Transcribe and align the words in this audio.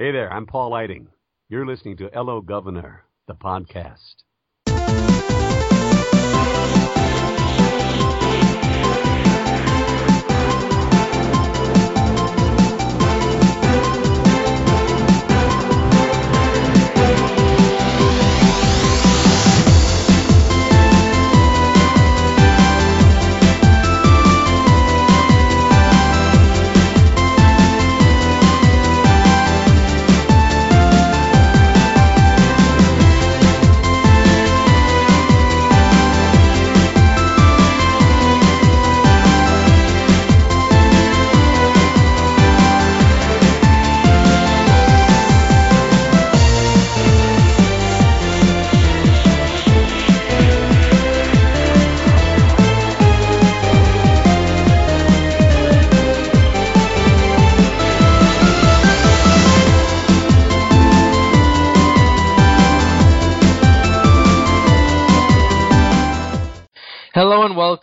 Hey 0.00 0.12
there, 0.12 0.32
I'm 0.32 0.46
Paul 0.46 0.70
Lighting. 0.70 1.08
You're 1.48 1.66
listening 1.66 1.96
to 1.96 2.08
Hello 2.14 2.40
Governor, 2.40 3.02
the 3.26 3.34
podcast. 3.34 4.14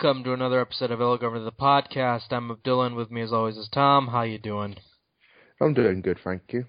Welcome 0.05 0.23
to 0.23 0.33
another 0.33 0.61
episode 0.61 0.91
of 0.91 0.99
Hello 0.99 1.17
Governor 1.17 1.45
the 1.45 1.51
podcast. 1.51 2.31
I'm 2.31 2.51
Abdullah, 2.51 2.85
and 2.85 2.95
with 2.95 3.09
me 3.09 3.21
as 3.23 3.33
always 3.33 3.57
is 3.57 3.67
Tom. 3.73 4.09
How 4.09 4.21
you 4.21 4.37
doing? 4.37 4.75
I'm 5.59 5.73
doing 5.73 6.01
good, 6.01 6.19
thank 6.23 6.43
you. 6.53 6.65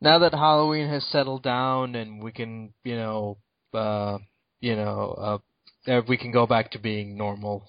Now 0.00 0.20
that 0.20 0.32
Halloween 0.32 0.86
has 0.88 1.04
settled 1.04 1.42
down 1.42 1.96
and 1.96 2.22
we 2.22 2.30
can, 2.30 2.72
you 2.84 2.94
know, 2.94 3.38
uh, 3.72 4.18
you 4.60 4.76
know, 4.76 5.40
uh, 5.88 5.90
uh, 5.90 6.02
we 6.06 6.16
can 6.16 6.30
go 6.30 6.46
back 6.46 6.70
to 6.70 6.78
being 6.78 7.18
normal 7.18 7.68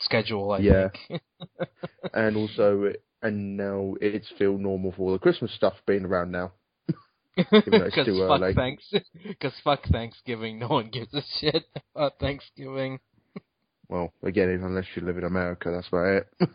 schedule. 0.00 0.50
I 0.50 0.58
Yeah. 0.58 0.88
think. 1.08 1.22
and 2.12 2.36
also, 2.36 2.94
and 3.22 3.56
now 3.56 3.94
it's 4.00 4.28
still 4.34 4.58
normal 4.58 4.90
for 4.90 5.02
all 5.02 5.12
the 5.12 5.20
Christmas 5.20 5.54
stuff 5.54 5.74
being 5.86 6.04
around 6.04 6.32
now. 6.32 6.50
Because 7.36 8.18
fuck 8.26 8.54
thanks, 8.56 8.92
because 9.28 9.54
fuck 9.62 9.84
Thanksgiving. 9.84 10.58
No 10.58 10.66
one 10.66 10.90
gives 10.90 11.14
a 11.14 11.22
shit 11.38 11.62
about 11.94 12.18
Thanksgiving. 12.18 12.98
Well, 13.88 14.12
again, 14.22 14.48
unless 14.62 14.84
you 14.94 15.02
live 15.02 15.18
in 15.18 15.24
America, 15.24 15.70
that's 15.70 15.88
about 15.88 16.06
it. 16.06 16.28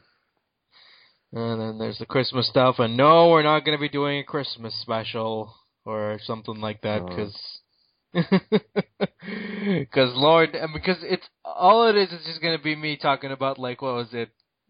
And 1.35 1.59
then 1.59 1.77
there's 1.79 1.97
the 1.97 2.05
Christmas 2.05 2.47
stuff, 2.47 2.75
and 2.77 2.95
no, 2.95 3.29
we're 3.29 3.41
not 3.41 3.65
going 3.65 3.75
to 3.75 3.81
be 3.81 3.89
doing 3.89 4.19
a 4.19 4.23
Christmas 4.23 4.79
special 4.81 5.51
or 5.83 6.19
something 6.23 6.61
like 6.61 6.81
that, 6.81 7.01
Oh. 7.01 7.07
because 7.07 7.35
because 8.13 10.11
Lord, 10.15 10.53
and 10.53 10.71
because 10.73 10.97
it's 11.01 11.27
all 11.43 11.87
it 11.87 11.95
is 11.95 12.11
is 12.11 12.23
just 12.25 12.39
going 12.39 12.55
to 12.55 12.63
be 12.63 12.75
me 12.75 12.97
talking 12.97 13.31
about 13.31 13.57
like 13.57 13.81
what 13.81 13.95
was 13.95 14.09
it, 14.13 14.29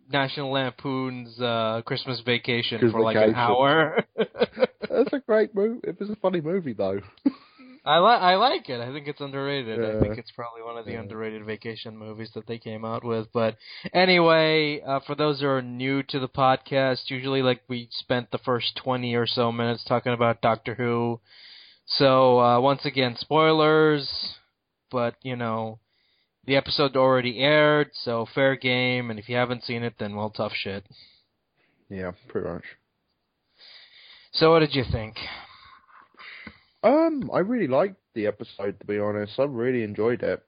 National 0.09 0.52
Lampoon's 0.53 1.38
uh, 1.42 1.81
Christmas 1.86 2.22
Vacation 2.25 2.80
for 2.80 2.92
Christmas 2.92 3.03
like 3.03 3.17
an 3.17 3.36
hour. 3.36 4.05
that's 4.16 5.11
a 5.11 5.20
great 5.20 5.53
movie. 5.53 5.81
It 5.83 6.00
was 6.00 6.09
a 6.09 6.16
funny 6.16 6.39
movie, 6.39 6.73
though. 6.73 7.02
I 7.86 7.98
like 7.98 8.22
I 8.22 8.36
like 8.36 8.70
it. 8.70 8.80
I 8.80 8.94
think 8.94 9.08
it's 9.09 9.20
underrated. 9.20 9.84
I 9.84 10.00
think 10.00 10.17
it's 10.17 10.31
probably 10.31 10.62
one 10.64 10.78
of 10.78 10.86
the 10.86 10.94
Yeah. 10.94 11.00
underrated 11.02 11.44
vacation 11.45 11.98
movies 11.98 12.31
that 12.34 12.48
they 12.48 12.58
came 12.58 12.86
out 12.86 13.04
with. 13.04 13.27
But 13.33 13.58
anyway, 13.94 14.80
uh, 14.82 15.02
for 15.02 15.16
those 15.16 15.42
who 15.42 15.48
are 15.48 15.61
new 15.61 16.02
to 16.04 16.20
the 16.20 16.30
podcast, 16.30 17.10
usually 17.10 17.42
like 17.42 17.61
we 17.67 17.89
spent 17.92 18.32
the 18.32 18.38
first 18.38 18.77
twenty 18.77 19.16
or 19.16 19.27
so 19.27 19.52
minutes 19.52 19.83
talking 19.83 20.14
about 20.14 20.42
Doctor 20.42 20.76
Who. 20.76 21.20
So 21.86 22.39
uh, 22.39 22.60
once 22.61 22.86
again, 22.86 23.17
spoilers. 23.17 24.36
But 24.89 25.16
you 25.22 25.36
know, 25.36 25.80
the 26.45 26.55
episode 26.55 26.95
already 26.95 27.39
aired, 27.39 27.92
so 27.93 28.26
fair 28.33 28.55
game. 28.55 29.10
And 29.10 29.20
if 29.20 29.27
you 29.27 29.36
haven't 29.36 29.66
seen 29.66 29.83
it, 29.83 29.95
then 29.99 30.16
well, 30.16 30.30
tough 30.30 30.54
shit. 30.55 30.86
Yeah, 31.89 32.11
pretty 32.30 32.48
much. 32.48 32.64
So 34.32 34.52
what 34.52 34.60
did 34.60 34.73
you 34.73 34.83
think? 34.89 35.17
Um, 36.83 37.32
I 37.33 37.39
really 37.39 37.67
liked 37.67 37.95
the 38.14 38.27
episode, 38.27 38.80
to 38.80 38.86
be 38.86 38.99
honest. 38.99 39.39
I 39.39 39.44
really 39.44 39.83
enjoyed 39.83 40.21
it. 40.21 40.44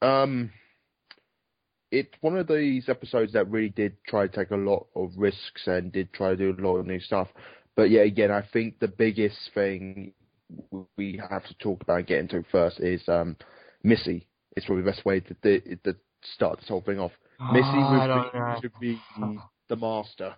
Um, 0.00 0.50
it's 1.90 2.12
one 2.20 2.36
of 2.36 2.46
these 2.46 2.88
episodes 2.88 3.32
that 3.32 3.50
really 3.50 3.70
did 3.70 3.96
try 4.06 4.26
to 4.26 4.32
take 4.34 4.52
a 4.52 4.56
lot 4.56 4.86
of 4.94 5.10
risks 5.16 5.66
and 5.66 5.92
did 5.92 6.12
try 6.12 6.30
to 6.30 6.36
do 6.36 6.54
a 6.56 6.62
lot 6.62 6.76
of 6.76 6.86
new 6.86 7.00
stuff. 7.00 7.28
But 7.76 7.90
yeah, 7.90 8.02
again, 8.02 8.30
I 8.30 8.42
think 8.52 8.78
the 8.78 8.88
biggest 8.88 9.36
thing 9.54 10.12
we 10.96 11.20
have 11.30 11.44
to 11.46 11.54
talk 11.54 11.82
about 11.82 11.98
and 11.98 12.06
get 12.06 12.18
into 12.20 12.44
first 12.50 12.80
is 12.80 13.02
um, 13.08 13.36
Missy. 13.82 14.26
It's 14.56 14.66
probably 14.66 14.84
the 14.84 14.90
best 14.90 15.04
way 15.04 15.20
to, 15.20 15.34
to, 15.34 15.76
to 15.76 15.96
start 16.34 16.60
this 16.60 16.68
whole 16.68 16.82
thing 16.82 17.00
off. 17.00 17.12
Missy 17.52 17.64
Oh, 17.64 17.80
I 17.80 18.06
would 18.06 18.32
don't 18.32 18.54
be, 18.54 18.60
should 18.60 18.80
be 18.80 19.00
the 19.68 19.76
master, 19.76 20.34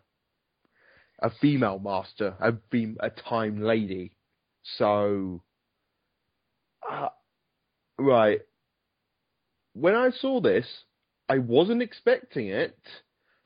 a 1.21 1.31
female 1.41 1.79
master, 1.79 2.35
a 2.41 2.53
fem- 2.71 2.99
a 3.01 3.11
time 3.11 3.63
lady. 3.63 4.13
So, 4.79 5.43
uh, 6.91 7.09
right. 7.99 8.41
When 9.75 9.95
I 9.95 10.11
saw 10.11 10.41
this, 10.41 10.67
I 11.29 11.39
wasn't 11.39 11.83
expecting 11.83 12.49
it, 12.49 12.79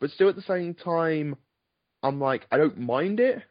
but 0.00 0.10
still 0.10 0.28
at 0.28 0.36
the 0.36 0.42
same 0.42 0.74
time, 0.74 1.36
I'm 2.02 2.20
like, 2.20 2.46
I 2.50 2.56
don't 2.56 2.78
mind 2.78 3.20
it, 3.20 3.42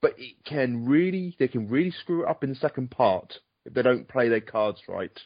but 0.00 0.14
it 0.18 0.36
can 0.44 0.86
really, 0.86 1.36
they 1.38 1.48
can 1.48 1.68
really 1.68 1.90
screw 1.90 2.24
it 2.24 2.28
up 2.28 2.42
in 2.42 2.50
the 2.50 2.56
second 2.56 2.90
part 2.90 3.34
if 3.64 3.74
they 3.74 3.82
don't 3.82 4.08
play 4.08 4.28
their 4.28 4.40
cards 4.40 4.80
right. 4.88 5.18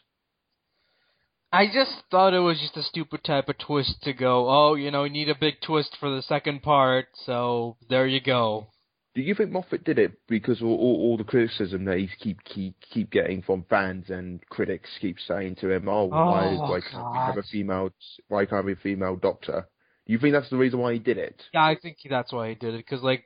I 1.54 1.66
just 1.66 1.92
thought 2.10 2.32
it 2.32 2.38
was 2.38 2.58
just 2.58 2.78
a 2.78 2.82
stupid 2.82 3.22
type 3.24 3.50
of 3.50 3.58
twist 3.58 4.02
to 4.04 4.14
go, 4.14 4.48
oh, 4.48 4.74
you 4.74 4.90
know, 4.90 5.04
you 5.04 5.10
need 5.10 5.28
a 5.28 5.38
big 5.38 5.60
twist 5.60 5.96
for 6.00 6.08
the 6.08 6.22
second 6.22 6.62
part, 6.62 7.08
so 7.26 7.76
there 7.90 8.06
you 8.06 8.20
go. 8.20 8.68
Do 9.14 9.20
you 9.20 9.34
think 9.34 9.50
Moffat 9.50 9.84
did 9.84 9.98
it 9.98 10.12
because 10.26 10.62
all, 10.62 10.74
all, 10.74 10.96
all 11.00 11.16
the 11.18 11.24
criticism 11.24 11.84
that 11.84 11.98
he 11.98 12.08
keep 12.18 12.42
keep 12.44 12.74
keep 12.92 13.10
getting 13.10 13.42
from 13.42 13.64
fans 13.68 14.08
and 14.08 14.40
critics 14.48 14.88
keep 15.00 15.18
saying 15.28 15.56
to 15.56 15.70
him, 15.70 15.88
"Oh, 15.88 16.06
why 16.06 16.56
Oh, 16.58 16.70
why 16.70 16.80
can't 16.80 17.12
we 17.12 17.18
have 17.18 17.36
a 17.36 17.42
female 17.42 17.90
why 18.28 18.46
can't 18.46 18.64
we 18.64 18.72
a 18.72 18.76
female 18.76 19.16
doctor?" 19.16 19.66
Do 20.06 20.12
you 20.12 20.18
think 20.18 20.32
that's 20.32 20.50
the 20.50 20.56
reason 20.56 20.80
why 20.80 20.94
he 20.94 20.98
did 20.98 21.18
it? 21.18 21.40
Yeah, 21.54 21.64
I 21.64 21.76
think 21.80 21.98
that's 22.08 22.32
why 22.32 22.48
he 22.50 22.54
did 22.56 22.74
it, 22.74 22.78
because, 22.78 23.02
like, 23.02 23.24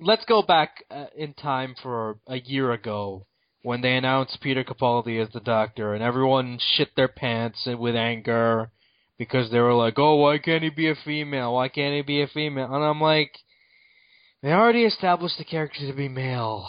let's 0.00 0.24
go 0.26 0.42
back 0.42 0.84
uh, 0.90 1.06
in 1.16 1.34
time 1.34 1.74
for 1.82 2.18
a 2.28 2.38
year 2.38 2.72
ago 2.72 3.26
when 3.62 3.80
they 3.80 3.96
announced 3.96 4.40
Peter 4.40 4.64
Capaldi 4.64 5.20
as 5.20 5.32
the 5.32 5.40
Doctor, 5.40 5.94
and 5.94 6.02
everyone 6.02 6.58
shit 6.74 6.90
their 6.96 7.08
pants 7.08 7.66
with 7.66 7.96
anger 7.96 8.70
because 9.18 9.50
they 9.50 9.60
were 9.60 9.74
like, 9.74 9.98
oh, 9.98 10.16
why 10.16 10.38
can't 10.38 10.62
he 10.62 10.70
be 10.70 10.88
a 10.88 10.94
female? 11.04 11.54
Why 11.54 11.68
can't 11.68 11.94
he 11.94 12.02
be 12.02 12.22
a 12.22 12.28
female? 12.28 12.72
And 12.72 12.84
I'm 12.84 13.00
like, 13.00 13.32
they 14.42 14.50
already 14.52 14.84
established 14.84 15.38
the 15.38 15.44
character 15.44 15.86
to 15.86 15.92
be 15.92 16.08
male. 16.08 16.68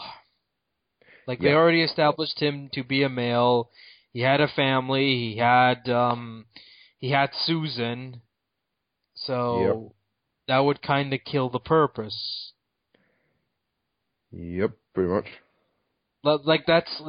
Like 1.27 1.39
they 1.39 1.53
already 1.53 1.81
established 1.81 2.39
him 2.39 2.69
to 2.73 2.83
be 2.83 3.03
a 3.03 3.09
male. 3.09 3.69
He 4.11 4.21
had 4.21 4.41
a 4.41 4.47
family. 4.47 5.33
He 5.33 5.37
had 5.37 5.89
um, 5.89 6.45
he 6.99 7.09
had 7.11 7.31
Susan. 7.45 8.21
So 9.15 9.93
that 10.47 10.59
would 10.59 10.81
kind 10.81 11.13
of 11.13 11.21
kill 11.25 11.49
the 11.49 11.59
purpose. 11.59 12.51
Yep, 14.31 14.71
pretty 14.93 15.09
much. 15.09 15.27
Like 16.23 16.65
that's 16.65 17.01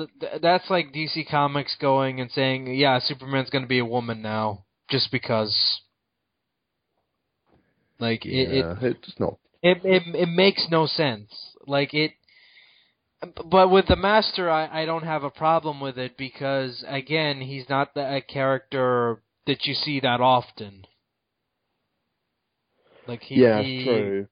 that's 0.43 0.69
like 0.71 0.93
DC 0.93 1.29
Comics 1.31 1.77
going 1.81 2.21
and 2.21 2.31
saying, 2.31 2.75
yeah, 2.75 2.99
Superman's 2.99 3.51
going 3.51 3.63
to 3.63 3.69
be 3.69 3.79
a 3.79 3.85
woman 3.85 4.23
now, 4.23 4.65
just 4.91 5.11
because. 5.13 5.81
Like 8.01 8.27
it, 8.27 8.51
it 8.51 8.77
it's 8.83 9.21
not. 9.21 9.39
It 9.65 9.81
it 9.85 10.03
it 10.15 10.29
makes 10.29 10.67
no 10.71 10.87
sense. 10.87 11.31
Like 11.67 11.95
it 11.95 12.13
but 13.51 13.71
with 13.71 13.87
the 13.87 13.97
master 13.97 14.51
I 14.51 14.83
I 14.83 14.85
don't 14.85 15.05
have 15.05 15.25
a 15.25 15.31
problem 15.31 15.81
with 15.81 15.99
it 15.99 16.17
because 16.19 16.85
again, 16.87 17.41
he's 17.41 17.69
not 17.69 17.95
the, 17.95 18.17
a 18.17 18.21
character 18.21 19.23
that 19.47 19.65
you 19.67 19.75
see 19.75 20.01
that 20.01 20.21
often. 20.21 20.87
Like 23.07 23.23
he 23.23 23.41
yeah, 23.41 23.63
he, 23.63 23.85
true. 23.85 24.27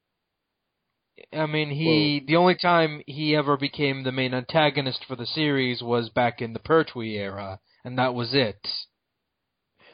I 1.32 1.46
mean, 1.46 1.70
he 1.70 2.22
the 2.26 2.36
only 2.36 2.54
time 2.54 3.02
he 3.06 3.34
ever 3.36 3.56
became 3.56 4.02
the 4.02 4.12
main 4.12 4.34
antagonist 4.34 5.04
for 5.06 5.16
the 5.16 5.26
series 5.26 5.82
was 5.82 6.08
back 6.10 6.40
in 6.42 6.52
the 6.52 6.58
Pertwee 6.58 7.16
era, 7.16 7.60
and 7.84 7.98
that 7.98 8.14
was 8.14 8.34
it. 8.34 8.66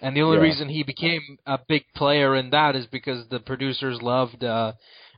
And 0.01 0.17
the 0.17 0.23
only 0.23 0.37
Yeah. 0.37 0.43
reason 0.43 0.69
he 0.69 0.85
became 0.85 1.39
a 1.47 1.59
big 1.69 1.85
player 1.95 2.37
in 2.37 2.51
that 2.51 2.77
is 2.77 2.87
because 2.87 3.29
the 3.29 3.41
producers 3.41 4.01
loved 4.01 4.45
uh, 4.45 4.73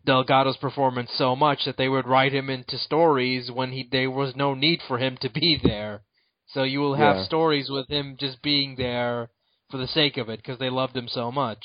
Delgado's 0.04 0.56
performance 0.56 1.10
so 1.14 1.36
much 1.36 1.64
that 1.64 1.76
they 1.76 1.88
would 1.88 2.06
write 2.06 2.32
him 2.32 2.48
into 2.48 2.78
stories 2.78 3.50
when 3.50 3.72
he 3.72 3.88
there 3.90 4.10
was 4.10 4.34
no 4.34 4.54
need 4.54 4.80
for 4.86 4.98
him 4.98 5.16
to 5.20 5.28
be 5.30 5.56
there. 5.62 6.02
So 6.48 6.62
you 6.62 6.80
will 6.80 6.94
have 6.94 7.16
Yeah. 7.16 7.24
stories 7.24 7.70
with 7.70 7.88
him 7.88 8.16
just 8.18 8.42
being 8.42 8.76
there 8.76 9.30
for 9.70 9.76
the 9.78 9.86
sake 9.86 10.16
of 10.16 10.28
it 10.28 10.38
because 10.38 10.58
they 10.58 10.70
loved 10.70 10.96
him 10.96 11.08
so 11.08 11.30
much. 11.30 11.64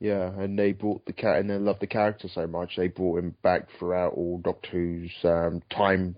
Yeah, 0.00 0.32
and 0.36 0.58
they 0.58 0.72
brought 0.72 1.06
the 1.06 1.12
cat, 1.12 1.38
and 1.38 1.48
they 1.48 1.58
loved 1.58 1.80
the 1.80 1.86
character 1.86 2.28
so 2.28 2.46
much 2.48 2.74
they 2.76 2.88
brought 2.88 3.20
him 3.20 3.36
back 3.42 3.68
throughout 3.78 4.14
all 4.14 4.38
Doctor 4.38 4.70
Who's 4.70 5.12
um, 5.22 5.62
time 5.70 6.16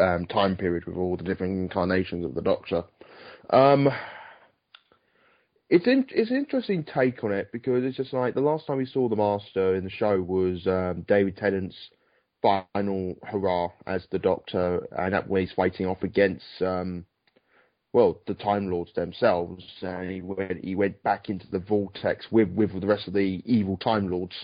um, 0.00 0.26
time 0.26 0.56
period 0.56 0.86
with 0.86 0.96
all 0.96 1.16
the 1.16 1.22
different 1.22 1.52
incarnations 1.52 2.24
of 2.24 2.34
the 2.34 2.42
Doctor. 2.42 2.82
Um, 3.50 3.88
it's 5.72 5.86
in, 5.86 6.04
it's 6.10 6.30
an 6.30 6.36
interesting 6.36 6.84
take 6.84 7.24
on 7.24 7.32
it 7.32 7.48
because 7.50 7.82
it's 7.82 7.96
just 7.96 8.12
like 8.12 8.34
the 8.34 8.42
last 8.42 8.66
time 8.66 8.76
we 8.76 8.84
saw 8.84 9.08
the 9.08 9.16
Master 9.16 9.74
in 9.74 9.84
the 9.84 9.90
show 9.90 10.20
was 10.20 10.66
um, 10.66 11.02
David 11.08 11.38
Tennant's 11.38 11.76
final 12.42 13.14
hurrah 13.22 13.68
as 13.86 14.06
the 14.10 14.18
Doctor, 14.18 14.86
and 14.98 15.14
that 15.14 15.28
when 15.28 15.40
he's 15.40 15.52
fighting 15.52 15.86
off 15.86 16.02
against 16.02 16.44
um, 16.60 17.06
well, 17.94 18.20
the 18.26 18.34
Time 18.34 18.70
Lords 18.70 18.92
themselves, 18.92 19.64
and 19.80 20.10
he 20.10 20.20
went 20.20 20.62
he 20.62 20.74
went 20.74 21.02
back 21.02 21.30
into 21.30 21.50
the 21.50 21.58
vortex 21.58 22.26
with 22.30 22.50
with 22.50 22.78
the 22.78 22.86
rest 22.86 23.08
of 23.08 23.14
the 23.14 23.42
evil 23.46 23.78
Time 23.78 24.10
Lords. 24.10 24.36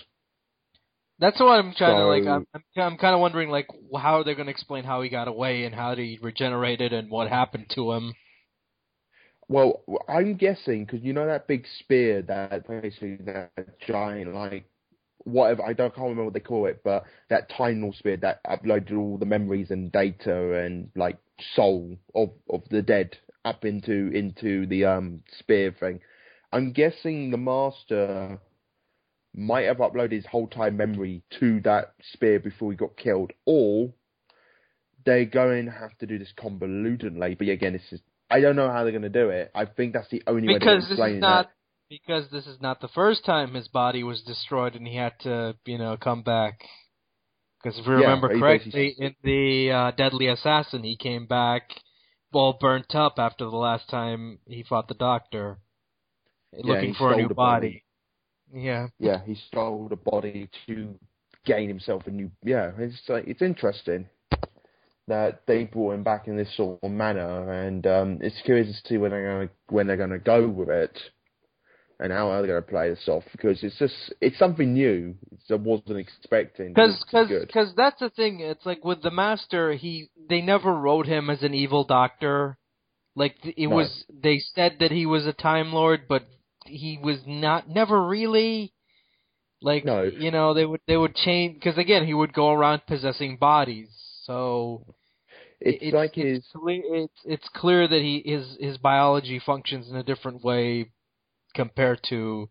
That's 1.19 1.39
what 1.39 1.59
I'm 1.59 1.75
trying 1.75 1.95
to 1.95 2.05
like. 2.05 2.25
I'm 2.25 2.47
I'm, 2.55 2.63
I'm 2.75 2.97
kind 2.97 3.13
of 3.13 3.21
wondering 3.21 3.49
like 3.49 3.67
how 3.95 4.23
they're 4.23 4.33
going 4.33 4.47
to 4.47 4.51
explain 4.51 4.83
how 4.83 5.03
he 5.03 5.09
got 5.09 5.27
away 5.27 5.65
and 5.65 5.75
how 5.75 5.95
he 5.95 6.17
regenerated 6.23 6.91
and 6.91 7.11
what 7.11 7.29
happened 7.29 7.67
to 7.75 7.91
him. 7.91 8.15
Well, 9.49 9.83
I'm 10.07 10.35
guessing 10.35 10.85
because 10.85 11.01
you 11.03 11.11
know 11.13 11.25
that 11.25 11.47
big 11.47 11.65
spear 11.79 12.21
that 12.23 12.67
basically 12.67 13.17
that 13.25 13.79
giant 13.79 14.33
like 14.35 14.65
whatever 15.25 15.63
I 15.63 15.73
don't 15.73 15.93
can't 15.93 16.03
remember 16.09 16.25
what 16.25 16.33
they 16.35 16.39
call 16.39 16.67
it, 16.67 16.81
but 16.83 17.05
that 17.29 17.49
Time 17.49 17.91
spear 17.93 18.17
that 18.17 18.43
uploaded 18.45 18.97
all 18.97 19.17
the 19.17 19.25
memories 19.25 19.71
and 19.71 19.91
data 19.91 20.53
and 20.59 20.91
like 20.95 21.17
soul 21.55 21.97
of 22.15 22.31
of 22.49 22.61
the 22.69 22.83
dead 22.83 23.17
up 23.43 23.65
into 23.65 24.11
into 24.13 24.67
the 24.67 24.85
um 24.85 25.23
spear 25.39 25.75
thing. 25.79 25.99
I'm 26.53 26.71
guessing 26.71 27.31
the 27.31 27.37
master 27.37 28.39
might 29.35 29.65
have 29.65 29.77
uploaded 29.77 30.11
his 30.13 30.25
whole 30.27 30.47
time 30.47 30.77
memory 30.77 31.23
to 31.39 31.59
that 31.61 31.93
spear 32.13 32.39
before 32.39 32.71
he 32.71 32.77
got 32.77 32.97
killed, 32.97 33.31
or 33.45 33.93
they're 35.05 35.25
going 35.25 35.65
to 35.65 35.71
have 35.71 35.97
to 35.99 36.05
do 36.05 36.19
this 36.19 36.33
convolutedly. 36.37 37.37
But 37.37 37.49
again, 37.49 37.73
this 37.73 37.91
is 37.91 38.01
I 38.29 38.41
don't 38.41 38.55
know 38.55 38.71
how 38.71 38.83
they're 38.83 38.91
going 38.91 39.01
to 39.03 39.09
do 39.09 39.29
it. 39.29 39.51
I 39.55 39.65
think 39.65 39.93
that's 39.93 40.09
the 40.09 40.23
only 40.27 40.47
way 40.49 40.59
because 40.59 40.83
to 40.83 40.89
this 40.89 40.99
explain 40.99 41.15
is 41.15 41.21
not 41.21 41.45
that. 41.45 41.51
because 41.89 42.29
this 42.31 42.47
is 42.47 42.61
not 42.61 42.81
the 42.81 42.87
first 42.89 43.25
time 43.25 43.53
his 43.55 43.67
body 43.67 44.03
was 44.03 44.21
destroyed 44.21 44.75
and 44.75 44.87
he 44.87 44.95
had 44.95 45.13
to 45.21 45.55
you 45.65 45.77
know 45.77 45.97
come 45.97 46.21
back. 46.23 46.59
Because 47.61 47.77
if 47.79 47.85
we 47.87 47.93
Yeah, 47.93 48.01
remember 48.01 48.29
correctly, 48.29 48.95
in 48.97 49.15
the 49.23 49.71
uh, 49.71 49.91
Deadly 49.91 50.27
Assassin, 50.27 50.83
he 50.83 50.95
came 50.95 51.25
back 51.25 51.63
all 52.31 52.57
burnt 52.59 52.95
up 52.95 53.15
after 53.17 53.45
the 53.45 53.57
last 53.57 53.89
time 53.89 54.39
he 54.47 54.63
fought 54.63 54.87
the 54.87 54.93
Doctor, 54.93 55.57
looking 56.53 56.93
for 56.93 57.11
a 57.11 57.15
new 57.17 57.27
the 57.27 57.33
body. 57.33 57.83
Yeah, 58.53 58.87
Yeah, 58.99 59.21
he 59.25 59.35
stole 59.35 59.87
the 59.89 59.95
body 59.97 60.49
to 60.67 60.97
gain 61.45 61.67
himself 61.67 62.07
a 62.07 62.11
new. 62.11 62.31
Yeah, 62.43 62.71
it's 62.77 63.01
like 63.07 63.25
it's 63.27 63.41
interesting 63.41 64.07
that 65.09 65.41
they 65.45 65.65
brought 65.65 65.95
him 65.95 66.03
back 66.03 66.27
in 66.27 66.37
this 66.37 66.55
sort 66.55 66.79
of 66.81 66.91
manner, 66.91 67.51
and 67.51 67.85
um, 67.85 68.19
it's 68.21 68.41
curious 68.45 68.67
to 68.67 68.87
see 68.87 68.97
when 68.97 69.11
they're 69.11 69.35
going 69.35 69.47
to 69.47 69.53
when 69.69 69.87
they're 69.87 69.97
going 69.97 70.09
to 70.09 70.19
go 70.19 70.47
with 70.47 70.69
it, 70.69 70.97
and 71.99 72.13
how 72.13 72.29
they're 72.29 72.47
going 72.47 72.63
to 72.63 72.69
play 72.69 72.89
this 72.89 73.07
off 73.07 73.23
because 73.31 73.61
it's 73.63 73.77
just 73.77 74.13
it's 74.21 74.39
something 74.39 74.73
new. 74.73 75.15
I 75.49 75.55
wasn't 75.55 75.97
expecting. 75.97 76.69
because 76.73 77.03
because 77.05 77.29
because 77.45 77.73
that's 77.75 77.99
the 77.99 78.09
thing. 78.09 78.39
It's 78.39 78.65
like 78.65 78.85
with 78.85 79.01
the 79.01 79.11
Master, 79.11 79.73
he 79.73 80.09
they 80.29 80.41
never 80.41 80.73
wrote 80.73 81.05
him 81.05 81.29
as 81.29 81.43
an 81.43 81.53
evil 81.53 81.83
Doctor. 81.83 82.57
Like 83.15 83.35
it 83.43 83.67
No. 83.67 83.75
was, 83.75 84.05
they 84.09 84.39
said 84.55 84.77
that 84.79 84.91
he 84.91 85.05
was 85.05 85.25
a 85.25 85.33
Time 85.33 85.73
Lord, 85.73 86.07
but 86.07 86.23
he 86.65 86.99
was 87.01 87.19
not. 87.27 87.67
Never 87.67 88.07
really. 88.07 88.73
Like 89.61 89.83
No. 89.83 90.03
you 90.03 90.31
know, 90.31 90.53
they 90.53 90.65
would 90.65 90.81
they 90.87 90.95
would 90.95 91.15
change 91.15 91.55
because 91.55 91.77
again, 91.77 92.05
he 92.05 92.13
would 92.13 92.31
go 92.33 92.51
around 92.51 92.85
possessing 92.87 93.35
bodies. 93.37 93.89
So 94.23 94.85
it's, 95.61 95.93
like 95.93 96.15
his 96.15 96.37
it's 96.37 96.47
cle- 96.51 96.81
it's 96.83 97.21
it's 97.25 97.49
clear 97.55 97.87
that 97.87 98.01
he 98.01 98.21
his 98.25 98.57
his 98.59 98.77
biology 98.77 99.39
functions 99.45 99.89
in 99.89 99.95
a 99.95 100.03
different 100.03 100.43
way 100.43 100.91
compared 101.53 101.99
to 102.09 102.49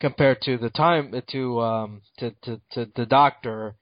compared 0.00 0.40
to 0.42 0.58
the 0.58 0.70
time 0.70 1.12
to 1.30 1.60
um 1.60 2.02
to 2.18 2.30
to, 2.42 2.60
to 2.72 2.88
the 2.94 3.06
doctor. 3.06 3.74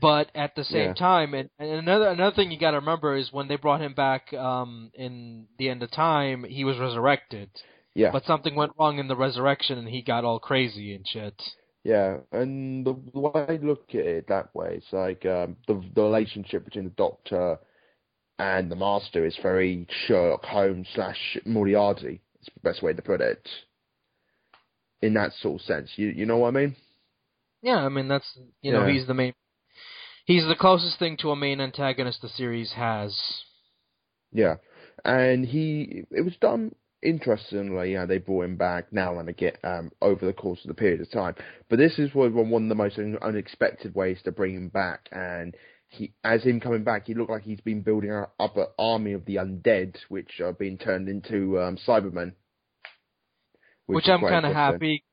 But 0.00 0.30
at 0.36 0.54
the 0.54 0.62
same 0.62 0.90
Yeah. 0.90 0.94
time 0.94 1.34
and, 1.34 1.50
and 1.58 1.70
another 1.70 2.08
another 2.08 2.36
thing 2.36 2.52
you 2.52 2.58
got 2.58 2.70
to 2.72 2.76
remember 2.78 3.16
is 3.16 3.32
when 3.32 3.48
they 3.48 3.56
brought 3.56 3.80
him 3.82 3.94
back 3.94 4.32
um 4.34 4.90
in 4.94 5.46
the 5.58 5.68
end 5.68 5.82
of 5.82 5.90
time 5.90 6.44
he 6.44 6.64
was 6.64 6.78
resurrected. 6.78 7.50
Yeah. 7.94 8.12
But 8.12 8.24
something 8.24 8.54
went 8.54 8.72
wrong 8.78 8.98
in 8.98 9.08
the 9.08 9.16
resurrection 9.16 9.78
and 9.78 9.88
he 9.88 10.02
got 10.02 10.24
all 10.24 10.38
crazy 10.38 10.94
and 10.94 11.04
shit. 11.08 11.34
Yeah, 11.82 12.18
and 12.30 12.86
the, 12.86 12.94
the 13.12 13.20
way 13.20 13.46
I 13.48 13.56
look 13.56 13.86
at 13.90 14.06
it 14.06 14.28
that 14.28 14.54
way, 14.54 14.74
it's 14.76 14.92
like 14.92 15.24
um, 15.24 15.56
the 15.66 15.82
the 15.94 16.02
relationship 16.02 16.64
between 16.66 16.84
the 16.84 16.90
Doctor 16.90 17.58
and 18.40 18.70
the 18.70 18.76
Master 18.76 19.24
is 19.26 19.36
very 19.42 19.86
Sherlock 20.06 20.44
Holmes 20.44 20.88
slash 20.94 21.36
Moriarty. 21.44 22.20
It's 22.40 22.48
the 22.54 22.60
best 22.68 22.82
way 22.82 22.92
to 22.94 23.02
put 23.02 23.20
it. 23.20 23.46
In 25.02 25.14
that 25.14 25.32
sort 25.40 25.60
of 25.60 25.66
sense, 25.66 25.90
you 25.96 26.08
you 26.08 26.26
know 26.26 26.38
what 26.38 26.48
I 26.48 26.58
mean? 26.60 26.76
yeah 27.62 27.76
i 27.84 27.90
mean 27.90 28.08
that's 28.08 28.38
you 28.62 28.72
know 28.72 28.86
Yeah. 28.86 28.92
he's 28.94 29.06
the 29.06 29.12
main 29.12 29.34
he's 30.24 30.46
the 30.48 30.54
closest 30.54 30.98
thing 30.98 31.18
to 31.18 31.30
a 31.30 31.36
main 31.36 31.60
antagonist 31.60 32.22
the 32.22 32.28
series 32.30 32.72
has 32.72 33.12
Yeah, 34.32 34.56
and 35.04 35.44
he 35.44 36.04
it 36.10 36.22
was 36.24 36.36
done 36.40 36.74
interestingly. 37.02 37.92
Yeah, 37.92 38.06
they 38.06 38.18
brought 38.18 38.44
him 38.46 38.56
back 38.56 38.92
now 38.92 39.18
and 39.18 39.28
again 39.28 39.56
um, 39.64 39.90
over 40.00 40.24
the 40.24 40.32
course 40.32 40.60
of 40.64 40.68
the 40.68 40.74
period 40.82 41.00
of 41.02 41.10
time. 41.10 41.34
But 41.68 41.78
this 41.78 41.98
is 41.98 42.14
one 42.14 42.34
one 42.50 42.62
of 42.64 42.68
the 42.70 42.74
most 42.74 42.98
unexpected 42.98 43.94
ways 43.94 44.18
to 44.24 44.32
bring 44.32 44.54
him 44.54 44.68
back. 44.68 45.08
And 45.12 45.54
he, 45.90 46.12
as 46.24 46.42
him 46.44 46.60
coming 46.60 46.84
back, 46.84 47.06
he 47.06 47.14
looked 47.14 47.30
like 47.30 47.42
he's 47.42 47.60
been 47.60 47.82
building 47.82 48.10
up 48.12 48.56
an 48.56 48.66
army 48.78 49.12
of 49.12 49.24
the 49.24 49.36
undead, 49.36 49.96
which 50.08 50.40
are 50.40 50.52
being 50.52 50.78
turned 50.78 51.08
into 51.08 51.60
um, 51.60 51.76
Cybermen. 51.86 52.32
which, 53.86 54.04
is 54.04 54.10
I'm 54.10 54.20
kind 54.20 54.46
of 54.46 54.52
happy. 54.54 55.04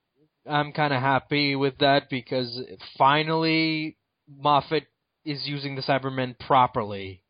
I'm 0.46 0.72
kind 0.72 0.94
of 0.94 1.02
happy 1.02 1.56
with 1.56 1.80
that 1.80 2.10
because 2.10 2.62
finally 2.98 3.98
Moffat 4.30 4.86
is 5.26 5.46
using 5.46 5.76
the 5.76 5.82
Cybermen 5.82 6.38
properly. 6.40 7.24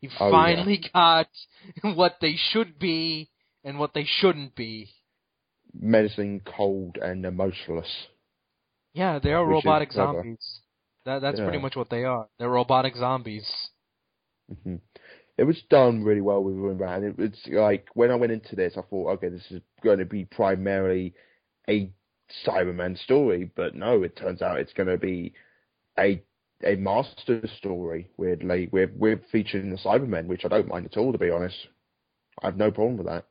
He 0.00 0.08
Oh, 0.20 0.26
yeah. 0.26 0.30
finally 0.30 0.84
got 0.92 1.28
what 1.82 2.16
they 2.20 2.36
should 2.36 2.78
be 2.78 3.30
and 3.64 3.78
what 3.78 3.92
they 3.94 4.04
shouldn't 4.06 4.54
be. 4.54 4.88
menacing, 5.74 6.40
cold, 6.40 6.96
and 7.00 7.24
emotionless. 7.24 8.06
Yeah, 8.92 9.18
they 9.20 9.32
are 9.32 9.44
Which 9.46 9.64
robotic 9.64 9.92
zombies. 9.92 10.60
That 11.10 11.22
that's 11.22 11.40
pretty 11.40 11.58
much 11.58 11.74
what 11.74 11.90
they 11.90 12.04
are. 12.04 12.28
They're 12.38 12.48
robotic 12.48 12.94
zombies. 12.96 13.50
hmm 14.62 14.76
It 15.36 15.42
was 15.42 15.60
done 15.68 16.04
really 16.04 16.20
well 16.20 16.44
with 16.44 16.80
and 16.80 17.04
it 17.04 17.18
was 17.18 17.32
like 17.50 17.88
when 17.94 18.12
I 18.12 18.14
went 18.14 18.30
into 18.30 18.54
this, 18.54 18.74
I 18.76 18.82
thought, 18.82 19.14
okay, 19.14 19.28
this 19.28 19.50
is 19.50 19.60
going 19.82 19.98
to 19.98 20.04
be 20.04 20.24
primarily 20.24 21.14
a 21.68 21.90
Cyberman 22.46 22.96
story, 22.96 23.50
but 23.56 23.74
no, 23.74 24.04
it 24.04 24.14
turns 24.14 24.40
out 24.40 24.60
it's 24.60 24.72
going 24.72 24.88
to 24.88 24.98
be 24.98 25.34
a 25.98 26.22
a 26.64 26.76
master 26.76 27.42
story. 27.58 28.08
Weirdly, 28.16 28.68
we're 28.70 28.92
we're 28.94 29.20
featuring 29.32 29.70
the 29.70 29.78
Cybermen, 29.78 30.26
which 30.26 30.44
I 30.44 30.48
don't 30.48 30.68
mind 30.68 30.86
at 30.86 30.96
all, 30.96 31.10
to 31.10 31.18
be 31.18 31.30
honest. 31.30 31.56
I 32.40 32.46
have 32.46 32.56
no 32.56 32.70
problem 32.70 32.98
with 32.98 33.08
that. 33.08 33.26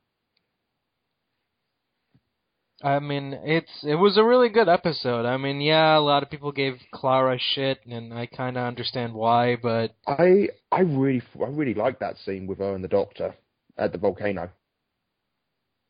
I 2.82 3.00
mean, 3.00 3.34
it's 3.44 3.84
it 3.84 3.96
was 3.96 4.18
a 4.18 4.24
really 4.24 4.50
good 4.50 4.70
episode. 4.70 5.26
I 5.26 5.38
mean, 5.38 5.60
yeah, 5.60 5.98
a 5.98 6.00
lot 6.00 6.24
of 6.24 6.30
people 6.30 6.52
gave 6.52 6.80
Clara 6.94 7.38
shit, 7.38 7.80
and 7.86 8.14
I 8.14 8.26
kind 8.26 8.58
of 8.58 8.64
understand 8.64 9.14
why, 9.14 9.58
but 9.58 9.96
I 10.08 10.50
I 10.72 10.82
really 10.82 11.22
I 11.42 11.50
really 11.50 11.74
like 11.74 12.00
that 12.00 12.18
scene 12.26 12.48
with 12.48 12.60
her 12.60 12.74
and 12.74 12.84
the 12.84 12.88
Doctor 12.88 13.36
at 13.78 13.92
the 13.92 13.98
volcano. 13.98 14.50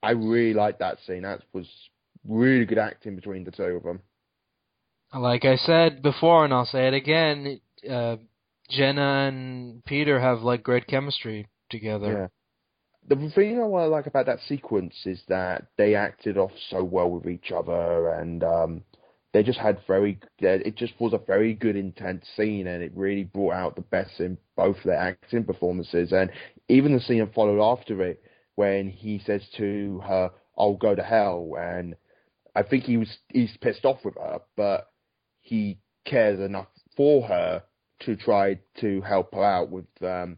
I 0.01 0.11
really 0.11 0.53
like 0.53 0.79
that 0.79 0.97
scene. 1.05 1.23
That 1.23 1.41
was 1.53 1.67
really 2.27 2.65
good 2.65 2.77
acting 2.77 3.15
between 3.15 3.43
the 3.43 3.51
two 3.51 3.63
of 3.63 3.83
them. 3.83 4.01
Like 5.13 5.45
I 5.45 5.57
said 5.57 6.01
before, 6.01 6.45
and 6.45 6.53
I'll 6.53 6.65
say 6.65 6.87
it 6.87 6.93
again, 6.93 7.59
uh, 7.89 8.17
Jenna 8.69 9.27
and 9.27 9.83
Peter 9.85 10.19
have 10.19 10.41
like 10.41 10.63
great 10.63 10.87
chemistry 10.87 11.47
together. 11.69 12.31
The 13.07 13.15
thing 13.33 13.59
I 13.59 13.63
like 13.63 14.05
about 14.05 14.27
that 14.27 14.39
sequence 14.41 14.95
is 15.05 15.23
that 15.27 15.67
they 15.77 15.95
acted 15.95 16.37
off 16.37 16.51
so 16.69 16.83
well 16.83 17.09
with 17.09 17.27
each 17.27 17.51
other, 17.51 18.09
and 18.09 18.43
um, 18.43 18.83
they 19.33 19.41
just 19.41 19.59
had 19.59 19.79
very. 19.87 20.19
It 20.39 20.75
just 20.75 20.93
was 20.99 21.13
a 21.13 21.17
very 21.17 21.53
good, 21.53 21.75
intense 21.75 22.27
scene, 22.35 22.67
and 22.67 22.83
it 22.83 22.91
really 22.95 23.23
brought 23.23 23.53
out 23.53 23.75
the 23.75 23.81
best 23.81 24.19
in 24.19 24.37
both 24.55 24.77
their 24.83 24.97
acting 24.97 25.43
performances. 25.43 26.11
And 26.11 26.29
even 26.67 26.93
the 26.93 26.99
scene 26.99 27.19
that 27.19 27.33
followed 27.33 27.61
after 27.61 28.01
it, 28.03 28.21
when 28.55 28.89
he 28.89 29.19
says 29.25 29.47
to 29.57 29.99
her, 30.05 30.31
"I'll 30.57 30.75
go 30.75 30.93
to 30.93 31.03
hell," 31.03 31.55
and 31.57 31.95
I 32.55 32.63
think 32.63 32.83
he 32.83 32.97
was 32.97 33.17
he's 33.29 33.55
pissed 33.57 33.85
off 33.85 34.03
with 34.05 34.15
her, 34.15 34.41
but 34.55 34.91
he 35.41 35.79
cares 36.05 36.39
enough 36.39 36.67
for 36.95 37.23
her 37.27 37.63
to 38.01 38.15
try 38.15 38.59
to 38.81 39.01
help 39.01 39.33
her 39.33 39.43
out 39.43 39.69
with 39.69 39.87
um 40.01 40.37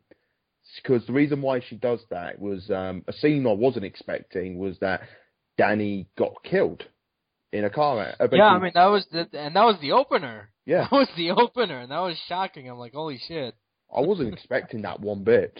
because 0.83 1.05
the 1.07 1.13
reason 1.13 1.41
why 1.41 1.59
she 1.67 1.75
does 1.75 1.99
that 2.09 2.39
was 2.39 2.69
um 2.69 3.03
a 3.07 3.13
scene 3.13 3.45
I 3.47 3.53
wasn't 3.53 3.85
expecting 3.85 4.57
was 4.57 4.77
that 4.79 5.01
Danny 5.57 6.07
got 6.17 6.43
killed 6.43 6.83
in 7.51 7.65
a 7.65 7.69
car. 7.69 8.15
Uh, 8.19 8.27
Yeah, 8.31 8.45
I 8.47 8.59
mean 8.59 8.71
that 8.75 8.85
was 8.85 9.05
the, 9.11 9.27
and 9.33 9.55
that 9.55 9.65
was 9.65 9.77
the 9.81 9.91
opener. 9.91 10.49
yeah, 10.65 10.87
That 10.89 10.91
was 10.91 11.09
the 11.17 11.31
opener, 11.31 11.79
and 11.79 11.91
that 11.91 11.99
was 11.99 12.17
shocking. 12.27 12.69
I'm 12.69 12.77
like, 12.77 12.93
holy 12.93 13.19
shit. 13.27 13.55
I 13.93 14.01
wasn't 14.01 14.33
expecting 14.33 14.83
that 14.83 15.01
one 15.01 15.23
bit. 15.23 15.59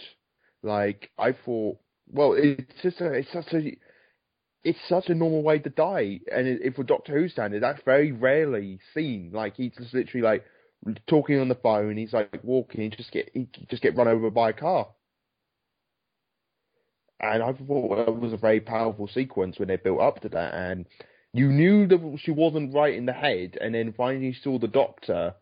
Like 0.62 1.10
I 1.18 1.32
thought, 1.32 1.78
well, 2.08 2.34
it's 2.36 2.62
just 2.82 3.00
a, 3.00 3.12
it's 3.12 3.32
such 3.32 3.52
a, 3.52 3.76
it's 4.64 4.78
such 4.88 5.08
a 5.08 5.14
normal 5.14 5.42
way 5.42 5.58
to 5.58 5.68
die, 5.70 6.20
and 6.34 6.46
it, 6.46 6.60
if 6.62 6.74
for 6.76 6.84
Doctor 6.84 7.12
Who 7.12 7.28
standard, 7.28 7.62
that's 7.62 7.82
very 7.84 8.12
rarely 8.12 8.78
seen. 8.94 9.30
Like 9.32 9.56
he's 9.56 9.72
just 9.76 9.92
literally 9.92 10.22
like 10.22 10.44
talking 11.06 11.38
on 11.38 11.48
the 11.48 11.54
phone, 11.56 11.96
he's 11.96 12.12
like 12.12 12.42
walking, 12.42 12.80
he 12.80 12.88
just 12.88 13.12
get 13.12 13.30
he 13.34 13.48
just 13.68 13.82
get 13.82 13.96
run 13.96 14.08
over 14.08 14.30
by 14.30 14.50
a 14.50 14.54
car. 14.54 14.88
And 17.22 17.42
I 17.42 17.52
thought 17.52 18.06
that 18.06 18.18
was 18.18 18.32
a 18.32 18.36
very 18.36 18.60
powerful 18.60 19.06
sequence 19.06 19.58
when 19.58 19.68
they 19.68 19.76
built 19.76 20.00
up 20.00 20.20
to 20.22 20.28
that, 20.30 20.54
and 20.54 20.86
you 21.32 21.48
knew 21.48 21.86
that 21.86 22.18
she 22.20 22.32
wasn't 22.32 22.74
right 22.74 22.94
in 22.94 23.06
the 23.06 23.12
head, 23.12 23.56
and 23.60 23.74
then 23.74 23.94
finally 23.96 24.26
you 24.26 24.34
saw 24.34 24.58
the 24.58 24.66
doctor. 24.66 25.34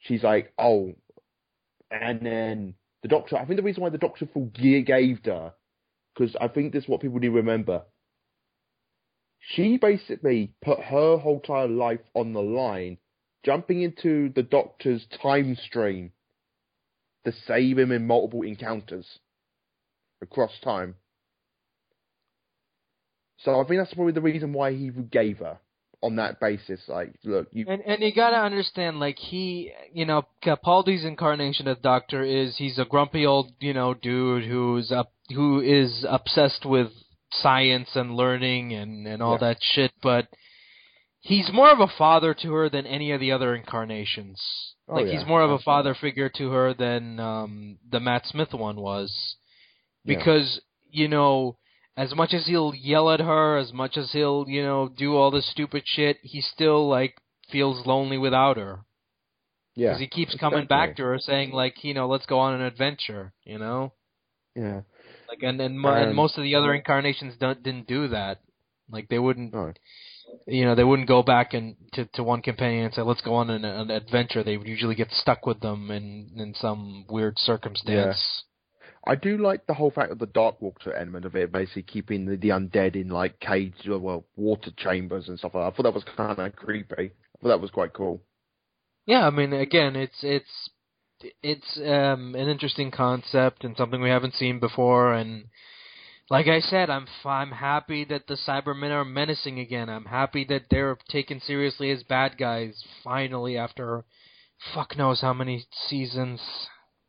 She's 0.00 0.22
like, 0.22 0.52
oh, 0.58 0.92
and 1.90 2.20
then 2.20 2.74
the 3.02 3.08
doctor. 3.08 3.36
I 3.36 3.46
think 3.46 3.56
the 3.56 3.62
reason 3.62 3.82
why 3.82 3.88
the 3.88 3.98
doctor 3.98 4.28
forgave 4.32 5.20
her, 5.24 5.54
because 6.14 6.36
I 6.38 6.48
think 6.48 6.72
this 6.72 6.84
is 6.84 6.88
what 6.88 7.00
people 7.00 7.18
need 7.18 7.28
to 7.28 7.32
remember. 7.32 7.84
She 9.40 9.78
basically 9.78 10.52
put 10.62 10.78
her 10.78 11.16
whole 11.16 11.36
entire 11.36 11.68
life 11.68 12.00
on 12.14 12.34
the 12.34 12.42
line, 12.42 12.98
jumping 13.44 13.80
into 13.82 14.30
the 14.34 14.42
doctor's 14.42 15.06
time 15.22 15.56
stream 15.56 16.12
to 17.24 17.32
save 17.46 17.78
him 17.78 17.92
in 17.92 18.06
multiple 18.06 18.42
encounters 18.42 19.06
across 20.22 20.52
time. 20.62 20.96
So 23.38 23.60
I 23.60 23.64
think 23.64 23.80
that's 23.80 23.94
probably 23.94 24.12
the 24.12 24.20
reason 24.20 24.52
why 24.52 24.72
he 24.72 24.90
gave 24.90 25.38
her 25.38 25.58
on 26.02 26.16
that 26.16 26.38
basis. 26.40 26.80
Like, 26.88 27.14
look, 27.24 27.48
you 27.52 27.66
And 27.68 27.82
and 27.86 28.02
you 28.02 28.12
gotta 28.14 28.36
understand, 28.36 29.00
like 29.00 29.18
he, 29.18 29.72
you 29.92 30.04
know, 30.06 30.24
Capaldi's 30.42 31.04
incarnation 31.04 31.66
of 31.68 31.82
Doctor 31.82 32.22
is 32.22 32.56
he's 32.56 32.78
a 32.78 32.84
grumpy 32.84 33.26
old, 33.26 33.52
you 33.60 33.72
know, 33.74 33.94
dude 33.94 34.44
who's 34.44 34.92
up, 34.92 35.12
who 35.30 35.60
is 35.60 36.04
obsessed 36.08 36.64
with 36.64 36.92
science 37.30 37.96
and 37.96 38.14
learning 38.14 38.72
and 38.72 39.06
and 39.06 39.22
all 39.22 39.32
Yeah. 39.32 39.48
that 39.48 39.58
shit. 39.62 39.92
But 40.02 40.28
he's 41.20 41.50
more 41.52 41.70
of 41.72 41.80
a 41.80 41.88
father 41.88 42.34
to 42.34 42.52
her 42.52 42.68
than 42.68 42.86
any 42.86 43.10
of 43.12 43.20
the 43.20 43.32
other 43.32 43.54
incarnations. 43.54 44.40
Oh, 44.88 44.94
like 44.96 45.06
yeah, 45.06 45.12
he's 45.18 45.26
more 45.26 45.42
of 45.42 45.50
a 45.50 45.58
father 45.58 45.94
figure 45.94 46.28
to 46.28 46.50
her 46.50 46.74
than 46.74 47.18
um 47.18 47.78
the 47.90 48.00
Matt 48.00 48.26
Smith 48.26 48.52
one 48.52 48.76
was, 48.76 49.36
Yeah. 50.04 50.16
because 50.16 50.60
you 50.90 51.08
know. 51.08 51.56
As 51.96 52.14
much 52.14 52.34
as 52.34 52.46
he'll 52.46 52.74
yell 52.74 53.10
at 53.10 53.20
her, 53.20 53.56
as 53.56 53.72
much 53.72 53.96
as 53.96 54.10
he'll, 54.12 54.44
you 54.48 54.62
know, 54.62 54.88
do 54.88 55.16
all 55.16 55.30
this 55.30 55.48
stupid 55.50 55.84
shit, 55.86 56.18
he 56.22 56.40
still 56.40 56.88
like 56.88 57.16
feels 57.50 57.86
lonely 57.86 58.18
without 58.18 58.56
her. 58.56 58.80
yeah, 59.76 59.90
Because 59.90 60.00
he 60.00 60.06
keeps 60.08 60.34
coming 60.34 60.66
back 60.66 60.96
to 60.96 61.02
her 61.04 61.18
saying 61.20 61.52
like, 61.52 61.84
you 61.84 61.94
know, 61.94 62.08
let's 62.08 62.26
go 62.26 62.38
on 62.40 62.54
an 62.54 62.62
adventure, 62.62 63.32
you 63.44 63.58
know? 63.58 63.92
yeah, 64.56 64.80
Like 65.28 65.42
and 65.42 65.60
and, 65.60 65.78
mo- 65.78 65.92
and 65.94 66.06
And- 66.08 66.16
most 66.16 66.36
of 66.36 66.42
the 66.42 66.54
other 66.56 66.74
incarnations 66.74 67.34
don't 67.38 67.62
didn't 67.62 67.86
do 67.86 68.08
that. 68.08 68.40
Like 68.90 69.08
they 69.08 69.18
wouldn't 69.18 69.52
no. 69.54 69.72
you 70.46 70.64
know, 70.64 70.74
they 70.74 70.84
wouldn't 70.84 71.08
go 71.08 71.22
back 71.22 71.54
and 71.54 71.76
to 71.94 72.04
to 72.14 72.22
one 72.22 72.42
companion 72.42 72.84
and 72.86 72.94
say, 72.94 73.02
"Let's 73.02 73.20
go 73.22 73.34
on 73.34 73.50
an, 73.50 73.64
an 73.64 73.90
adventure." 73.90 74.42
They 74.42 74.56
would 74.58 74.68
usually 74.68 74.94
get 74.94 75.10
stuck 75.10 75.46
with 75.46 75.60
them 75.60 75.90
in 75.90 76.30
in 76.36 76.54
some 76.54 77.06
weird 77.08 77.38
circumstance. 77.38 78.44
I 79.06 79.14
do 79.16 79.36
like 79.36 79.66
the 79.66 79.74
whole 79.74 79.90
fact 79.90 80.12
of 80.12 80.18
the 80.18 80.26
Dark 80.26 80.62
Water 80.62 80.94
element 80.94 81.26
of 81.26 81.36
it, 81.36 81.52
basically 81.52 81.82
keeping 81.82 82.24
the, 82.24 82.36
the 82.36 82.48
undead 82.50 82.96
in 82.96 83.08
like 83.08 83.38
cage, 83.38 83.86
or, 83.86 83.98
well, 83.98 84.24
water 84.36 84.70
chambers 84.76 85.28
and 85.28 85.38
stuff 85.38 85.54
like 85.54 85.64
that. 85.64 85.72
I 85.72 85.76
thought 85.76 85.82
that 85.82 85.94
was 85.94 86.04
kind 86.16 86.38
of 86.38 86.56
creepy. 86.56 86.94
I 87.10 87.42
thought 87.42 87.48
that 87.48 87.60
was 87.60 87.70
quite 87.70 87.92
cool. 87.92 88.22
Yeah, 89.06 89.26
I 89.26 89.30
mean, 89.30 89.52
again, 89.52 89.96
it's 89.96 90.16
it's 90.22 90.70
it's 91.42 91.76
um 91.78 92.34
an 92.34 92.48
interesting 92.48 92.90
concept 92.90 93.64
and 93.64 93.76
something 93.76 94.00
we 94.00 94.10
haven't 94.10 94.34
seen 94.34 94.58
before 94.58 95.14
and 95.14 95.44
like 96.30 96.46
I 96.46 96.60
said, 96.60 96.88
I'm 96.88 97.02
f- 97.02 97.26
I'm 97.26 97.50
happy 97.50 98.04
that 98.06 98.26
the 98.26 98.38
Cybermen 98.48 98.90
are 98.90 99.04
menacing 99.04 99.58
again. 99.58 99.90
I'm 99.90 100.06
happy 100.06 100.46
that 100.48 100.62
they're 100.70 100.96
taken 101.10 101.40
seriously 101.40 101.90
as 101.90 102.02
bad 102.02 102.38
guys 102.38 102.82
finally 103.02 103.58
after 103.58 104.04
fuck 104.74 104.96
knows 104.96 105.20
how 105.20 105.34
many 105.34 105.66
seasons. 105.88 106.40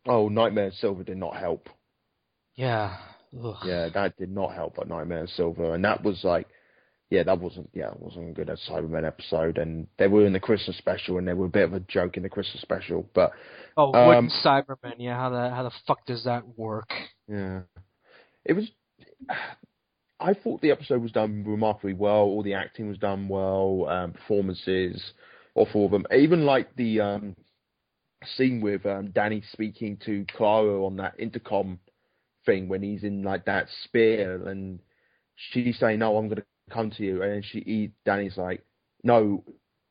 Oh, 0.06 0.28
Nightmare 0.28 0.72
Silver 0.80 1.04
did 1.04 1.18
not 1.18 1.38
help. 1.38 1.70
Yeah. 2.56 2.98
Ugh. 3.44 3.56
Yeah, 3.66 3.90
that 3.94 4.18
did 4.18 4.32
not 4.32 4.54
help. 4.54 4.76
But 4.76 4.88
Nightmare 4.88 5.28
Silver, 5.28 5.76
and 5.76 5.84
that 5.84 6.04
was 6.04 6.22
like, 6.24 6.48
yeah, 7.10 7.24
that 7.24 7.40
wasn't, 7.40 7.70
yeah, 7.74 7.92
it 7.92 8.00
wasn't 8.00 8.30
a 8.30 8.34
good 8.34 8.50
as 8.50 8.60
Cybermen 8.70 9.06
episode. 9.06 9.58
And 9.58 9.88
they 9.98 10.08
were 10.08 10.26
in 10.26 10.34
the 10.34 10.40
Christmas 10.40 10.78
special, 10.78 11.18
and 11.18 11.28
they 11.28 11.34
were 11.34 11.46
a 11.46 11.50
bit 11.50 11.66
of 11.66 11.74
a 11.74 11.80
joke 11.82 12.18
in 12.18 12.24
the 12.24 12.30
Christmas 12.30 12.62
special. 12.62 13.08
But 13.14 13.32
Oh, 13.78 13.94
Um, 13.94 14.30
Cybermen. 14.44 14.96
Yeah, 14.98 15.16
how 15.16 15.30
the 15.30 15.50
how 15.50 15.64
the 15.64 15.72
fuck 15.86 16.06
does 16.06 16.24
that 16.24 16.58
work? 16.58 16.90
Yeah. 17.28 17.62
It 18.46 18.54
was. 18.54 18.70
I 20.20 20.34
thought 20.34 20.62
the 20.62 20.72
episode 20.72 21.02
was 21.02 21.12
done 21.12 21.44
remarkably 21.46 21.94
well. 21.94 22.22
All 22.22 22.42
the 22.42 22.54
acting 22.54 22.88
was 22.88 22.98
done 22.98 23.28
well. 23.28 23.86
Um, 23.90 24.14
performances, 24.14 25.04
all 25.56 25.68
four 25.72 25.86
of 25.86 25.92
them. 25.92 26.06
Even 26.16 26.46
like 26.46 26.74
the 26.76 27.02
um, 27.02 27.36
scene 28.36 28.62
with 28.62 28.86
um, 28.86 29.12
Danny 29.12 29.44
speaking 29.52 29.98
to 30.06 30.26
Clara 30.36 30.86
on 30.86 30.96
that 30.98 31.16
intercom 31.20 31.80
thing 32.46 32.68
when 32.68 32.82
he's 32.82 33.04
in 33.04 33.24
like 33.24 33.46
that 33.46 33.68
spear, 33.84 34.48
and 34.48 34.80
she's 35.36 35.78
saying, 35.80 36.00
"No, 36.00 36.18
I'm 36.18 36.28
going 36.28 36.42
to 36.42 36.46
come 36.74 36.92
to 36.92 37.04
you," 37.04 37.22
and 37.22 37.32
then 37.32 37.44
she, 37.44 37.60
he, 37.62 37.92
Danny's 38.06 38.38
like, 38.38 38.64
"No, 39.04 39.44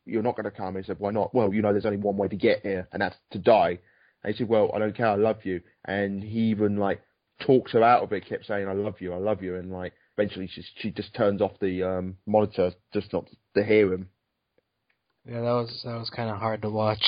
you're 0.05 0.23
not 0.23 0.37
going 0.37 0.45
to 0.45 0.51
come." 0.51 0.77
He 0.77 0.83
said, 0.83 0.99
"Why 0.99 1.11
not?" 1.11 1.35
Well, 1.35 1.53
you 1.53 1.63
know, 1.63 1.73
there's 1.73 1.87
only 1.87 1.99
one 1.99 2.17
way 2.17 2.29
to 2.29 2.37
get 2.37 2.63
here, 2.63 2.89
and 2.93 3.03
that's 3.03 3.17
to 3.33 3.39
die. 3.39 3.79
And 4.23 4.35
he 4.35 4.39
said, 4.39 4.49
"Well, 4.49 4.71
I 4.75 4.79
don't 4.79 4.97
care. 4.97 5.09
I 5.09 5.17
love 5.17 5.45
you." 5.45 5.61
And 5.85 6.23
he 6.23 6.51
even 6.51 6.77
like 6.77 7.01
talks 7.41 7.73
her 7.73 7.83
out 7.83 8.03
of 8.03 8.13
it, 8.13 8.29
kept 8.29 8.47
saying, 8.47 8.69
"I 8.69 8.73
love 8.73 9.01
you, 9.01 9.13
I 9.13 9.19
love 9.19 9.43
you," 9.43 9.57
and 9.57 9.71
like 9.71 9.93
eventually 10.17 10.49
she 10.49 10.65
she 10.77 10.91
just 10.91 11.15
turns 11.15 11.41
off 11.41 11.59
the 11.61 11.83
um, 11.83 12.17
monitor 12.27 12.73
just 12.93 13.13
not 13.13 13.29
to 13.57 13.65
hear 13.65 13.93
him. 13.93 14.09
Yeah, 15.27 15.41
that 15.41 15.53
was 15.53 15.83
that 15.85 15.99
was 15.99 16.11
kind 16.11 16.31
of 16.31 16.39
hard 16.39 16.63
to 16.63 16.71
watch. 16.71 17.05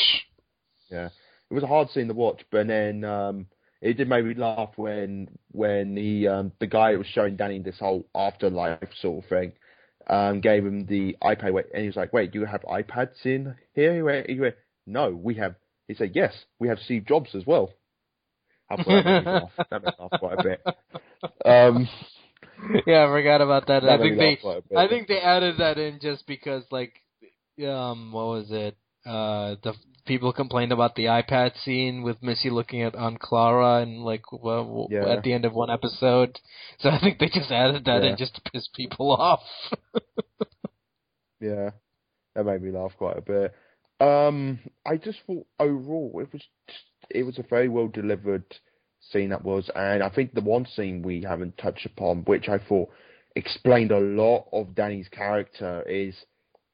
Yeah, 0.90 1.08
it 1.50 1.54
was 1.54 1.62
a 1.62 1.68
hard 1.68 1.90
scene 1.90 2.08
to 2.08 2.14
watch, 2.14 2.42
but 2.50 2.66
then 2.66 3.04
um, 3.04 3.46
it 3.86 3.96
did 3.96 4.08
make 4.08 4.24
me 4.24 4.34
laugh 4.34 4.70
when 4.76 5.28
when 5.52 5.96
he 5.96 6.26
um, 6.26 6.52
the 6.58 6.66
guy 6.66 6.96
was 6.96 7.06
showing 7.06 7.36
Danny 7.36 7.60
this 7.60 7.78
whole 7.78 8.06
afterlife 8.14 8.88
sort 9.00 9.24
of 9.24 9.28
thing 9.28 9.52
um, 10.08 10.40
gave 10.40 10.64
him 10.64 10.86
the 10.86 11.16
iPad, 11.22 11.64
and 11.72 11.82
he 11.82 11.86
was 11.86 11.96
like, 11.96 12.12
"Wait, 12.12 12.32
do 12.32 12.40
you 12.40 12.46
have 12.46 12.62
iPads 12.62 13.24
in 13.24 13.54
here?" 13.74 13.94
He 13.94 14.02
went, 14.02 14.30
he 14.30 14.40
went, 14.40 14.56
"No, 14.86 15.10
we 15.10 15.34
have." 15.34 15.54
He 15.88 15.94
said, 15.94 16.12
"Yes, 16.14 16.32
we 16.58 16.68
have 16.68 16.78
Steve 16.80 17.06
Jobs 17.06 17.34
as 17.34 17.46
well." 17.46 17.70
That 18.68 18.88
made 18.88 19.04
me 19.04 19.30
laugh. 19.30 19.50
That 19.70 19.84
made 19.84 19.94
laugh 19.98 20.10
quite 20.18 20.40
a 20.40 20.42
bit. 20.42 20.60
Um, 21.44 21.88
yeah, 22.86 23.04
I 23.04 23.06
forgot 23.06 23.40
about 23.40 23.68
that. 23.68 23.84
that 23.84 24.00
I 24.00 24.02
think 24.02 24.18
they 24.18 24.30
laugh 24.30 24.40
quite 24.40 24.58
a 24.58 24.62
bit. 24.62 24.78
I 24.78 24.88
think 24.88 25.06
they 25.06 25.20
added 25.20 25.58
that 25.58 25.78
in 25.78 26.00
just 26.00 26.26
because, 26.26 26.64
like, 26.72 26.94
um, 27.64 28.10
what 28.10 28.26
was 28.26 28.46
it? 28.50 28.76
Uh, 29.04 29.54
the 29.62 29.74
people 30.06 30.32
complained 30.32 30.72
about 30.72 30.94
the 30.94 31.04
iPad 31.06 31.56
scene 31.62 32.02
with 32.02 32.22
Missy 32.22 32.50
looking 32.50 32.82
at 32.82 32.94
on 32.94 33.16
Clara 33.16 33.82
and 33.82 34.02
like 34.02 34.22
well, 34.32 34.88
Yeah. 34.90 35.06
at 35.08 35.22
the 35.22 35.32
end 35.32 35.44
of 35.44 35.52
one 35.52 35.70
episode. 35.70 36.38
So 36.78 36.88
I 36.90 36.98
think 37.00 37.18
they 37.18 37.26
just 37.28 37.50
added 37.50 37.84
that 37.84 38.02
Yeah. 38.02 38.10
in 38.10 38.16
just 38.16 38.34
to 38.36 38.50
piss 38.50 38.68
people 38.74 39.12
off. 39.12 39.42
Yeah, 41.40 41.70
that 42.34 42.44
made 42.46 42.62
me 42.62 42.70
laugh 42.70 42.92
quite 42.96 43.18
a 43.18 43.20
bit. 43.20 43.54
Um, 44.00 44.58
I 44.84 44.96
just 44.96 45.18
thought 45.26 45.46
overall 45.58 46.18
it 46.20 46.32
was 46.32 46.42
just, 46.68 46.84
it 47.10 47.22
was 47.24 47.38
a 47.38 47.42
very 47.42 47.68
well 47.68 47.88
delivered 47.88 48.44
scene 49.00 49.30
that 49.30 49.44
was, 49.44 49.70
and 49.74 50.02
I 50.02 50.08
think 50.08 50.32
the 50.32 50.40
one 50.40 50.66
scene 50.66 51.02
we 51.02 51.22
haven't 51.22 51.58
touched 51.58 51.86
upon, 51.86 52.22
which 52.24 52.48
I 52.48 52.58
thought 52.58 52.88
explained 53.34 53.90
a 53.92 54.00
lot 54.00 54.48
of 54.52 54.74
Danny's 54.74 55.08
character, 55.08 55.82
is 55.82 56.14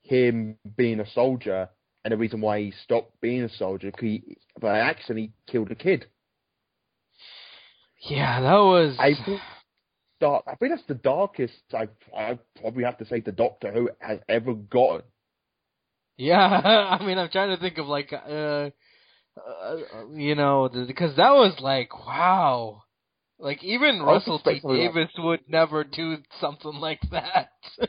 him 0.02 0.56
being 0.76 1.00
a 1.00 1.10
soldier, 1.10 1.68
and 2.04 2.12
the 2.12 2.16
reason 2.16 2.40
why 2.40 2.60
he 2.60 2.70
stopped 2.84 3.20
being 3.20 3.42
a 3.42 3.48
soldier, 3.48 3.90
'cause 3.90 4.00
he 4.00 4.36
by 4.60 4.78
accident 4.78 5.18
he 5.18 5.32
killed 5.50 5.70
a 5.70 5.74
kid. 5.74 6.06
yeah, 8.08 8.40
that 8.40 8.58
was. 8.58 8.96
I 8.98 9.14
think 9.24 9.40
dark. 10.20 10.44
I 10.46 10.54
think 10.56 10.72
that's 10.74 10.86
the 10.86 10.94
darkest 10.94 11.54
I 11.72 11.88
I 12.16 12.38
probably 12.60 12.84
have 12.84 12.98
to 12.98 13.04
say 13.06 13.20
the 13.20 13.32
Doctor 13.32 13.72
Who 13.72 13.90
has 14.00 14.18
ever 14.28 14.54
gotten. 14.54 15.02
Yeah, 16.16 16.38
I 17.00 17.04
mean, 17.04 17.18
I'm 17.18 17.30
trying 17.30 17.54
to 17.54 17.60
think 17.60 17.78
of 17.78 17.86
like, 17.86 18.12
uh, 18.12 18.70
uh 19.36 19.76
you 20.14 20.34
know, 20.34 20.68
because 20.86 21.16
that 21.16 21.30
was 21.32 21.58
like, 21.60 21.94
wow, 22.06 22.82
like 23.38 23.62
even 23.64 24.00
I 24.00 24.04
Russell 24.04 24.38
T 24.40 24.50
expecting 24.50 24.70
like- 24.70 24.94
Davies 24.94 25.14
would 25.18 25.40
never 25.48 25.84
do 25.84 26.18
something 26.40 26.74
like 26.74 27.00
that. 27.10 27.50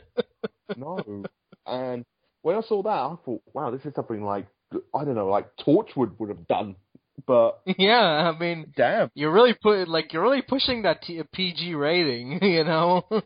No. 0.76 1.24
and 1.66 2.04
when 2.44 2.56
I 2.56 2.60
saw 2.60 2.82
that, 2.82 2.90
I 2.90 3.16
thought, 3.24 3.40
wow, 3.54 3.70
this 3.70 3.80
is 3.86 3.94
something 3.94 4.22
like 4.22 4.46
I 4.94 5.04
don't 5.04 5.14
know, 5.14 5.28
like 5.28 5.48
Torchwood 5.66 6.18
would 6.18 6.28
have 6.28 6.46
done. 6.46 6.76
But 7.26 7.60
Yeah, 7.78 8.32
I 8.34 8.38
mean, 8.38 8.72
damn, 8.76 9.10
you're 9.14 9.32
really 9.32 9.54
put 9.54 9.88
like 9.88 10.12
you're 10.12 10.22
really 10.22 10.42
pushing 10.42 10.82
that 10.82 11.02
T- 11.02 11.22
PG 11.32 11.74
rating, 11.74 12.38
you 12.42 12.64
know. 12.64 13.02
and 13.10 13.24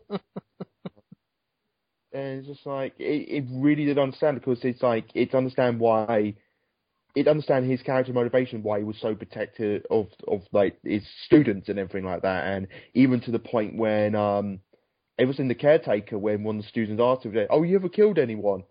it's 2.13 2.47
just 2.47 2.65
like 2.65 2.93
it, 2.97 3.43
it 3.43 3.45
really 3.51 3.83
did 3.83 3.99
understand 3.99 4.39
because 4.39 4.63
it's 4.63 4.81
like 4.81 5.07
it's 5.13 5.35
understand 5.35 5.81
why 5.81 6.35
it 7.13 7.27
understand 7.27 7.69
his 7.69 7.81
character 7.81 8.13
motivation 8.13 8.63
why 8.63 8.77
he 8.77 8.85
was 8.85 8.95
so 9.01 9.13
protective 9.15 9.83
of 9.91 10.07
of 10.29 10.43
like 10.53 10.77
his 10.85 11.03
students 11.25 11.67
and 11.67 11.77
everything 11.77 12.05
like 12.05 12.21
that 12.21 12.47
and 12.47 12.67
even 12.93 13.19
to 13.19 13.31
the 13.31 13.39
point 13.39 13.75
when 13.75 14.15
um 14.15 14.59
it 15.17 15.25
was 15.25 15.39
in 15.39 15.49
the 15.49 15.55
caretaker 15.55 16.17
when 16.17 16.43
one 16.43 16.57
of 16.57 16.61
the 16.63 16.69
students 16.69 17.01
asked 17.03 17.25
him 17.25 17.35
oh 17.49 17.63
you 17.63 17.75
ever 17.75 17.89
killed 17.89 18.17
anyone 18.17 18.63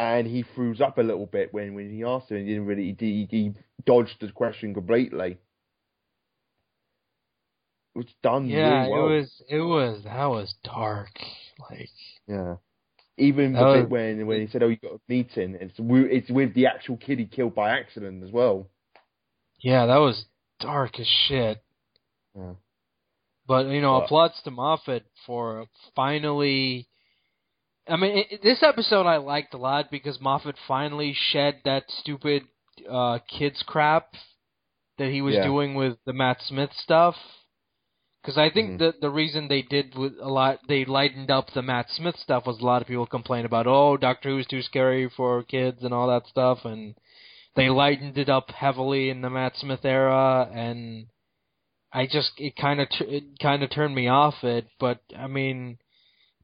and 0.00 0.26
he 0.26 0.42
froze 0.56 0.80
up 0.80 0.96
a 0.98 1.02
little 1.02 1.26
bit 1.26 1.52
when 1.52 1.74
when 1.74 1.90
he 1.92 2.02
asked 2.04 2.30
him 2.30 2.38
he 2.38 2.44
didn't 2.46 2.66
really 2.66 2.96
he, 2.98 3.28
he 3.30 3.52
dodged 3.84 4.16
the 4.20 4.32
question 4.32 4.72
completely 4.74 5.38
it 7.94 7.98
was 7.98 8.06
done 8.22 8.46
yeah, 8.46 8.80
really 8.86 8.90
well. 8.92 9.06
it 9.08 9.16
was 9.18 9.42
it 9.48 9.58
was 9.60 10.04
that 10.04 10.26
was 10.26 10.54
dark. 10.64 11.10
Like 11.70 11.88
Yeah. 12.26 12.56
Even 13.18 13.52
the 13.52 13.58
That 13.58 13.80
bit 13.82 13.90
when 13.90 14.26
when 14.26 14.40
he 14.40 14.46
said, 14.46 14.62
"Oh, 14.62 14.68
you 14.68 14.76
got 14.76 14.92
a 14.92 15.00
meeting," 15.08 15.58
it's 15.60 15.74
it's 15.78 16.30
with 16.30 16.54
the 16.54 16.66
actual 16.68 16.96
kid 16.96 17.18
he 17.18 17.26
killed 17.26 17.54
by 17.54 17.70
accident 17.78 18.22
as 18.24 18.30
well. 18.30 18.68
yeah, 19.58 19.86
that 19.86 19.98
was 19.98 20.24
dark 20.60 20.98
as 20.98 21.06
shit. 21.28 21.58
Yeah. 22.34 22.54
But 23.46 23.66
you 23.66 23.82
know, 23.82 23.98
But- 23.98 24.04
applauds 24.04 24.40
to 24.44 24.50
Moffat 24.50 25.04
for 25.26 25.66
finally. 25.94 26.86
I 27.90 27.96
mean, 27.96 28.24
it, 28.30 28.42
this 28.42 28.62
episode 28.62 29.06
I 29.06 29.16
liked 29.16 29.54
a 29.54 29.58
lot 29.58 29.90
because 29.90 30.20
Moffat 30.20 30.56
finally 30.68 31.12
shed 31.32 31.60
that 31.64 31.84
stupid 32.00 32.44
uh, 32.88 33.18
kids 33.28 33.62
crap 33.66 34.14
that 34.98 35.10
he 35.10 35.20
was 35.22 35.34
Yeah. 35.34 35.44
doing 35.44 35.74
with 35.74 35.98
the 36.06 36.12
Matt 36.12 36.40
Smith 36.42 36.70
stuff. 36.74 37.16
Because 38.22 38.36
I 38.38 38.50
think 38.50 38.72
Mhm. 38.72 38.78
the 38.78 38.94
the 39.00 39.10
reason 39.10 39.48
they 39.48 39.62
did 39.62 39.94
with 39.94 40.18
a 40.20 40.28
lot, 40.28 40.60
they 40.68 40.84
lightened 40.84 41.30
up 41.30 41.50
the 41.50 41.62
Matt 41.62 41.90
Smith 41.90 42.16
stuff 42.18 42.46
was 42.46 42.60
a 42.60 42.64
lot 42.66 42.82
of 42.82 42.88
people 42.88 43.06
complained 43.06 43.46
about, 43.46 43.66
oh, 43.66 43.96
Doctor 43.96 44.28
Who's 44.28 44.46
too 44.46 44.62
scary 44.62 45.08
for 45.08 45.42
kids 45.42 45.82
and 45.82 45.94
all 45.94 46.06
that 46.08 46.26
stuff, 46.26 46.64
and 46.66 46.94
they 47.56 47.70
lightened 47.70 48.18
it 48.18 48.28
up 48.28 48.50
heavily 48.50 49.08
in 49.10 49.22
the 49.22 49.30
Matt 49.30 49.56
Smith 49.56 49.84
era, 49.84 50.50
and 50.52 51.06
I 51.92 52.06
just 52.06 52.32
it 52.38 52.56
kind 52.56 52.80
of 52.80 52.88
it 53.00 53.38
kind 53.40 53.62
of 53.62 53.70
turned 53.70 53.94
me 53.94 54.08
off 54.08 54.44
it. 54.44 54.68
But 54.78 55.00
I 55.16 55.26
mean, 55.26 55.78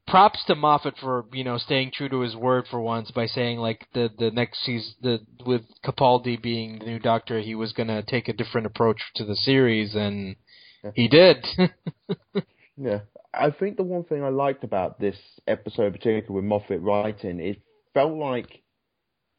props 0.07 0.43
to 0.45 0.55
Moffat 0.55 0.95
for 0.99 1.25
you 1.33 1.43
know 1.43 1.57
staying 1.57 1.91
true 1.93 2.09
to 2.09 2.21
his 2.21 2.35
word 2.35 2.65
for 2.69 2.79
once 2.81 3.11
by 3.11 3.25
saying 3.27 3.59
like 3.59 3.85
the 3.93 4.09
the 4.17 4.31
next 4.31 4.63
season 4.63 4.93
the 5.01 5.19
with 5.45 5.63
Capaldi 5.85 6.41
being 6.41 6.79
the 6.79 6.85
new 6.85 6.99
Doctor, 6.99 7.39
he 7.39 7.55
was 7.55 7.73
gonna 7.73 8.01
take 8.03 8.27
a 8.27 8.33
different 8.33 8.67
approach 8.67 9.01
to 9.15 9.25
the 9.25 9.35
series, 9.35 9.95
and 9.95 10.35
Yeah. 10.83 10.91
he 10.95 11.07
did. 11.07 11.45
Yeah, 12.79 12.99
I 13.33 13.49
think 13.49 13.75
the 13.75 13.83
one 13.83 14.03
thing 14.03 14.23
I 14.23 14.29
liked 14.29 14.63
about 14.63 14.99
this 14.99 15.17
episode, 15.47 15.93
particularly 15.93 16.27
with 16.29 16.43
Moffat 16.43 16.79
writing, 16.79 17.39
it 17.39 17.59
felt 17.95 18.13
like 18.13 18.61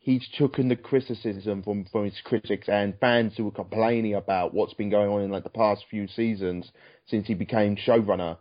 he's 0.01 0.29
taken 0.37 0.69
the 0.69 0.75
criticism 0.75 1.63
from 1.63 1.85
from 1.93 2.05
his 2.07 2.21
critics 2.25 2.69
and 2.69 2.99
fans 2.99 3.35
who 3.37 3.45
were 3.45 3.53
complaining 3.53 4.15
about 4.17 4.55
what's 4.55 4.75
been 4.75 4.91
going 4.91 5.09
on 5.09 5.23
in 5.23 5.31
like 5.31 5.45
the 5.45 5.51
past 5.51 5.85
few 5.89 6.09
seasons 6.09 6.69
since 7.07 7.29
he 7.29 7.35
became 7.35 7.77
showrunner, 7.77 8.39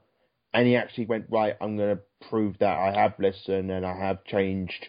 and 0.54 0.68
he 0.68 0.76
actually 0.76 1.06
went 1.06 1.26
right. 1.30 1.56
I'm 1.62 1.78
going 1.78 1.98
to 1.98 2.28
prove 2.30 2.58
that 2.60 2.78
I 2.78 3.00
have 3.00 3.14
listened 3.20 3.72
and 3.72 3.86
I 3.86 3.98
have 3.98 4.24
changed 4.26 4.88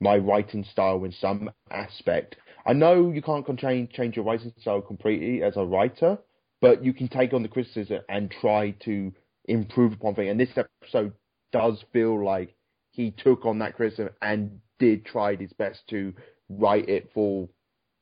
my 0.00 0.16
writing 0.16 0.64
style 0.64 1.04
in 1.04 1.12
some 1.12 1.50
aspect. 1.70 2.36
I 2.66 2.72
know 2.72 3.10
you 3.10 3.22
can't 3.22 3.46
change 3.58 3.92
change 3.92 4.16
your 4.16 4.24
writing 4.24 4.52
style 4.60 4.82
completely 4.82 5.42
as 5.42 5.56
a 5.56 5.64
writer, 5.64 6.18
but 6.60 6.84
you 6.84 6.92
can 6.92 7.08
take 7.08 7.32
on 7.32 7.42
the 7.42 7.48
criticism 7.48 8.00
and 8.08 8.30
try 8.30 8.72
to 8.84 9.12
improve 9.46 9.92
upon 9.92 10.14
things. 10.14 10.30
And 10.30 10.40
this 10.40 10.56
episode 10.56 11.12
does 11.52 11.82
feel 11.92 12.22
like 12.22 12.56
he 12.90 13.12
took 13.12 13.46
on 13.46 13.60
that 13.60 13.76
criticism 13.76 14.10
and 14.20 14.60
did 14.78 15.04
try 15.06 15.36
his 15.36 15.52
best 15.52 15.80
to 15.90 16.12
write 16.48 16.88
it 16.88 17.10
for 17.14 17.48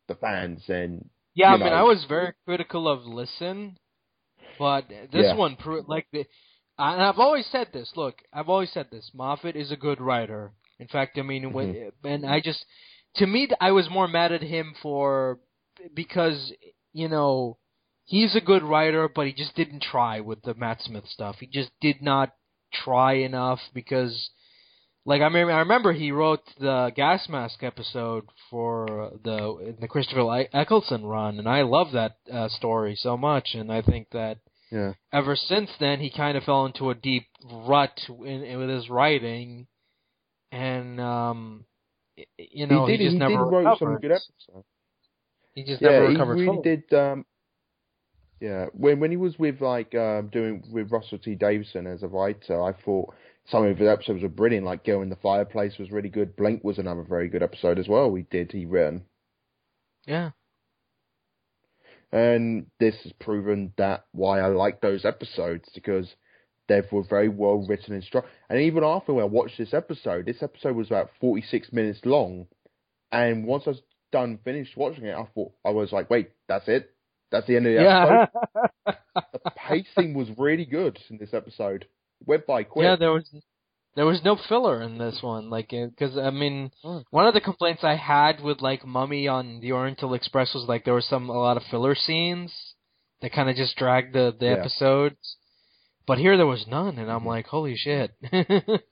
the 0.08 0.14
fans. 0.14 0.62
And 0.68 1.08
yeah, 1.34 1.50
I 1.52 1.56
you 1.58 1.64
mean. 1.64 1.72
I 1.72 1.82
was 1.82 2.04
very 2.08 2.32
critical 2.46 2.88
of 2.88 3.04
Listen, 3.04 3.76
but 4.58 4.88
this 4.88 5.26
Yeah. 5.26 5.34
one 5.34 5.56
like 5.86 6.06
the. 6.12 6.26
And 6.78 7.02
I've 7.02 7.18
always 7.18 7.46
said 7.46 7.68
this. 7.72 7.92
Look, 7.96 8.16
I've 8.32 8.48
always 8.48 8.72
said 8.72 8.88
this. 8.90 9.10
Moffat 9.14 9.56
is 9.56 9.70
a 9.70 9.76
good 9.76 10.00
writer. 10.00 10.52
In 10.78 10.88
fact, 10.88 11.18
I 11.18 11.22
mean, 11.22 11.52
Mm-hmm. 11.52 12.06
and 12.06 12.26
I 12.26 12.40
just, 12.40 12.64
to 13.16 13.26
me, 13.26 13.48
I 13.60 13.70
was 13.72 13.88
more 13.88 14.08
mad 14.08 14.32
at 14.32 14.42
him 14.42 14.74
for 14.82 15.38
because 15.94 16.52
you 16.92 17.08
know 17.08 17.58
he's 18.04 18.34
a 18.34 18.40
good 18.40 18.62
writer, 18.62 19.08
but 19.08 19.26
he 19.26 19.32
just 19.32 19.54
didn't 19.54 19.82
try 19.82 20.20
with 20.20 20.42
the 20.42 20.54
Matt 20.54 20.82
Smith 20.82 21.04
stuff. 21.08 21.37
He 21.40 21.46
just 21.46 21.70
did 21.80 22.02
not 22.02 22.32
try 22.72 23.14
enough 23.14 23.60
because, 23.72 24.30
like, 25.04 25.20
I 25.20 25.24
remember, 25.24 25.52
I 25.52 25.58
remember 25.60 25.92
he 25.92 26.10
wrote 26.10 26.42
the 26.58 26.90
gas 26.94 27.28
mask 27.28 27.62
episode 27.62 28.24
for 28.50 29.12
the 29.22 29.76
the 29.80 29.88
Christopher 29.88 30.46
Eccleston 30.52 31.04
run, 31.04 31.38
and 31.38 31.48
I 31.48 31.62
love 31.62 31.92
that 31.92 32.16
uh, 32.32 32.48
story 32.48 32.96
so 32.96 33.16
much, 33.16 33.54
and 33.54 33.72
I 33.72 33.80
think 33.82 34.08
that 34.10 34.38
yeah, 34.74 34.92
ever 35.12 35.37
since 35.37 35.70
then 35.78 36.00
he 36.00 36.10
kind 36.10 36.37
of 36.37 36.44
fell 36.44 36.66
into 36.66 36.90
a 36.90 36.94
deep 36.94 37.26
rut 37.68 37.98
in, 38.08 38.42
in 38.42 38.58
with 38.58 38.68
his 38.70 38.88
writing, 38.90 39.66
and 40.50 41.00
um, 41.00 41.64
you 42.38 42.66
know, 42.66 42.87
he 42.87 42.96
did. 42.96 43.04
just 43.04 43.12
he 43.14 43.18
never 43.18 43.44
did 43.44 43.50
wrote 43.52 43.78
some 43.78 43.88
recovered. 43.88 44.02
good 44.02 44.12
episodes. 44.12 44.66
He 45.54 45.64
just 45.64 45.80
Yeah, 45.80 45.90
never 45.90 46.10
he 46.10 46.16
really 46.16 46.46
fully. 46.46 46.62
did. 46.62 46.92
Um, 46.92 47.24
yeah, 48.40 48.66
when 48.72 49.00
when 49.00 49.10
he 49.10 49.16
was 49.16 49.38
with 49.38 49.60
like 49.60 49.94
um, 49.94 50.28
doing 50.28 50.62
with 50.72 50.90
Russell 50.90 51.18
T 51.18 51.34
Davidson 51.34 51.87
as 51.87 52.02
a 52.02 52.08
writer, 52.08 52.62
I 52.62 52.72
thought 52.72 53.14
some 53.46 53.64
of 53.64 53.78
his 53.78 53.88
episodes 53.88 54.22
were 54.22 54.28
brilliant. 54.28 54.66
Like 54.66 54.84
"Girl 54.84 55.02
in 55.02 55.08
the 55.08 55.16
Fireplace" 55.16 55.78
was 55.78 55.90
really 55.92 56.08
good. 56.08 56.37
Blink 56.37 56.64
was 56.64 56.78
another 56.78 57.02
very 57.02 57.28
good 57.28 57.42
episode 57.42 57.78
as 57.78 57.88
well. 57.88 58.14
He 58.14 58.22
did. 58.22 58.50
He 58.52 58.66
written. 58.66 59.04
Yeah. 60.06 60.30
And 62.14 62.66
this 62.79 62.94
has 63.03 63.12
proven 63.14 63.72
that 63.77 64.05
why 64.12 64.38
I 64.40 64.46
like 64.46 64.81
those 64.81 65.05
episodes 65.05 65.68
because 65.74 66.14
they 66.68 66.81
were 66.92 67.03
very 67.03 67.29
well 67.29 67.66
written 67.68 67.92
and 67.92 68.05
strong. 68.05 68.22
And 68.48 68.61
even 68.61 68.85
after 68.85 69.12
when 69.12 69.24
I 69.24 69.27
watched 69.27 69.59
this 69.59 69.74
episode, 69.74 70.24
this 70.24 70.40
episode 70.40 70.77
was 70.77 70.87
about 70.87 71.11
46 71.20 71.72
minutes 71.72 71.98
long. 72.05 72.46
And 73.11 73.44
once 73.44 73.64
I 73.66 73.70
was 73.70 73.83
done, 74.12 74.38
finished 74.44 74.77
watching 74.77 75.07
it, 75.07 75.16
I 75.16 75.24
thought, 75.35 75.55
I 75.64 75.70
was 75.70 75.90
like, 75.90 76.09
wait, 76.09 76.31
that's 76.48 76.68
it? 76.68 76.94
That's 77.33 77.48
the 77.48 77.57
end 77.57 77.66
of 77.66 77.74
the 77.74 77.83
Yeah. 77.83 78.29
episode? 78.87 78.96
the 79.44 79.50
pacing 79.50 80.14
was 80.14 80.29
really 80.38 80.66
good 80.66 80.96
in 81.11 81.18
this 81.18 81.35
episode. 81.35 81.83
It 82.20 82.29
went 82.29 82.46
by 82.46 82.62
quick. 82.62 82.85
Yeah, 82.85 82.94
there 82.96 83.12
was 83.12 83.29
there 83.96 84.07
was 84.07 84.22
no 84.24 84.37
filler 84.48 84.83
in 84.83 84.98
this 84.98 85.18
one, 85.22 85.50
like 85.50 85.70
because 85.70 86.16
I 86.18 86.30
mean, 86.30 86.70
Oh. 86.83 87.02
one 87.11 87.26
of 87.26 87.35
the 87.35 87.40
complaints 87.40 87.85
I 87.85 87.94
had 87.96 88.40
with 88.40 88.61
like 88.61 88.85
Mummy 88.85 89.28
on 89.28 89.61
the 89.61 89.72
Oriental 89.72 90.14
Express 90.14 90.52
was 90.54 90.64
like 90.68 90.85
there 90.85 90.94
was 90.94 91.07
some 91.07 91.28
a 91.28 91.33
lot 91.33 91.57
of 91.57 91.62
filler 91.70 91.94
scenes 91.94 92.52
that 93.22 93.33
kind 93.33 93.48
of 93.48 93.57
just 93.57 93.76
dragged 93.76 94.14
the 94.14 94.35
the 94.38 94.46
Yeah. 94.46 94.52
episodes. 94.52 95.37
But 96.07 96.18
here 96.18 96.37
there 96.37 96.46
was 96.46 96.66
none, 96.66 96.98
and 96.98 97.11
I'm 97.11 97.22
Mhm. 97.22 97.26
like, 97.26 97.46
holy 97.46 97.76
shit. 97.76 98.11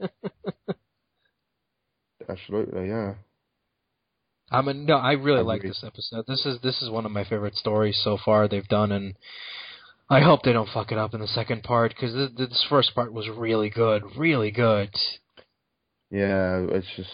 Absolutely, 2.28 2.88
yeah. 2.88 3.14
I 4.50 4.60
mean, 4.62 4.84
no, 4.86 4.96
I 4.96 5.12
really 5.12 5.40
I 5.40 5.42
like 5.42 5.58
agree. 5.60 5.70
this 5.70 5.82
episode. 5.84 6.24
This 6.26 6.44
is 6.46 6.60
this 6.62 6.80
is 6.82 6.90
one 6.90 7.06
of 7.06 7.12
my 7.12 7.24
favorite 7.24 7.54
stories 7.56 7.98
so 8.02 8.16
far 8.22 8.48
they've 8.48 8.68
done, 8.68 8.92
and 8.92 9.14
I 10.12 10.20
hope 10.20 10.42
they 10.42 10.52
don't 10.52 10.68
fuck 10.68 10.92
it 10.92 10.98
up 10.98 11.14
in 11.14 11.20
the 11.20 11.26
second 11.28 11.62
part 11.62 11.94
because 11.94 12.12
this, 12.12 12.48
this 12.50 12.66
first 12.68 12.94
part 12.94 13.14
was 13.14 13.30
really 13.30 13.70
good, 13.70 14.02
really 14.14 14.50
good. 14.50 14.90
Yeah, 16.10 16.66
it's 16.68 16.86
just 16.96 17.08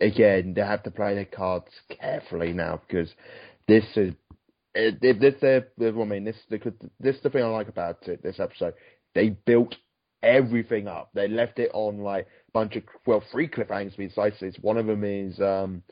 again 0.00 0.54
they 0.54 0.60
have 0.60 0.84
to 0.84 0.92
play 0.92 1.16
their 1.16 1.24
cards 1.24 1.66
carefully 2.00 2.52
now 2.52 2.80
because 2.86 3.08
this 3.66 3.84
is 3.96 4.14
it, 4.72 5.00
this 5.00 5.34
the 5.40 5.88
I 5.88 6.04
mean 6.04 6.22
this 6.22 6.36
the 6.48 6.72
this 7.00 7.16
is 7.16 7.22
the 7.24 7.30
thing 7.30 7.42
I 7.42 7.48
like 7.48 7.66
about 7.66 8.06
it 8.06 8.22
this 8.22 8.38
episode. 8.38 8.74
They 9.16 9.30
built 9.30 9.74
everything 10.22 10.86
up. 10.86 11.10
They 11.12 11.26
left 11.26 11.58
it 11.58 11.72
on 11.74 11.98
like 11.98 12.28
a 12.48 12.52
bunch 12.52 12.76
of 12.76 12.84
well 13.04 13.24
three 13.32 13.48
cliffhangers 13.48 13.98
this. 13.98 14.54
One 14.60 14.78
of 14.78 14.86
them 14.86 15.02
is 15.02 15.40
um 15.40 15.82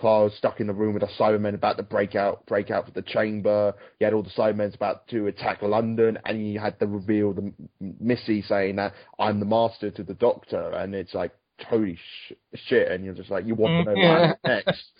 Clara's 0.00 0.34
stuck 0.36 0.60
in 0.60 0.66
the 0.66 0.72
room 0.72 0.94
with 0.94 1.02
the 1.02 1.08
Cybermen 1.18 1.54
about 1.54 1.76
to 1.76 1.82
break 1.82 2.14
out 2.14 2.46
break 2.46 2.70
out 2.70 2.86
for 2.86 2.92
the 2.92 3.02
chamber 3.02 3.74
you 3.98 4.04
had 4.06 4.14
all 4.14 4.22
the 4.22 4.30
Cybermen 4.30 4.74
about 4.74 5.06
to 5.08 5.26
attack 5.26 5.62
London 5.62 6.18
and 6.24 6.50
you 6.50 6.58
had 6.58 6.78
the 6.78 6.86
reveal 6.86 7.32
the 7.32 7.52
Missy 7.80 8.42
saying 8.42 8.76
that 8.76 8.94
I'm 9.18 9.40
the 9.40 9.46
master 9.46 9.90
to 9.90 10.02
the 10.02 10.14
Doctor 10.14 10.70
and 10.70 10.94
it's 10.94 11.14
like 11.14 11.32
holy 11.64 11.96
sh- 11.96 12.32
shit, 12.54 12.90
and 12.90 13.04
you're 13.04 13.14
just 13.14 13.30
like, 13.30 13.46
you 13.46 13.54
want 13.54 13.86
to 13.86 13.94
know 13.94 14.00
what 14.00 14.20
mm-hmm. 14.20 14.48
next. 14.48 14.82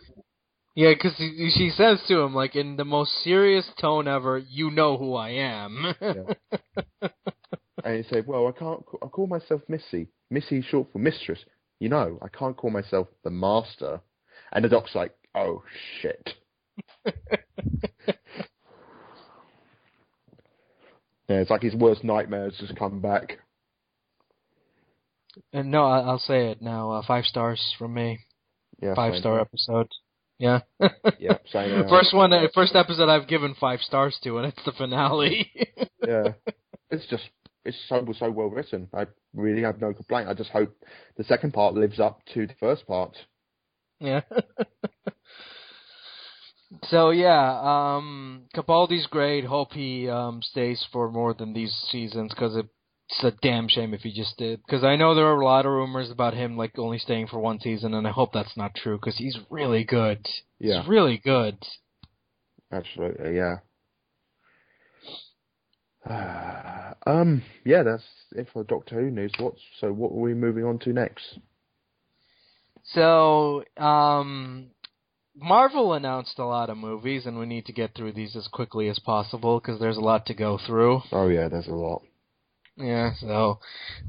Yeah, 0.77 0.95
because 0.95 1.17
she 1.17 1.73
says 1.77 2.01
to 2.07 2.21
him, 2.21 2.33
like, 2.33 2.55
in 2.55 2.77
the 2.77 2.85
most 2.85 3.11
serious 3.25 3.69
tone 3.81 4.07
ever, 4.07 4.39
you 4.39 4.71
know 4.71 4.97
who 4.97 5.15
I 5.15 5.31
am. 5.31 5.95
And 7.83 7.97
he 7.97 8.03
said, 8.11 8.27
well, 8.27 8.47
I 8.47 8.53
can't, 8.53 8.85
ca- 8.85 8.99
I 9.03 9.07
call 9.07 9.27
myself 9.27 9.63
Missy. 9.67 10.09
Missy 10.31 10.59
is 10.59 10.67
short 10.67 10.89
for 10.93 10.99
mistress. 10.99 11.39
You 11.81 11.89
know, 11.89 12.19
I 12.21 12.29
can't 12.29 12.57
call 12.57 12.71
myself 12.71 13.09
the 13.25 13.31
master. 13.31 14.01
And 14.53 14.65
the 14.65 14.69
doc's 14.69 14.95
like, 14.95 15.15
oh 15.35 15.63
shit. 16.01 16.35
Yeah, 21.29 21.37
it's 21.37 21.51
like 21.51 21.63
his 21.63 21.75
worst 21.75 22.03
nightmares 22.03 22.57
just 22.59 22.75
come 22.77 23.01
back. 23.01 23.39
and 25.53 25.71
no, 25.71 25.85
I- 25.85 26.01
I'll 26.01 26.19
say 26.19 26.49
it 26.51 26.61
now. 26.61 26.91
Uh, 26.91 27.03
five 27.07 27.25
stars 27.25 27.73
from 27.79 27.95
me. 27.95 28.19
Yeah, 28.83 28.95
Five 28.95 29.15
star 29.17 29.35
here. 29.35 29.41
episode. 29.43 29.89
Yeah. 30.39 30.61
Yeah, 31.21 31.39
same. 31.53 31.87
First 31.89 32.15
one, 32.15 32.33
uh, 32.33 32.41
episode 32.75 33.09
I've 33.09 33.29
given 33.29 33.55
five 33.61 33.81
stars 33.81 34.19
to, 34.25 34.39
and 34.39 34.47
it's 34.47 34.65
the 34.65 34.73
finale. 34.73 35.51
Yeah, 36.09 36.33
it's 36.91 37.07
just 37.09 37.25
it's 37.67 37.77
so 37.89 38.05
so 38.19 38.31
well 38.31 38.49
written. 38.49 38.89
I 38.95 39.07
really 39.35 39.61
have 39.63 39.83
no 39.83 39.93
complaint. 39.93 40.29
I 40.31 40.35
just 40.35 40.49
hope 40.51 40.75
the 41.19 41.25
second 41.25 41.53
part 41.53 41.75
lives 41.75 42.01
up 42.01 42.23
to 42.33 42.47
the 42.47 42.55
first 42.59 42.87
part. 42.87 43.15
Yeah. 44.01 44.23
so 46.85 47.11
yeah, 47.11 47.97
um, 47.97 48.43
Capaldi's 48.55 49.07
great. 49.07 49.45
Hope 49.45 49.73
he 49.73 50.09
um, 50.09 50.41
stays 50.43 50.85
for 50.93 51.11
more 51.11 51.35
than 51.35 51.53
these 51.53 51.75
seasons 51.91 52.33
because 52.35 52.57
it's 52.57 53.25
a 53.25 53.33
damn 53.43 53.69
shame 53.69 53.93
if 53.93 54.01
he 54.03 54.13
just 54.13 54.37
did. 54.39 54.61
Because 54.67 54.85
I 54.85 54.97
know 54.97 55.15
there 55.15 55.27
are 55.27 55.41
a 55.41 55.45
lot 55.45 55.67
of 55.67 55.73
rumors 55.73 56.11
about 56.11 56.35
him 56.35 56.57
like 56.57 56.79
only 56.79 56.99
staying 56.99 57.27
for 57.27 57.39
one 57.39 57.61
season, 57.61 57.93
and 57.95 58.07
I 58.07 58.11
hope 58.11 58.33
that's 58.33 58.57
not 58.57 58.75
true 58.75 58.97
because 58.97 59.17
he's 59.19 59.37
really 59.51 59.85
good. 59.85 60.27
Yeah, 60.59 60.81
He's 60.81 60.89
really 60.89 61.19
good. 61.23 61.59
absolutely. 62.73 63.37
Yeah. 63.37 63.57
um. 67.07 67.43
Yeah, 67.65 67.83
that's 67.83 68.05
it 68.33 68.49
for 68.53 68.65
Doctor 68.65 69.01
Who 69.01 69.11
news. 69.11 69.33
What's 69.39 69.61
so? 69.81 69.93
What 69.93 70.13
are 70.13 70.21
we 70.21 70.35
moving 70.35 70.65
on 70.65 70.79
to 70.81 70.93
next? 70.93 71.39
So, 72.95 73.65
um, 73.77 74.71
Marvel 75.37 75.93
announced 75.95 76.39
a 76.39 76.45
lot 76.45 76.71
of 76.71 76.77
movies, 76.77 77.27
and 77.27 77.39
we 77.39 77.47
need 77.47 77.67
to 77.67 77.73
get 77.73 77.95
through 77.95 78.13
these 78.13 78.37
as 78.37 78.49
quickly 78.49 78.89
as 78.89 78.99
possible 78.99 79.61
because 79.61 79.81
there's 79.81 79.97
a 79.97 80.01
lot 80.01 80.27
to 80.27 80.35
go 80.35 80.59
through. 80.67 81.03
Oh 81.13 81.29
yeah, 81.29 81.49
there's 81.49 81.69
a 81.69 81.75
lot. 81.75 82.03
Yeah, 82.77 83.13
so 83.21 83.59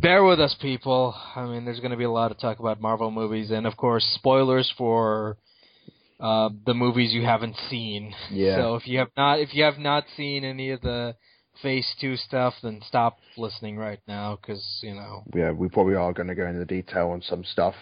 bear 0.02 0.24
with 0.24 0.40
us, 0.40 0.56
people. 0.62 1.16
I 1.36 1.46
mean, 1.46 1.66
there's 1.66 1.80
going 1.80 1.92
to 1.92 1.98
be 1.98 2.06
a 2.06 2.12
lot 2.12 2.30
to 2.30 2.36
talk 2.36 2.60
about 2.60 2.82
Marvel 2.82 3.12
movies, 3.12 3.52
and 3.52 3.68
of 3.68 3.78
course, 3.78 4.06
spoilers 4.16 4.72
for 4.78 5.38
uh, 6.20 6.50
the 6.66 6.74
movies 6.74 7.14
you 7.14 7.24
haven't 7.24 7.56
seen. 7.70 8.14
Yeah. 8.32 8.56
So 8.58 8.76
if 8.76 8.88
you 8.88 9.00
have 9.00 9.10
not, 9.18 9.40
if 9.40 9.54
you 9.54 9.64
have 9.64 9.78
not 9.78 10.06
seen 10.16 10.44
any 10.44 10.72
of 10.72 10.82
the 10.82 11.16
Phase 11.62 11.88
Two 12.00 12.16
stuff, 12.16 12.54
then 12.64 12.82
stop 12.88 13.18
listening 13.38 13.78
right 13.78 14.00
now, 14.08 14.38
because 14.42 14.80
you 14.82 14.94
know, 14.94 15.24
Yeah, 15.36 15.52
we 15.52 15.68
probably 15.70 15.96
are 15.96 16.14
going 16.14 16.28
to 16.28 16.36
go 16.36 16.48
into 16.48 16.66
detail 16.66 17.10
on 17.10 17.22
some 17.22 17.44
stuff. 17.44 17.76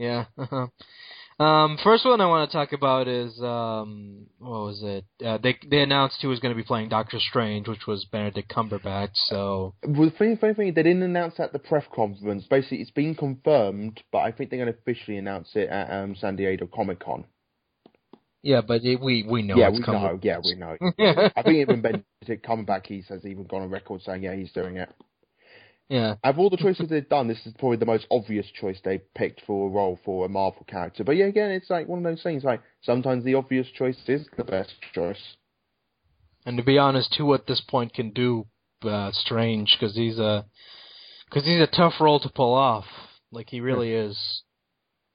Yeah. 0.00 0.24
um, 1.38 1.78
first 1.84 2.06
one 2.06 2.20
I 2.20 2.26
want 2.26 2.50
to 2.50 2.56
talk 2.56 2.72
about 2.72 3.06
is 3.06 3.38
um, 3.42 4.26
what 4.38 4.50
was 4.50 4.80
it? 4.82 5.04
Uh, 5.24 5.38
they 5.38 5.58
they 5.70 5.82
announced 5.82 6.16
who 6.22 6.28
was 6.28 6.40
going 6.40 6.54
to 6.54 6.60
be 6.60 6.66
playing 6.66 6.88
Doctor 6.88 7.18
Strange, 7.20 7.68
which 7.68 7.86
was 7.86 8.06
Benedict 8.10 8.50
Cumberbatch. 8.50 9.10
So 9.28 9.74
Well, 9.86 10.08
the 10.08 10.16
funny, 10.16 10.36
funny 10.36 10.54
thing, 10.54 10.72
they 10.74 10.82
didn't 10.82 11.02
announce 11.02 11.36
that 11.36 11.44
at 11.48 11.52
the 11.52 11.58
press 11.58 11.84
conference. 11.94 12.44
Basically, 12.48 12.78
it's 12.78 12.90
been 12.90 13.14
confirmed, 13.14 14.02
but 14.10 14.18
I 14.18 14.32
think 14.32 14.48
they're 14.50 14.64
going 14.64 14.72
to 14.72 14.78
officially 14.78 15.18
announce 15.18 15.50
it 15.54 15.68
at 15.68 15.90
um, 15.92 16.16
San 16.16 16.36
Diego 16.36 16.66
Comic 16.66 17.00
Con. 17.00 17.24
yeah, 18.42 18.62
but 18.66 18.82
it, 18.84 19.00
we 19.00 19.26
we 19.28 19.42
know 19.42 19.56
yeah, 19.56 19.68
it's 19.68 19.86
we 19.86 19.92
know. 19.92 20.18
Yeah, 20.22 20.38
we 20.42 20.54
know. 20.54 20.76
I 21.36 21.42
think 21.42 21.56
even 21.56 21.82
Benedict 21.82 22.46
Cumberbatch, 22.46 22.86
he 22.86 23.04
has 23.10 23.26
even 23.26 23.44
gone 23.44 23.62
on 23.62 23.70
record 23.70 24.00
saying, 24.00 24.22
yeah, 24.22 24.34
he's 24.34 24.52
doing 24.52 24.78
it. 24.78 24.88
Yeah. 25.90 26.14
Of 26.24 26.38
all 26.38 26.48
the 26.48 26.56
choices 26.56 26.88
they've 26.88 27.08
done, 27.08 27.28
this 27.28 27.44
is 27.44 27.52
probably 27.58 27.76
the 27.76 27.84
most 27.84 28.06
obvious 28.10 28.46
choice 28.58 28.78
they 28.84 29.02
picked 29.14 29.42
for 29.46 29.68
a 29.68 29.70
role 29.70 29.98
for 30.04 30.24
a 30.24 30.28
Marvel 30.28 30.64
character. 30.66 31.04
But 31.04 31.16
yeah, 31.16 31.26
again, 31.26 31.50
it's 31.50 31.68
like 31.68 31.88
one 31.88 31.98
of 31.98 32.04
those 32.04 32.22
things. 32.22 32.44
Like 32.44 32.62
sometimes 32.82 33.24
the 33.24 33.34
obvious 33.34 33.66
choice 33.68 33.98
is 34.06 34.26
the 34.36 34.44
best 34.44 34.72
choice. 34.94 35.36
And 36.46 36.56
to 36.56 36.62
be 36.62 36.78
honest, 36.78 37.14
who 37.16 37.34
at 37.34 37.46
this 37.46 37.60
point 37.60 37.92
can 37.92 38.10
do 38.12 38.46
uh, 38.82 39.10
Strange? 39.12 39.76
Because 39.78 39.96
he's 39.96 40.18
a 40.18 40.46
because 41.28 41.44
he's 41.44 41.60
a 41.60 41.66
tough 41.66 41.94
role 42.00 42.20
to 42.20 42.28
pull 42.28 42.54
off. 42.54 42.86
Like 43.32 43.50
he 43.50 43.60
really 43.60 43.92
is. 43.92 44.42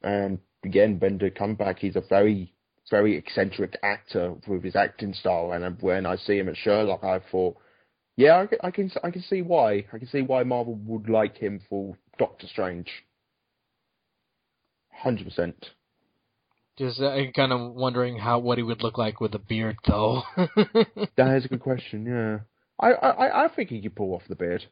And 0.03 0.39
again, 0.63 0.97
Benedict 0.97 1.37
Cumberbatch, 1.37 1.79
he's 1.79 1.95
a 1.95 2.03
very, 2.07 2.53
very 2.89 3.17
eccentric 3.17 3.77
actor 3.81 4.35
with 4.47 4.63
his 4.63 4.75
acting 4.75 5.13
style. 5.13 5.51
And 5.51 5.81
when 5.81 6.05
I 6.05 6.15
see 6.15 6.37
him 6.37 6.49
at 6.49 6.57
Sherlock, 6.57 7.03
I 7.03 7.19
thought, 7.31 7.57
yeah, 8.17 8.39
I 8.39 8.45
can, 8.47 8.57
I 8.63 8.71
can, 8.71 8.91
I 9.03 9.11
can 9.11 9.21
see 9.23 9.41
why. 9.41 9.85
I 9.91 9.97
can 9.97 10.07
see 10.07 10.21
why 10.21 10.43
Marvel 10.43 10.75
would 10.85 11.09
like 11.09 11.37
him 11.37 11.61
for 11.69 11.97
Doctor 12.17 12.47
Strange. 12.47 12.89
Hundred 14.91 15.25
percent. 15.25 15.65
Just 16.77 16.99
uh, 16.99 17.15
kind 17.35 17.53
of 17.53 17.73
wondering 17.73 18.17
how 18.17 18.39
what 18.39 18.57
he 18.57 18.63
would 18.63 18.81
look 18.81 18.97
like 18.97 19.21
with 19.21 19.33
a 19.33 19.39
beard, 19.39 19.77
though. 19.87 20.23
That 21.17 21.37
is 21.37 21.45
a 21.45 21.47
good 21.47 21.61
question. 21.61 22.05
Yeah, 22.05 22.39
I, 22.79 22.91
I, 22.91 23.45
I 23.45 23.47
think 23.47 23.69
he 23.69 23.81
could 23.81 23.95
pull 23.95 24.13
off 24.13 24.23
the 24.27 24.35
beard. 24.35 24.65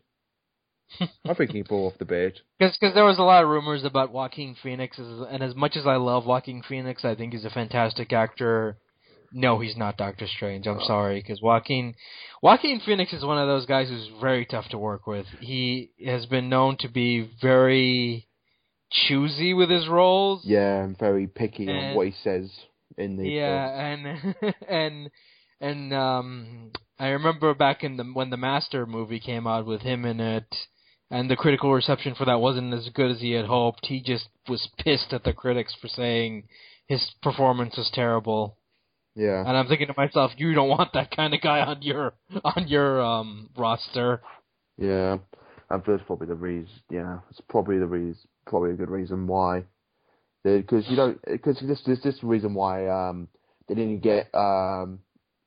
I 0.99 1.33
think 1.33 1.51
he 1.51 1.59
can 1.59 1.67
pull 1.67 1.87
off 1.87 1.97
the 1.97 2.05
beard. 2.05 2.39
Because 2.59 2.77
there 2.93 3.05
was 3.05 3.19
a 3.19 3.23
lot 3.23 3.43
of 3.43 3.49
rumors 3.49 3.85
about 3.85 4.11
Joaquin 4.11 4.55
Phoenix, 4.61 4.97
and 4.97 5.41
as 5.41 5.55
much 5.55 5.77
as 5.77 5.87
I 5.87 5.95
love 5.95 6.25
Joaquin 6.25 6.61
Phoenix, 6.67 7.05
I 7.05 7.15
think 7.15 7.33
he's 7.33 7.45
a 7.45 7.49
fantastic 7.49 8.11
actor. 8.11 8.77
No, 9.33 9.59
he's 9.59 9.75
not 9.75 9.97
Doctor 9.97 10.27
Strange. 10.27 10.67
I'm 10.67 10.81
sorry, 10.81 11.19
because 11.19 11.41
Joaquin 11.41 11.95
Joaquin 12.41 12.81
Phoenix 12.85 13.13
is 13.13 13.25
one 13.25 13.39
of 13.39 13.47
those 13.47 13.65
guys 13.65 13.89
who's 13.89 14.09
very 14.21 14.45
tough 14.45 14.69
to 14.69 14.77
work 14.77 15.07
with. 15.07 15.25
He 15.39 15.91
has 16.05 16.27
been 16.27 16.49
known 16.49 16.77
to 16.79 16.87
be 16.87 17.29
very 17.41 18.27
choosy 18.91 19.53
with 19.53 19.69
his 19.69 19.87
roles. 19.87 20.41
Yeah, 20.45 20.83
and 20.83 20.97
very 20.97 21.27
picky 21.27 21.67
on 21.67 21.95
what 21.95 22.07
he 22.07 22.13
says 22.23 22.51
in 22.97 23.17
the. 23.17 23.27
Yeah, 23.27 23.65
and 23.65 24.35
and 24.69 25.09
and 25.59 25.93
um, 25.93 26.71
I 26.99 27.07
remember 27.07 27.53
back 27.53 27.83
in 27.83 27.97
the 27.97 28.03
when 28.03 28.29
the 28.29 28.37
Master 28.37 28.85
movie 28.85 29.19
came 29.19 29.47
out 29.47 29.65
with 29.65 29.81
him 29.81 30.05
in 30.05 30.19
it, 30.19 30.55
and 31.09 31.29
the 31.29 31.35
critical 31.35 31.73
reception 31.73 32.15
for 32.15 32.25
that 32.25 32.39
wasn't 32.39 32.73
as 32.73 32.89
good 32.93 33.11
as 33.11 33.21
he 33.21 33.31
had 33.31 33.45
hoped. 33.45 33.87
He 33.87 34.01
just 34.01 34.27
was 34.47 34.69
pissed 34.77 35.11
at 35.11 35.23
the 35.23 35.33
critics 35.33 35.75
for 35.81 35.87
saying 35.87 36.47
his 36.87 37.11
performance 37.21 37.77
was 37.77 37.89
terrible. 37.93 38.57
Yeah. 39.15 39.39
And 39.47 39.55
I'm 39.57 39.67
thinking 39.67 39.87
to 39.87 39.93
myself, 39.97 40.31
you 40.37 40.53
don't 40.53 40.69
want 40.69 40.93
that 40.93 41.15
kind 41.15 41.33
of 41.33 41.41
guy 41.41 41.59
on 41.61 41.81
your 41.81 42.13
on 42.43 42.67
your 42.67 43.01
um 43.01 43.49
roster. 43.57 44.21
Yeah, 44.77 45.17
and 45.69 45.83
that's 45.85 46.03
probably 46.07 46.27
the 46.27 46.35
reason. 46.35 46.69
Yeah, 46.89 47.19
it's 47.29 47.41
probably 47.49 47.77
the 47.79 47.85
reason. 47.85 48.21
Probably 48.47 48.71
a 48.71 48.75
good 48.75 48.89
reason 48.89 49.27
why. 49.27 49.63
Because 50.43 50.85
you 50.89 50.95
don't. 50.95 51.19
Because 51.25 51.57
this 51.61 51.81
this 51.85 52.01
this 52.03 52.19
the 52.19 52.27
reason 52.27 52.53
why 52.53 52.87
um 52.87 53.27
they 53.67 53.75
didn't 53.75 53.99
get 54.01 54.29
um 54.33 54.99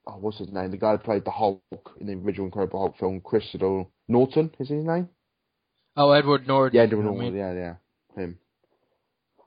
oh 0.07 0.17
what's 0.21 0.39
his 0.39 0.51
name 0.53 0.71
the 0.71 0.77
guy 0.79 0.93
who 0.93 0.99
played 0.99 1.25
the 1.25 1.31
Hulk 1.31 1.61
in 2.01 2.07
the 2.07 2.15
original 2.15 2.47
Incredible 2.47 2.79
Hulk 2.81 2.97
film 2.99 3.21
Crystal 3.21 3.91
Norton 4.09 4.51
is 4.59 4.69
his 4.69 4.85
name 4.85 5.09
Oh, 5.97 6.13
Edward 6.13 6.47
Norton. 6.47 6.77
yeah 6.77 6.85
Edward 6.85 7.03
I 7.03 7.05
Norton 7.05 7.25
mean, 7.25 7.37
yeah 7.37 7.53
yeah 7.53 7.75
him 8.15 8.39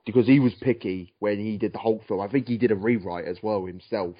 because 0.06 0.26
he 0.26 0.40
was 0.40 0.52
picky 0.60 1.14
when 1.18 1.38
he 1.38 1.56
did 1.58 1.72
the 1.72 1.78
Hulk 1.78 2.06
film 2.06 2.20
I 2.20 2.28
think 2.28 2.48
he 2.48 2.56
did 2.58 2.70
a 2.70 2.76
rewrite 2.76 3.26
as 3.26 3.38
well 3.42 3.64
himself. 3.66 4.16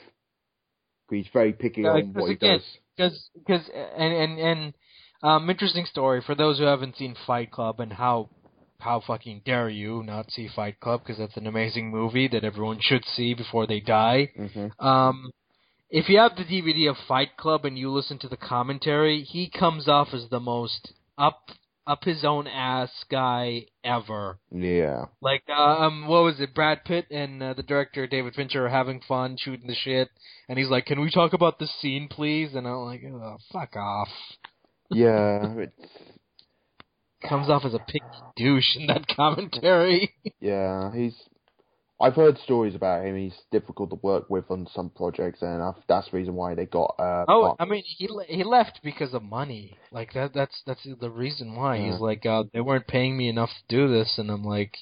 He's 1.11 1.27
very 1.33 1.53
picky 1.53 1.83
Yeah, 1.83 1.91
on 1.91 2.13
what 2.15 2.31
he 2.31 2.37
does. 2.37 2.63
because 2.97 3.69
and 3.75 4.13
and 4.13 4.39
and 4.39 4.75
um 5.23 5.51
interesting 5.51 5.87
story 5.87 6.23
for 6.25 6.35
those 6.35 6.59
who 6.59 6.65
haven't 6.65 6.97
seen 6.97 7.17
Fight 7.27 7.51
Club 7.51 7.81
and 7.81 7.93
how 7.93 8.31
how 8.79 9.01
fucking 9.07 9.43
dare 9.45 9.69
you 9.69 10.03
not 10.03 10.31
see 10.31 10.49
Fight 10.49 10.81
Club 10.81 11.01
because 11.03 11.19
that's 11.19 11.37
an 11.37 11.47
amazing 11.47 11.91
movie 11.91 12.29
that 12.29 12.45
everyone 12.45 12.79
should 12.81 13.05
see 13.05 13.35
before 13.35 13.67
they 13.67 13.81
die. 13.81 14.31
hmm 14.37 14.67
Um, 14.79 15.31
if 15.91 16.09
you 16.09 16.19
have 16.19 16.37
the 16.37 16.45
DVD 16.45 16.89
of 16.89 16.97
Fight 17.09 17.37
Club 17.37 17.65
and 17.65 17.77
you 17.77 17.91
listen 17.91 18.19
to 18.21 18.29
the 18.29 18.37
commentary, 18.37 19.23
he 19.23 19.51
comes 19.51 19.89
off 19.89 20.15
as 20.15 20.29
the 20.31 20.39
most 20.41 20.93
up 21.19 21.51
up 21.91 22.05
his 22.05 22.25
own 22.25 22.47
ass 22.47 22.91
guy 23.11 23.67
ever. 23.83 24.39
Yeah. 24.53 25.07
Like, 25.21 25.43
uh, 25.49 25.53
um, 25.53 26.07
what 26.07 26.23
was 26.23 26.39
it? 26.39 26.55
Brad 26.55 26.85
Pitt 26.85 27.07
and 27.11 27.43
uh, 27.43 27.55
the 27.55 27.65
director 27.65 28.07
David 28.07 28.35
Fincher 28.35 28.65
are 28.65 28.71
having 28.71 29.01
fun 29.09 29.37
shooting 29.39 29.67
the 29.67 29.75
shit, 29.75 30.09
and 30.49 30.57
he's 30.57 30.69
like, 30.69 30.87
"Can 30.87 31.01
we 31.01 31.11
talk 31.11 31.33
about 31.33 31.59
the 31.59 31.67
scene, 31.67 32.07
please?" 32.09 32.55
And 32.55 32.67
I'm 32.67 32.77
like, 32.77 33.03
oh, 33.05 33.39
"Fuck 33.53 33.75
off." 33.77 34.09
Yeah. 34.91 35.55
It's, 35.59 35.91
Comes 37.29 37.51
off 37.51 37.67
as 37.67 37.75
a 37.75 37.79
picky 37.79 38.07
douche 38.35 38.77
in 38.77 38.87
that 38.87 39.07
commentary. 39.15 40.15
Yeah, 40.41 40.91
he's. 40.95 41.15
I've 42.01 42.15
heard 42.15 42.39
stories 42.39 42.75
about 42.75 43.05
him. 43.05 43.17
He's 43.17 43.39
difficult 43.51 43.91
to 43.91 43.97
work 43.97 44.31
with 44.31 44.51
on 44.51 44.67
some 44.75 44.89
projects, 44.91 45.43
and 45.43 45.63
i 45.63 45.73
that's 45.87 46.11
the 46.11 46.17
reason 46.17 46.35
why 46.35 46.55
they 46.55 46.65
got. 46.65 46.95
Uh, 46.99 47.25
oh, 47.29 47.43
Mark- 47.43 47.57
I 47.61 47.67
mean, 47.67 47.83
he 47.85 48.09
le- 48.09 48.25
he 48.25 48.43
left 48.43 48.81
because 48.83 49.13
of 49.13 49.23
money. 49.23 49.77
Like 49.93 50.15
that. 50.15 50.33
That's 50.33 50.63
that's 50.67 50.87
the 50.99 51.11
reason 51.11 51.55
why. 51.55 51.77
Yeah. 51.77 51.93
He's 51.93 52.01
like, 52.01 52.25
uh, 52.25 52.45
they 52.55 52.61
weren't 52.61 52.87
paying 52.87 53.17
me 53.19 53.29
enough 53.29 53.51
to 53.51 53.77
do 53.77 53.89
this, 53.89 54.15
and 54.19 54.31
I'm 54.31 54.45
like. 54.45 54.77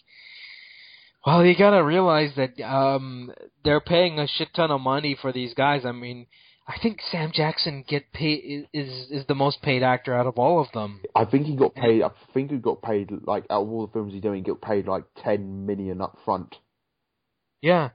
Well, 1.26 1.44
you 1.44 1.54
gotta 1.58 1.84
realize 1.84 2.30
that 2.36 2.58
um, 2.64 3.32
they're 3.62 3.80
paying 3.80 4.18
a 4.18 4.26
shit 4.26 4.48
ton 4.54 4.70
of 4.70 4.80
money 4.80 5.18
for 5.20 5.30
these 5.30 5.52
guys. 5.52 5.84
I 5.84 5.92
mean, 5.92 6.26
I 6.66 6.76
think 6.80 7.00
Sam 7.10 7.32
Jackson 7.34 7.84
get 7.86 8.12
paid 8.12 8.68
is 8.72 9.10
is 9.10 9.26
the 9.26 9.34
most 9.34 9.60
paid 9.60 9.82
actor 9.82 10.14
out 10.14 10.26
of 10.26 10.38
all 10.38 10.60
of 10.60 10.68
them. 10.72 11.00
I 11.14 11.24
think 11.24 11.46
he 11.46 11.56
got 11.56 11.74
paid. 11.74 12.02
I 12.02 12.10
think 12.32 12.50
he 12.52 12.56
got 12.56 12.80
paid 12.80 13.10
like 13.26 13.44
out 13.50 13.62
of 13.62 13.68
all 13.68 13.86
the 13.86 13.92
films 13.92 14.12
he's 14.12 14.22
doing, 14.22 14.44
he 14.44 14.50
got 14.50 14.62
paid 14.62 14.86
like 14.86 15.04
ten 15.22 15.66
million 15.66 16.00
up 16.00 16.16
front 16.24 16.54
Yeah, 17.60 17.90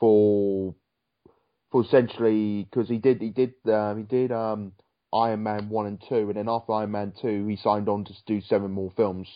for 0.00 0.74
for 1.70 1.82
essentially 1.82 2.64
because 2.70 2.88
he 2.88 2.98
did 2.98 3.20
he 3.20 3.30
did 3.30 3.54
um, 3.66 3.98
he 3.98 4.04
did 4.04 4.32
um, 4.32 4.72
Iron 5.12 5.42
Man 5.42 5.68
one 5.68 5.86
and 5.86 6.02
two, 6.08 6.28
and 6.28 6.36
then 6.36 6.48
after 6.48 6.72
Iron 6.72 6.90
Man 6.90 7.12
two, 7.20 7.46
he 7.46 7.56
signed 7.56 7.88
on 7.88 8.04
to 8.04 8.12
do 8.26 8.40
seven 8.40 8.70
more 8.70 8.92
films. 8.96 9.28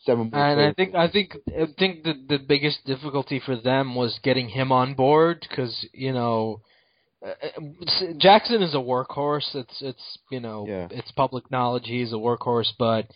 Seven 0.00 0.30
more. 0.30 0.44
And 0.44 0.60
I 0.60 0.72
think 0.72 0.94
I 0.94 1.08
think 1.08 1.36
I 1.48 1.66
think 1.78 2.04
the 2.04 2.14
the 2.28 2.38
biggest 2.38 2.84
difficulty 2.84 3.40
for 3.44 3.56
them 3.56 3.94
was 3.94 4.18
getting 4.22 4.48
him 4.48 4.72
on 4.72 4.94
board 4.94 5.46
because 5.48 5.86
you 5.92 6.12
know 6.12 6.60
uh, 7.24 7.30
uh, 7.30 8.12
Jackson 8.18 8.62
is 8.62 8.74
a 8.74 8.78
workhorse. 8.78 9.54
It's 9.54 9.80
it's 9.80 10.18
you 10.30 10.40
know 10.40 10.66
Yeah. 10.68 10.88
it's 10.90 11.10
public 11.12 11.50
knowledge 11.50 11.84
he's 11.86 12.12
a 12.12 12.16
workhorse, 12.16 12.72
but 12.78 13.06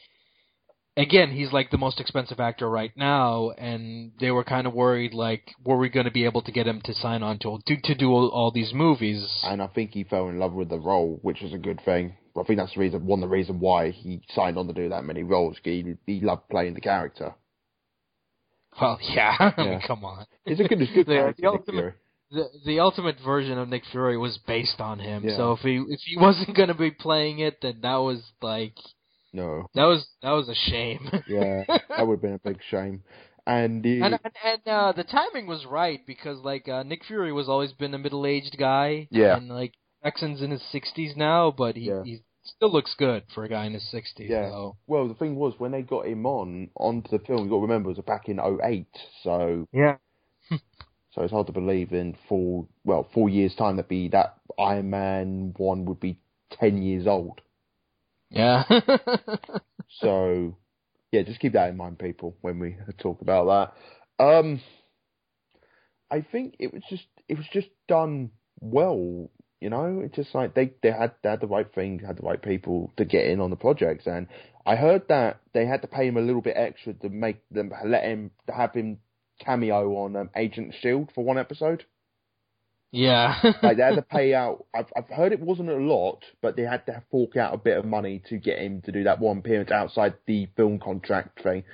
again 0.98 1.30
he's 1.30 1.52
like 1.52 1.70
the 1.70 1.78
most 1.78 2.00
expensive 2.00 2.40
actor 2.40 2.68
right 2.68 2.92
now, 2.96 3.50
and 3.56 4.12
they 4.20 4.30
were 4.30 4.44
kind 4.44 4.66
of 4.66 4.74
worried 4.74 5.14
like 5.14 5.54
were 5.64 5.78
we 5.78 5.88
going 5.88 6.04
to 6.06 6.12
be 6.12 6.24
able 6.26 6.42
to 6.42 6.52
get 6.52 6.66
him 6.66 6.80
to 6.84 6.92
sign 6.94 7.22
on 7.22 7.38
to 7.38 7.58
to, 7.66 7.76
to 7.84 7.94
do 7.94 8.10
all, 8.10 8.28
all 8.28 8.50
these 8.50 8.72
movies? 8.74 9.26
and 9.44 9.62
I 9.62 9.68
think 9.68 9.92
he 9.92 10.04
fell 10.04 10.28
in 10.28 10.38
love 10.38 10.52
with 10.52 10.68
the 10.68 10.78
role, 10.78 11.18
which 11.22 11.42
is 11.42 11.54
a 11.54 11.58
good 11.58 11.80
thing. 11.84 12.14
I 12.38 12.42
think 12.44 12.58
that's 12.60 12.74
the 12.74 12.80
reason, 12.80 13.04
one 13.04 13.18
of 13.22 13.28
the 13.28 13.34
reasons 13.34 13.60
why 13.60 13.90
he 13.90 14.20
signed 14.34 14.58
on 14.58 14.66
to 14.68 14.72
do 14.72 14.88
that 14.90 15.04
many 15.04 15.22
roles. 15.24 15.56
He 15.64 15.94
he 16.06 16.20
loved 16.20 16.48
playing 16.50 16.74
the 16.74 16.80
character. 16.80 17.34
Well, 18.80 18.98
yeah, 19.14 19.34
I 19.38 19.54
mean, 19.60 19.72
Yeah. 19.72 19.86
come 19.86 20.04
on. 20.04 20.26
It's 20.46 20.60
a 20.60 20.64
good, 20.64 20.80
it's 20.82 20.92
good 20.92 21.06
The- 21.06 21.34
the 21.36 21.46
ultimate- 21.48 21.94
the 22.30 22.44
the 22.66 22.80
ultimate 22.80 23.16
version 23.24 23.56
of 23.56 23.68
Nick 23.70 23.84
Fury 23.90 24.18
was 24.18 24.38
based 24.46 24.80
on 24.80 24.98
him. 24.98 25.24
Yeah. 25.24 25.36
So 25.36 25.52
if 25.52 25.60
he 25.60 25.76
if 25.88 26.00
he 26.04 26.16
wasn't 26.20 26.54
going 26.54 26.68
to 26.68 26.74
be 26.74 26.90
playing 26.90 27.38
it, 27.38 27.56
then 27.62 27.78
that 27.82 27.96
was 27.96 28.20
like 28.42 28.74
No, 29.38 29.66
that 29.74 29.84
was 29.84 30.06
that 30.22 30.32
was 30.32 30.48
a 30.48 30.54
shame. 30.70 31.08
yeah, 31.28 31.64
that 31.88 32.06
would 32.06 32.14
have 32.16 32.22
been 32.22 32.34
a 32.34 32.38
big 32.38 32.58
shame. 32.70 33.02
And 33.46 33.82
the, 33.82 34.02
and 34.02 34.18
and, 34.22 34.34
and 34.44 34.60
uh, 34.66 34.92
the 34.92 35.04
timing 35.04 35.46
was 35.46 35.64
right 35.64 36.00
because 36.06 36.38
like 36.44 36.68
uh, 36.68 36.82
Nick 36.82 37.04
Fury 37.06 37.32
was 37.32 37.48
always 37.48 37.72
been 37.72 37.94
a 37.94 37.98
middle 37.98 38.26
aged 38.26 38.56
guy. 38.58 39.08
Yeah. 39.10 39.36
And 39.36 39.48
like 39.48 39.72
Jackson's 40.04 40.42
in 40.42 40.50
his 40.50 40.62
sixties 40.70 41.14
now, 41.16 41.50
but 41.50 41.76
he 41.76 41.84
Yeah. 41.84 42.02
he 42.04 42.20
still 42.44 42.70
looks 42.70 42.94
good 42.98 43.22
for 43.34 43.44
a 43.44 43.48
guy 43.48 43.64
in 43.64 43.72
his 43.72 43.90
sixties. 43.90 44.28
Yeah. 44.30 44.50
So. 44.50 44.76
well, 44.86 45.08
the 45.08 45.14
thing 45.14 45.36
was 45.36 45.54
when 45.58 45.72
they 45.72 45.82
got 45.82 46.06
him 46.06 46.26
on 46.26 46.68
onto 46.76 47.08
the 47.10 47.24
film, 47.24 47.44
you 47.44 47.50
got 47.50 47.56
to 47.56 47.62
remember 47.62 47.90
it 47.90 47.96
was 47.96 48.04
back 48.04 48.28
in 48.28 48.38
08, 48.38 48.86
so 49.22 49.66
Yeah. 49.72 49.96
so 50.50 51.22
it's 51.22 51.32
hard 51.32 51.46
to 51.46 51.52
believe 51.52 51.92
in 51.92 52.16
four 52.28 52.66
well 52.84 53.08
four 53.14 53.28
years 53.30 53.54
time 53.54 53.76
that 53.76 53.88
be 53.88 54.08
that 54.08 54.36
Iron 54.58 54.90
Man 54.90 55.54
one 55.56 55.84
would 55.86 56.00
be 56.00 56.20
ten 56.50 56.82
years 56.82 57.06
old. 57.06 57.40
Yeah. 58.30 58.64
So, 60.00 60.56
yeah, 61.12 61.22
just 61.22 61.40
keep 61.40 61.54
that 61.54 61.70
in 61.70 61.76
mind, 61.76 61.98
people, 61.98 62.36
when 62.42 62.58
we 62.58 62.76
talk 62.98 63.22
about 63.22 63.74
that. 64.18 64.22
Um, 64.24 64.60
I 66.10 66.20
think 66.20 66.56
it 66.58 66.72
was 66.72 66.82
just 66.88 67.06
it 67.28 67.36
was 67.36 67.46
just 67.52 67.68
done 67.88 68.30
well. 68.60 69.30
You 69.60 69.70
know, 69.70 70.02
it's 70.04 70.14
just 70.14 70.34
like 70.34 70.54
they 70.54 70.72
they 70.82 70.90
had 70.90 71.12
they 71.22 71.30
had 71.30 71.40
the 71.40 71.46
right 71.46 71.72
thing, 71.74 71.98
had 72.00 72.18
the 72.18 72.22
right 72.22 72.40
people 72.40 72.92
to 72.96 73.04
get 73.04 73.26
in 73.26 73.40
on 73.40 73.50
the 73.50 73.56
projects, 73.56 74.06
and 74.06 74.28
I 74.64 74.76
heard 74.76 75.08
that 75.08 75.40
they 75.52 75.66
had 75.66 75.82
to 75.82 75.88
pay 75.88 76.06
him 76.06 76.16
a 76.16 76.22
little 76.22 76.42
bit 76.42 76.54
extra 76.56 76.92
to 76.94 77.08
make 77.08 77.38
them 77.50 77.72
let 77.84 78.04
him 78.04 78.30
have 78.54 78.74
him 78.74 78.98
cameo 79.40 79.96
on 79.96 80.16
um, 80.16 80.30
Agent 80.36 80.74
Shield 80.80 81.10
for 81.14 81.24
one 81.24 81.38
episode. 81.38 81.84
Yeah. 82.90 83.40
Like 83.62 83.76
they 83.76 83.82
had 83.82 83.96
to 83.96 84.02
pay 84.02 84.34
out. 84.34 84.64
I've 84.74 84.86
I've 84.96 85.08
heard 85.08 85.32
it 85.32 85.40
wasn't 85.40 85.70
a 85.70 85.76
lot, 85.76 86.24
but 86.40 86.56
they 86.56 86.62
had 86.62 86.86
to 86.86 87.02
fork 87.10 87.36
out 87.36 87.54
a 87.54 87.58
bit 87.58 87.76
of 87.76 87.84
money 87.84 88.22
to 88.28 88.38
get 88.38 88.58
him 88.58 88.82
to 88.82 88.92
do 88.92 89.04
that 89.04 89.20
one 89.20 89.38
appearance 89.38 89.70
outside 89.70 90.14
the 90.26 90.48
film 90.56 90.78
contract 90.78 91.42
thing. 91.42 91.64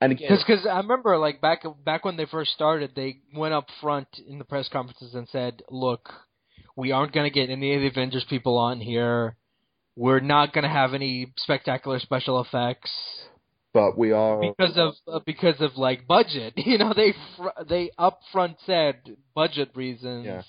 And 0.00 0.12
again, 0.12 0.28
Because 0.46 0.66
I 0.66 0.76
remember, 0.78 1.16
like 1.16 1.40
back 1.40 1.62
back 1.84 2.04
when 2.04 2.16
they 2.16 2.26
first 2.26 2.52
started, 2.52 2.92
they 2.94 3.18
went 3.34 3.54
up 3.54 3.68
front 3.80 4.08
in 4.26 4.38
the 4.38 4.44
press 4.44 4.68
conferences 4.68 5.14
and 5.14 5.28
said, 5.28 5.62
"Look, 5.70 6.12
we 6.76 6.92
aren't 6.92 7.12
going 7.12 7.30
to 7.30 7.34
get 7.34 7.48
any 7.50 7.74
of 7.74 7.80
the 7.80 7.88
Avengers 7.88 8.26
people 8.28 8.58
on 8.58 8.80
here. 8.80 9.36
We're 9.96 10.20
not 10.20 10.52
going 10.52 10.64
to 10.64 10.70
have 10.70 10.92
any 10.92 11.32
spectacular 11.38 11.98
special 12.00 12.40
effects 12.40 12.90
but 13.76 13.98
we 13.98 14.10
are 14.10 14.40
because 14.40 14.78
of 14.78 14.94
uh, 15.06 15.20
because 15.26 15.60
of 15.60 15.76
like 15.76 16.06
budget. 16.06 16.54
You 16.66 16.78
know, 16.78 16.94
they 16.96 17.12
fr- 17.36 17.62
they 17.68 17.90
up 17.98 18.20
front 18.32 18.56
said 18.64 19.16
budget 19.34 19.70
reasons. 19.74 20.24
Yeah. 20.24 20.42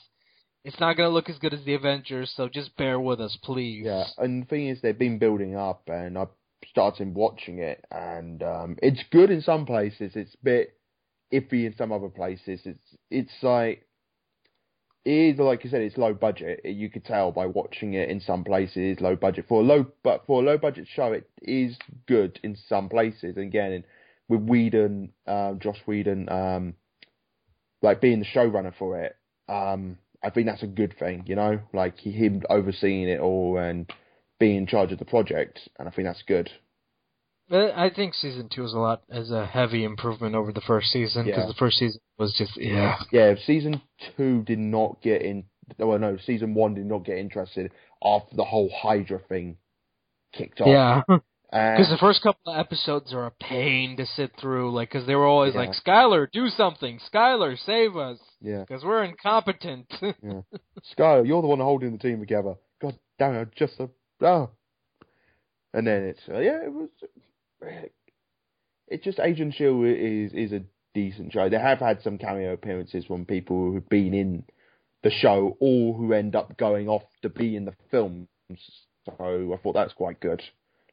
It's 0.64 0.80
not 0.80 0.96
going 0.96 1.10
to 1.10 1.14
look 1.14 1.30
as 1.30 1.38
good 1.38 1.54
as 1.54 1.64
the 1.66 1.76
Avengers, 1.76 2.34
so 2.36 2.48
just 2.48 2.76
bear 2.78 3.00
with 3.00 3.20
us, 3.20 3.38
please." 3.44 3.84
yeah. 3.86 4.06
And 4.18 4.44
the 4.44 4.48
thing 4.48 4.68
is, 4.68 4.82
they've 4.82 4.98
been 4.98 5.20
building 5.20 5.56
up, 5.58 5.84
and 5.88 6.18
I 6.18 6.28
started 6.70 7.14
watching 7.14 7.60
it, 7.60 7.84
and 7.92 8.42
um, 8.44 8.78
it's 8.82 9.04
good 9.12 9.30
in 9.30 9.42
some 9.42 9.66
places. 9.66 10.14
It's 10.16 10.34
a 10.34 10.44
bit 10.44 10.78
iffy 11.34 11.66
in 11.66 11.76
some 11.78 11.92
other 11.92 12.10
places. 12.10 12.62
It's 12.64 12.96
it's 13.12 13.44
like 13.44 13.87
it 15.06 15.12
is 15.12 15.40
like 15.40 15.64
you 15.64 15.70
said, 15.70 15.82
it's 15.82 15.98
low 15.98 16.14
budget. 16.14 16.62
You 16.66 16.90
could 16.90 17.06
tell 17.06 17.32
by 17.32 17.46
watching 17.46 17.94
it 17.94 18.10
in 18.10 18.20
some 18.20 18.44
places, 18.44 19.00
low 19.00 19.16
budget 19.16 19.46
for 19.48 19.62
a 19.62 19.64
low 19.64 19.86
but 20.04 20.26
for 20.26 20.42
a 20.42 20.46
low 20.46 20.58
budget 20.58 20.88
show, 20.94 21.14
it 21.14 21.30
is 21.42 21.78
good 22.08 22.40
in 22.44 22.58
some 22.68 22.90
places. 22.90 23.38
And 23.38 23.46
again, 23.46 23.84
with 24.28 24.42
Whedon, 24.42 25.12
um, 25.26 25.60
Joss 25.60 25.78
Whedon, 25.86 26.30
um, 26.30 26.74
like 27.82 28.02
being 28.02 28.20
the 28.20 28.26
showrunner 28.26 28.74
for 28.78 29.02
it, 29.02 29.16
um, 29.48 29.98
I 30.24 30.30
think 30.30 30.48
that's 30.48 30.64
a 30.64 30.68
good 30.68 30.96
thing. 31.00 31.24
You 31.26 31.36
know, 31.36 31.60
like 31.74 32.00
him 32.00 32.44
overseeing 32.50 33.08
it 33.08 33.20
all 33.20 33.58
and 33.58 33.92
being 34.40 34.58
in 34.58 34.68
charge 34.68 34.92
of 34.92 35.00
the 35.00 35.06
project, 35.06 35.70
and 35.80 35.88
I 35.88 35.92
think 35.92 36.08
that's 36.08 36.24
good. 36.28 36.50
Uh, 37.50 37.72
I 37.76 37.90
think 37.90 38.14
season 38.14 38.50
two 38.54 38.66
is 38.66 38.74
a 38.74 38.78
lot 38.80 39.04
as 39.10 39.32
a 39.32 39.46
heavy 39.46 39.84
improvement 39.86 40.36
over 40.36 40.52
the 40.52 40.62
first 40.62 40.88
season 40.92 41.26
because 41.26 41.44
Yeah. 41.44 41.48
the 41.48 41.54
first 41.54 41.78
season 41.78 42.02
was 42.18 42.34
just 42.34 42.58
yeah. 42.58 42.98
Yeah, 43.12 43.36
season 43.46 43.82
two 44.18 44.44
did 44.44 44.60
not 44.60 45.02
get 45.02 45.22
in. 45.22 45.46
Well, 45.78 45.98
no, 46.00 46.18
season 46.18 46.54
one 46.54 46.74
did 46.74 46.86
not 46.86 47.06
get 47.06 47.18
interested 47.18 47.72
after 48.04 48.36
the 48.36 48.44
whole 48.44 48.70
Hydra 48.70 49.20
thing 49.20 49.58
kicked 50.34 50.60
off. 50.62 50.68
Yeah, 50.68 51.02
because 51.08 51.90
the 51.90 51.98
first 52.00 52.22
couple 52.22 52.52
of 52.54 52.60
episodes 52.60 53.14
are 53.14 53.26
a 53.28 53.32
pain 53.32 53.96
to 53.98 54.06
sit 54.06 54.32
through, 54.40 54.74
like 54.74 54.90
because 54.90 55.08
they 55.08 55.16
were 55.16 55.26
always 55.26 55.54
Yeah. 55.54 55.62
like, 55.62 55.72
"Skylar, 55.72 56.30
do 56.32 56.50
something! 56.50 57.00
Skylar, 57.14 57.58
save 57.66 57.96
us!" 57.96 58.20
yeah, 58.42 58.60
Because 58.68 58.84
we're 58.84 59.04
incompetent. 59.06 59.88
Sky, 60.84 61.22
you're 61.22 61.42
the 61.42 61.48
one 61.48 61.60
holding 61.60 61.94
the 61.94 61.98
team 61.98 62.20
together. 62.20 62.56
God 62.82 62.98
damn 63.18 63.36
it, 63.36 63.56
just 63.56 63.80
a 63.80 63.90
oh. 64.22 64.50
And 65.74 65.86
then 65.88 66.04
it's 66.04 66.22
uh, 66.30 66.40
yeah, 66.40 66.64
it 66.66 66.74
was. 66.74 66.90
It's 68.88 69.04
just 69.04 69.20
Agent 69.20 69.54
Shield 69.56 69.86
is 69.86 70.34
is 70.34 70.52
a 70.52 70.64
decent 70.94 71.34
show. 71.34 71.50
They 71.50 71.60
have 71.60 71.80
had 71.80 72.02
some 72.02 72.18
cameo 72.18 72.54
appearances 72.54 73.06
from 73.06 73.26
people 73.26 73.72
who've 73.72 73.90
been 73.90 74.14
in 74.14 74.44
the 75.04 75.12
show 75.12 75.58
or 75.60 75.94
who 75.94 76.14
end 76.14 76.36
up 76.36 76.58
going 76.58 76.88
off 76.88 77.04
to 77.22 77.30
be 77.30 77.56
in 77.56 77.66
the 77.66 77.74
films. 77.92 78.28
So 79.06 79.54
I 79.54 79.58
thought 79.58 79.74
that's 79.74 79.94
quite 79.94 80.20
good. 80.20 80.42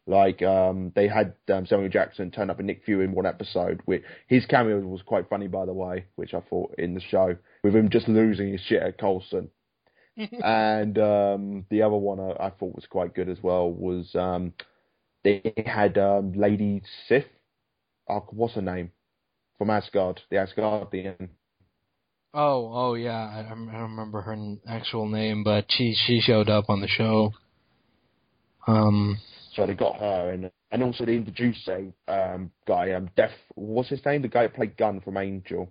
Like 0.06 0.42
um, 0.42 0.92
they 0.94 1.08
had 1.08 1.34
um, 1.52 1.66
Samuel 1.66 1.88
Jackson 1.88 2.30
turn 2.30 2.50
up 2.50 2.60
in 2.60 2.66
Nick 2.66 2.84
Fury 2.84 3.04
in 3.04 3.12
one 3.12 3.26
episode. 3.26 3.80
Which 3.86 4.02
his 4.26 4.44
cameo 4.44 4.80
was 4.80 5.02
quite 5.02 5.28
funny, 5.28 5.48
by 5.48 5.64
the 5.64 5.72
way, 5.72 6.06
which 6.16 6.34
I 6.34 6.40
thought 6.40 6.74
in 6.78 6.94
the 6.94 7.00
show 7.00 7.36
with 7.62 7.74
him 7.74 7.88
just 7.90 8.08
losing 8.08 8.52
his 8.52 8.60
shit 8.60 8.82
at 8.82 8.98
Coulson 8.98 9.50
and 10.44 10.98
um, 10.98 11.66
the 11.70 11.82
other 11.82 11.96
one 11.96 12.20
I, 12.20 12.46
I 12.46 12.50
thought 12.50 12.74
was 12.74 12.86
quite 12.88 13.14
good 13.14 13.28
as 13.28 13.42
well 13.42 13.70
was 13.70 14.14
um, 14.14 14.52
they 15.24 15.54
had 15.66 15.98
um, 15.98 16.32
Lady 16.34 16.82
Sif. 17.08 17.24
Oh, 18.08 18.26
what's 18.30 18.54
her 18.54 18.62
name? 18.62 18.92
From 19.58 19.70
Asgard, 19.70 20.20
the 20.30 20.36
Asgardian. 20.36 21.30
oh, 22.34 22.70
oh 22.72 22.94
yeah, 22.94 23.30
I, 23.32 23.40
I 23.40 23.42
don't 23.48 23.68
remember 23.68 24.20
her 24.20 24.56
actual 24.68 25.08
name, 25.08 25.42
but 25.42 25.64
she 25.68 25.94
she 26.06 26.20
showed 26.20 26.50
up 26.50 26.68
on 26.68 26.80
the 26.80 26.88
show. 26.88 27.32
Um, 28.66 29.18
So 29.52 29.66
they 29.66 29.74
got 29.74 29.96
her, 30.00 30.30
and 30.30 30.50
and 30.70 30.82
also 30.82 31.04
they 31.04 31.14
introduced 31.14 31.68
a 31.68 31.92
um, 32.08 32.50
guy, 32.66 32.92
um, 32.92 33.08
Def. 33.16 33.30
What's 33.54 33.88
his 33.88 34.04
name? 34.04 34.22
The 34.22 34.28
guy 34.28 34.42
that 34.42 34.54
played 34.54 34.76
Gunn 34.76 35.00
from 35.00 35.16
Angel. 35.16 35.70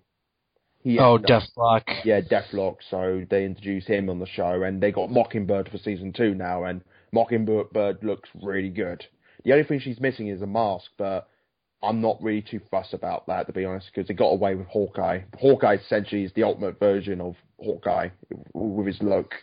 He 0.82 1.00
oh, 1.00 1.18
Deathlok. 1.18 1.84
Yeah, 2.04 2.22
Deathlok. 2.22 2.78
So 2.90 3.26
they 3.30 3.46
introduced 3.46 3.88
him 3.88 4.10
on 4.10 4.20
the 4.20 4.28
show, 4.28 4.64
and 4.64 4.82
they 4.82 4.92
got 4.92 5.12
Mockingbird 5.12 5.70
for 5.70 5.78
season 5.78 6.14
two 6.14 6.34
now, 6.34 6.64
and 6.64 6.82
Mockingbird 7.12 8.04
looks 8.04 8.30
really 8.42 8.70
good. 8.70 9.06
The 9.44 9.52
only 9.52 9.64
thing 9.64 9.80
she's 9.80 10.00
missing 10.00 10.28
is 10.28 10.42
a 10.42 10.48
mask, 10.48 10.92
but 10.98 11.28
I'm 11.82 12.02
not 12.02 12.22
really 12.22 12.42
too 12.42 12.62
fussed 12.72 12.94
about 12.94 13.28
that, 13.28 13.48
to 13.48 13.54
be 13.54 13.66
honest, 13.66 13.88
because 13.94 14.08
they 14.08 14.14
got 14.14 14.30
away 14.30 14.56
with 14.56 14.68
Hawkeye. 14.68 15.22
Hawkeye 15.38 15.76
essentially 15.76 16.24
is 16.24 16.32
the 16.34 16.44
ultimate 16.44 16.80
version 16.80 17.20
of 17.20 17.36
Hawkeye 17.60 18.10
with 18.54 18.88
his 18.88 19.02
look. 19.02 19.34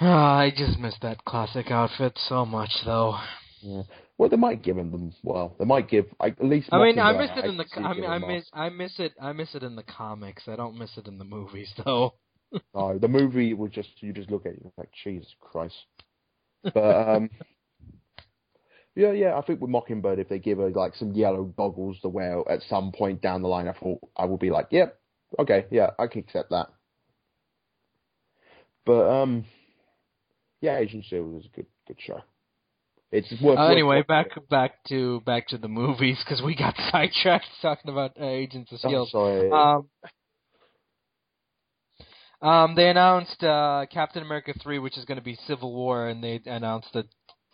Ah, 0.00 0.38
I 0.40 0.50
just 0.50 0.78
miss 0.78 0.94
that 1.02 1.24
classic 1.24 1.70
outfit 1.70 2.18
so 2.28 2.44
much, 2.44 2.70
though. 2.84 3.16
Yeah. 3.62 3.82
Well, 4.18 4.28
they 4.28 4.36
might 4.36 4.62
give 4.62 4.76
him 4.76 4.90
them. 4.90 5.12
Well, 5.22 5.54
they 5.58 5.64
might 5.64 5.88
give 5.88 6.06
like, 6.20 6.38
at 6.38 6.44
least. 6.44 6.68
I 6.72 6.82
mean, 6.82 6.98
I 6.98 7.12
miss 7.12 7.30
it 7.36 7.44
in 7.44 7.56
the. 7.56 7.64
I 7.76 7.94
mean, 7.94 8.04
I 8.04 8.18
miss. 8.18 8.28
mask. 8.28 8.48
I 8.52 8.68
miss 8.68 8.98
it. 8.98 9.12
I 9.20 9.32
miss 9.32 9.54
it 9.54 9.62
in 9.62 9.76
the 9.76 9.84
comics. 9.84 10.42
I 10.48 10.56
don't 10.56 10.76
miss 10.76 10.96
it 10.96 11.06
in 11.06 11.18
the 11.18 11.24
movies, 11.24 11.72
though. 11.84 12.14
No, 12.74 12.98
the 12.98 13.08
movie 13.08 13.54
was 13.54 13.70
just 13.70 13.90
you 14.00 14.12
just 14.12 14.30
look 14.30 14.46
at 14.46 14.52
it 14.52 14.60
you're 14.62 14.72
like 14.76 14.90
Jesus 15.04 15.32
Christ. 15.40 15.76
But 16.62 16.76
um, 16.76 17.30
yeah, 18.98 19.12
yeah, 19.12 19.38
I 19.38 19.42
think 19.42 19.60
with 19.60 19.70
Mockingbird, 19.70 20.18
if 20.18 20.28
they 20.28 20.40
give 20.40 20.58
her 20.58 20.70
like 20.70 20.96
some 20.96 21.12
yellow 21.12 21.44
goggles 21.44 22.00
to 22.00 22.08
wear 22.08 22.42
at 22.50 22.62
some 22.68 22.90
point 22.90 23.22
down 23.22 23.42
the 23.42 23.48
line, 23.48 23.68
I 23.68 23.72
thought 23.72 24.00
I 24.16 24.24
would 24.24 24.40
be 24.40 24.50
like, 24.50 24.66
yep, 24.72 24.98
okay, 25.38 25.66
yeah, 25.70 25.90
I 26.00 26.08
can 26.08 26.18
accept 26.22 26.50
that. 26.50 26.66
But 28.84 29.08
um, 29.08 29.44
yeah, 30.60 30.78
Agent 30.78 31.04
Shield 31.04 31.32
was 31.32 31.44
a 31.44 31.54
good 31.54 31.66
good 31.86 31.98
show. 32.00 32.20
It's 33.12 33.30
worth. 33.40 33.56
Uh, 33.56 33.62
worth 33.62 33.70
anyway, 33.70 34.02
watching. 34.08 34.08
back 34.08 34.48
back 34.50 34.84
to 34.88 35.20
back 35.20 35.46
to 35.48 35.58
the 35.58 35.68
movies 35.68 36.18
because 36.24 36.42
we 36.42 36.56
got 36.56 36.74
sidetracked 36.90 37.46
talking 37.62 37.92
about 37.92 38.20
uh, 38.20 38.24
Agents 38.26 38.72
of 38.72 38.80
Oh, 38.82 38.90
Shield. 38.90 39.08
sorry. 39.10 39.50
Um, 39.52 39.88
um, 42.42 42.74
they 42.74 42.88
announced 42.90 43.44
uh, 43.44 43.86
Captain 43.92 44.22
America 44.24 44.54
three, 44.60 44.80
which 44.80 44.98
is 44.98 45.04
going 45.04 45.18
to 45.18 45.24
be 45.24 45.36
Civil 45.46 45.72
War, 45.72 46.08
and 46.08 46.22
they 46.22 46.40
announced 46.46 46.88
that 46.94 47.06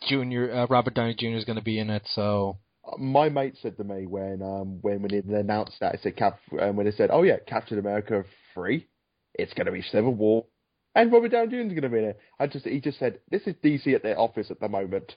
Junior 0.05 0.53
uh, 0.53 0.67
Robert 0.67 0.93
Downey 0.93 1.15
Jr. 1.15 1.37
is 1.37 1.45
going 1.45 1.57
to 1.57 1.63
be 1.63 1.79
in 1.79 1.89
it. 1.89 2.03
So 2.13 2.57
my 2.97 3.29
mate 3.29 3.57
said 3.61 3.77
to 3.77 3.83
me 3.83 4.05
when 4.05 4.41
um 4.41 4.79
when 4.81 5.01
when 5.01 5.13
it 5.13 5.25
announced 5.25 5.77
that, 5.79 5.95
it 5.95 6.01
said 6.03 6.15
Cap 6.15 6.39
um, 6.59 6.75
when 6.75 6.85
they 6.85 6.91
said, 6.91 7.09
"Oh 7.11 7.23
yeah, 7.23 7.37
Captain 7.47 7.79
America 7.79 8.23
three, 8.53 8.87
it's 9.33 9.53
going 9.53 9.65
to 9.65 9.71
be 9.71 9.81
Civil 9.81 10.13
War, 10.13 10.45
and 10.93 11.11
Robert 11.11 11.31
Downey 11.31 11.49
Jr. 11.49 11.55
is 11.55 11.69
going 11.69 11.81
to 11.81 11.89
be 11.89 11.99
in 11.99 12.05
it." 12.05 12.19
I 12.39 12.47
just 12.47 12.65
he 12.65 12.79
just 12.79 12.99
said, 12.99 13.19
"This 13.29 13.41
is 13.45 13.55
DC 13.63 13.93
at 13.93 14.03
their 14.03 14.19
office 14.19 14.51
at 14.51 14.59
the 14.59 14.69
moment." 14.69 15.15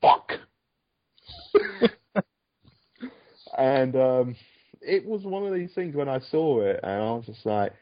Fuck. 0.00 0.32
and 3.56 3.96
um, 3.96 4.36
it 4.80 5.04
was 5.04 5.22
one 5.22 5.46
of 5.46 5.54
these 5.54 5.72
things 5.74 5.94
when 5.94 6.08
I 6.08 6.20
saw 6.30 6.62
it, 6.62 6.80
and 6.82 6.92
I 6.92 7.12
was 7.12 7.26
just 7.26 7.44
like, 7.44 7.72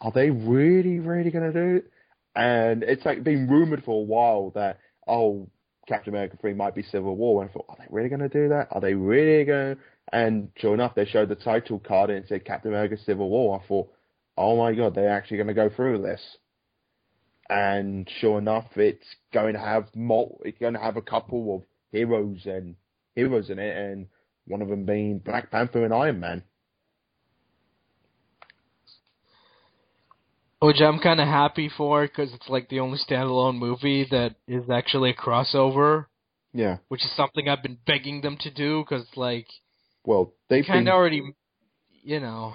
"Are 0.00 0.12
they 0.12 0.30
really, 0.30 0.98
really 0.98 1.30
going 1.30 1.52
to 1.52 1.58
do 1.60 1.76
it?" 1.76 1.90
And 2.36 2.82
it's 2.82 3.04
like 3.04 3.22
been 3.22 3.48
rumored 3.48 3.84
for 3.84 4.00
a 4.00 4.04
while 4.04 4.50
that 4.56 4.78
oh, 5.06 5.48
Captain 5.86 6.14
America 6.14 6.36
3 6.40 6.54
might 6.54 6.74
be 6.74 6.82
Civil 6.82 7.16
War. 7.16 7.42
And 7.42 7.50
I 7.50 7.52
thought, 7.52 7.66
are 7.68 7.76
they 7.78 7.86
really 7.90 8.08
going 8.08 8.20
to 8.20 8.28
do 8.28 8.48
that? 8.48 8.68
Are 8.70 8.80
they 8.80 8.94
really 8.94 9.44
going 9.44 9.76
to? 9.76 9.82
And 10.12 10.50
sure 10.58 10.74
enough, 10.74 10.94
they 10.94 11.06
showed 11.06 11.28
the 11.28 11.34
title 11.34 11.78
card 11.78 12.10
and 12.10 12.24
it 12.24 12.28
said 12.28 12.44
Captain 12.44 12.70
America 12.70 12.96
Civil 13.04 13.30
War. 13.30 13.60
I 13.62 13.66
thought, 13.66 13.92
oh 14.36 14.56
my 14.56 14.74
god, 14.74 14.94
they're 14.94 15.10
actually 15.10 15.38
going 15.38 15.48
to 15.48 15.54
go 15.54 15.70
through 15.70 16.02
this. 16.02 16.20
And 17.48 18.08
sure 18.20 18.38
enough, 18.38 18.66
it's 18.76 19.06
going 19.32 19.54
to 19.54 19.60
have 19.60 19.88
mul- 19.94 20.40
it's 20.44 20.58
going 20.58 20.74
to 20.74 20.80
have 20.80 20.96
a 20.96 21.02
couple 21.02 21.56
of 21.56 21.62
heroes 21.92 22.46
and 22.46 22.74
heroes 23.14 23.50
in 23.50 23.58
it, 23.58 23.76
and 23.76 24.06
one 24.46 24.62
of 24.62 24.68
them 24.68 24.84
being 24.84 25.18
Black 25.18 25.50
Panther 25.50 25.84
and 25.84 25.92
Iron 25.92 26.20
Man. 26.20 26.42
Which 30.64 30.80
I'm 30.80 30.98
kind 30.98 31.20
of 31.20 31.28
happy 31.28 31.70
for 31.76 32.06
because 32.06 32.32
it's 32.32 32.48
like 32.48 32.68
the 32.68 32.80
only 32.80 32.98
standalone 32.98 33.58
movie 33.58 34.06
that 34.10 34.36
is 34.48 34.70
actually 34.70 35.10
a 35.10 35.14
crossover, 35.14 36.06
Yeah. 36.52 36.78
which 36.88 37.04
is 37.04 37.12
something 37.16 37.48
I've 37.48 37.62
been 37.62 37.78
begging 37.86 38.20
them 38.22 38.36
to 38.40 38.50
do 38.50 38.82
because 38.82 39.06
like 39.16 39.46
Well, 40.04 40.32
they've 40.48 40.64
kind 40.66 40.88
of 40.88 40.94
already, 40.94 41.22
you 42.02 42.20
know. 42.20 42.54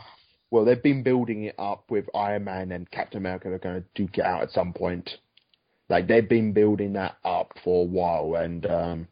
well 0.52 0.66
they've 0.66 0.82
been 0.82 1.04
building 1.04 1.44
it 1.44 1.56
up 1.60 1.92
with 1.92 2.06
Iron 2.16 2.46
Man 2.46 2.72
and 2.72 2.90
Captain 2.90 3.20
America. 3.20 3.50
They're 3.50 3.60
going 3.60 3.82
to 3.82 3.88
duke 3.96 4.18
it 4.18 4.26
out 4.26 4.42
at 4.42 4.52
some 4.52 4.74
point. 4.74 5.10
Like 5.90 6.08
they've 6.08 6.28
been 6.28 6.54
building 6.54 6.94
that 6.94 7.18
up 7.24 7.54
for 7.64 7.84
a 7.84 7.88
while, 7.88 8.36
and 8.36 8.66
um, 8.68 9.08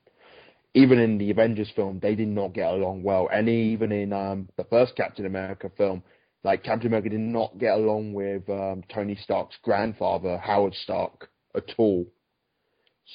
even 0.75 0.99
in 0.99 1.17
the 1.17 1.31
Avengers 1.31 1.71
film, 1.75 1.99
they 1.99 2.13
did 2.13 2.27
not 2.27 2.53
get 2.53 2.71
along 2.71 3.01
well. 3.01 3.27
And 3.33 3.49
even 3.49 3.91
in 3.91 4.13
um, 4.13 4.47
the 4.57 4.63
first 4.65 4.95
Captain 4.95 5.25
America 5.25 5.71
film, 5.75 6.03
like 6.43 6.63
Captain 6.63 6.87
America 6.87 7.09
did 7.09 7.19
not 7.19 7.57
get 7.57 7.73
along 7.73 8.13
with 8.13 8.49
um, 8.49 8.83
Tony 8.93 9.17
Stark's 9.21 9.57
grandfather, 9.63 10.37
Howard 10.37 10.73
Stark, 10.75 11.29
at 11.55 11.73
all. 11.77 12.05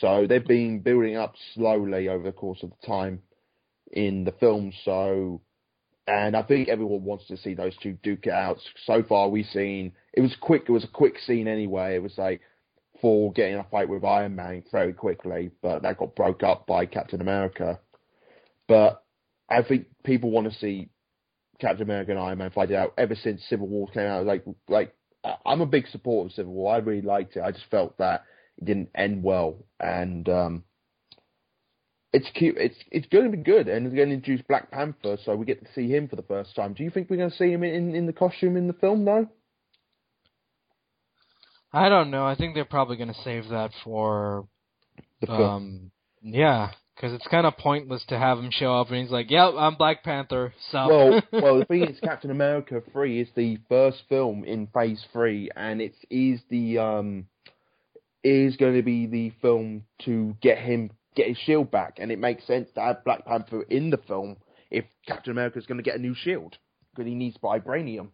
So 0.01 0.27
they've 0.27 0.47
been 0.47 0.81
building 0.81 1.17
up 1.17 1.35
slowly 1.55 2.09
over 2.09 2.25
the 2.25 2.33
course 2.33 2.63
of 2.63 2.71
the 2.71 2.87
time 2.87 3.23
in 3.93 4.25
the 4.25 4.33
film. 4.33 4.73
So, 4.85 5.43
and 6.07 6.37
I 6.37 6.43
think 6.43 6.69
everyone 6.69 7.05
wants 7.05 7.27
to 7.29 7.37
see 7.37 7.55
those 7.55 7.77
two 7.83 7.99
duke 8.03 8.27
it 8.27 8.33
out. 8.33 8.59
So 8.87 9.03
far, 9.03 9.29
we've 9.29 9.47
seen 9.47 9.93
it 10.13 10.21
was 10.21 10.35
quick. 10.41 10.65
It 10.69 10.73
was 10.73 10.85
a 10.85 10.89
quick 10.89 11.19
scene 11.19 11.47
anyway. 11.47 11.95
It 11.95 12.03
was 12.03 12.17
like 12.17 12.41
Thor 13.01 13.33
getting 13.33 13.57
a 13.57 13.65
fight 13.65 13.89
with 13.89 14.05
Iron 14.05 14.35
Man 14.35 14.65
very 14.73 14.93
quickly, 14.93 15.51
but 15.63 15.83
that 15.83 15.99
got 15.99 16.17
broke 16.17 16.43
up 16.43 16.67
by 16.67 16.87
Captain 16.87 17.21
America. 17.21 17.79
But 18.67 19.03
I 19.51 19.63
think 19.63 19.87
people 20.05 20.31
want 20.31 20.51
to 20.51 20.59
see 20.59 20.89
Captain 21.62 21.83
America 21.83 22.11
and 22.11 22.20
Iron 22.20 22.38
Man 22.38 22.51
fight 22.51 22.70
it 22.70 22.75
out 22.77 22.92
ever 22.98 23.14
since 23.14 23.42
Civil 23.48 23.68
War 23.68 23.88
came 23.88 24.07
out. 24.07 24.27
Like, 24.27 24.44
like 24.68 24.94
I'm 25.46 25.61
a 25.62 25.66
big 25.66 25.87
supporter 25.88 26.27
of 26.27 26.33
Civil 26.33 26.53
War. 26.53 26.75
I 26.75 26.79
really 26.79 27.01
liked 27.03 27.37
it. 27.37 27.42
I 27.42 27.53
just 27.53 27.70
felt 27.70 27.96
that 27.98 28.25
it 28.59 28.66
didn't 28.66 28.90
end 28.94 29.22
well, 29.22 29.64
and 29.81 30.29
um, 30.29 30.64
it's 32.12 32.29
cute. 32.35 32.57
It's 32.59 32.77
it's 32.90 33.07
going 33.07 33.31
to 33.31 33.37
be 33.37 33.42
good, 33.42 33.68
and 33.68 33.87
it's 33.87 33.94
going 33.94 34.09
to 34.09 34.14
introduce 34.14 34.44
Black 34.46 34.70
Panther, 34.70 35.16
so 35.25 35.35
we 35.35 35.46
get 35.46 35.64
to 35.64 35.72
see 35.75 35.88
him 35.88 36.09
for 36.09 36.16
the 36.16 36.22
first 36.22 36.55
time. 36.55 36.75
Do 36.75 36.83
you 36.83 36.90
think 36.90 37.09
we're 37.09 37.16
going 37.16 37.31
to 37.31 37.37
see 37.37 37.51
him 37.51 37.62
in 37.62 37.94
in 37.94 38.07
the 38.07 38.12
costume 38.12 38.57
in 38.57 38.66
the 38.66 38.75
film, 38.75 39.05
though? 39.05 39.29
I 41.72 41.88
don't 41.88 42.11
know. 42.11 42.27
I 42.27 42.35
think 42.35 42.55
they're 42.55 42.66
probably 42.66 42.96
going 42.96 43.14
to 43.14 43.20
save 43.22 43.48
that 43.48 43.70
for, 43.83 44.46
The 45.22 45.27
film. 45.27 45.40
um, 45.40 45.90
yeah, 46.22 46.72
because 46.94 47.12
it's 47.12 47.26
kind 47.28 47.46
of 47.46 47.57
pointless 47.57 48.05
to 48.09 48.18
have 48.18 48.38
him 48.38 48.50
show 48.50 48.74
up 48.74 48.88
and 48.88 48.98
he's 48.98 49.11
like, 49.11 49.31
"Yep, 49.31 49.55
I'm 49.57 49.74
Black 49.76 50.02
Panther." 50.05 50.52
So, 50.70 50.87
well, 50.88 51.22
well, 51.33 51.59
the 51.61 51.64
thing 51.64 51.85
is, 51.85 51.98
Captain 52.00 52.31
America 52.31 52.83
three 52.92 53.20
is 53.20 53.28
the 53.35 53.59
first 53.68 54.02
film 54.09 54.44
in 54.44 54.66
Phase 54.68 55.05
three, 55.12 55.50
and 55.57 55.81
it 55.81 55.94
is 56.11 56.40
the 56.50 56.78
um 56.78 57.26
is 58.24 58.57
going 58.57 58.76
to 58.76 58.83
be 58.83 59.07
the 59.07 59.33
film 59.40 59.85
to 60.05 60.37
get 60.40 60.59
him 60.59 60.90
get 61.14 61.28
his 61.28 61.38
shield 61.38 61.70
back, 61.70 61.96
and 61.98 62.12
it 62.12 62.18
makes 62.18 62.46
sense 62.46 62.68
to 62.74 62.81
have 62.81 63.05
Black 63.05 63.24
Panther 63.26 63.62
in 63.62 63.90
the 63.90 63.98
film 63.98 64.37
if 64.70 64.85
Captain 65.07 65.33
America 65.33 65.59
is 65.59 65.66
going 65.66 65.78
to 65.78 65.85
get 65.85 65.96
a 65.96 66.02
new 66.02 66.14
shield 66.14 66.57
because 66.90 67.07
he 67.07 67.14
needs 67.14 67.37
vibranium. 67.38 68.09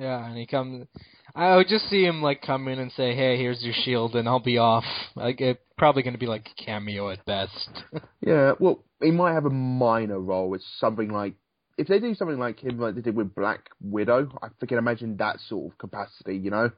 Yeah, 0.00 0.26
and 0.26 0.36
he 0.36 0.46
comes. 0.46 0.86
I 1.34 1.56
would 1.56 1.68
just 1.68 1.90
see 1.90 2.02
him 2.02 2.22
like 2.22 2.40
come 2.40 2.68
in 2.68 2.78
and 2.78 2.90
say, 2.92 3.14
"Hey, 3.14 3.36
here's 3.36 3.62
your 3.62 3.74
shield," 3.84 4.16
and 4.16 4.26
I'll 4.26 4.40
be 4.40 4.56
off. 4.56 4.84
Like, 5.14 5.42
it's 5.42 5.60
probably 5.76 6.02
going 6.02 6.14
to 6.14 6.18
be 6.18 6.26
like 6.26 6.48
a 6.48 6.64
cameo 6.64 7.10
at 7.10 7.24
best. 7.26 7.68
Yeah, 8.26 8.52
well, 8.60 8.84
he 9.02 9.10
might 9.10 9.32
have 9.32 9.46
a 9.46 9.50
minor 9.50 10.20
role. 10.20 10.54
It's 10.54 10.66
something 10.78 11.10
like 11.10 11.34
if 11.78 11.86
they 11.88 11.98
do 11.98 12.14
something 12.14 12.38
like 12.38 12.60
him, 12.60 12.78
like 12.78 12.94
they 12.94 13.00
did 13.00 13.16
with 13.16 13.34
Black 13.34 13.70
Widow. 13.80 14.28
I 14.42 14.66
can 14.66 14.78
imagine 14.78 15.16
that 15.16 15.40
sort 15.48 15.72
of 15.72 15.78
capacity. 15.78 16.36
You 16.36 16.50
know, 16.50 16.70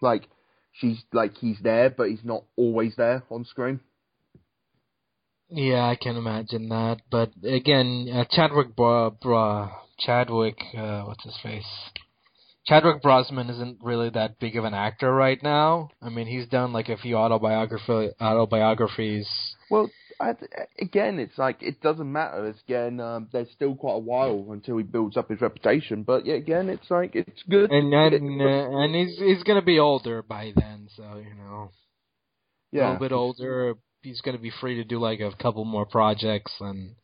like 0.00 0.28
she's 0.72 1.02
like 1.12 1.36
he's 1.36 1.58
there, 1.62 1.90
but 1.90 2.10
he's 2.10 2.24
not 2.24 2.44
always 2.56 2.94
there 2.96 3.22
on 3.30 3.44
screen. 3.44 3.80
Yeah, 5.50 5.84
I 5.84 5.96
can 5.96 6.16
imagine 6.16 6.68
that. 6.68 6.98
But 7.10 7.30
again, 7.42 8.08
uh, 8.12 8.24
Chadwick 8.30 8.76
Bra, 8.76 9.10
Bra 9.10 9.70
Chadwick, 9.98 10.58
uh, 10.76 11.02
what's 11.02 11.24
his 11.24 11.36
face? 11.42 11.90
Chadwick 12.66 13.02
Boseman 13.02 13.48
isn't 13.50 13.78
really 13.82 14.10
that 14.10 14.38
big 14.38 14.56
of 14.56 14.64
an 14.64 14.74
actor 14.74 15.10
right 15.12 15.42
now. 15.42 15.88
I 16.02 16.10
mean, 16.10 16.26
he's 16.26 16.46
done 16.48 16.74
like 16.74 16.90
a 16.90 16.98
few 16.98 17.16
autobiography 17.16 18.10
autobiographies. 18.20 19.26
Well, 19.70 19.90
I, 20.20 20.34
again, 20.78 21.18
it's 21.18 21.38
like 21.38 21.62
it 21.62 21.80
doesn't 21.80 22.12
matter. 22.12 22.46
It's 22.48 22.60
again, 22.68 23.00
um, 23.00 23.28
there's 23.32 23.50
still 23.52 23.74
quite 23.74 23.94
a 23.94 23.98
while 23.98 24.48
until 24.50 24.76
he 24.76 24.82
builds 24.82 25.16
up 25.16 25.30
his 25.30 25.40
reputation. 25.40 26.02
But 26.02 26.26
yeah, 26.26 26.34
again, 26.34 26.68
it's 26.68 26.90
like 26.90 27.14
it's 27.14 27.42
good. 27.48 27.70
And 27.70 27.94
and, 27.94 28.42
uh, 28.42 28.78
and 28.80 28.94
he's 28.94 29.16
he's 29.18 29.42
gonna 29.44 29.62
be 29.62 29.78
older 29.78 30.22
by 30.22 30.52
then, 30.54 30.88
so 30.94 31.22
you 31.24 31.34
know, 31.36 31.70
yeah, 32.70 32.82
a 32.82 32.84
little 32.92 33.08
bit 33.08 33.12
older. 33.12 33.74
He's 34.08 34.22
gonna 34.22 34.38
be 34.38 34.52
free 34.60 34.76
to 34.76 34.84
do 34.84 34.98
like 34.98 35.20
a 35.20 35.32
couple 35.36 35.64
more 35.66 35.84
projects 35.84 36.54
and 36.60 36.94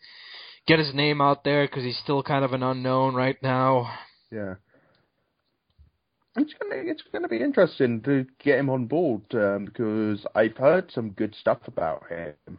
get 0.67 0.79
his 0.79 0.95
name 0.95 1.21
out 1.21 1.45
there 1.45 1.67
because 1.67 1.85
he's 1.85 1.99
still 1.99 2.23
kind 2.23 2.45
of 2.45 2.55
an 2.55 2.63
unknown 2.63 3.15
right 3.15 3.37
now. 3.43 3.93
Yeah. 4.31 4.55
It's 6.37 6.55
gonna 6.55 6.83
it's 6.83 7.03
gonna 7.13 7.29
be 7.29 7.43
interesting 7.43 8.01
to 8.03 8.27
get 8.43 8.59
him 8.59 8.71
on 8.71 8.87
board 8.87 9.23
um, 9.35 9.67
because 9.67 10.25
I've 10.35 10.57
heard 10.57 10.91
some 10.93 11.11
good 11.11 11.35
stuff 11.39 11.59
about 11.67 12.05
him. 12.09 12.59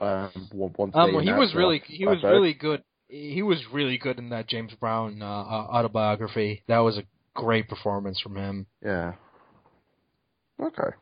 Um, 0.00 0.30
once 0.52 0.94
Um, 0.94 1.14
well, 1.14 1.24
he 1.24 1.32
was 1.32 1.54
really 1.54 1.82
he 1.86 2.06
was 2.06 2.20
heard. 2.20 2.30
really 2.30 2.54
good. 2.54 2.82
He 3.08 3.42
was 3.42 3.58
really 3.72 3.98
good 3.98 4.18
in 4.18 4.28
that 4.30 4.48
James 4.48 4.72
Brown 4.74 5.22
uh, 5.22 5.26
autobiography. 5.26 6.62
That 6.68 6.78
was 6.78 6.98
a 6.98 7.04
great 7.34 7.68
performance 7.68 8.20
from 8.20 8.36
him. 8.36 8.66
yeah. 8.84 9.14
Okay. 10.60 10.96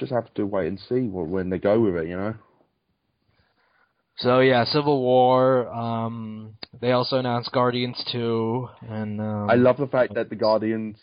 Just 0.00 0.12
have 0.12 0.32
to 0.34 0.46
wait 0.46 0.66
and 0.66 0.80
see 0.88 1.02
what, 1.02 1.28
when 1.28 1.50
they 1.50 1.58
go 1.58 1.78
with 1.78 1.94
it, 1.96 2.08
you 2.08 2.16
know. 2.16 2.34
So 4.16 4.40
yeah, 4.40 4.64
Civil 4.64 5.00
War. 5.00 5.68
Um, 5.68 6.54
they 6.80 6.92
also 6.92 7.16
announced 7.18 7.52
Guardians 7.52 8.02
two, 8.10 8.68
and 8.88 9.20
um, 9.20 9.48
I 9.48 9.54
love 9.54 9.76
the 9.76 9.86
fact 9.86 10.14
that 10.14 10.28
the 10.28 10.36
Guardians 10.36 10.96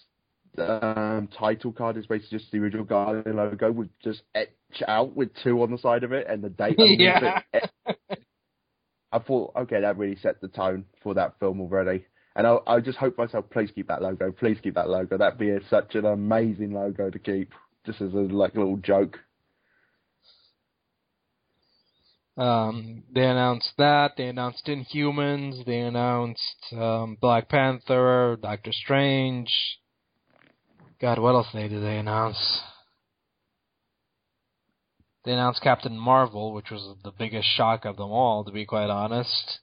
um, 0.57 1.29
title 1.37 1.71
card 1.71 1.97
is 1.97 2.05
basically 2.05 2.39
just 2.39 2.51
the 2.51 2.59
original 2.59 2.85
Guardian 2.85 3.35
logo 3.35 3.71
with 3.71 3.89
just 4.03 4.21
etch 4.35 4.49
out 4.87 5.15
with 5.15 5.29
two 5.43 5.61
on 5.61 5.71
the 5.71 5.77
side 5.77 6.03
of 6.03 6.11
it 6.11 6.27
and 6.29 6.43
the 6.43 6.49
date. 6.49 6.75
yeah. 6.77 7.41
it. 7.53 7.69
I 9.11 9.19
thought, 9.19 9.53
okay, 9.55 9.81
that 9.81 9.97
really 9.97 10.17
set 10.17 10.41
the 10.41 10.47
tone 10.47 10.85
for 11.01 11.13
that 11.13 11.39
film 11.39 11.61
already. 11.61 12.05
And 12.35 12.45
I, 12.45 12.57
I 12.67 12.79
just 12.81 12.97
hope 12.97 13.17
myself, 13.17 13.45
please 13.49 13.71
keep 13.73 13.87
that 13.87 14.01
logo, 14.01 14.31
please 14.31 14.57
keep 14.61 14.75
that 14.75 14.89
logo. 14.89 15.17
That'd 15.17 15.39
be 15.39 15.49
a, 15.49 15.59
such 15.69 15.95
an 15.95 16.05
amazing 16.05 16.73
logo 16.73 17.09
to 17.09 17.17
keep, 17.17 17.51
just 17.87 18.01
as 18.01 18.13
a 18.13 18.17
like 18.17 18.53
little 18.53 18.77
joke. 18.77 19.17
Um, 22.37 23.03
they 23.11 23.23
announced 23.23 23.71
that. 23.79 24.11
They 24.15 24.27
announced 24.27 24.67
Inhumans. 24.67 25.65
They 25.65 25.79
announced 25.79 26.71
um, 26.73 27.17
Black 27.19 27.49
Panther, 27.49 28.37
Doctor 28.39 28.71
Strange. 28.71 29.51
God, 31.01 31.17
what 31.17 31.33
else 31.33 31.47
did 31.51 31.71
they 31.71 31.97
announce? 31.97 32.59
They 35.25 35.31
announced 35.31 35.61
Captain 35.61 35.97
Marvel, 35.97 36.53
which 36.53 36.69
was 36.69 36.95
the 37.03 37.11
biggest 37.11 37.47
shock 37.55 37.85
of 37.85 37.97
them 37.97 38.11
all, 38.11 38.43
to 38.45 38.51
be 38.51 38.65
quite 38.65 38.89
honest. 38.89 39.59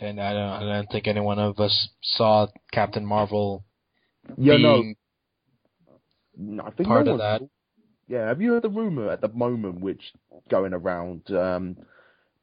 And 0.00 0.20
I 0.20 0.32
don't, 0.32 0.50
I 0.50 0.60
don't 0.60 0.90
think 0.90 1.06
any 1.06 1.20
one 1.20 1.38
of 1.38 1.60
us 1.60 1.88
saw 2.02 2.48
Captain 2.72 3.06
Marvel 3.06 3.64
Yeah, 4.36 4.56
no, 4.56 4.82
no, 6.36 6.62
I 6.64 6.70
think 6.70 6.88
part 6.88 7.06
no 7.06 7.12
of 7.12 7.18
that. 7.18 7.42
Yeah, 8.08 8.26
have 8.28 8.40
you 8.42 8.52
heard 8.52 8.62
the 8.62 8.68
rumor 8.70 9.10
at 9.10 9.20
the 9.20 9.28
moment, 9.28 9.80
which 9.80 10.02
going 10.50 10.74
around? 10.74 11.30
Um, 11.30 11.76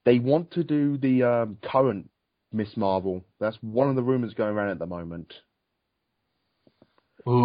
they 0.06 0.18
want 0.20 0.52
to 0.52 0.64
do 0.64 0.98
the 0.98 1.24
um, 1.24 1.58
current 1.64 2.10
Miss 2.52 2.76
Marvel. 2.76 3.24
That's 3.40 3.58
one 3.62 3.90
of 3.90 3.96
the 3.96 4.02
rumors 4.04 4.34
going 4.34 4.56
around 4.56 4.70
at 4.70 4.80
the 4.80 4.86
moment. 4.88 5.34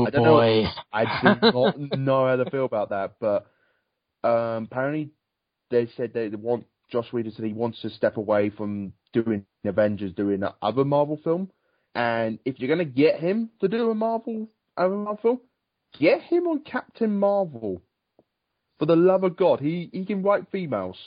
I 0.06 0.10
don't 0.10 0.22
know- 0.22 0.34
boy. 0.36 0.64
I 0.92 1.04
do 1.04 1.50
not 1.52 1.98
know 1.98 2.26
how 2.26 2.36
to 2.36 2.50
feel 2.50 2.64
about 2.64 2.90
that, 2.90 3.14
but 3.20 3.46
um, 4.24 4.64
apparently 4.70 5.10
they 5.70 5.88
said 5.96 6.12
they 6.14 6.28
want 6.28 6.64
Joss 6.90 7.12
Whedon 7.12 7.32
said 7.32 7.44
he 7.44 7.52
wants 7.52 7.82
to 7.82 7.90
step 7.90 8.16
away 8.16 8.48
from 8.50 8.92
doing 9.12 9.44
Avengers, 9.64 10.12
doing 10.12 10.40
the 10.40 10.54
other 10.62 10.84
Marvel 10.84 11.18
film, 11.22 11.50
and 11.96 12.38
if 12.44 12.58
you're 12.58 12.68
gonna 12.68 12.84
get 12.84 13.18
him 13.20 13.50
to 13.60 13.68
do 13.68 13.90
a 13.90 13.94
Marvel 13.94 14.48
other 14.76 14.94
Marvel 14.94 15.16
film, 15.22 15.40
get 15.98 16.20
him 16.22 16.46
on 16.46 16.60
Captain 16.60 17.18
Marvel. 17.18 17.80
For 18.78 18.84
the 18.86 18.96
love 18.96 19.24
of 19.24 19.36
God, 19.36 19.60
he 19.60 19.88
he 19.92 20.04
can 20.04 20.22
write 20.22 20.44
females. 20.52 20.98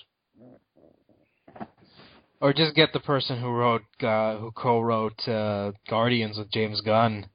Or 2.42 2.54
just 2.54 2.74
get 2.76 2.94
the 2.94 3.02
person 3.02 3.40
who 3.40 3.50
wrote, 3.50 3.84
uh, 4.02 4.38
who 4.38 4.52
co-wrote 4.52 5.28
uh, 5.28 5.74
Guardians 5.90 6.38
with 6.38 6.50
James 6.52 6.80
Gunn, 6.82 7.26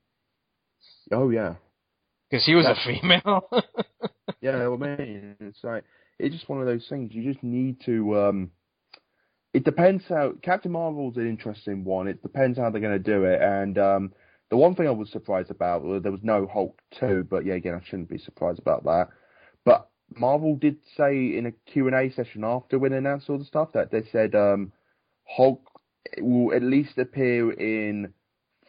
Oh 1.13 1.29
yeah, 1.29 1.57
because 2.31 2.47
he 2.47 2.55
was 2.55 2.65
That's- 2.65 2.87
a 2.87 3.01
female. 3.01 3.47
yeah. 4.41 4.67
I 4.67 4.77
mean, 4.77 5.37
it's 5.41 5.63
like 5.63 5.85
it's 6.19 6.35
just 6.35 6.49
one 6.49 6.61
of 6.61 6.67
those 6.67 6.87
things. 6.89 7.11
You 7.13 7.31
just 7.31 7.45
need 7.45 7.77
to. 7.85 8.19
um 8.19 8.51
It 9.55 9.65
depends 9.65 10.03
how 10.09 10.33
Captain 10.43 10.73
Marvel's 10.73 11.17
an 11.17 11.29
interesting 11.29 11.85
one. 11.85 12.09
It 12.09 12.21
depends 12.23 12.59
how 12.59 12.71
they're 12.71 12.81
going 12.81 13.03
to 13.03 13.11
do 13.13 13.25
it. 13.25 13.41
And 13.41 13.79
um 13.79 14.13
the 14.51 14.57
one 14.59 14.75
thing 14.75 14.87
I 14.87 14.91
was 14.91 15.11
surprised 15.11 15.51
about 15.51 15.83
was 15.83 16.03
there 16.03 16.13
was 16.13 16.23
no 16.23 16.47
Hulk 16.47 16.79
two, 16.99 17.27
but 17.31 17.47
yeah, 17.47 17.55
again, 17.55 17.75
I 17.75 17.85
shouldn't 17.89 18.11
be 18.11 18.19
surprised 18.19 18.59
about 18.59 18.85
that. 18.85 19.09
But 19.65 19.89
Marvel 20.15 20.57
did 20.57 20.77
say 20.97 21.37
in 21.39 21.47
a 21.47 21.71
Q 21.71 21.87
and 21.87 21.97
A 21.97 22.13
session 22.13 22.45
after 22.45 22.79
when 22.79 22.91
they 22.93 22.99
announced 22.99 23.31
all 23.31 23.39
the 23.39 23.45
stuff 23.45 23.73
that 23.73 23.91
they 23.91 24.03
said 24.13 24.35
um 24.35 24.73
Hulk 25.25 25.63
will 26.19 26.53
at 26.53 26.63
least 26.63 26.99
appear 26.99 27.53
in 27.53 28.13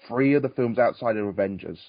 three 0.07 0.36
of 0.36 0.43
the 0.43 0.49
films 0.49 0.77
outside 0.77 1.17
of 1.17 1.25
Avengers. 1.25 1.79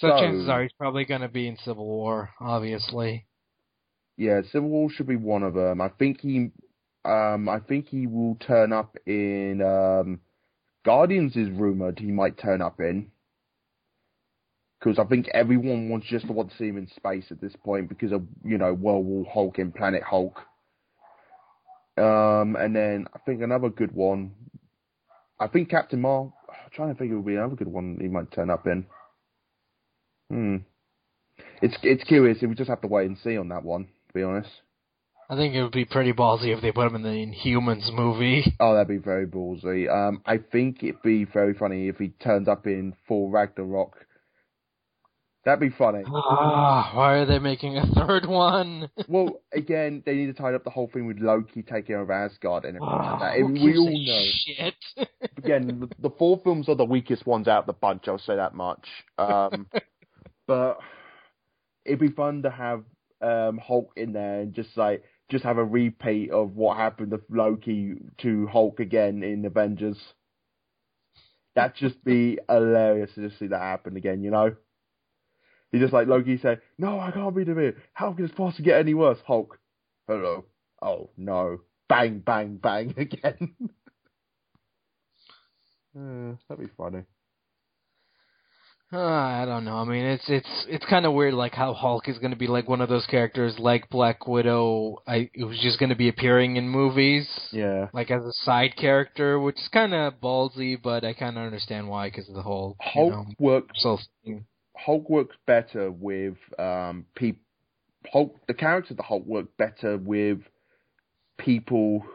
so 0.00 0.10
chances 0.18 0.48
are 0.48 0.62
he's 0.62 0.72
probably 0.72 1.04
going 1.04 1.20
to 1.20 1.28
be 1.28 1.46
in 1.46 1.56
Civil 1.58 1.86
War, 1.86 2.30
obviously. 2.40 3.27
Yeah, 4.18 4.42
Civil 4.50 4.68
War 4.68 4.90
should 4.90 5.06
be 5.06 5.16
one 5.16 5.44
of 5.44 5.54
them. 5.54 5.80
I 5.80 5.90
think 5.90 6.20
he, 6.20 6.50
um, 7.04 7.48
I 7.48 7.60
think 7.60 7.86
he 7.86 8.08
will 8.08 8.34
turn 8.34 8.72
up 8.72 8.96
in 9.06 9.62
um, 9.62 10.20
Guardians. 10.84 11.36
Is 11.36 11.48
rumored 11.48 12.00
he 12.00 12.10
might 12.10 12.36
turn 12.36 12.60
up 12.60 12.80
in 12.80 13.12
because 14.78 14.98
I 14.98 15.04
think 15.04 15.28
everyone 15.32 15.88
wants 15.88 16.08
just 16.08 16.26
to 16.26 16.32
want 16.32 16.50
to 16.50 16.56
see 16.56 16.66
him 16.66 16.78
in 16.78 16.88
space 16.88 17.26
at 17.30 17.40
this 17.40 17.54
point 17.64 17.88
because 17.88 18.10
of 18.10 18.22
you 18.44 18.58
know 18.58 18.74
World 18.74 19.06
War 19.06 19.24
Hulk 19.32 19.58
and 19.58 19.72
Planet 19.72 20.02
Hulk. 20.02 20.40
Um, 21.96 22.56
and 22.56 22.74
then 22.74 23.06
I 23.14 23.18
think 23.20 23.40
another 23.40 23.68
good 23.68 23.92
one. 23.92 24.32
I 25.38 25.46
think 25.46 25.70
Captain 25.70 26.00
Mar. 26.00 26.32
I'm 26.48 26.70
trying 26.72 26.92
to 26.92 26.98
think 26.98 27.12
it 27.12 27.14
would 27.14 27.26
be 27.26 27.36
another 27.36 27.54
good 27.56 27.68
one 27.68 27.98
he 28.00 28.08
might 28.08 28.32
turn 28.32 28.50
up 28.50 28.66
in. 28.66 28.84
Hmm. 30.28 30.56
It's 31.62 31.76
it's 31.84 32.02
curious. 32.02 32.38
We 32.42 32.52
just 32.54 32.68
have 32.68 32.80
to 32.80 32.88
wait 32.88 33.06
and 33.06 33.16
see 33.18 33.38
on 33.38 33.50
that 33.50 33.62
one. 33.62 33.88
To 34.08 34.14
be 34.14 34.22
honest. 34.22 34.50
I 35.30 35.36
think 35.36 35.54
it 35.54 35.62
would 35.62 35.72
be 35.72 35.84
pretty 35.84 36.14
ballsy 36.14 36.54
if 36.56 36.62
they 36.62 36.72
put 36.72 36.86
him 36.86 36.94
in 36.94 37.02
the 37.02 37.08
Inhumans 37.10 37.92
movie. 37.92 38.44
Oh, 38.60 38.72
that'd 38.74 38.88
be 38.88 38.96
very 38.96 39.26
ballsy. 39.26 39.86
Um, 39.88 40.22
I 40.24 40.38
think 40.38 40.82
it'd 40.82 41.02
be 41.02 41.24
very 41.24 41.52
funny 41.54 41.88
if 41.88 41.96
he 41.98 42.08
turned 42.08 42.48
up 42.48 42.66
in 42.66 42.94
Thor 43.06 43.30
Ragnarok. 43.30 43.94
That'd 45.44 45.60
be 45.60 45.74
funny. 45.76 46.02
Ah, 46.06 46.90
why 46.94 47.14
are 47.18 47.26
they 47.26 47.38
making 47.38 47.76
a 47.76 47.86
third 47.94 48.26
one? 48.26 48.88
well, 49.08 49.40
again, 49.52 50.02
they 50.04 50.14
need 50.14 50.26
to 50.26 50.32
tie 50.32 50.54
up 50.54 50.64
the 50.64 50.70
whole 50.70 50.88
thing 50.92 51.06
with 51.06 51.18
Loki 51.20 51.62
taking 51.62 51.94
over 51.94 52.12
Asgard 52.12 52.64
and 52.64 52.76
everything 52.76 52.98
like 52.98 53.06
Ah, 53.06 53.18
that. 53.20 53.36
And 53.36 53.52
we 53.52 53.76
all 53.76 54.06
know. 54.06 54.24
Shit. 54.46 54.74
Again, 55.36 55.88
the, 56.00 56.08
the 56.08 56.14
Thor 56.16 56.40
films 56.42 56.68
are 56.68 56.74
the 56.74 56.84
weakest 56.84 57.26
ones 57.26 57.48
out 57.48 57.60
of 57.60 57.66
the 57.66 57.72
bunch. 57.74 58.08
I'll 58.08 58.18
say 58.18 58.36
that 58.36 58.54
much. 58.54 58.86
Um, 59.18 59.68
but 60.46 60.78
it'd 61.84 62.00
be 62.00 62.08
fun 62.08 62.42
to 62.42 62.50
have 62.50 62.82
um, 63.20 63.58
Hulk 63.58 63.92
in 63.96 64.12
there 64.12 64.40
and 64.40 64.54
just 64.54 64.76
like 64.76 65.02
just 65.30 65.44
have 65.44 65.58
a 65.58 65.64
repeat 65.64 66.30
of 66.30 66.56
what 66.56 66.76
happened 66.76 67.10
to 67.10 67.20
Loki 67.30 67.94
to 68.18 68.46
Hulk 68.46 68.80
again 68.80 69.22
in 69.22 69.44
Avengers. 69.44 69.98
That'd 71.54 71.76
just 71.76 72.02
be 72.04 72.38
hilarious 72.48 73.10
to 73.14 73.28
just 73.28 73.38
see 73.38 73.48
that 73.48 73.60
happen 73.60 73.96
again, 73.96 74.22
you 74.22 74.30
know? 74.30 74.54
He 75.72 75.78
just 75.78 75.92
like 75.92 76.06
Loki 76.08 76.38
say, 76.38 76.58
No, 76.78 76.98
I 76.98 77.10
can't 77.10 77.36
be 77.36 77.44
the 77.44 77.58
it. 77.58 77.76
How 77.92 78.12
can 78.12 78.24
this 78.26 78.34
possibly 78.34 78.64
get 78.64 78.80
any 78.80 78.94
worse? 78.94 79.18
Hulk. 79.26 79.58
Hello. 80.06 80.44
Oh 80.80 81.10
no. 81.16 81.60
Bang, 81.88 82.20
bang, 82.20 82.56
bang 82.56 82.94
again. 82.96 83.54
uh, 85.98 86.36
that'd 86.48 86.64
be 86.64 86.72
funny. 86.76 87.02
Uh, 88.90 88.96
I 89.00 89.44
don't 89.44 89.66
know. 89.66 89.76
I 89.76 89.84
mean, 89.84 90.02
it's 90.04 90.24
it's 90.28 90.64
it's 90.66 90.84
kind 90.86 91.04
of 91.04 91.12
weird, 91.12 91.34
like 91.34 91.52
how 91.52 91.74
Hulk 91.74 92.08
is 92.08 92.16
going 92.18 92.30
to 92.30 92.38
be 92.38 92.46
like 92.46 92.66
one 92.68 92.80
of 92.80 92.88
those 92.88 93.04
characters, 93.04 93.58
like 93.58 93.90
Black 93.90 94.26
Widow, 94.26 95.02
I 95.06 95.28
who's 95.34 95.60
just 95.60 95.78
going 95.78 95.90
to 95.90 95.94
be 95.94 96.08
appearing 96.08 96.56
in 96.56 96.66
movies, 96.70 97.28
Yeah. 97.52 97.88
like 97.92 98.10
as 98.10 98.24
a 98.24 98.32
side 98.44 98.76
character, 98.76 99.38
which 99.38 99.56
is 99.56 99.68
kind 99.68 99.92
of 99.92 100.14
ballsy, 100.22 100.80
but 100.82 101.04
I 101.04 101.12
kind 101.12 101.36
of 101.36 101.44
understand 101.44 101.86
why 101.86 102.08
because 102.08 102.30
of 102.30 102.34
the 102.34 102.40
whole 102.40 102.76
you 102.80 102.90
Hulk 102.90 103.12
know, 103.12 103.26
works 103.38 103.84
thing. 104.24 104.46
Hulk 104.74 105.10
works 105.10 105.36
better 105.46 105.90
with 105.90 106.38
um 106.58 107.04
people. 107.14 107.42
Hulk, 108.10 108.36
the 108.46 108.54
character 108.54 108.94
of 108.94 108.96
the 108.96 109.02
Hulk 109.02 109.26
works 109.26 109.50
better 109.58 109.98
with 109.98 110.38
people. 111.36 112.06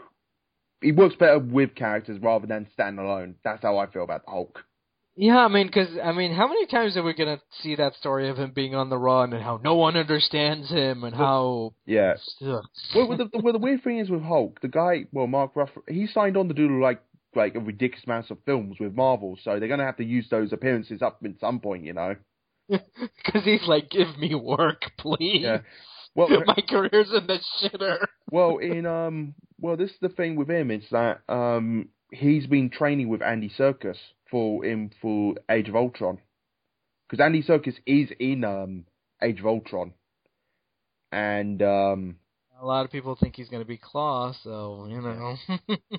He 0.82 0.92
works 0.92 1.16
better 1.16 1.38
with 1.38 1.76
characters 1.76 2.20
rather 2.20 2.48
than 2.48 2.68
standalone. 2.76 3.36
That's 3.44 3.62
how 3.62 3.78
I 3.78 3.86
feel 3.86 4.04
about 4.04 4.26
the 4.26 4.32
Hulk. 4.32 4.64
Yeah, 5.16 5.38
I 5.38 5.48
mean, 5.48 5.68
because 5.68 5.90
I 6.04 6.12
mean, 6.12 6.34
how 6.34 6.48
many 6.48 6.66
times 6.66 6.98
are 6.98 7.04
we 7.04 7.14
gonna 7.14 7.40
see 7.62 7.76
that 7.76 7.96
story 7.96 8.30
of 8.30 8.38
him 8.38 8.52
being 8.54 8.74
on 8.74 8.90
the 8.90 8.98
run 8.98 9.34
and 9.34 9.44
how 9.44 9.60
no 9.64 9.76
one 9.76 9.96
understands 9.96 10.70
him 10.70 11.04
and 11.04 11.16
how? 11.16 11.76
Yeah. 11.86 12.16
Well, 12.96 13.18
the, 13.18 13.30
well, 13.42 13.54
the 13.54 13.60
weird 13.60 13.84
thing 13.84 14.00
is 14.00 14.10
with 14.10 14.24
Hulk, 14.24 14.60
the 14.62 14.68
guy, 14.68 15.06
well, 15.12 15.28
Mark 15.28 15.54
Ruffalo, 15.54 15.84
he 15.88 16.08
signed 16.08 16.36
on 16.36 16.48
to 16.48 16.54
do 16.54 16.82
like 16.82 17.02
like 17.36 17.56
a 17.56 17.60
ridiculous 17.60 18.06
amount 18.06 18.32
of 18.32 18.38
films 18.46 18.78
with 18.80 18.96
Marvel, 18.96 19.38
so 19.44 19.60
they're 19.60 19.70
gonna 19.70 19.86
have 19.86 19.98
to 19.98 20.04
use 20.04 20.28
those 20.30 20.52
appearances 20.52 21.02
up 21.04 21.20
at 21.24 21.40
some 21.40 21.60
point, 21.60 21.84
you 21.86 21.94
know. 21.94 22.16
Because 22.68 23.44
he's 23.44 23.68
like, 23.68 23.90
give 23.90 24.18
me 24.18 24.36
work, 24.36 24.92
please. 24.98 25.42
Yeah. 25.44 25.60
Well, 26.16 26.30
My 26.46 26.58
career's 26.68 27.12
in 27.14 27.28
the 27.28 27.40
shitter. 27.62 28.06
well, 28.32 28.58
in 28.58 28.86
um, 28.86 29.36
well, 29.60 29.78
this 29.78 29.92
is 29.92 29.98
the 30.02 30.10
thing 30.10 30.36
with 30.36 30.50
him 30.50 30.72
is 30.72 30.84
that 30.92 31.22
um, 31.30 31.90
he's 32.12 32.48
been 32.48 32.70
training 32.70 33.10
with 33.10 33.22
Andy 33.22 33.52
Serkis 33.58 33.98
for 34.34 34.66
him 34.66 34.90
for 35.00 35.36
Age 35.48 35.70
of 35.70 35.76
Ultron, 35.76 36.18
because 37.08 37.24
Andy 37.24 37.44
Serkis 37.44 37.76
is 37.86 38.10
in 38.20 38.44
um 38.44 38.86
Age 39.22 39.40
of 39.40 39.46
Ultron, 39.46 39.94
and 41.12 41.62
um, 41.62 42.16
A 42.60 42.66
lot 42.66 42.84
of 42.84 42.92
people 42.92 43.16
think 43.16 43.36
he's 43.36 43.50
gonna 43.50 43.64
be 43.64 43.78
Klaue, 43.78 44.34
so 44.44 44.88
you 44.90 45.00
know. 45.00 45.38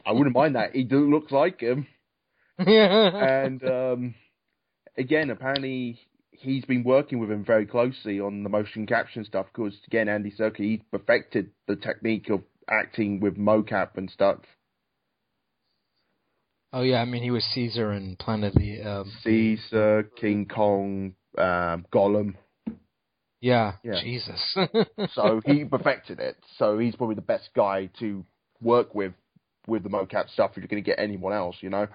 I 0.04 0.10
wouldn't 0.10 0.34
mind 0.34 0.56
that. 0.56 0.74
He 0.74 0.82
do 0.82 1.08
looks 1.08 1.30
like 1.30 1.60
him, 1.60 1.86
and 2.58 3.62
um, 3.64 4.14
again, 4.98 5.30
apparently 5.30 6.00
he's 6.32 6.64
been 6.64 6.82
working 6.82 7.20
with 7.20 7.30
him 7.30 7.44
very 7.44 7.66
closely 7.66 8.18
on 8.18 8.42
the 8.42 8.48
motion 8.50 8.84
capture 8.84 9.22
stuff. 9.22 9.46
Because 9.54 9.78
again, 9.86 10.08
Andy 10.08 10.32
Serkis 10.36 10.56
he 10.56 10.82
perfected 10.90 11.50
the 11.68 11.76
technique 11.76 12.30
of 12.30 12.42
acting 12.68 13.20
with 13.20 13.38
mocap 13.38 13.96
and 13.96 14.10
stuff. 14.10 14.40
Oh 16.74 16.82
yeah, 16.82 17.00
I 17.00 17.04
mean 17.06 17.22
he 17.22 17.30
was 17.30 17.44
Caesar 17.54 17.92
in 17.92 18.16
Planet 18.16 18.54
of 18.54 18.60
the. 18.60 18.82
Um, 18.82 19.12
Caesar, 19.22 20.10
King 20.20 20.46
Kong, 20.46 21.14
um, 21.38 21.86
Gollum. 21.92 22.34
yeah, 23.40 23.74
Yeah. 23.82 24.00
Jesus. 24.02 24.56
So 25.14 25.40
he 25.46 25.64
perfected 25.64 26.18
it. 26.18 26.36
So 26.58 26.78
he's 26.78 26.96
probably 26.96 27.14
the 27.14 27.22
best 27.22 27.48
guy 27.54 27.90
to 28.00 28.24
work 28.60 28.94
with 28.94 29.12
with 29.66 29.82
the 29.82 29.88
mocap 29.88 30.28
stuff 30.30 30.50
if 30.52 30.58
you're 30.58 30.66
going 30.66 30.82
to 30.82 30.86
get 30.86 30.98
anyone 30.98 31.32
else, 31.32 31.56
you 31.60 31.70
know. 31.70 31.86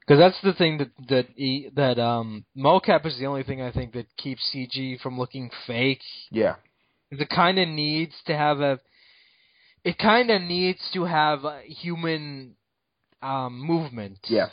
Because 0.00 0.20
that's 0.20 0.40
the 0.42 0.52
thing 0.52 0.78
that 0.78 0.90
that 1.08 1.26
he, 1.34 1.70
that 1.74 1.98
um 1.98 2.44
mocap 2.56 3.06
is 3.06 3.18
the 3.18 3.26
only 3.26 3.42
thing 3.42 3.60
I 3.62 3.72
think 3.72 3.92
that 3.94 4.06
keeps 4.16 4.42
CG 4.54 5.00
from 5.00 5.18
looking 5.18 5.50
fake. 5.66 6.02
Yeah. 6.30 6.56
It 7.10 7.28
kind 7.30 7.58
of 7.58 7.68
needs 7.68 8.14
to 8.26 8.36
have 8.36 8.60
a. 8.60 8.78
It 9.84 9.96
kind 9.96 10.30
of 10.30 10.42
needs 10.42 10.80
to 10.92 11.04
have 11.04 11.44
a 11.44 11.62
human 11.62 12.56
um 13.22 13.58
movement. 13.58 14.18
Yes. 14.28 14.50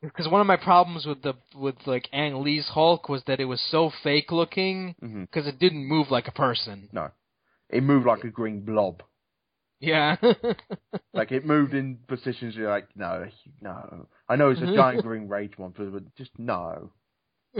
Because 0.00 0.28
one 0.28 0.40
of 0.40 0.46
my 0.46 0.56
problems 0.56 1.06
with 1.06 1.22
the 1.22 1.34
with 1.56 1.74
like 1.86 2.08
Ang 2.12 2.42
Lee's 2.42 2.68
Hulk 2.68 3.08
was 3.08 3.22
that 3.26 3.40
it 3.40 3.46
was 3.46 3.60
so 3.70 3.90
fake 4.02 4.30
looking 4.30 4.94
because 5.00 5.46
it 5.48 5.58
didn't 5.58 5.86
move 5.86 6.10
like 6.10 6.28
a 6.28 6.32
person. 6.32 6.88
No. 6.92 7.10
It 7.68 7.82
moved 7.82 8.06
like 8.06 8.24
a 8.24 8.30
green 8.30 8.60
blob. 8.64 9.02
Yeah. 9.80 10.16
Like 11.14 11.32
it 11.32 11.44
moved 11.44 11.74
in 11.74 11.98
positions 12.06 12.54
you're 12.54 12.70
like, 12.70 12.86
no, 12.94 13.26
no. 13.60 14.06
I 14.28 14.36
know 14.36 14.50
it's 14.50 14.60
a 14.60 14.66
giant 14.76 15.02
green 15.02 15.26
rage 15.26 15.54
monster, 15.58 15.86
but 15.86 16.14
just 16.14 16.30
no. 16.38 16.92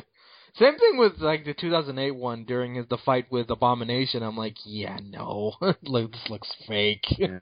Same 0.55 0.79
thing 0.79 0.97
with 0.97 1.15
like 1.19 1.45
the 1.45 1.55
2008 1.55 2.13
one 2.13 2.45
during 2.45 2.77
his, 2.77 2.87
the 2.89 2.99
fight 2.99 3.27
with 3.33 3.51
Abomination. 3.51 4.23
I'm 4.23 4.37
like, 4.37 4.55
yeah, 4.65 4.99
no, 5.03 5.55
like 5.83 6.13
this 6.13 6.31
looks 6.31 6.49
fake. 6.69 7.05
Yeah. 7.19 7.41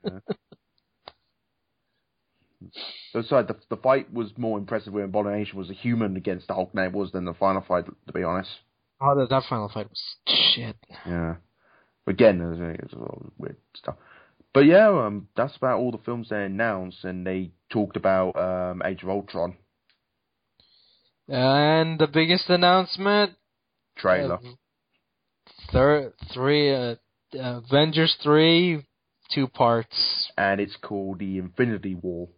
So 3.13 3.21
sorry, 3.21 3.45
the 3.45 3.55
the 3.69 3.77
fight 3.77 4.11
was 4.13 4.31
more 4.37 4.57
impressive 4.57 4.93
when 4.93 5.03
Abomination 5.03 5.57
was 5.57 5.69
a 5.69 5.73
human 5.73 6.15
against 6.17 6.47
the 6.47 6.53
Hulk 6.53 6.71
it 6.73 6.91
was 6.91 7.11
than 7.11 7.25
the 7.25 7.33
final 7.33 7.61
fight. 7.67 7.85
To 8.07 8.13
be 8.13 8.23
honest, 8.23 8.49
Oh, 8.99 9.15
that, 9.19 9.29
that 9.29 9.43
final 9.49 9.69
fight 9.69 9.87
was 9.89 10.01
shit. 10.27 10.75
yeah. 11.05 11.35
Again, 12.07 12.39
there's 12.39 12.93
a 12.93 12.97
lot 12.99 13.21
of 13.25 13.31
weird 13.37 13.57
stuff. 13.75 13.95
But 14.53 14.61
yeah, 14.65 14.87
um, 14.87 15.27
that's 15.35 15.55
about 15.57 15.79
all 15.79 15.91
the 15.91 15.97
films 15.99 16.29
they 16.29 16.43
announced, 16.45 17.03
and 17.03 17.27
they 17.27 17.51
talked 17.69 17.97
about 17.97 18.35
um, 18.37 18.81
Age 18.83 19.03
of 19.03 19.09
Ultron 19.09 19.57
And 21.27 21.99
the 21.99 22.07
biggest 22.07 22.49
announcement, 22.49 23.33
trailer. 23.97 24.35
uh, 24.35 24.39
thir- 25.71 26.13
three, 26.33 26.73
uh, 26.73 26.95
Avengers 27.33 28.15
three, 28.23 28.85
two 29.31 29.47
parts. 29.47 30.31
and 30.37 30.61
it's 30.61 30.77
called 30.77 31.19
the 31.19 31.37
Infinity 31.37 31.95
War. 31.95 32.29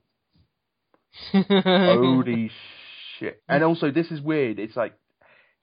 Holy 1.31 2.51
shit! 3.19 3.41
And 3.47 3.63
also, 3.63 3.91
this 3.91 4.11
is 4.11 4.21
weird. 4.21 4.59
It's 4.59 4.75
like, 4.75 4.93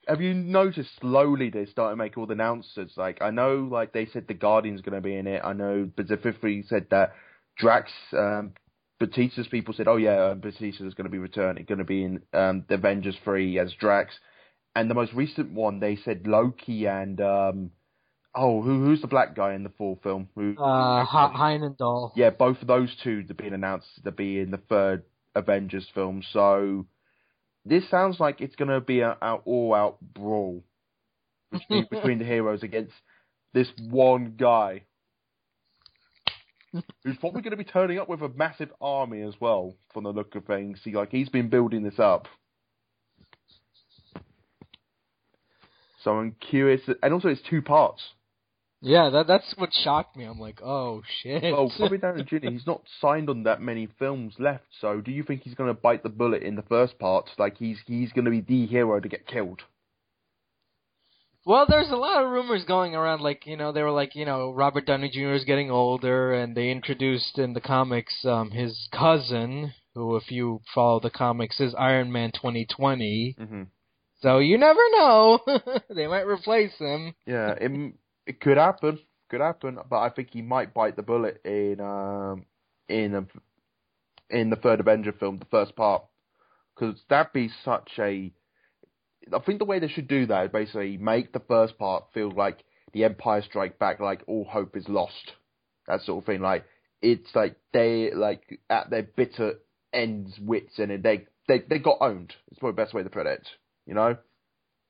have 0.07 0.21
you 0.21 0.33
noticed 0.33 0.89
slowly 0.99 1.49
they 1.49 1.65
started 1.65 1.97
making 1.97 2.21
all 2.21 2.27
the 2.27 2.33
announcements? 2.33 2.95
Like, 2.95 3.21
I 3.21 3.29
know, 3.29 3.67
like 3.69 3.93
they 3.93 4.05
said 4.07 4.27
the 4.27 4.33
Guardian's 4.33 4.81
going 4.81 4.95
to 4.95 5.01
be 5.01 5.15
in 5.15 5.27
it. 5.27 5.41
I 5.43 5.53
know, 5.53 5.89
but 5.95 6.07
the 6.07 6.17
fifth 6.17 6.41
said 6.67 6.87
that 6.91 7.13
Drax, 7.57 7.91
um, 8.13 8.53
Batista's 8.99 9.47
people 9.47 9.73
said, 9.73 9.87
oh 9.87 9.97
yeah, 9.97 10.29
um, 10.29 10.39
Batista's 10.39 10.93
going 10.93 11.05
to 11.05 11.11
be 11.11 11.17
returning, 11.17 11.65
going 11.65 11.79
to 11.79 11.83
be 11.83 12.03
in 12.03 12.21
um, 12.33 12.65
the 12.67 12.75
Avengers 12.75 13.17
three 13.23 13.59
as 13.59 13.73
Drax. 13.73 14.13
And 14.75 14.89
the 14.89 14.95
most 14.95 15.13
recent 15.13 15.51
one, 15.51 15.79
they 15.79 15.95
said 15.95 16.27
Loki 16.27 16.87
and 16.87 17.19
um, 17.19 17.71
oh, 18.35 18.61
who 18.61 18.85
who's 18.85 19.01
the 19.01 19.07
black 19.07 19.35
guy 19.35 19.53
in 19.55 19.63
the 19.63 19.69
Thor 19.69 19.97
film? 20.03 20.29
Who, 20.35 20.55
uh, 20.57 21.01
H- 21.01 21.35
Heimdall. 21.35 22.13
yeah, 22.15 22.29
both 22.29 22.61
of 22.61 22.67
those 22.67 22.95
two 23.03 23.23
have 23.27 23.37
been 23.37 23.53
announced 23.53 23.87
to 24.03 24.11
be 24.11 24.39
in 24.39 24.51
the 24.51 24.57
third 24.57 25.03
Avengers 25.37 25.87
film. 25.93 26.23
So 26.33 26.85
this 27.65 27.89
sounds 27.89 28.19
like 28.19 28.41
it's 28.41 28.55
going 28.55 28.69
to 28.69 28.81
be 28.81 29.01
an 29.01 29.15
all-out 29.21 29.97
brawl 30.01 30.63
between, 31.51 31.87
between 31.91 32.19
the 32.19 32.25
heroes 32.25 32.63
against 32.63 32.93
this 33.53 33.67
one 33.89 34.35
guy, 34.37 34.83
who's 37.03 37.17
probably 37.19 37.41
going 37.41 37.51
to 37.51 37.57
be 37.57 37.63
turning 37.63 37.97
up 37.97 38.09
with 38.09 38.21
a 38.21 38.29
massive 38.29 38.69
army 38.81 39.21
as 39.21 39.33
well. 39.39 39.75
From 39.93 40.03
the 40.03 40.11
look 40.11 40.35
of 40.35 40.45
things, 40.45 40.79
see, 40.83 40.93
like 40.93 41.11
he's 41.11 41.29
been 41.29 41.49
building 41.49 41.83
this 41.83 41.99
up. 41.99 42.27
So 46.03 46.17
I'm 46.17 46.35
curious, 46.39 46.81
and 47.01 47.13
also 47.13 47.29
it's 47.29 47.41
two 47.49 47.61
parts. 47.61 48.01
Yeah, 48.81 49.09
that 49.09 49.27
that's 49.27 49.53
what 49.57 49.69
shocked 49.73 50.15
me. 50.15 50.25
I'm 50.25 50.39
like, 50.39 50.61
oh 50.61 51.01
shit. 51.21 51.41
Well, 51.41 51.71
Robert 51.79 52.01
Downey 52.01 52.23
Jr. 52.23 52.49
He's 52.49 52.67
not 52.67 52.83
signed 53.01 53.29
on 53.29 53.43
that 53.43 53.61
many 53.61 53.87
films 53.97 54.35
left. 54.37 54.65
So, 54.81 55.01
do 55.01 55.11
you 55.11 55.23
think 55.23 55.41
he's 55.41 55.55
going 55.55 55.73
to 55.73 55.73
bite 55.73 56.03
the 56.03 56.09
bullet 56.09 56.43
in 56.43 56.55
the 56.55 56.61
first 56.61 56.99
part? 56.99 57.29
Like 57.39 57.57
he's 57.57 57.79
he's 57.87 58.11
going 58.11 58.25
to 58.25 58.31
be 58.31 58.41
the 58.41 58.67
hero 58.67 58.99
to 58.99 59.09
get 59.09 59.25
killed? 59.25 59.61
Well, 61.43 61.65
there's 61.67 61.89
a 61.89 61.95
lot 61.95 62.23
of 62.23 62.29
rumors 62.29 62.65
going 62.65 62.93
around, 62.93 63.21
like 63.21 63.47
you 63.47 63.55
know, 63.55 63.71
they 63.71 63.81
were 63.81 63.91
like, 63.91 64.15
you 64.15 64.25
know, 64.25 64.51
Robert 64.51 64.85
Downey 64.85 65.09
Jr. 65.09 65.31
is 65.31 65.45
getting 65.45 65.71
older, 65.71 66.33
and 66.33 66.53
they 66.53 66.69
introduced 66.69 67.39
in 67.39 67.53
the 67.53 67.61
comics 67.61 68.13
um, 68.25 68.51
his 68.51 68.87
cousin, 68.91 69.73
who, 69.95 70.17
if 70.17 70.29
you 70.29 70.61
follow 70.75 70.99
the 70.99 71.09
comics, 71.09 71.59
is 71.59 71.73
Iron 71.79 72.11
Man 72.11 72.31
2020. 72.33 73.37
Mm-hmm. 73.39 73.63
So 74.21 74.39
you 74.39 74.57
never 74.57 74.81
know, 74.91 75.39
they 75.95 76.07
might 76.07 76.27
replace 76.27 76.75
him. 76.77 77.15
Yeah, 77.25 77.53
it 77.59 77.93
it 78.27 78.41
could 78.41 78.57
happen, 78.57 78.99
could 79.29 79.41
happen. 79.41 79.79
But 79.89 79.99
I 79.99 80.09
think 80.09 80.29
he 80.31 80.41
might 80.41 80.73
bite 80.73 80.95
the 80.95 81.01
bullet 81.01 81.41
in 81.43 81.79
um 81.79 82.45
in 82.87 83.15
a, 83.15 83.25
in 84.29 84.49
the 84.49 84.55
third 84.55 84.79
Avenger 84.79 85.13
film, 85.13 85.37
the 85.37 85.45
first 85.45 85.75
part, 85.75 86.03
because 86.75 87.01
that'd 87.09 87.33
be 87.33 87.49
such 87.63 87.89
a. 87.97 88.31
I 89.33 89.39
think 89.39 89.59
the 89.59 89.65
way 89.65 89.79
they 89.79 89.89
should 89.89 90.07
do 90.07 90.27
that 90.27 90.45
is 90.45 90.51
basically 90.51 90.97
make 90.97 91.33
the 91.33 91.41
first 91.47 91.77
part 91.77 92.05
feel 92.13 92.31
like 92.31 92.63
the 92.93 93.03
Empire 93.05 93.41
Strike 93.41 93.79
Back, 93.79 93.99
like 93.99 94.23
all 94.27 94.45
hope 94.45 94.77
is 94.77 94.87
lost, 94.87 95.33
that 95.87 96.01
sort 96.01 96.23
of 96.23 96.25
thing. 96.25 96.41
Like 96.41 96.65
it's 97.01 97.29
like 97.33 97.55
they 97.73 98.11
like 98.13 98.59
at 98.69 98.89
their 98.89 99.03
bitter 99.03 99.55
ends, 99.93 100.37
wits, 100.39 100.79
and 100.79 101.03
they 101.03 101.27
they 101.47 101.59
they 101.59 101.79
got 101.79 101.97
owned. 102.01 102.33
It's 102.51 102.59
probably 102.59 102.75
the 102.75 102.83
best 102.83 102.93
way 102.93 103.03
to 103.03 103.09
put 103.09 103.25
it. 103.25 103.47
You 103.85 103.93
know. 103.93 104.17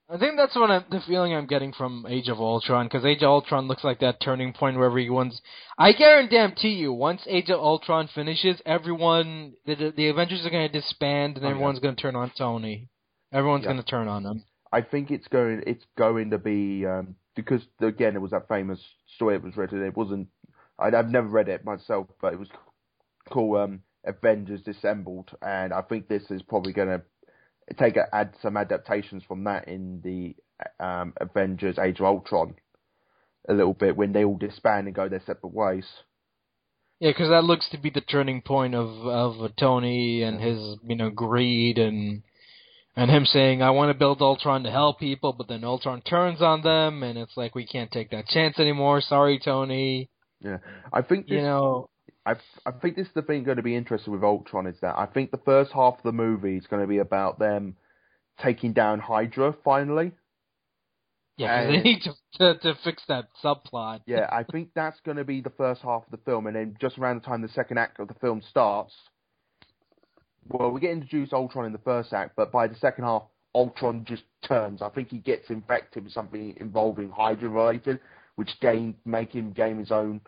I 0.10 0.18
think 0.18 0.38
that's 0.38 0.56
what 0.56 0.72
I'm, 0.72 0.86
the 0.90 1.02
feeling 1.06 1.34
I'm 1.34 1.48
getting 1.48 1.74
from 1.74 2.06
Age 2.08 2.30
of 2.30 2.40
Ultron, 2.40 2.86
because 2.86 3.04
Age 3.04 3.24
of 3.24 3.30
Ultron 3.30 3.68
looks 3.68 3.84
like 3.84 4.00
that 4.00 4.22
turning 4.22 4.54
point 4.54 4.78
where 4.78 4.86
everyone's. 4.86 5.42
I 5.78 5.92
guarantee 5.92 6.70
you, 6.76 6.94
once 6.94 7.24
Age 7.28 7.50
of 7.50 7.60
Ultron 7.60 8.08
finishes, 8.16 8.62
everyone, 8.66 9.54
the, 9.66 9.94
the 9.96 10.08
Avengers 10.08 10.46
are 10.46 10.50
going 10.50 10.72
to 10.72 10.80
disband, 10.82 11.36
and 11.36 11.46
Oh, 11.46 11.50
yeah. 11.50 11.54
everyone's 11.56 11.80
going 11.80 11.96
to 11.96 12.02
turn 12.02 12.16
on 12.16 12.32
Tony. 12.38 12.88
Everyone's 13.34 13.64
Yeah. 13.64 13.72
going 13.74 13.84
to 13.84 13.90
turn 13.90 14.08
on 14.08 14.26
him. 14.26 14.44
I 14.72 14.82
think 14.82 15.12
it's 15.12 15.28
going 15.28 15.64
it's 15.66 15.86
going 15.98 16.30
to 16.32 16.38
be 16.38 16.86
um, 16.86 17.16
because 17.36 17.62
again 17.80 18.16
it 18.16 18.22
was 18.22 18.32
that 18.32 18.48
famous 18.50 18.80
story 19.16 19.36
that 19.38 19.44
was 19.44 19.56
written. 19.56 19.82
It 19.84 19.96
wasn't 19.96 20.28
I'd, 20.80 20.94
I've 20.94 21.10
never 21.10 21.28
read 21.28 21.48
it 21.50 21.64
myself, 21.66 22.08
but 22.22 22.34
it 22.34 22.40
was 22.40 22.50
called 23.30 23.58
um, 23.58 23.82
Avengers 24.06 24.62
Disassembled, 24.64 25.32
and 25.42 25.72
I 25.74 25.82
think 25.82 26.08
this 26.08 26.30
is 26.32 26.42
probably 26.42 26.74
going 26.74 26.90
to 26.90 27.02
take 27.76 27.98
a, 27.98 28.14
add 28.14 28.34
some 28.42 28.58
adaptations 28.58 29.24
from 29.28 29.44
that 29.46 29.68
in 29.68 30.02
the 30.04 30.36
um, 30.84 31.14
Avengers 31.20 31.78
Age 31.78 32.00
of 32.00 32.06
Ultron 32.06 32.56
a 33.48 33.54
little 33.54 33.74
bit 33.74 33.96
when 33.96 34.12
they 34.12 34.24
all 34.24 34.38
disband 34.38 34.88
and 34.88 34.96
go 34.96 35.08
their 35.08 35.22
separate 35.26 35.54
ways. 35.54 35.86
Yeah, 37.00 37.12
because 37.12 37.30
that 37.30 37.44
looks 37.44 37.70
to 37.70 37.78
be 37.78 37.90
the 37.90 38.02
turning 38.02 38.42
point 38.42 38.74
of 38.74 38.90
of 39.06 39.56
Tony 39.56 40.24
and 40.24 40.42
his 40.42 40.78
you 40.84 40.96
know 40.96 41.10
greed 41.12 41.78
and 41.78 42.24
and 42.96 43.12
him 43.12 43.26
saying 43.26 43.62
I 43.62 43.70
want 43.70 43.92
to 43.92 43.98
build 43.98 44.22
Ultron 44.22 44.64
to 44.64 44.72
help 44.72 45.00
people, 45.00 45.34
but 45.34 45.48
then 45.48 45.64
Ultron 45.64 46.02
turns 46.02 46.42
on 46.42 46.64
them, 46.64 47.04
and 47.04 47.18
it's 47.18 47.38
like 47.38 47.54
we 47.54 47.68
can't 47.68 47.92
take 47.92 48.10
that 48.12 48.28
chance 48.28 48.58
anymore. 48.58 49.02
Sorry, 49.02 49.40
Tony. 49.44 50.10
Yeah, 50.42 50.58
I 50.92 51.04
think 51.04 51.28
this, 51.28 51.36
You 51.36 51.42
know, 51.44 51.90
I 52.28 52.36
I 52.66 52.72
think 52.72 52.96
this 52.98 53.08
is 53.08 53.14
the 53.14 53.22
thing 53.24 53.44
going 53.44 53.58
to 53.58 53.64
be 53.64 53.76
interesting 53.76 54.14
with 54.14 54.24
Ultron 54.24 54.68
is 54.68 54.80
that 54.82 54.98
I 54.98 55.06
think 55.08 55.32
the 55.32 55.38
first 55.46 55.72
half 55.72 55.96
of 55.98 56.04
the 56.04 56.12
movie 56.12 56.58
is 56.58 56.68
going 56.68 56.82
to 56.84 56.88
be 56.88 57.00
about 57.00 57.40
them 57.40 57.78
taking 58.44 58.74
down 58.74 59.00
Hydra 59.00 59.56
finally. 59.64 60.12
yeah, 61.38 61.64
'cause 61.64 61.72
they 61.72 61.82
need 61.82 62.02
to, 62.04 62.14
to 62.40 62.60
to 62.60 62.76
fix 62.84 63.04
that 63.08 63.30
subplot. 63.44 64.02
Yeah, 64.08 64.28
I 64.32 64.44
think 64.52 64.70
that's 64.76 65.00
going 65.02 65.18
to 65.18 65.24
be 65.24 65.42
the 65.42 65.52
first 65.52 65.82
half 65.82 66.04
of 66.06 66.12
the 66.12 66.18
film, 66.26 66.48
and 66.48 66.56
then 66.56 66.78
just 66.82 66.98
around 66.98 67.22
the 67.22 67.26
time 67.26 67.42
the 67.42 67.50
second 67.50 67.78
act 67.80 68.00
of 68.00 68.08
the 68.08 68.16
film 68.16 68.42
starts, 68.50 68.94
well, 70.50 70.72
we 70.72 70.82
get 70.82 70.92
introduced 70.92 71.34
Ultron 71.34 71.66
in 71.66 71.72
the 71.74 71.80
first 71.80 72.14
act, 72.14 72.36
but 72.36 72.52
by 72.52 72.68
the 72.68 72.76
second 72.76 73.04
half, 73.06 73.24
Ultron 73.56 74.06
just 74.06 74.24
turns. 74.48 74.82
I 74.82 74.90
think 74.90 75.10
he 75.10 75.20
gets 75.20 75.50
infected 75.50 76.04
with 76.04 76.14
something 76.14 76.56
involving 76.58 77.10
Hydra 77.10 77.50
related, 77.50 78.00
which 78.36 78.60
gain 78.62 78.96
make 79.06 79.32
him 79.34 79.52
gain 79.54 79.80
his 79.80 79.92
own 79.92 80.22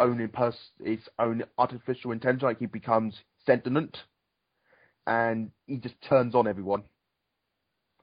own 0.00 0.18
impers- 0.26 0.70
his 0.84 1.00
own 1.18 1.44
artificial 1.58 2.12
intelligence. 2.12 2.42
Like 2.42 2.58
he 2.58 2.66
becomes 2.66 3.14
sentient, 3.46 3.96
and 5.06 5.50
he 5.66 5.76
just 5.78 6.00
turns 6.08 6.34
on 6.34 6.46
everyone. 6.46 6.84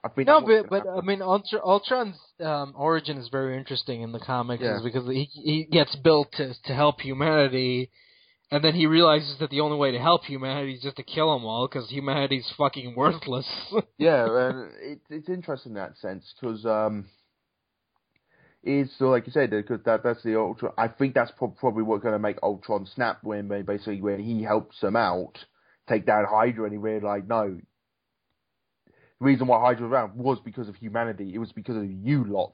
I 0.03 0.09
think 0.09 0.27
No, 0.27 0.41
but 0.41 0.69
but 0.69 0.77
happen. 0.85 0.97
I 0.97 1.01
mean, 1.01 1.21
Ultra, 1.21 1.59
Ultron's 1.63 2.17
um, 2.39 2.73
origin 2.75 3.17
is 3.17 3.29
very 3.29 3.57
interesting 3.57 4.01
in 4.01 4.11
the 4.11 4.19
comics, 4.19 4.63
Yeah. 4.63 4.77
is 4.77 4.83
because 4.83 5.07
he 5.07 5.25
he 5.25 5.63
gets 5.65 5.95
built 5.97 6.31
to 6.33 6.53
to 6.63 6.73
help 6.73 7.01
humanity, 7.01 7.91
and 8.49 8.63
then 8.63 8.73
he 8.73 8.87
realizes 8.87 9.37
that 9.39 9.51
the 9.51 9.59
only 9.59 9.77
way 9.77 9.91
to 9.91 9.99
help 9.99 10.23
humanity 10.25 10.73
is 10.73 10.81
just 10.81 10.97
to 10.97 11.03
kill 11.03 11.31
them 11.33 11.45
all, 11.45 11.67
because 11.67 11.89
humanity's 11.89 12.51
fucking 12.57 12.95
worthless. 12.95 13.47
yeah, 13.99 14.25
and 14.25 14.71
it, 14.81 15.01
it's 15.09 15.29
interesting 15.29 15.73
in 15.73 15.75
that 15.75 15.97
sense 15.97 16.33
because 16.39 16.65
um, 16.65 17.05
it's 18.63 18.91
so 18.99 19.09
like 19.09 19.25
you 19.25 19.33
said 19.33 19.49
because 19.49 19.79
that 19.85 20.03
that's 20.03 20.23
the 20.23 20.37
Ultron. 20.37 20.73
I 20.77 20.87
think 20.87 21.13
that's 21.13 21.31
prob- 21.31 21.57
probably 21.57 21.83
what's 21.83 22.03
going 22.03 22.13
to 22.13 22.19
make 22.19 22.37
Ultron 22.43 22.87
snap 22.93 23.19
when 23.23 23.47
basically 23.47 24.01
when 24.01 24.19
he 24.19 24.43
helps 24.43 24.79
them 24.81 24.95
out 24.95 25.33
take 25.89 26.05
down 26.05 26.25
Hydra 26.29 26.65
and 26.65 26.73
he 26.73 26.77
realized 26.77 27.27
no, 27.27 27.59
The 29.19 29.25
reason 29.25 29.47
why 29.47 29.59
Hydra 29.59 29.87
was 29.87 29.91
around 29.91 30.15
was 30.15 30.39
because 30.43 30.69
of 30.69 30.75
humanity. 30.75 31.31
It 31.33 31.39
was 31.39 31.51
because 31.51 31.77
of 31.77 31.89
you 31.89 32.23
lot. 32.23 32.53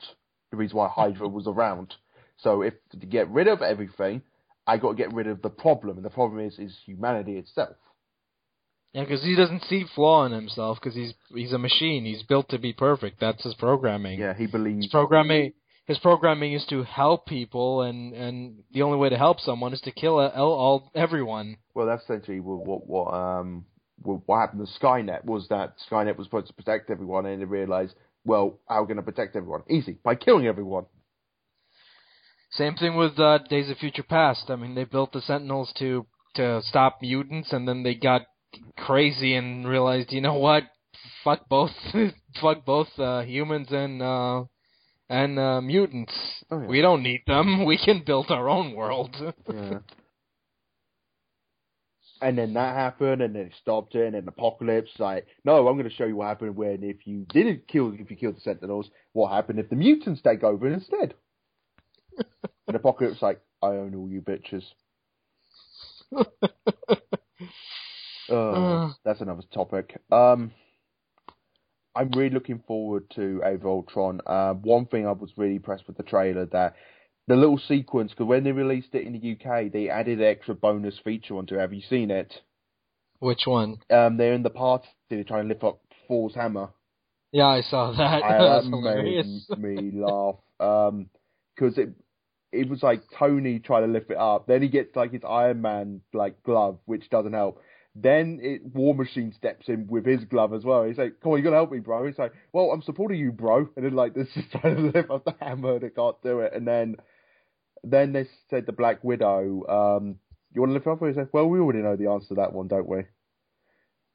The 0.52 0.58
reason 0.58 0.78
why 0.78 0.88
Hydra 0.88 1.28
was 1.30 1.48
around. 1.48 1.94
So 2.38 2.62
if 2.62 2.74
to 2.92 3.06
get 3.06 3.30
rid 3.30 3.48
of 3.48 3.62
everything, 3.62 4.22
I 4.66 4.78
got 4.78 4.92
to 4.92 4.96
get 4.96 5.14
rid 5.14 5.28
of 5.28 5.42
the 5.42 5.50
problem, 5.50 5.98
and 5.98 6.06
the 6.06 6.10
problem 6.10 6.46
is 6.46 6.58
is 6.60 6.76
humanity 6.86 7.38
itself. 7.38 7.76
Yeah, 8.94 9.04
because 9.04 9.24
he 9.24 9.36
doesn't 9.36 9.64
see 9.64 9.86
flaw 9.94 10.26
in 10.26 10.32
himself 10.32 10.80
because 10.82 10.96
he's 10.96 11.14
he's 11.34 11.54
a 11.54 11.58
machine. 11.58 12.06
He's 12.06 12.24
built 12.24 12.50
to 12.50 12.60
be 12.60 12.74
perfect. 12.74 13.20
That's 13.20 13.44
his 13.44 13.56
programming. 13.56 14.20
Yeah, 14.20 14.34
he 14.34 14.48
believes. 14.48 14.86
His 14.86 14.92
programming 14.92 15.54
his 15.88 15.98
programming 16.00 16.52
is 16.54 16.66
to 16.70 16.84
help 16.84 17.26
people, 17.26 17.82
and 17.82 18.14
and 18.14 18.64
the 18.74 18.82
only 18.82 18.98
way 18.98 19.10
to 19.10 19.18
help 19.18 19.40
someone 19.40 19.74
is 19.74 19.82
to 19.82 19.92
kill 19.92 20.20
all, 20.20 20.54
all 20.54 20.92
everyone. 20.94 21.58
Well, 21.74 21.88
that's 21.88 22.04
essentially 22.04 22.42
what 22.42 22.66
what, 22.66 22.88
what 22.88 23.14
um 23.14 23.66
what, 24.02 24.22
what 24.26 24.40
happened 24.40 24.68
to 24.68 24.86
Skynet 24.86 25.24
was 25.24 25.48
that 25.50 25.76
Skynet 25.90 26.18
was 26.18 26.28
supposed 26.28 26.48
to 26.48 26.54
protect 26.54 26.90
everyone, 26.90 27.26
and 27.26 27.42
they 27.42 27.46
realized, 27.46 27.96
well, 28.26 28.60
how 28.68 28.76
are 28.76 28.82
we 28.84 28.88
going 28.88 28.98
to 28.98 29.04
protect 29.04 29.36
everyone? 29.36 29.64
Easy 29.70 29.98
by 30.04 30.16
killing 30.16 30.46
everyone. 30.46 30.86
Same 32.52 32.76
thing 32.76 32.96
with 32.96 33.18
uh, 33.18 33.40
Days 33.50 33.70
of 33.70 33.78
Future 33.78 34.04
Past. 34.04 34.50
I 34.50 34.58
mean, 34.58 34.76
they 34.76 34.84
built 34.84 35.14
the 35.14 35.22
Sentinels 35.22 35.72
to 35.80 36.06
to 36.36 36.62
stop 36.64 37.00
mutants, 37.02 37.54
and 37.54 37.66
then 37.66 37.84
they 37.84 37.96
got 37.96 38.24
crazy 38.78 39.36
and 39.36 39.66
realized, 39.66 40.12
you 40.12 40.22
know 40.22 40.36
what? 40.36 40.64
Fuck 41.24 41.48
both, 41.48 41.72
fuck 42.42 42.66
both 42.66 42.88
uh, 43.00 43.22
humans 43.22 43.68
and 43.72 44.02
uh, 44.02 44.44
and 45.10 45.40
uh, 45.40 45.62
mutants. 45.62 46.14
Oh, 46.52 46.62
yeah. 46.62 46.68
We 46.68 46.82
don't 46.82 47.04
need 47.04 47.24
them. 47.28 47.66
We 47.72 47.78
can 47.78 48.04
build 48.06 48.32
our 48.32 48.50
own 48.50 48.74
world. 48.76 49.16
Yeah. 49.54 49.80
And 52.20 52.36
then 52.36 52.54
that 52.56 52.76
happened, 52.76 53.22
and 53.22 53.36
then 53.36 53.44
it 53.44 53.54
stopped 53.62 53.94
it, 53.94 54.04
and 54.08 54.16
then 54.16 54.28
Apocalypse 54.28 54.90
like, 54.98 55.28
no, 55.46 55.68
I'm 55.68 55.78
going 55.78 55.88
to 55.88 55.96
show 55.96 56.06
you 56.06 56.16
what 56.16 56.30
happened 56.30 56.56
when 56.56 56.84
if 56.84 57.06
you 57.06 57.28
didn't 57.30 57.68
kill, 57.68 57.94
if 57.94 58.10
you 58.10 58.16
killed 58.18 58.38
the 58.38 58.42
Sentinels, 58.42 58.90
what 59.14 59.32
happened 59.32 59.60
if 59.60 59.70
the 59.70 59.76
mutants 59.76 60.24
take 60.24 60.42
over 60.44 60.68
instead. 60.68 61.14
and 62.68 62.76
Apocalypse 62.76 63.22
like, 63.22 63.40
I 63.62 63.68
own 63.68 63.94
all 63.94 64.10
you 64.10 64.22
bitches. 64.22 64.64
Uh, 68.30 68.34
Uh. 68.34 68.94
that's 69.06 69.22
another 69.22 69.44
topic. 69.54 70.02
Um, 70.12 70.52
I'm 71.98 72.12
really 72.12 72.30
looking 72.30 72.64
forward 72.68 73.10
to 73.16 73.42
Age 73.46 73.62
of 73.62 73.66
Ultron. 73.66 74.22
Uh, 74.26 74.54
one 74.54 74.86
thing 74.86 75.08
I 75.08 75.12
was 75.12 75.32
really 75.36 75.56
impressed 75.56 75.88
with 75.88 75.98
the 75.98 76.04
trailer 76.04 76.46
that 76.48 76.76
the 77.28 77.36
little 77.36 77.58
sequence, 77.58 78.12
because 78.12 78.28
when 78.28 78.44
they 78.44 78.52
released 78.52 78.94
it 78.94 79.06
in 79.06 79.14
the 79.14 79.32
UK, 79.34 79.72
they 79.72 79.90
added 79.90 80.20
an 80.20 80.26
extra 80.26 80.56
bonus 80.56 80.98
feature 81.04 81.36
onto 81.36 81.56
it. 81.56 81.60
Have 81.60 81.74
you 81.74 81.82
seen 81.82 82.12
it? 82.12 82.34
Which 83.20 83.42
one? 83.46 83.80
Um, 83.90 84.18
they're 84.18 84.34
in 84.34 84.44
the 84.44 84.50
party, 84.50 84.88
they're 85.10 85.24
trying 85.24 85.44
to 85.44 85.50
lift 85.50 85.64
up 85.64 85.82
Thor's 86.08 86.36
hammer. 86.36 86.70
Yeah, 87.32 87.48
I 87.48 87.62
saw 87.62 87.92
that. 87.92 88.24
I, 88.24 88.38
that 88.62 89.48
made 89.58 89.58
me 89.58 89.92
laugh. 90.00 90.36
Um, 90.60 91.10
because 91.56 91.78
it 91.78 91.90
it 92.52 92.70
was 92.70 92.82
like 92.82 93.02
Tony 93.18 93.60
trying 93.60 93.86
to 93.86 93.92
lift 93.92 94.10
it 94.10 94.18
up. 94.18 94.48
Then 94.48 94.62
he 94.62 94.70
gets 94.70 94.96
like 94.96 95.12
his 95.12 95.24
Iron 95.28 95.62
Man 95.62 96.02
like 96.14 96.44
glove, 96.44 96.80
which 96.86 97.10
doesn't 97.10 97.34
help. 97.34 97.62
Then 98.00 98.40
it, 98.42 98.62
War 98.76 98.94
Machine 98.94 99.34
steps 99.34 99.68
in 99.70 99.88
with 99.88 100.06
his 100.06 100.24
glove 100.26 100.54
as 100.54 100.64
well. 100.64 100.84
He's 100.84 100.98
like, 100.98 101.20
"Come 101.22 101.32
on, 101.32 101.38
you 101.40 101.44
gotta 101.44 101.56
help 101.56 101.72
me, 101.72 101.80
bro." 101.80 102.06
He's 102.06 102.20
like, 102.20 102.34
"Well, 102.54 102.72
I'm 102.72 102.84
supporting 102.84 103.20
you, 103.20 103.32
bro." 103.32 103.70
And 103.76 103.86
then 103.86 103.94
like 103.94 104.14
this 104.16 104.28
is 104.36 104.46
trying 104.52 104.76
to 104.76 104.82
lift 104.82 105.10
up 105.10 105.26
the 105.26 105.36
hammer, 105.40 105.78
and 105.78 105.96
can't 105.96 106.22
do 106.22 106.42
it. 106.42 106.54
And 106.54 106.68
then 106.68 106.98
then 107.84 108.14
they 108.14 108.28
said 108.50 108.66
the 108.66 108.72
Black 108.72 109.04
Widow, 109.04 109.66
um, 109.68 110.20
"You 110.54 110.62
want 110.62 110.70
to 110.70 110.74
lift 110.76 110.88
up?" 110.88 111.00
He 111.06 111.14
said, 111.14 111.30
"Well, 111.34 111.48
we 111.48 111.60
already 111.60 111.80
know 111.80 111.96
the 111.96 112.12
answer 112.12 112.30
to 112.30 112.36
that 112.36 112.54
one, 112.54 112.68
don't 112.68 112.88
we?" 112.88 113.06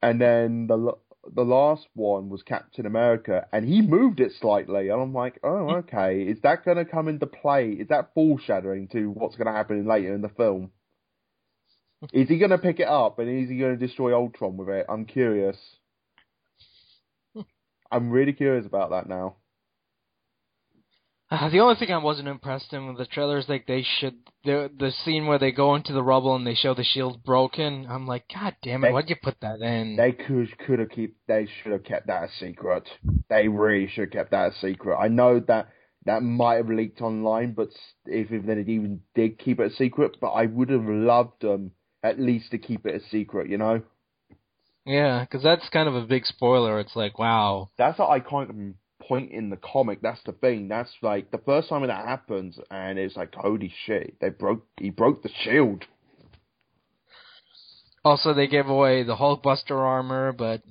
And 0.01 0.21
then 0.21 0.69
the 0.69 0.95
the 1.35 1.45
last 1.45 1.87
one 1.95 2.29
was 2.29 2.43
Captain 2.43 2.87
America, 2.87 3.47
and 3.53 3.67
he 3.67 3.81
moved 3.81 4.21
it 4.21 4.33
slightly, 4.41 4.89
and 4.89 5.01
I'm 5.01 5.15
like, 5.15 5.39
oh, 5.45 5.77
okay, 5.77 6.23
is 6.23 6.41
that 6.43 6.65
going 6.65 6.79
to 6.79 6.85
come 6.85 7.09
into 7.09 7.27
play? 7.27 7.71
Is 7.71 7.89
that 7.89 8.13
foreshadowing 8.15 8.89
to 8.89 9.11
what's 9.11 9.37
going 9.37 9.47
to 9.47 9.53
happen 9.53 9.87
later 9.87 10.15
in 10.15 10.21
the 10.21 10.29
film? 10.29 10.73
Is 12.13 12.29
he 12.29 12.39
going 12.39 12.51
to 12.51 12.59
pick 12.59 12.81
it 12.81 12.89
up, 12.89 13.19
and 13.19 13.29
is 13.29 13.49
he 13.49 13.59
going 13.59 13.79
to 13.79 13.87
destroy 13.87 14.15
Ultron 14.15 14.57
with 14.57 14.69
it? 14.69 14.87
I'm 14.89 15.05
curious. 15.05 15.57
I'm 17.91 18.11
really 18.11 18.33
curious 18.33 18.65
about 18.67 18.91
that 18.91 19.09
now. 19.09 19.37
Uh, 21.31 21.49
the 21.49 21.61
only 21.61 21.77
thing 21.77 21.91
I 21.91 21.99
wasn't 21.99 22.29
impressed 22.29 22.73
in 22.75 22.89
with 22.89 22.99
the 22.99 23.07
trailer 23.07 23.39
is 23.39 23.49
like 23.49 23.67
they 23.67 23.83
should 24.01 24.17
the 24.45 24.71
the 24.79 24.91
scene 24.91 25.27
where 25.27 25.39
they 25.39 25.51
go 25.51 25.75
into 25.75 25.95
the 25.95 26.03
rubble 26.03 26.37
and 26.37 26.47
they 26.47 26.55
show 26.55 26.75
the 26.75 26.85
shield 26.85 27.25
broken. 27.25 27.87
I'm 27.89 28.07
like, 28.07 28.25
God 28.35 28.55
damn 28.63 28.85
it, 28.85 28.89
They- 28.89 28.93
why'd 28.93 29.09
you 29.09 29.17
put 29.17 29.41
that 29.41 29.61
in? 29.61 29.97
They 29.97 30.13
could 30.13 30.59
could 30.59 30.79
have 30.79 30.91
keep. 30.91 31.17
They 31.29 31.47
should 31.63 31.73
have 31.73 31.85
kept 31.85 32.09
that 32.09 32.25
a 32.25 32.29
secret. 32.39 32.87
They 33.31 33.49
really 33.49 33.89
should 33.89 34.05
have 34.05 34.11
kept 34.13 34.31
that 34.33 34.53
a 34.53 34.55
secret. 34.57 34.97
I 34.99 35.09
know 35.09 35.41
that 35.41 35.69
that 36.05 36.23
might 36.23 36.57
have 36.57 36.69
leaked 36.69 37.01
online, 37.01 37.53
but 37.53 37.69
if, 38.05 38.31
if 38.31 38.45
they 38.45 38.61
even 38.73 39.01
did 39.15 39.39
keep 39.39 39.59
it 39.61 39.73
a 39.73 39.75
secret, 39.75 40.19
but 40.21 40.33
I 40.33 40.47
would 40.47 40.69
have 40.69 40.85
loved 40.85 41.41
them 41.41 41.71
at 42.03 42.21
least 42.21 42.51
to 42.51 42.59
keep 42.59 42.87
it 42.87 43.03
a 43.03 43.09
secret. 43.09 43.49
You 43.49 43.59
know, 43.59 43.83
yeah, 44.85 45.21
because 45.21 45.43
that's 45.43 45.69
kind 45.69 45.89
of 45.89 45.95
a 45.95 46.03
big 46.07 46.27
spoiler. 46.27 46.81
It's 46.81 46.97
like, 46.97 47.19
wow. 47.19 47.71
that's 47.79 47.99
an 47.99 48.07
iconic 48.07 48.75
point 49.01 49.31
in 49.31 49.51
the 49.51 49.57
comic. 49.57 50.01
That's 50.03 50.21
the 50.25 50.33
thing. 50.33 50.69
That's 50.69 50.91
like 51.03 51.31
the 51.31 51.39
first 51.39 51.69
time 51.69 51.87
that 51.87 52.07
happens, 52.07 52.59
and 52.71 52.99
it's 52.99 53.17
like, 53.17 53.35
holy 53.35 53.73
shit, 53.87 54.17
they 54.21 54.31
broke. 54.31 54.67
He 54.79 54.91
broke 54.91 55.23
the 55.23 55.31
shield. 55.43 55.85
Also, 58.05 58.35
they 58.35 58.49
gave 58.49 58.67
away 58.67 59.05
the 59.05 59.15
Hulkbuster 59.15 59.77
armor, 59.79 60.33
but 60.33 60.63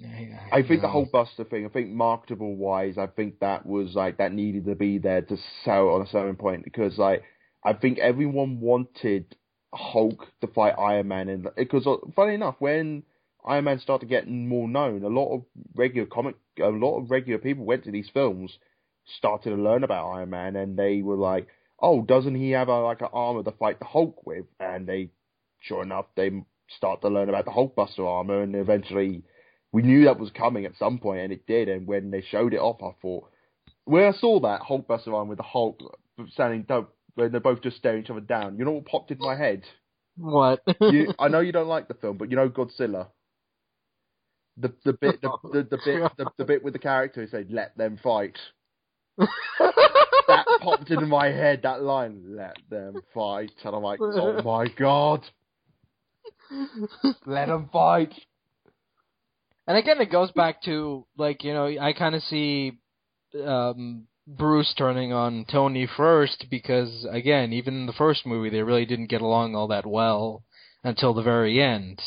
I 0.51 0.57
think 0.57 0.69
you 0.69 0.75
the 0.77 0.81
know. 0.83 0.89
whole 0.89 1.09
Buster 1.09 1.45
thing, 1.45 1.65
I 1.65 1.69
think 1.69 1.89
marketable 1.89 2.57
wise, 2.57 2.97
I 2.97 3.07
think 3.07 3.39
that 3.39 3.65
was 3.65 3.95
like 3.95 4.17
that 4.17 4.33
needed 4.33 4.65
to 4.65 4.75
be 4.75 4.97
there 4.97 5.21
to 5.21 5.37
sell 5.63 5.89
on 5.89 6.01
a 6.01 6.07
certain 6.07 6.35
point 6.35 6.65
because 6.65 6.97
like 6.97 7.23
I 7.63 7.71
think 7.71 7.99
everyone 7.99 8.59
wanted 8.59 9.33
Hulk 9.73 10.27
to 10.41 10.47
fight 10.47 10.75
Iron 10.77 11.07
Man 11.07 11.29
and 11.29 11.47
because 11.55 11.87
uh, 11.87 11.95
funny 12.15 12.33
enough 12.33 12.55
when 12.59 13.03
Iron 13.45 13.65
Man 13.65 13.79
started 13.79 14.09
getting 14.09 14.47
more 14.47 14.67
known, 14.67 15.03
a 15.03 15.07
lot 15.07 15.33
of 15.33 15.43
regular 15.75 16.07
comic, 16.07 16.35
a 16.61 16.69
lot 16.69 16.99
of 16.99 17.09
regular 17.09 17.39
people 17.39 17.65
went 17.65 17.83
to 17.85 17.91
these 17.91 18.09
films, 18.13 18.57
started 19.17 19.49
to 19.49 19.55
learn 19.55 19.83
about 19.83 20.11
Iron 20.11 20.29
Man, 20.29 20.55
and 20.55 20.77
they 20.77 21.01
were 21.01 21.15
like, 21.15 21.47
"Oh, 21.79 22.03
doesn't 22.03 22.35
he 22.35 22.51
have 22.51 22.67
a 22.67 22.79
like 22.81 23.01
an 23.01 23.07
armor 23.13 23.43
to 23.43 23.51
fight 23.51 23.79
the 23.79 23.85
Hulk 23.85 24.25
with?" 24.25 24.45
And 24.59 24.87
they, 24.87 25.09
sure 25.59 25.81
enough, 25.81 26.05
they 26.15 26.43
start 26.67 27.01
to 27.01 27.09
learn 27.09 27.29
about 27.29 27.45
the 27.45 27.51
Hulkbuster 27.51 28.07
armor, 28.07 28.41
and 28.41 28.55
eventually, 28.55 29.23
we 29.71 29.81
knew 29.81 30.05
that 30.05 30.19
was 30.19 30.31
coming 30.31 30.65
at 30.65 30.77
some 30.77 30.99
point, 30.99 31.21
and 31.21 31.33
it 31.33 31.47
did. 31.47 31.67
And 31.67 31.87
when 31.87 32.11
they 32.11 32.21
showed 32.21 32.53
it 32.53 32.59
off, 32.59 32.83
I 32.83 32.91
thought, 33.01 33.29
when 33.85 34.03
I 34.03 34.11
saw 34.11 34.39
that 34.41 34.61
Hulkbuster 34.61 35.13
armor 35.13 35.29
with 35.29 35.39
the 35.39 35.43
Hulk 35.43 35.79
standing, 36.29 36.63
dope, 36.63 36.95
when 37.15 37.31
they're 37.31 37.39
both 37.41 37.61
just 37.61 37.77
staring 37.77 38.03
each 38.03 38.09
other 38.09 38.21
down, 38.21 38.57
you 38.57 38.65
know 38.65 38.71
what 38.71 38.85
popped 38.85 39.11
in 39.11 39.17
my 39.19 39.35
head? 39.35 39.63
What? 40.17 40.61
you, 40.81 41.13
I 41.19 41.27
know 41.29 41.39
you 41.39 41.51
don't 41.51 41.67
like 41.67 41.87
the 41.87 41.93
film, 41.95 42.17
but 42.17 42.29
you 42.29 42.35
know 42.35 42.49
Godzilla. 42.49 43.07
The 44.57 44.73
the 44.83 44.93
bit 44.93 45.21
the 45.21 45.31
the, 45.43 45.63
the 45.63 45.79
bit 45.83 46.11
the, 46.17 46.25
the 46.37 46.45
bit 46.45 46.63
with 46.63 46.73
the 46.73 46.79
character 46.79 47.21
who 47.21 47.27
said 47.27 47.47
"Let 47.51 47.77
them 47.77 47.99
fight." 48.01 48.37
That 50.27 50.45
popped 50.61 50.89
into 50.91 51.07
my 51.07 51.25
head. 51.27 51.61
That 51.63 51.81
line, 51.83 52.23
"Let 52.37 52.55
them 52.69 53.01
fight," 53.13 53.51
and 53.65 53.75
I'm 53.75 53.83
like, 53.83 53.99
"Oh 54.01 54.41
my 54.43 54.67
god, 54.67 55.25
let 57.25 57.47
them 57.47 57.69
fight." 57.73 58.13
And 59.67 59.77
again, 59.77 59.99
it 59.99 60.11
goes 60.11 60.31
back 60.31 60.61
to 60.63 61.05
like 61.17 61.43
you 61.43 61.53
know 61.53 61.65
I 61.65 61.91
kind 61.93 62.15
of 62.15 62.21
see 62.23 62.79
um, 63.43 64.07
Bruce 64.37 64.73
turning 64.77 65.11
on 65.11 65.45
Tony 65.51 65.87
first 65.97 66.47
because 66.49 67.05
again, 67.09 67.53
even 67.53 67.75
in 67.75 67.85
the 67.85 67.93
first 67.93 68.25
movie, 68.25 68.49
they 68.49 68.63
really 68.63 68.85
didn't 68.85 69.09
get 69.09 69.21
along 69.21 69.55
all 69.55 69.67
that 69.67 69.85
well 69.85 70.43
until 70.83 71.13
the 71.13 71.21
very 71.21 71.61
end. 71.61 72.01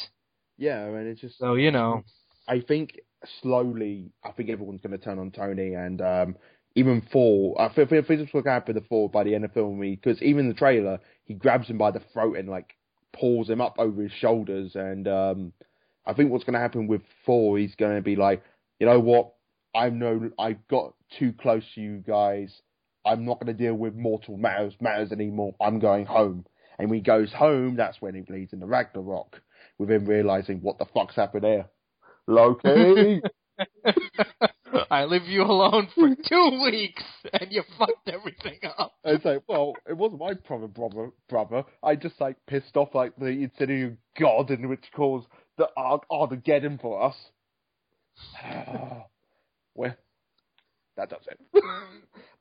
Yeah, 0.57 0.85
I 0.85 0.91
mean, 0.91 1.07
it's 1.07 1.21
just. 1.21 1.39
So 1.39 1.55
you 1.55 1.71
know, 1.71 2.03
I 2.49 2.61
think 2.61 2.99
slowly, 3.43 4.11
I 4.25 4.31
think 4.33 4.51
everyone's 4.51 4.81
going 4.81 4.99
to 4.99 5.05
turn 5.05 5.19
on 5.19 5.31
Tony, 5.31 5.75
and 5.75 6.01
um, 6.01 6.37
even 6.75 7.03
Thor. 7.13 7.61
I 7.61 7.73
think, 7.73 7.93
I 7.93 8.03
think 8.03 8.21
it's 8.21 8.33
going 8.33 8.45
to 8.45 8.51
happen 8.51 8.75
to 8.75 8.81
Thor 8.81 9.09
by 9.09 9.25
the 9.25 9.35
end 9.35 9.45
of 9.45 9.51
the 9.51 9.55
film 9.55 9.81
because 9.81 10.21
even 10.23 10.49
the 10.49 10.55
trailer, 10.55 11.01
he 11.25 11.35
grabs 11.35 11.69
him 11.69 11.79
by 11.79 11.91
the 11.91 12.03
throat 12.13 12.37
and 12.37 12.49
like 12.49 12.75
pulls 13.13 13.49
him 13.49 13.61
up 13.61 13.77
over 13.79 14.03
his 14.03 14.13
shoulders, 14.13 14.75
and 14.75 15.09
um, 15.09 15.53
I 16.07 16.15
think 16.15 16.31
what's 16.31 16.45
going 16.45 16.55
to 16.55 16.61
happen 16.61 16.87
with 16.87 17.03
Thor, 17.27 17.59
he's 17.59 17.75
going 17.75 17.97
to 17.97 18.03
be 18.03 18.17
like, 18.17 18.43
you 18.79 18.87
know 18.87 19.01
what, 19.01 19.35
I'm 19.75 19.99
no, 19.99 20.31
I've 20.39 20.67
got 20.69 20.95
too 21.19 21.33
close 21.33 21.63
to 21.75 21.81
you 21.81 21.99
guys. 21.99 22.61
I'm 23.07 23.25
not 23.25 23.39
going 23.41 23.55
to 23.55 23.63
deal 23.63 23.75
with 23.75 23.95
mortal 23.95 24.37
matters 24.37 24.75
matters 24.81 25.13
anymore. 25.13 25.55
I'm 25.61 25.79
going 25.79 26.07
home. 26.07 26.47
And 26.79 26.91
when 26.91 26.99
he 26.99 27.03
goes 27.03 27.33
home, 27.33 27.77
that's 27.77 28.01
when 28.01 28.15
he 28.15 28.23
bleeds 28.23 28.53
into 28.53 28.67
Ragnarok, 28.67 29.41
with 29.79 29.91
him 29.91 30.07
realizing 30.07 30.61
what 30.61 30.79
the 30.79 30.87
fuck's 30.87 31.15
happened 31.15 31.45
here. 31.45 31.67
Loki. 32.27 33.23
I 34.91 35.05
leave 35.05 35.25
you 35.25 35.43
alone 35.43 35.89
for 35.95 36.09
two 36.29 36.61
weeks 36.65 37.03
and 37.33 37.53
you 37.53 37.63
fucked 37.79 38.09
everything 38.09 38.59
up. 38.77 38.93
It's 39.05 39.25
like, 39.25 39.43
well, 39.47 39.75
it 39.89 39.97
wasn't 39.97 40.21
my 40.21 40.35
problem, 40.35 40.71
brother. 40.71 41.11
Brother, 41.29 41.65
I 41.83 41.95
just 41.95 42.21
like 42.21 42.37
pissed 42.47 42.77
off 42.77 42.95
like 42.95 43.15
the 43.17 43.27
insidious 43.27 43.93
god, 44.19 44.51
in 44.51 44.69
which 44.69 44.85
caused 44.97 45.27
the 45.59 45.69
Ar- 45.77 46.01
Armageddon 46.11 46.79
for 46.79 47.03
us. 47.03 47.17
That 50.97 51.11
does 51.11 51.27
it. 51.29 51.39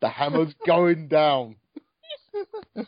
the 0.01 0.09
hammer's 0.09 0.53
going 0.65 1.07
down. 1.07 1.55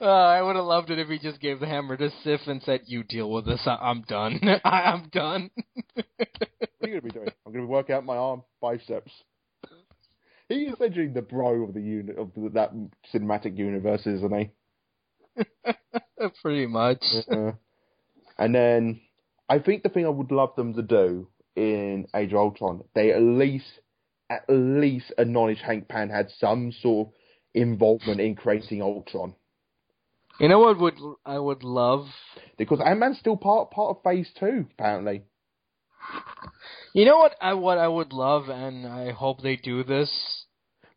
Uh, 0.00 0.04
I 0.04 0.42
would 0.42 0.56
have 0.56 0.66
loved 0.66 0.90
it 0.90 0.98
if 0.98 1.08
he 1.08 1.18
just 1.18 1.40
gave 1.40 1.60
the 1.60 1.66
hammer 1.66 1.96
to 1.96 2.10
Sif 2.22 2.40
and 2.46 2.62
said, 2.62 2.82
"You 2.84 3.02
deal 3.02 3.30
with 3.30 3.46
this. 3.46 3.62
I- 3.64 3.76
I'm 3.80 4.02
done. 4.02 4.38
I- 4.64 4.82
I'm 4.82 5.08
done." 5.08 5.50
What 5.94 6.04
are 6.82 6.88
you 6.88 6.88
going 6.88 6.94
to 6.96 7.00
be 7.00 7.10
doing? 7.10 7.28
I'm 7.46 7.52
going 7.52 7.64
to 7.64 7.70
work 7.70 7.88
out 7.88 8.04
my 8.04 8.16
arm 8.16 8.42
biceps. 8.60 9.12
He 10.50 10.64
is 10.64 10.74
essentially 10.74 11.08
the 11.08 11.22
bro 11.22 11.62
of 11.64 11.72
the 11.72 11.80
unit 11.80 12.18
of 12.18 12.32
the, 12.36 12.50
that 12.50 12.72
cinematic 13.14 13.56
universe, 13.56 14.06
isn't 14.06 14.34
he? 15.36 15.44
Pretty 16.42 16.66
much. 16.66 17.02
And 18.38 18.54
then 18.54 19.00
I 19.48 19.58
think 19.58 19.82
the 19.82 19.88
thing 19.88 20.04
I 20.04 20.10
would 20.10 20.32
love 20.32 20.54
them 20.56 20.74
to 20.74 20.82
do 20.82 21.28
in 21.56 22.06
Age 22.14 22.32
of 22.32 22.38
Ultron, 22.38 22.84
they 22.94 23.12
at 23.12 23.22
least 23.22 23.80
at 24.30 24.44
least 24.48 25.12
acknowledge 25.18 25.60
Hank 25.60 25.88
Pym 25.88 26.08
had 26.08 26.30
some 26.38 26.72
sort 26.72 27.08
of 27.08 27.14
involvement 27.54 28.20
in 28.20 28.34
creating 28.34 28.82
Ultron. 28.82 29.34
You 30.38 30.48
know 30.48 30.58
what 30.58 30.78
would 30.78 30.94
I 31.24 31.38
would 31.38 31.62
love? 31.62 32.06
Because 32.58 32.80
Ant 32.84 32.98
Man's 32.98 33.18
still 33.18 33.36
part 33.36 33.70
part 33.70 33.96
of 33.96 34.02
phase 34.02 34.28
two, 34.38 34.66
apparently. 34.72 35.22
You 36.92 37.04
know 37.04 37.16
what 37.16 37.34
I 37.40 37.54
what 37.54 37.78
I 37.78 37.88
would 37.88 38.12
love, 38.12 38.48
and 38.48 38.86
I 38.86 39.12
hope 39.12 39.42
they 39.42 39.56
do 39.56 39.82
this, 39.82 40.10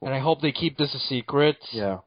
and 0.01 0.13
I 0.13 0.19
hope 0.19 0.41
they 0.41 0.51
keep 0.51 0.77
this 0.77 0.93
a 0.93 0.99
secret. 0.99 1.57
Yeah. 1.71 1.99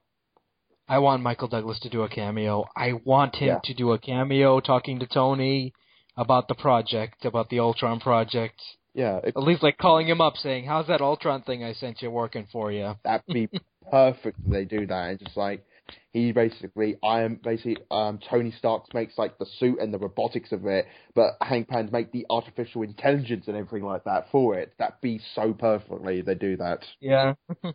I 0.88 0.98
want 0.98 1.22
Michael 1.22 1.48
Douglas 1.48 1.80
to 1.80 1.88
do 1.88 2.02
a 2.02 2.08
cameo. 2.08 2.64
I 2.76 2.92
want 3.04 3.36
him 3.36 3.48
Yeah. 3.48 3.60
to 3.64 3.74
do 3.74 3.92
a 3.92 3.98
cameo 3.98 4.60
talking 4.60 4.98
to 4.98 5.06
Tony 5.06 5.72
about 6.16 6.48
the 6.48 6.54
project, 6.54 7.24
about 7.24 7.48
the 7.48 7.60
Ultron 7.60 7.98
project. 8.00 8.60
Yeah. 8.94 9.20
It, 9.24 9.34
At 9.36 9.42
least 9.42 9.62
like 9.62 9.78
calling 9.78 10.06
him 10.06 10.20
up 10.20 10.36
saying, 10.36 10.66
"How's 10.66 10.86
that 10.88 11.00
Ultron 11.00 11.42
thing 11.42 11.64
I 11.64 11.72
sent 11.72 12.02
you 12.02 12.10
working 12.10 12.46
for 12.52 12.70
you?" 12.70 12.94
that'd 13.04 13.26
be 13.26 13.48
perfect 13.90 14.38
if 14.44 14.50
they 14.50 14.64
do 14.64 14.86
that. 14.86 15.10
And 15.10 15.18
just 15.18 15.36
like 15.36 15.64
he 16.12 16.32
basically 16.32 16.96
I 17.02 17.22
am 17.22 17.40
basically 17.42 17.78
um 17.90 18.18
Tony 18.30 18.52
Stark 18.58 18.92
makes 18.94 19.18
like 19.18 19.38
the 19.38 19.46
suit 19.58 19.78
and 19.80 19.92
the 19.92 19.98
robotics 19.98 20.52
of 20.52 20.66
it, 20.66 20.86
but 21.14 21.36
Hank 21.40 21.68
Pym's 21.68 21.92
make 21.92 22.12
the 22.12 22.26
artificial 22.30 22.82
intelligence 22.82 23.44
and 23.48 23.56
everything 23.56 23.86
like 23.86 24.04
that 24.04 24.30
for 24.30 24.58
it. 24.58 24.72
That'd 24.78 25.00
be 25.00 25.20
so 25.34 25.52
perfectly 25.52 26.20
if 26.20 26.26
they 26.26 26.34
do 26.34 26.56
that. 26.58 26.84
Yeah. 27.00 27.34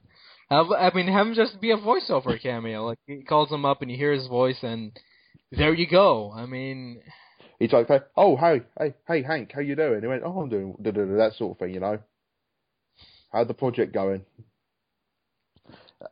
Have, 0.50 0.68
I 0.72 0.92
mean, 0.96 1.08
have 1.08 1.28
him 1.28 1.34
just 1.34 1.60
be 1.60 1.72
a 1.72 1.78
voiceover 1.78 2.42
cameo. 2.42 2.86
Like 2.86 3.00
he 3.06 3.22
calls 3.22 3.52
him 3.52 3.66
up 3.66 3.82
and 3.82 3.92
you 3.92 3.98
hear 3.98 4.14
his 4.14 4.28
voice, 4.28 4.60
and 4.62 4.98
there 5.52 5.74
you 5.74 5.86
go. 5.86 6.32
I 6.32 6.46
mean, 6.46 7.02
He's 7.60 7.74
like, 7.74 7.90
"Oh, 8.16 8.36
hey, 8.38 8.62
hey, 8.80 8.94
hey, 9.08 9.24
Hank, 9.24 9.52
how 9.54 9.62
you 9.62 9.76
doing?" 9.76 10.02
He 10.02 10.08
went, 10.08 10.24
"Oh, 10.24 10.40
I'm 10.40 10.50
doing 10.50 10.76
da, 10.82 10.92
da, 10.92 11.06
da, 11.06 11.18
that 11.18 11.34
sort 11.34 11.54
of 11.54 11.60
thing, 11.60 11.74
you 11.74 11.80
know." 11.80 12.00
How's 13.32 13.48
the 13.48 13.54
project 13.54 13.94
going? 13.94 14.26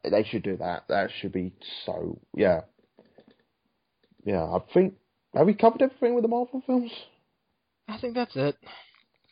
They 0.04 0.24
should 0.24 0.44
do 0.44 0.58
that. 0.58 0.88
That 0.90 1.10
should 1.20 1.32
be 1.32 1.54
so. 1.86 2.20
Yeah, 2.36 2.62
yeah. 4.26 4.44
I 4.44 4.60
think 4.74 4.96
have 5.36 5.46
we 5.48 5.54
covered 5.54 5.82
everything 5.82 6.16
with 6.16 6.24
the 6.24 6.28
Marvel 6.30 6.64
films? 6.66 6.92
I 7.88 8.00
think 8.00 8.16
that's 8.16 8.36
it. 8.36 8.56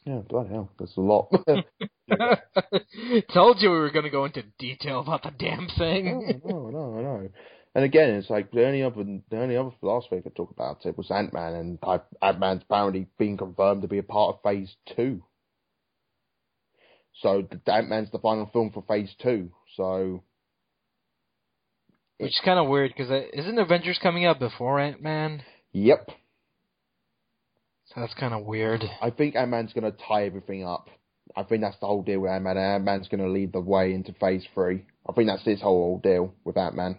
Yeah, 0.05 0.19
bloody 0.27 0.49
hell, 0.49 0.69
that's 0.77 0.97
a 0.97 1.01
lot. 1.01 1.31
Told 3.33 3.61
you 3.61 3.71
we 3.71 3.77
were 3.77 3.89
going 3.89 4.03
to 4.03 4.11
go 4.11 4.25
into 4.25 4.43
detail 4.59 4.99
about 4.99 5.23
the 5.23 5.31
damn 5.31 5.69
thing. 5.77 6.41
no, 6.43 6.69
no, 6.69 6.91
no, 6.91 7.01
no. 7.01 7.29
And 7.75 7.83
again, 7.83 8.11
it's 8.11 8.29
like 8.29 8.51
the 8.51 8.65
only 8.65 8.83
other, 8.83 9.03
the 9.03 9.41
only 9.41 9.57
other 9.57 9.71
last 9.81 10.11
week 10.11 10.23
I 10.25 10.29
talked 10.29 10.53
about 10.53 10.85
it 10.85 10.97
was 10.97 11.09
Ant 11.09 11.33
Man, 11.33 11.53
and 11.53 11.79
Ant 12.21 12.39
Man's 12.39 12.61
apparently 12.63 13.07
been 13.17 13.37
confirmed 13.37 13.81
to 13.81 13.87
be 13.87 13.97
a 13.97 14.03
part 14.03 14.35
of 14.35 14.41
Phase 14.43 14.75
Two. 14.95 15.23
So 17.21 17.47
Ant 17.67 17.89
Man's 17.89 18.11
the 18.11 18.19
final 18.19 18.47
film 18.53 18.71
for 18.71 18.83
Phase 18.87 19.13
Two. 19.21 19.51
So 19.75 20.23
Which 22.17 22.29
is 22.29 22.41
kind 22.45 22.59
of 22.59 22.67
weird 22.67 22.93
because 22.95 23.11
uh, 23.11 23.23
isn't 23.33 23.57
Avengers 23.57 23.99
coming 24.01 24.25
out 24.25 24.39
before 24.39 24.79
Ant 24.79 25.01
Man? 25.01 25.43
yep, 25.71 26.09
So 27.85 28.01
that's 28.01 28.13
kind 28.13 28.33
of 28.35 28.45
weird. 28.45 28.83
I 29.01 29.09
think 29.09 29.35
Ant 29.35 29.49
Man's 29.49 29.73
going 29.73 29.91
to 29.91 29.97
tie 30.07 30.25
everything 30.25 30.63
up. 30.63 30.89
I 31.35 31.41
think 31.41 31.61
that's 31.61 31.79
the 31.79 31.87
whole 31.87 32.03
deal 32.03 32.19
with 32.19 32.31
Ant 32.31 32.43
Man. 32.43 32.57
Ant 32.57 32.83
Man's 32.83 33.07
going 33.07 33.23
to 33.23 33.29
lead 33.29 33.53
the 33.53 33.61
way 33.61 33.93
into 33.93 34.13
Phase 34.13 34.45
Three. 34.53 34.85
I 35.09 35.13
think 35.13 35.27
that's 35.27 35.43
his 35.43 35.61
whole 35.61 35.99
deal 36.03 36.33
with 36.43 36.57
Ant 36.57 36.75
Man. 36.75 36.97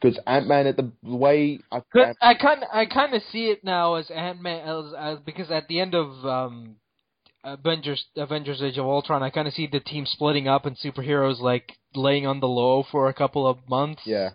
Because 0.00 0.18
Ant 0.26 0.46
Man, 0.46 0.66
at 0.66 0.76
the 0.76 0.90
way 1.02 1.60
I, 1.70 1.82
I 2.22 2.34
kind 2.34 2.64
I 2.72 2.86
kind 2.86 3.14
of 3.14 3.22
see 3.30 3.46
it 3.46 3.64
now 3.64 3.94
as 3.96 4.10
Ant 4.10 4.40
Man 4.40 4.66
as, 4.66 4.94
as 4.98 5.18
because 5.24 5.50
at 5.50 5.68
the 5.68 5.80
end 5.80 5.94
of 5.94 6.24
um, 6.24 6.76
Avengers 7.44 8.04
Avengers 8.16 8.62
Age 8.62 8.78
of 8.78 8.86
Ultron, 8.86 9.22
I 9.22 9.30
kind 9.30 9.48
of 9.48 9.54
see 9.54 9.66
the 9.66 9.80
team 9.80 10.06
splitting 10.06 10.48
up 10.48 10.66
and 10.66 10.76
superheroes 10.78 11.40
like 11.40 11.76
laying 11.94 12.26
on 12.26 12.40
the 12.40 12.48
low 12.48 12.84
for 12.90 13.08
a 13.08 13.14
couple 13.14 13.46
of 13.46 13.58
months. 13.68 14.02
yeah, 14.04 14.30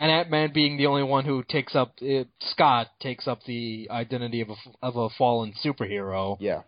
And 0.00 0.10
Ant 0.10 0.30
Man 0.30 0.52
being 0.52 0.76
the 0.76 0.86
only 0.86 1.02
one 1.02 1.24
who 1.24 1.42
takes 1.44 1.74
up 1.76 1.94
uh, 2.02 2.24
Scott 2.40 2.88
takes 3.00 3.28
up 3.28 3.44
the 3.44 3.88
identity 3.90 4.40
of 4.40 4.50
a 4.50 4.56
of 4.82 4.96
a 4.96 5.08
fallen 5.10 5.52
superhero. 5.64 6.36
yeah, 6.40 6.62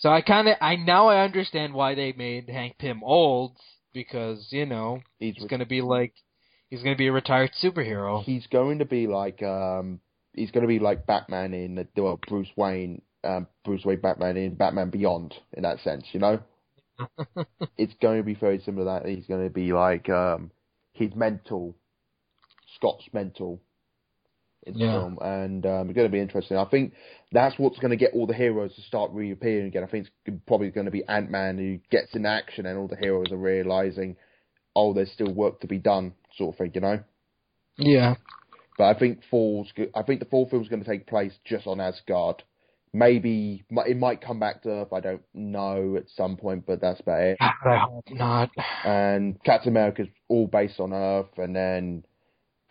So 0.00 0.10
I 0.10 0.22
kind 0.22 0.48
of 0.48 0.56
I 0.60 0.76
now 0.76 1.08
I 1.08 1.24
understand 1.24 1.74
why 1.74 1.94
they 1.94 2.12
made 2.12 2.48
Hank 2.48 2.78
Pym 2.78 3.02
old 3.04 3.56
because 3.92 4.46
you 4.50 4.66
know 4.66 5.00
he's 5.18 5.34
he's 5.36 5.44
gonna 5.46 5.66
be 5.66 5.82
like 5.82 6.14
he's 6.70 6.82
gonna 6.82 6.96
be 6.96 7.08
a 7.08 7.12
retired 7.12 7.50
superhero. 7.62 8.24
he's 8.24 8.46
going 8.46 8.78
to 8.78 8.84
be 8.84 9.06
like 9.06 9.42
um 9.42 10.00
he's 10.34 10.50
going 10.50 10.62
to 10.62 10.68
be 10.68 10.78
like 10.78 11.06
Batman 11.06 11.52
in 11.54 11.74
the 11.74 11.86
well, 12.02 12.20
Bruce 12.28 12.48
Wayne 12.56 13.02
um 13.24 13.46
Bruce 13.64 13.84
Wayne 13.84 14.00
Batman 14.00 14.36
in 14.36 14.54
Batman 14.54 14.90
Beyond 14.90 15.34
in 15.52 15.62
that 15.64 15.80
sense, 15.80 16.04
you 16.12 16.20
know. 16.20 16.40
it's 17.78 17.94
going 18.00 18.18
to 18.18 18.24
be 18.24 18.34
very 18.34 18.60
similar 18.60 19.00
to 19.00 19.04
that. 19.04 19.10
He's 19.10 19.26
going 19.26 19.44
to 19.44 19.50
be 19.52 19.72
like 19.72 20.08
um 20.08 20.50
his 20.92 21.14
mental 21.14 21.74
Scott's 22.76 23.08
mental 23.12 23.60
in 24.66 24.74
the 24.74 24.80
Yeah. 24.80 24.90
film, 24.90 25.18
and 25.22 25.64
um, 25.64 25.88
it's 25.88 25.96
going 25.96 26.06
to 26.08 26.12
be 26.12 26.20
interesting. 26.20 26.56
I 26.56 26.66
think 26.66 26.92
that's 27.32 27.58
what's 27.58 27.78
going 27.78 27.90
to 27.90 27.96
get 27.96 28.12
all 28.12 28.26
the 28.26 28.34
heroes 28.34 28.74
to 28.74 28.82
start 28.82 29.10
reappearing 29.12 29.66
again. 29.66 29.82
I 29.82 29.86
think 29.86 30.08
it's 30.26 30.36
probably 30.46 30.70
going 30.70 30.84
to 30.84 30.90
be 30.90 31.02
Ant 31.08 31.30
Man 31.30 31.58
who 31.58 31.78
gets 31.90 32.14
in 32.14 32.26
action, 32.26 32.66
and 32.66 32.78
all 32.78 32.86
the 32.88 32.96
heroes 32.96 33.32
are 33.32 33.36
realizing, 33.38 34.16
oh, 34.76 34.92
there's 34.92 35.10
still 35.12 35.32
work 35.32 35.60
to 35.60 35.66
be 35.66 35.78
done, 35.78 36.12
sort 36.40 36.54
of 36.54 36.58
thing, 36.58 36.72
you 36.74 36.80
know. 36.80 37.00
Yeah. 37.76 38.14
But 38.78 38.96
I 38.96 38.98
think 38.98 39.20
Thor's. 39.30 39.70
I 39.94 40.02
think 40.02 40.20
the 40.20 40.26
Thor 40.26 40.48
film's 40.48 40.68
going 40.68 40.82
to 40.82 40.88
take 40.88 41.06
place 41.06 41.32
just 41.44 41.66
on 41.66 41.80
Asgard. 41.80 42.42
Maybe 42.92 43.62
it 43.70 43.96
might 43.98 44.20
come 44.20 44.40
back 44.40 44.62
to 44.62 44.70
Earth. 44.70 44.92
I 44.92 45.00
don't 45.00 45.22
know 45.34 45.96
at 45.96 46.08
some 46.16 46.36
point, 46.36 46.64
but 46.66 46.80
that's 46.80 47.00
about 47.00 47.20
it. 47.20 47.36
I 47.40 47.52
hope 47.84 48.08
not. 48.10 48.50
And 48.84 49.38
Captain 49.44 49.68
America's 49.68 50.08
all 50.28 50.46
based 50.46 50.80
on 50.80 50.92
Earth, 50.92 51.36
and 51.36 51.54
then 51.54 52.04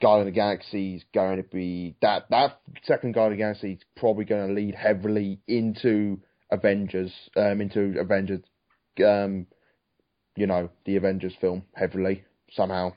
Guardian 0.01 0.27
of 0.27 0.33
the 0.33 0.35
Galaxy 0.35 0.95
is 0.95 1.03
going 1.13 1.37
to 1.37 1.43
be 1.43 1.95
that 2.01 2.25
that 2.31 2.59
second 2.83 3.13
Guardian 3.13 3.33
of 3.33 3.37
the 3.37 3.43
Galaxy 3.43 3.73
is 3.73 3.81
probably 3.95 4.25
going 4.25 4.47
to 4.47 4.53
lead 4.53 4.75
heavily 4.75 5.41
into 5.47 6.19
Avengers, 6.51 7.11
um, 7.35 7.61
into 7.61 7.99
Avengers, 7.99 8.41
um, 9.05 9.45
you 10.35 10.47
know, 10.47 10.69
the 10.85 10.95
Avengers 10.95 11.35
film 11.39 11.63
heavily 11.75 12.23
somehow. 12.51 12.93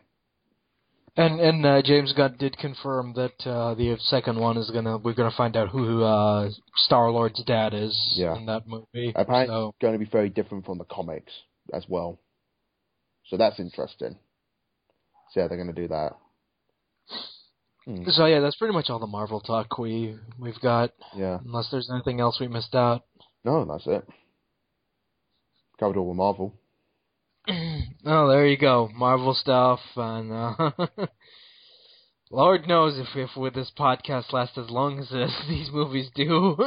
And 1.15 1.41
and 1.41 1.67
uh, 1.67 1.83
James 1.83 2.13
Gunn 2.15 2.37
did 2.39 2.57
confirm 2.57 3.13
that 3.15 3.47
uh, 3.47 3.75
the 3.75 3.97
second 4.01 4.39
one 4.39 4.57
is 4.57 4.71
gonna 4.71 4.97
we're 4.97 5.13
gonna 5.13 5.31
find 5.37 5.57
out 5.57 5.69
who 5.69 6.03
uh, 6.03 6.49
Star 6.77 7.11
Lord's 7.11 7.43
dad 7.45 7.75
is 7.75 8.15
Yeah. 8.17 8.35
in 8.37 8.47
that 8.47 8.67
movie. 8.67 9.13
Apparently, 9.15 9.47
So 9.53 9.75
going 9.81 9.93
to 9.93 9.99
be 9.99 10.07
very 10.11 10.31
different 10.31 10.65
from 10.65 10.79
the 10.79 10.85
comics 10.85 11.33
as 11.73 11.85
well. 11.87 12.19
So 13.27 13.37
that's 13.37 13.61
interesting. 13.61 14.17
See 15.33 15.41
how 15.41 15.49
they're 15.49 15.59
going 15.63 15.75
to 15.75 15.81
do 15.83 15.89
that. 15.89 16.13
Hmm, 17.85 18.05
so 18.09 18.25
yeah, 18.27 18.41
that's 18.41 18.57
pretty 18.57 18.73
much 18.75 18.89
all 18.89 18.99
the 18.99 19.07
Marvel 19.07 19.41
talk 19.41 19.77
we 19.79 20.17
we've 20.39 20.61
got. 20.61 20.93
yeah. 21.15 21.41
Unless 21.45 21.71
there's 21.71 21.91
anything 21.93 22.21
else 22.21 22.39
we 22.41 22.49
missed 22.49 22.75
out. 22.75 23.05
No, 23.45 23.65
that's 23.67 23.87
it. 23.87 24.09
Covered 25.79 25.99
all 25.99 26.09
with 26.09 26.17
Marvel. 26.17 26.55
Oh, 27.49 28.29
there 28.29 28.47
you 28.47 28.57
go, 28.57 28.89
Marvel 28.95 29.35
stuff, 29.35 29.81
and 29.97 30.33
uh, 30.33 30.71
Lord 32.31 32.67
knows 32.67 32.99
if 32.99 33.15
if 33.17 33.37
with 33.37 33.55
this 33.55 33.71
podcast 33.79 34.33
lasts 34.33 34.57
as 34.59 34.71
long 34.71 34.99
as 35.01 35.09
this, 35.11 35.33
these 35.49 35.71
movies 35.73 36.11
do. 36.15 36.57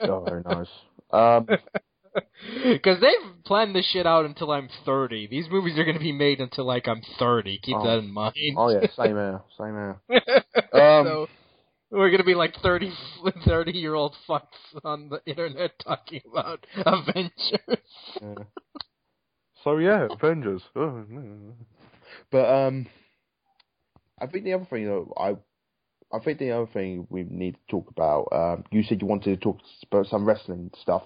Oh, 0.00 0.22
very 0.22 0.42
nice. 0.44 0.68
Um, 1.10 1.46
Because 2.62 3.00
they've 3.00 3.44
planned 3.46 3.74
this 3.74 3.88
shit 3.90 4.06
out 4.06 4.26
until 4.26 4.50
I'm 4.50 4.68
30. 4.84 5.28
These 5.28 5.46
movies 5.50 5.78
are 5.78 5.84
going 5.84 5.96
to 5.96 6.02
be 6.02 6.12
made 6.12 6.40
until 6.40 6.66
like 6.66 6.86
I'm 6.86 7.00
30. 7.18 7.58
Keep 7.62 7.76
Oh. 7.78 7.84
that 7.86 7.98
in 8.00 8.12
mind. 8.12 8.34
oh 8.58 8.68
yeah, 8.68 8.86
same 8.94 9.14
here, 9.16 9.40
same 9.58 9.72
here. 9.74 10.00
Um, 10.74 11.06
so 11.06 11.28
we're 11.90 12.10
going 12.10 12.18
to 12.18 12.24
be 12.24 12.34
like 12.34 12.54
30, 12.62 12.92
30 13.46 13.72
year 13.72 13.94
old 13.94 14.14
fucks 14.28 14.42
on 14.84 15.08
the 15.08 15.22
internet 15.24 15.70
talking 15.82 16.20
about 16.30 16.66
Avengers. 16.84 17.40
Yeah. 18.20 18.34
So 19.64 19.78
yeah, 19.78 20.06
Avengers. 20.10 20.62
But 22.30 22.44
um, 22.50 22.86
I 24.20 24.26
think 24.26 24.44
the 24.44 24.52
other 24.52 24.66
thing 24.66 24.84
that 24.84 25.06
I, 25.18 25.36
I 26.14 26.20
think 26.20 26.38
the 26.38 26.52
other 26.52 26.70
thing 26.72 27.06
we 27.10 27.24
need 27.24 27.54
to 27.54 27.60
talk 27.68 27.90
about. 27.90 28.28
Um, 28.30 28.64
you 28.70 28.82
said 28.82 29.00
you 29.00 29.08
wanted 29.08 29.40
to 29.40 29.42
talk 29.42 29.58
about 29.90 30.06
some 30.06 30.26
wrestling 30.26 30.70
stuff. 30.80 31.02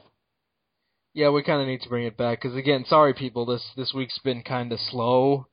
Yeah, 1.15 1.31
we 1.31 1.43
kind 1.43 1.63
of 1.63 1.69
need 1.69 1.81
to 1.83 1.89
bring 1.89 2.05
it 2.05 2.17
back 2.17 2.43
because 2.43 2.57
again, 2.57 2.85
sorry 2.87 3.15
people, 3.15 3.47
this 3.47 3.65
this 3.77 3.95
week's 3.95 4.19
been 4.19 4.43
kind 4.43 4.73
of 4.73 4.81
slow, 4.81 5.47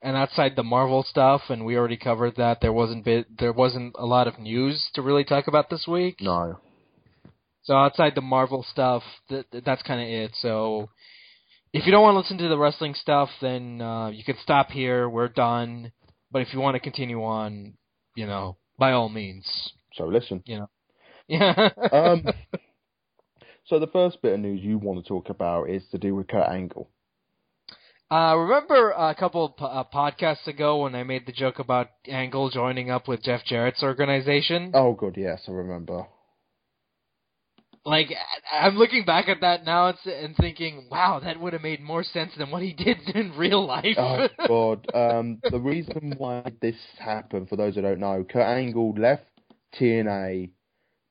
and 0.00 0.16
outside 0.16 0.52
the 0.56 0.62
Marvel 0.62 1.02
stuff, 1.02 1.42
and 1.48 1.64
we 1.64 1.76
already 1.76 1.96
covered 1.96 2.36
that. 2.36 2.60
There 2.60 2.72
wasn't 2.72 3.04
bit 3.04 3.26
there 3.38 3.52
wasn't 3.52 3.94
a 3.98 4.06
lot 4.06 4.28
of 4.28 4.38
news 4.38 4.90
to 4.94 5.02
really 5.02 5.24
talk 5.24 5.48
about 5.48 5.70
this 5.70 5.86
week. 5.86 6.20
No. 6.20 6.58
So 7.64 7.74
outside 7.74 8.14
the 8.14 8.20
Marvel 8.20 8.64
stuff, 8.70 9.02
th- 9.28 9.46
th- 9.50 9.64
that's 9.64 9.82
kind 9.82 10.00
of 10.00 10.08
it. 10.08 10.32
So 10.40 10.90
if 11.74 11.86
you 11.86 11.92
don't 11.92 12.02
want 12.02 12.14
to 12.14 12.18
listen 12.20 12.38
to 12.38 12.48
the 12.48 12.56
wrestling 12.56 12.94
stuff, 12.94 13.28
then 13.42 13.80
uh, 13.80 14.08
you 14.08 14.22
can 14.22 14.36
stop 14.40 14.70
here. 14.70 15.08
We're 15.08 15.28
done. 15.28 15.90
But 16.30 16.42
if 16.42 16.54
you 16.54 16.60
want 16.60 16.76
to 16.76 16.80
continue 16.80 17.22
on, 17.22 17.74
you 18.14 18.26
know, 18.26 18.56
by 18.78 18.92
all 18.92 19.08
means. 19.08 19.44
So 19.94 20.06
listen. 20.06 20.42
Yeah. 20.46 20.66
Um, 21.90 22.26
so 23.64 23.78
the 23.78 23.86
first 23.86 24.20
bit 24.20 24.34
of 24.34 24.40
news 24.40 24.60
you 24.62 24.76
want 24.76 25.02
to 25.02 25.08
talk 25.08 25.30
about 25.30 25.70
is 25.70 25.82
to 25.90 25.98
do 25.98 26.14
with 26.14 26.28
Kurt 26.28 26.46
Angle. 26.46 26.90
Uh, 28.10 28.36
remember 28.36 28.90
a 28.90 29.14
couple 29.14 29.46
of 29.46 29.56
po- 29.56 29.64
uh, 29.64 29.84
podcasts 29.92 30.46
ago 30.46 30.82
when 30.82 30.94
I 30.94 31.02
made 31.02 31.24
the 31.24 31.32
joke 31.32 31.60
about 31.60 31.88
Angle 32.06 32.50
joining 32.50 32.90
up 32.90 33.08
with 33.08 33.22
Jeff 33.22 33.40
Jarrett's 33.50 33.82
organization? 33.82 34.72
Oh, 34.74 34.92
good, 34.92 35.16
yes, 35.16 35.40
I 35.48 35.52
remember. 35.52 36.06
Like, 37.86 38.08
I'm 38.50 38.76
looking 38.76 39.04
back 39.04 39.28
at 39.28 39.42
that 39.42 39.66
now 39.66 39.88
and, 39.88 39.98
and 40.06 40.36
thinking, 40.36 40.86
wow, 40.90 41.20
that 41.22 41.38
would 41.38 41.52
have 41.52 41.60
made 41.60 41.82
more 41.82 42.02
sense 42.02 42.32
than 42.36 42.50
what 42.50 42.62
he 42.62 42.72
did 42.84 42.98
in 43.14 43.36
real 43.36 43.66
life. 43.66 43.96
Oh 43.98 44.28
God! 44.48 44.86
Um, 44.94 45.38
the 45.50 45.60
reason 45.60 46.14
why 46.16 46.50
this 46.62 46.76
happened, 46.98 47.48
for 47.48 47.56
those 47.56 47.74
who 47.74 47.82
don't 47.82 48.00
know, 48.00 48.24
Kurt 48.24 48.42
Angle 48.42 48.94
left 48.96 49.26
TNA 49.78 50.50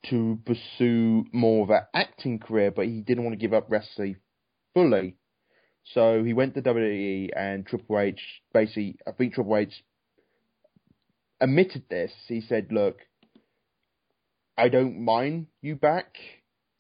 to 0.10 0.40
pursue 0.46 1.26
more 1.32 1.64
of 1.64 1.70
an 1.70 1.82
acting 1.94 2.40
career, 2.40 2.72
but 2.72 2.86
he 2.86 3.02
didn't 3.02 3.24
want 3.24 3.34
to 3.34 3.40
give 3.40 3.54
up 3.54 3.68
wrestling 3.70 4.18
fully. 4.74 5.16
So 5.94 6.24
he 6.24 6.34
went 6.34 6.56
to 6.56 6.62
WWE, 6.62 7.30
and 7.36 7.66
Triple 7.66 8.00
H 8.00 8.20
basically, 8.52 8.98
I 9.08 9.12
think 9.12 9.36
Triple 9.36 9.58
H 9.58 9.84
admitted 11.40 11.84
this. 11.90 12.12
He 12.28 12.42
said, 12.42 12.72
"Look, 12.72 12.98
I 14.58 14.70
don't 14.70 15.04
mind 15.06 15.48
you 15.62 15.76
back." 15.76 16.16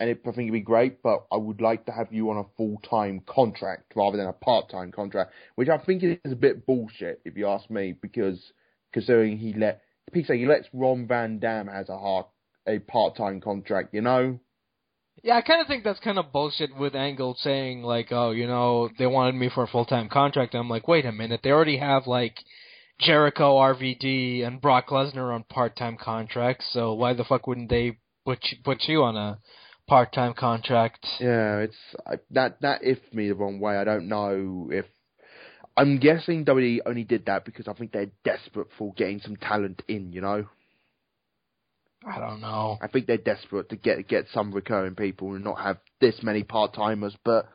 And 0.03 0.09
it, 0.09 0.19
I 0.23 0.31
think 0.31 0.49
it'd 0.49 0.51
be 0.51 0.59
great, 0.59 1.01
but 1.01 1.25
I 1.31 1.37
would 1.37 1.61
like 1.61 1.85
to 1.85 1.93
have 1.93 2.11
you 2.11 2.29
on 2.29 2.35
a 2.35 2.43
full 2.57 2.77
time 2.89 3.21
contract 3.25 3.93
rather 3.95 4.17
than 4.17 4.27
a 4.27 4.33
part 4.33 4.69
time 4.69 4.91
contract 4.91 5.31
which 5.55 5.69
I 5.69 5.77
think 5.77 6.03
is 6.03 6.17
a 6.29 6.35
bit 6.35 6.65
bullshit 6.65 7.21
if 7.23 7.37
you 7.37 7.47
ask 7.47 7.69
me, 7.69 7.95
because 8.01 8.37
considering 8.91 9.37
he 9.37 9.53
let 9.53 9.79
say 10.13 10.37
he 10.37 10.45
lets 10.45 10.67
Rob 10.73 11.07
Van 11.07 11.39
Dam 11.39 11.67
has 11.67 11.87
a 11.87 11.97
hard, 11.97 12.25
a 12.67 12.79
part 12.79 13.15
time 13.15 13.39
contract, 13.39 13.93
you 13.93 14.01
know? 14.01 14.41
Yeah, 15.23 15.37
I 15.37 15.41
kind 15.41 15.61
of 15.61 15.67
think 15.67 15.85
that's 15.85 16.01
kind 16.01 16.19
of 16.19 16.33
bullshit 16.33 16.75
with 16.75 16.95
Angle 16.95 17.37
saying 17.39 17.83
like, 17.83 18.07
oh, 18.11 18.31
you 18.31 18.45
know, 18.45 18.89
they 18.99 19.07
wanted 19.07 19.35
me 19.35 19.49
for 19.55 19.63
a 19.63 19.67
full 19.67 19.85
time 19.85 20.09
contract. 20.09 20.53
I'm 20.53 20.69
like, 20.69 20.85
wait 20.85 21.05
a 21.05 21.13
minute, 21.13 21.39
they 21.45 21.51
already 21.51 21.77
have 21.77 22.07
like 22.07 22.35
Jericho, 22.99 23.55
RVD, 23.55 24.45
and 24.45 24.59
Brock 24.59 24.89
Lesnar 24.89 25.33
on 25.33 25.45
part 25.45 25.77
time 25.77 25.95
contracts. 25.95 26.65
So 26.73 26.93
why 26.93 27.13
the 27.13 27.23
fuck 27.23 27.47
wouldn't 27.47 27.69
they 27.69 27.99
put 28.25 28.39
you, 28.51 28.57
put 28.65 28.83
you 28.89 29.03
on 29.03 29.15
a 29.15 29.39
part 29.93 30.11
time 30.11 30.33
contract? 30.33 31.05
Yeah, 31.19 31.59
it's 31.59 31.75
I, 32.07 32.15
that 32.31 32.61
that 32.61 32.83
if 32.83 32.97
me 33.13 33.27
the 33.27 33.35
wrong 33.35 33.59
way. 33.59 33.77
I 33.77 33.83
don't 33.83 34.07
know 34.07 34.69
if 34.71 34.85
I'm 35.77 35.99
guessing 35.99 36.45
WWE 36.45 36.79
only 36.87 37.03
did 37.03 37.27
that 37.27 37.45
because 37.45 37.67
I 37.67 37.73
think 37.73 37.91
they're 37.91 38.09
desperate 38.25 38.69
for 38.75 38.91
getting 38.95 39.19
some 39.19 39.35
talent 39.35 39.83
in, 39.87 40.11
you 40.11 40.21
know. 40.21 40.47
I 42.11 42.19
don't 42.19 42.41
know. 42.41 42.77
I 42.81 42.87
think 42.87 43.05
they're 43.05 43.17
desperate 43.17 43.69
to 43.69 43.75
get 43.75 44.07
get 44.07 44.25
some 44.33 44.51
recurring 44.51 44.95
people 44.95 45.35
and 45.35 45.43
not 45.43 45.59
have 45.61 45.77
this 46.01 46.15
many 46.23 46.41
part 46.41 46.73
timers. 46.73 47.15
But 47.23 47.47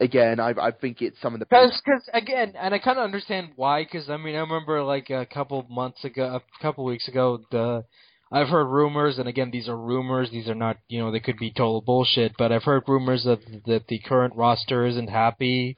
again, 0.00 0.40
I 0.40 0.50
I 0.50 0.70
think 0.70 1.00
it's 1.00 1.20
some 1.22 1.32
of 1.32 1.40
the 1.40 1.46
Because, 1.46 1.80
cause, 1.86 2.06
again, 2.12 2.52
and 2.60 2.74
I 2.74 2.78
kind 2.78 2.98
of 2.98 3.04
understand 3.04 3.52
why. 3.56 3.84
Because 3.84 4.10
I 4.10 4.18
mean, 4.18 4.36
I 4.36 4.40
remember 4.40 4.82
like 4.82 5.08
a 5.08 5.24
couple 5.24 5.66
months 5.70 6.04
ago, 6.04 6.24
a 6.42 6.62
couple 6.62 6.84
weeks 6.84 7.08
ago, 7.08 7.40
the 7.50 7.86
I've 8.32 8.48
heard 8.48 8.64
rumors, 8.66 9.18
and 9.18 9.28
again, 9.28 9.50
these 9.52 9.68
are 9.68 9.76
rumors. 9.76 10.30
These 10.30 10.48
are 10.48 10.54
not, 10.54 10.78
you 10.88 10.98
know, 11.00 11.12
they 11.12 11.20
could 11.20 11.36
be 11.38 11.50
total 11.52 11.80
bullshit. 11.82 12.32
But 12.36 12.50
I've 12.52 12.64
heard 12.64 12.84
rumors 12.88 13.24
that 13.24 13.40
that 13.66 13.86
the 13.88 13.98
current 14.00 14.34
roster 14.36 14.84
isn't 14.86 15.08
happy 15.08 15.76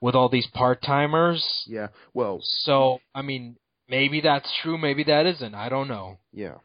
with 0.00 0.14
all 0.14 0.28
these 0.28 0.46
part 0.48 0.82
timers. 0.82 1.42
yeah. 1.66 1.88
Well, 2.12 2.40
So, 2.42 2.98
I 3.14 3.22
mean, 3.22 3.56
maybe 3.88 4.20
that's 4.20 4.52
true. 4.62 4.76
Maybe 4.76 5.04
that 5.04 5.24
isn't. 5.26 5.54
I 5.54 5.68
don't 5.70 5.88
know. 5.88 6.18
Yeah. 6.32 6.56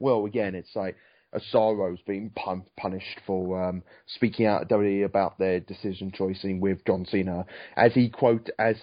Well, 0.00 0.26
again, 0.26 0.54
it's 0.56 0.74
like 0.74 0.96
Cesaro's 1.32 2.00
being 2.06 2.30
pun- 2.30 2.64
punished 2.76 3.20
for 3.26 3.62
um, 3.68 3.82
speaking 4.06 4.46
out 4.46 4.62
at 4.62 4.68
WWE 4.68 5.04
about 5.04 5.38
their 5.38 5.60
decision 5.60 6.10
choicing 6.12 6.60
with 6.60 6.84
John 6.84 7.06
Cena, 7.08 7.46
as 7.76 7.92
he 7.94 8.08
quote 8.08 8.50
as 8.58 8.76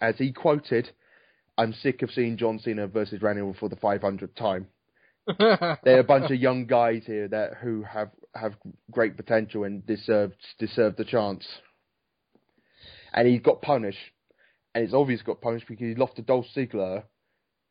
as 0.00 0.16
he 0.18 0.32
quoted, 0.32 0.90
"I'm 1.58 1.72
sick 1.72 2.02
of 2.02 2.10
seeing 2.10 2.36
John 2.36 2.58
Cena 2.58 2.86
versus 2.86 3.22
Randy 3.22 3.42
Orton 3.42 3.58
for 3.58 3.68
the 3.68 3.76
500th 3.76 4.34
time." 4.34 4.68
There 5.38 5.96
are 5.96 6.00
a 6.00 6.04
bunch 6.04 6.30
of 6.30 6.36
young 6.38 6.66
guys 6.66 7.02
here 7.04 7.26
that 7.28 7.54
who 7.60 7.82
have 7.82 8.10
have 8.34 8.54
great 8.90 9.16
potential 9.16 9.64
and 9.64 9.84
deserve 9.84 10.32
deserve 10.58 10.96
the 10.96 11.04
chance. 11.04 11.46
And 13.12 13.26
he 13.26 13.38
got 13.38 13.62
punished, 13.62 13.98
and 14.74 14.84
it's 14.84 14.94
obvious 14.94 15.20
he 15.20 15.26
got 15.26 15.40
punished 15.40 15.66
because 15.68 15.86
he 15.86 15.94
lost 15.94 16.16
to 16.16 16.22
Dolph 16.22 16.46
Ziggler, 16.54 17.04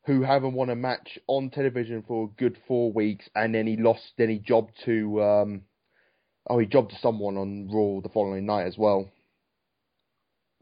who 0.06 0.22
haven't 0.24 0.54
won 0.54 0.70
a 0.70 0.76
match 0.76 1.18
on 1.28 1.50
television 1.50 2.04
for 2.08 2.26
a 2.26 2.40
good 2.40 2.58
four 2.68 2.92
weeks, 2.92 3.30
and 3.36 3.56
then 3.56 3.68
he 3.68 3.78
lost. 3.78 4.04
Then 4.18 4.30
he 4.30 4.40
jobbed 4.40 4.74
to, 4.86 5.24
um, 5.24 5.62
oh, 6.50 6.60
he 6.60 6.66
jobbed 6.66 6.92
to 6.92 7.00
someone 7.00 7.38
on 7.38 7.70
Raw 7.72 8.02
the 8.02 8.10
following 8.10 8.46
night 8.46 8.68
as 8.68 8.78
well. 8.78 9.10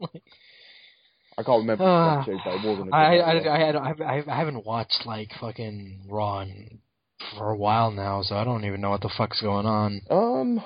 I 1.36 1.42
can't 1.42 1.60
remember 1.60 1.84
Ah, 1.84 2.20
actually, 2.20 2.38
but 2.44 2.54
it 2.54 2.66
wasn't. 2.66 2.88
A 2.88 2.90
good 2.90 2.96
I. 2.96 3.16
I, 3.16 3.38
I, 3.38 3.70
I, 3.70 4.18
I, 4.18 4.24
I 4.28 4.36
haven't 4.36 4.64
watched 4.64 5.02
like 5.04 5.30
fucking 5.40 6.06
Raw 6.08 6.40
in- 6.40 6.80
for 7.36 7.50
a 7.50 7.56
while 7.56 7.90
now, 7.90 8.22
so 8.22 8.36
I 8.36 8.44
don't 8.44 8.64
even 8.64 8.80
know 8.80 8.90
what 8.90 9.00
the 9.00 9.12
fuck's 9.16 9.40
going 9.40 9.66
on. 9.66 10.00
um, 10.10 10.62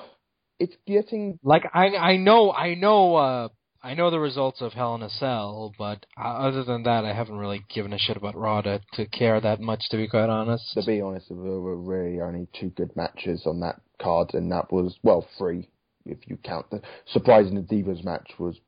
it's 0.59 0.75
getting 0.85 1.39
Like 1.41 1.63
I, 1.73 1.95
I 1.95 2.17
know, 2.17 2.51
I 2.51 2.73
know, 2.75 3.15
uh, 3.15 3.47
I 3.81 3.93
know 3.93 4.11
the 4.11 4.19
results 4.19 4.61
of 4.61 4.73
Hell 4.73 4.95
in 4.95 5.01
a 5.01 5.09
Cell, 5.09 5.73
but 5.77 6.05
uh, 6.17 6.27
other 6.27 6.63
than 6.65 6.83
that, 6.83 7.05
I 7.05 7.13
haven't 7.13 7.37
really 7.37 7.61
given 7.73 7.93
a 7.93 7.97
shit 7.97 8.17
about 8.17 8.35
Raw 8.35 8.61
to, 8.61 8.81
to 8.93 9.05
care 9.05 9.39
that 9.39 9.61
much, 9.61 9.83
to 9.91 9.97
be 9.97 10.07
quite 10.07 10.29
honest. 10.29 10.73
to 10.73 10.85
be 10.85 10.99
honest, 10.99 11.29
there 11.29 11.37
were 11.37 11.77
really 11.77 12.19
only 12.19 12.47
two 12.59 12.69
good 12.71 12.93
matches 12.97 13.43
on 13.45 13.61
that 13.61 13.79
card, 14.01 14.33
and 14.33 14.51
that 14.51 14.71
was 14.71 14.97
well 15.01 15.25
three 15.37 15.69
if 16.05 16.17
you 16.27 16.37
count 16.43 16.69
the 16.71 16.81
surprising 17.07 17.55
the 17.55 17.61
Divas 17.61 18.03
match 18.03 18.31
was 18.37 18.59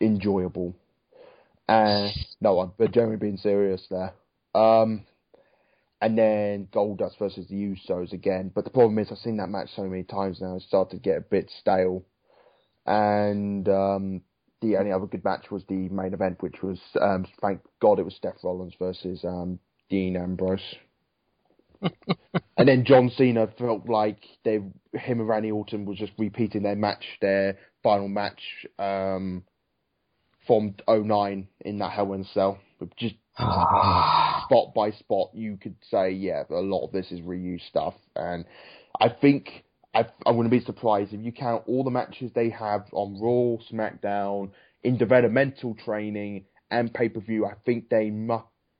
enjoyable. 0.00 0.76
And 1.68 2.12
no, 2.40 2.60
I'm 2.60 2.72
but 2.78 2.92
generally 2.92 3.16
being 3.16 3.36
serious 3.36 3.86
there. 3.90 4.14
Um, 4.54 5.04
and 6.00 6.16
then 6.16 6.68
Goldust 6.72 7.18
versus 7.18 7.46
the 7.48 7.54
Usos 7.56 8.12
again. 8.12 8.50
But 8.54 8.64
the 8.64 8.70
problem 8.70 8.98
is, 8.98 9.08
I've 9.10 9.18
seen 9.18 9.36
that 9.38 9.48
match 9.48 9.70
so 9.74 9.82
many 9.82 10.04
times 10.04 10.40
now; 10.40 10.56
it 10.56 10.62
started 10.62 10.96
to 10.96 11.02
get 11.02 11.18
a 11.18 11.22
bit 11.22 11.50
stale. 11.60 12.04
And 12.86 13.68
um, 13.68 14.22
the 14.62 14.76
only 14.76 14.92
other 14.92 15.06
good 15.06 15.24
match 15.24 15.50
was 15.50 15.62
the 15.68 15.88
main 15.88 16.14
event, 16.14 16.42
which 16.42 16.62
was 16.62 16.78
um, 17.00 17.26
thank 17.40 17.60
God 17.80 17.98
it 17.98 18.04
was 18.04 18.18
Seth 18.22 18.42
Rollins 18.42 18.74
versus 18.78 19.24
um, 19.24 19.58
Dean 19.90 20.16
Ambrose. 20.16 20.76
and 21.82 22.68
then 22.68 22.84
John 22.84 23.10
Cena 23.16 23.48
felt 23.58 23.88
like 23.88 24.22
they, 24.44 24.54
him 24.54 25.20
and 25.20 25.28
Randy 25.28 25.52
Orton 25.52 25.84
was 25.84 25.98
just 25.98 26.12
repeating 26.18 26.62
their 26.62 26.74
match, 26.74 27.04
their 27.20 27.58
final 27.82 28.08
match 28.08 28.40
um, 28.78 29.44
from 30.48 30.74
09 30.88 31.46
in 31.60 31.78
that 31.78 31.92
Hell 31.92 32.14
in 32.14 32.22
a 32.22 32.24
Cell. 32.24 32.58
Just 32.96 33.14
ah. 33.38 34.42
spot 34.46 34.74
by 34.74 34.90
spot, 34.92 35.30
you 35.34 35.58
could 35.60 35.76
say, 35.90 36.10
yeah, 36.10 36.42
a 36.50 36.54
lot 36.54 36.86
of 36.86 36.92
this 36.92 37.12
is 37.12 37.20
reused 37.20 37.68
stuff. 37.68 37.94
And 38.16 38.46
I 39.00 39.10
think 39.10 39.64
I, 39.94 40.06
I'm 40.26 40.36
going 40.36 40.48
be 40.50 40.64
surprised 40.64 41.12
if 41.12 41.20
you 41.20 41.32
count 41.32 41.64
all 41.66 41.84
the 41.84 41.90
matches 41.90 42.32
they 42.34 42.50
have 42.50 42.86
on 42.92 43.20
Raw, 43.20 43.62
SmackDown, 43.70 44.50
in 44.82 44.96
developmental 44.96 45.76
training, 45.84 46.46
and 46.70 46.92
pay 46.92 47.08
per 47.08 47.20
view. 47.20 47.44
I 47.44 47.54
think 47.66 47.90
they 47.90 48.10
mu- 48.10 48.38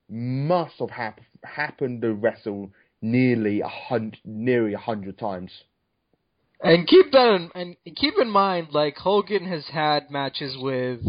must 0.08 0.78
have 0.78 0.90
hap- 0.90 1.20
happened 1.44 2.02
to 2.02 2.14
wrestle 2.14 2.70
nearly 3.02 3.60
a 3.60 3.68
hundred, 3.68 4.20
nearly 4.24 4.72
a 4.72 4.78
hundred 4.78 5.18
times. 5.18 5.50
And 6.60 6.88
keep 6.88 7.12
that 7.12 7.34
in, 7.34 7.50
and 7.54 7.76
keep 7.96 8.14
in 8.20 8.30
mind, 8.30 8.68
like 8.72 8.96
Hogan 8.96 9.46
has 9.46 9.66
had 9.68 10.10
matches 10.10 10.56
with 10.58 11.00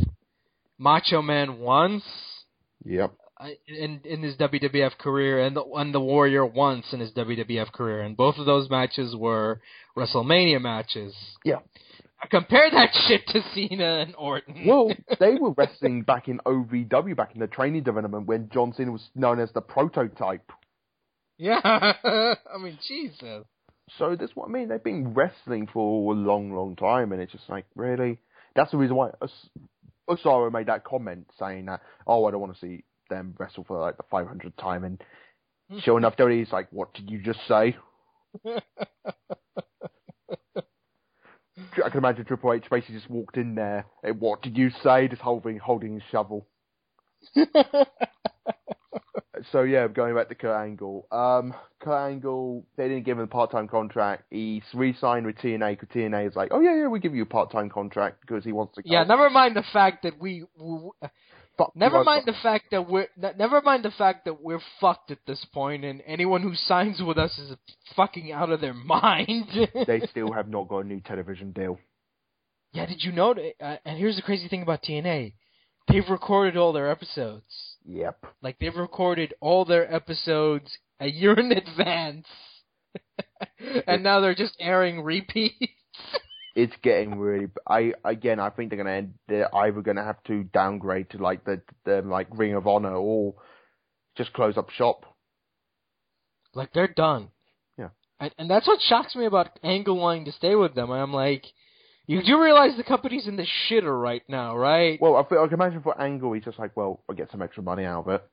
Macho 0.80 1.22
Man 1.22 1.60
once 1.60 2.04
Yep. 2.86 3.14
uh, 3.40 3.48
in 3.68 4.00
in 4.06 4.24
his 4.24 4.36
WWF 4.38 4.98
career, 4.98 5.42
and 5.46 5.56
the 5.56 5.64
and 5.76 5.94
the 5.94 6.00
Warrior 6.00 6.46
once 6.46 6.86
in 6.94 7.00
his 7.02 7.12
WWF 7.12 7.72
career, 7.74 8.02
and 8.02 8.16
both 8.18 8.38
of 8.38 8.46
those 8.46 8.70
matches 8.70 9.16
were 9.16 9.62
WrestleMania 9.98 10.62
matches. 10.62 11.14
Yeah. 11.44 11.60
Compare 12.32 12.70
that 12.72 12.90
shit 13.08 13.26
to 13.28 13.42
Cena 13.54 14.00
and 14.00 14.14
Orton. 14.18 14.66
Well, 14.66 14.92
they 15.20 15.36
were 15.36 15.52
wrestling 15.52 16.02
back 16.04 16.28
in 16.28 16.40
OVW, 16.46 17.16
back 17.16 17.34
in 17.34 17.40
the 17.40 17.48
training 17.48 17.84
development, 17.84 18.28
when 18.28 18.50
John 18.54 18.74
Cena 18.74 18.92
was 18.92 19.08
known 19.16 19.40
as 19.40 19.52
the 19.54 19.62
prototype. 19.62 20.52
yeah, 21.38 21.60
I 21.64 22.58
mean 22.62 22.78
Jesus. 22.88 23.46
So 23.98 24.16
that's 24.16 24.36
what 24.36 24.50
I 24.50 24.52
mean. 24.52 24.68
They've 24.70 24.84
been 24.84 25.14
wrestling 25.14 25.68
for 25.74 26.14
a 26.14 26.16
long, 26.18 26.54
long 26.54 26.76
time, 26.76 27.12
and 27.12 27.22
it's 27.22 27.32
just 27.32 27.50
like 27.50 27.66
really. 27.76 28.20
That's 28.56 28.72
the 28.72 28.78
reason 28.78 28.96
why 28.96 29.12
Cesaro 30.10 30.52
made 30.52 30.68
that 30.68 30.84
comment 30.84 31.28
saying 31.38 31.66
that, 31.66 31.82
oh, 32.08 32.26
I 32.26 32.32
don't 32.32 32.42
want 32.42 32.54
to 32.54 32.60
see 32.60 32.84
them 33.10 33.36
wrestle 33.38 33.64
for 33.64 33.80
like 33.80 33.98
the 33.98 34.04
500th 34.12 34.56
time, 34.58 34.84
and 34.84 35.02
hmm. 35.70 35.80
sure 35.80 35.98
enough, 35.98 36.18
WWE's 36.18 36.52
like, 36.52 36.68
what 36.72 36.94
did 36.94 37.10
you 37.10 37.22
just 37.22 37.40
say? 37.48 37.76
I 41.84 41.90
can 41.90 41.98
imagine 41.98 42.26
Triple 42.26 42.54
H 42.54 42.66
basically 42.70 42.96
just 42.96 43.10
walked 43.10 43.38
in 43.38 43.56
there. 43.56 43.86
And 44.04 44.20
what 44.20 44.42
did 44.42 44.58
you 44.58 44.70
say? 44.84 45.08
Just 45.08 45.22
holding 45.22 45.58
holding 45.58 45.94
his 45.94 46.04
shovel. 46.12 46.48
so 49.52 49.62
yeah, 49.64 49.88
going 49.88 50.16
back 50.16 50.30
to 50.30 50.36
Kurt 50.36 50.56
Angle. 50.56 51.08
Um, 51.12 51.54
Kurt 51.80 52.12
Angle, 52.12 52.66
they 52.78 52.88
didn't 52.88 53.06
give 53.06 53.18
him 53.18 53.24
a 53.24 53.28
part-time 53.28 53.68
contract. 53.68 54.24
He 54.30 54.62
re-signed 54.74 55.26
with 55.26 55.38
TNA 55.38 55.80
because 55.80 55.90
TNA 55.96 56.28
is 56.30 56.36
like, 56.36 56.50
oh 56.52 56.60
yeah, 56.60 56.76
yeah, 56.76 56.88
we 56.88 57.00
give 57.00 57.16
you 57.16 57.24
a 57.24 57.28
part-time 57.28 57.70
contract 57.70 58.22
because 58.22 58.44
he 58.44 58.52
wants 58.52 58.76
to. 58.76 58.82
yeah, 58.86 59.04
never 59.04 59.30
mind 59.30 59.56
the 59.56 59.64
fact 59.74 60.04
that 60.04 60.20
we. 60.20 60.46
we 60.60 60.92
Fuck 61.58 61.72
Never 61.76 62.04
mind 62.06 62.24
the 62.26 62.34
fact 62.42 62.66
that 62.72 62.90
we're 62.90 63.10
ne- 63.18 63.34
never 63.38 63.62
mind 63.62 63.84
the 63.84 63.92
fact 63.92 64.24
that 64.26 64.42
we're 64.42 64.62
fucked 64.80 65.12
at 65.12 65.18
this 65.28 65.46
point, 65.54 65.84
and 65.84 66.02
anyone 66.08 66.42
who 66.42 66.54
signs 66.68 67.02
with 67.02 67.18
us 67.18 67.38
is 67.38 67.54
fucking 67.98 68.32
out 68.32 68.50
of 68.50 68.62
their 68.62 68.74
mind. 68.86 69.46
They 69.86 70.00
still 70.10 70.32
have 70.32 70.48
not 70.48 70.70
got 70.70 70.80
a 70.80 70.88
new 70.88 71.02
television 71.02 71.52
deal. 71.52 71.78
yeah, 72.72 72.86
did 72.86 73.04
you 73.04 73.12
know? 73.12 73.34
that- 73.34 73.56
Uh, 73.60 73.78
and 73.84 73.98
here's 73.98 74.16
the 74.16 74.22
crazy 74.22 74.48
thing 74.48 74.62
about 74.62 74.84
TNA: 74.84 75.34
they've 75.90 76.10
recorded 76.10 76.56
all 76.56 76.72
their 76.72 76.90
episodes. 76.90 77.69
Yep. 77.90 78.24
Like 78.44 78.60
they've 78.60 78.76
recorded 78.76 79.34
all 79.42 79.66
their 79.66 79.92
episodes 79.92 80.78
a 81.00 81.08
year 81.08 81.34
in 81.34 81.52
advance, 81.52 82.28
and 83.88 84.04
now 84.04 84.20
they're 84.20 84.36
just 84.36 84.56
airing 84.60 85.02
repeats. 85.02 85.56
It's 86.56 86.74
getting 86.82 87.18
really. 87.20 87.48
I 87.66 87.94
again, 88.04 88.40
I 88.40 88.50
think 88.50 88.70
they're 88.70 88.78
gonna 88.78 88.92
end. 88.96 89.14
They're 89.30 89.56
either 89.56 89.82
gonna 89.82 90.04
have 90.04 90.22
to 90.24 90.44
downgrade 90.44 91.12
to 91.12 91.18
like 91.18 91.46
the 91.46 91.62
the 91.86 92.02
like 92.02 92.28
Ring 92.32 92.56
of 92.56 92.68
Honor 92.68 92.96
or 92.96 93.36
just 94.18 94.34
close 94.34 94.58
up 94.58 94.70
shop. 94.72 95.06
Like 96.54 96.74
they're 96.74 96.92
done. 96.94 97.30
Yeah. 97.78 97.90
And, 98.20 98.34
and 98.38 98.50
that's 98.50 98.68
what 98.68 98.82
shocks 98.82 99.16
me 99.16 99.26
about 99.26 99.60
Angle 99.64 99.96
wanting 99.96 100.26
to 100.26 100.34
stay 100.34 100.56
with 100.56 100.74
them. 100.74 100.92
I'm 100.92 101.14
like, 101.14 101.46
you 102.10 102.24
do 102.24 102.42
realize 102.42 102.76
the 102.76 102.84
company's 102.84 103.28
in 103.28 103.36
the 103.36 103.46
shitter 103.70 104.02
right 104.02 104.24
now, 104.28 104.58
right? 104.58 105.00
Well, 105.00 105.16
I, 105.16 105.24
feel, 105.30 105.40
I 105.44 105.46
can 105.46 105.54
imagine 105.54 105.82
for 105.84 106.00
Angle, 106.02 106.34
he's 106.34 106.44
just 106.44 106.58
like, 106.58 106.76
well, 106.76 107.04
I'll 107.08 107.16
get 107.16 107.30
some 107.30 107.42
extra 107.42 107.62
money 107.62 107.86
out 107.86 108.08
of 108.08 108.20
it. 108.20 108.24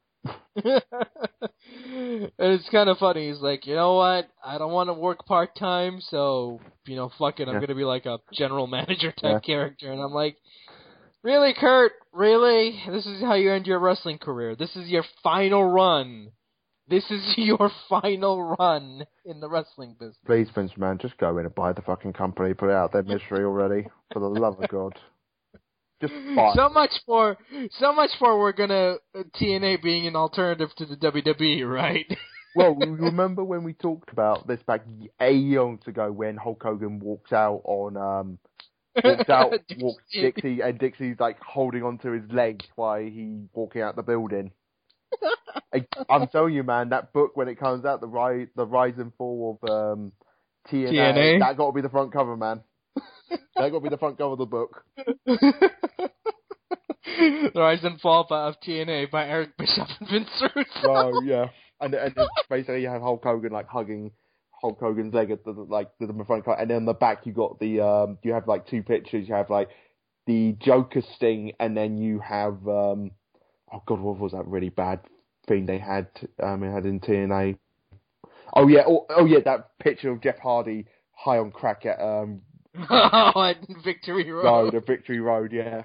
and 0.64 2.32
it's 2.38 2.68
kind 2.70 2.88
of 2.88 2.96
funny. 2.96 3.28
He's 3.28 3.40
like, 3.40 3.66
you 3.66 3.74
know 3.74 3.94
what? 3.94 4.28
I 4.42 4.56
don't 4.56 4.72
want 4.72 4.88
to 4.88 4.94
work 4.94 5.26
part 5.26 5.54
time, 5.56 6.00
so 6.00 6.58
you 6.86 6.96
know, 6.96 7.10
fuck 7.18 7.38
it. 7.38 7.48
I'm 7.48 7.54
Yeah. 7.54 7.60
gonna 7.60 7.74
be 7.74 7.84
like 7.84 8.06
a 8.06 8.18
general 8.32 8.66
manager 8.78 9.12
type 9.12 9.22
Yeah. 9.22 9.38
character. 9.40 9.92
And 9.92 10.00
I'm 10.00 10.12
like, 10.12 10.36
really, 11.22 11.52
Kurt? 11.52 11.92
Really? 12.12 12.80
This 12.90 13.04
is 13.04 13.20
how 13.20 13.34
you 13.34 13.52
end 13.52 13.66
your 13.66 13.78
wrestling 13.78 14.18
career? 14.18 14.56
This 14.56 14.74
is 14.74 14.88
your 14.88 15.04
final 15.22 15.62
run? 15.62 16.30
This 16.89 17.05
is 17.11 17.34
your 17.37 17.70
final 17.89 18.57
run 18.59 19.07
in 19.24 19.41
the 19.41 19.49
wrestling 19.49 19.97
business? 19.99 20.16
Please, 20.24 20.49
Vince 20.55 20.76
man, 20.76 20.99
just 20.99 21.18
go 21.18 21.39
in 21.39 21.47
and 21.47 21.55
buy 21.55 21.72
the 21.72 21.82
fucking 21.82 22.12
company, 22.12 22.55
put 22.55 22.70
it 22.70 22.74
out 22.74 22.93
their 22.93 23.03
misery 23.03 23.45
already. 23.45 23.89
For 24.12 24.20
the 24.20 24.28
love 24.28 24.61
of 24.62 24.68
God, 24.68 24.93
just 26.01 26.14
buy. 26.34 26.53
So 26.55 26.68
much 26.68 26.93
for 27.05 27.37
so 27.78 27.93
much 27.93 28.11
for 28.18 28.39
we're 28.39 28.53
gonna 28.53 28.97
uh, 29.14 29.22
TNA 29.41 29.82
being 29.82 30.07
an 30.07 30.16
alternative 30.16 30.70
to 30.76 30.87
the 30.87 30.97
WWE, 30.97 31.68
right? 31.68 32.07
well, 32.55 32.74
remember 32.74 33.43
when 33.43 33.64
we 33.64 33.72
talked 33.72 34.11
about 34.11 34.47
this 34.47 34.61
back 34.66 34.82
aeons 35.20 35.80
ago 35.87 36.12
when 36.12 36.37
Hulk 36.37 36.62
Hogan 36.62 37.01
walks 37.01 37.32
out 37.32 37.62
on 37.64 37.97
um 37.97 38.39
walks 39.03 39.28
out 39.28 39.53
walks 39.78 40.03
Dixie 40.12 40.61
and 40.61 40.78
Dixie's 40.78 41.16
like 41.18 41.41
holding 41.41 41.82
onto 41.82 42.12
his 42.12 42.30
legs 42.30 42.64
while 42.76 43.01
he 43.01 43.47
walking 43.55 43.82
out 43.82 43.97
the 43.97 44.03
building. 44.03 44.53
I, 45.72 45.86
I'm 46.09 46.28
telling 46.28 46.54
you, 46.54 46.62
man, 46.62 46.90
that 46.90 47.12
book 47.12 47.36
when 47.36 47.48
it 47.48 47.59
comes 47.59 47.84
out, 47.84 48.00
the 48.00 48.07
rise, 48.09 48.48
the 48.57 48.66
rise 48.66 48.94
and 48.98 49.12
fall 49.14 49.59
of 49.62 49.70
um, 49.70 50.12
TNA, 50.70 50.92
TNA? 50.92 51.40
that 51.40 51.57
got 51.57 51.66
to 51.66 51.72
be 51.72 51.80
the 51.80 51.88
front 51.88 52.12
cover, 52.12 52.36
man. 52.36 52.61
that 53.30 53.70
got 53.70 53.70
to 53.70 53.80
be 53.80 53.88
the 53.88 53.98
front 53.98 54.18
cover 54.18 54.32
of 54.32 54.38
the 54.38 54.46
book. 54.46 54.84
the 57.16 57.50
Rise 57.54 57.84
and 57.84 58.00
Fall 58.00 58.26
of 58.30 58.61
TNA 58.61 59.11
by 59.11 59.26
Eric 59.26 59.57
Bischoff 59.57 59.88
and 60.00 60.09
Vince 60.09 60.28
Russo. 60.54 60.68
Oh 60.84 61.22
yeah, 61.24 61.46
and 61.80 61.94
and 61.94 62.14
basically 62.50 62.82
you 62.82 62.88
have 62.88 63.02
Hulk 63.02 63.22
Hogan 63.22 63.52
like 63.52 63.68
hugging 63.68 64.12
Hulk 64.50 64.78
Hogan's 64.80 65.14
leg 65.14 65.30
at 65.30 65.44
the 65.44 65.52
like 65.52 65.90
the, 65.98 66.07
the 66.07 66.24
front 66.24 66.44
cover, 66.44 66.59
and 66.59 66.70
then 66.70 66.78
on 66.78 66.84
the 66.84 66.94
back 66.94 67.26
you 67.26 67.32
got 67.32 67.59
the 67.59 67.80
um 67.80 68.18
you 68.22 68.32
have 68.32 68.48
like 68.48 68.66
two 68.66 68.82
pictures. 68.82 69.28
You 69.28 69.34
have 69.34 69.50
like 69.50 69.68
the 70.26 70.57
Joker 70.61 71.02
sting, 71.14 71.52
and 71.61 71.76
then 71.76 71.98
you 71.98 72.20
have 72.20 72.54
um 72.68 73.12
oh 73.72 73.82
god, 73.86 74.00
what 74.00 74.18
was 74.18 74.32
that 74.32 74.46
really 74.46 74.70
bad 74.70 75.00
thing 75.47 75.66
they 75.66 75.78
had 75.78 76.09
um 76.42 76.61
they 76.61 76.68
had 76.68 76.86
in 76.86 77.01
TNA? 77.01 77.59
Oh 78.55 78.68
yeah, 78.68 78.82
oh, 78.86 79.07
oh 79.11 79.24
yeah, 79.24 79.40
that 79.44 79.78
picture 79.78 80.11
of 80.11 80.22
Jeff 80.22 80.38
Hardy 80.38 80.86
high 81.12 81.38
on 81.38 81.51
crack 81.51 81.86
at 81.86 82.01
um 82.01 82.42
at 82.90 83.57
Victory 83.84 84.30
Road. 84.30 84.44
Road, 84.44 84.74
at 84.74 84.86
Victory 84.86 85.20
Road, 85.20 85.53
yeah. 85.53 85.82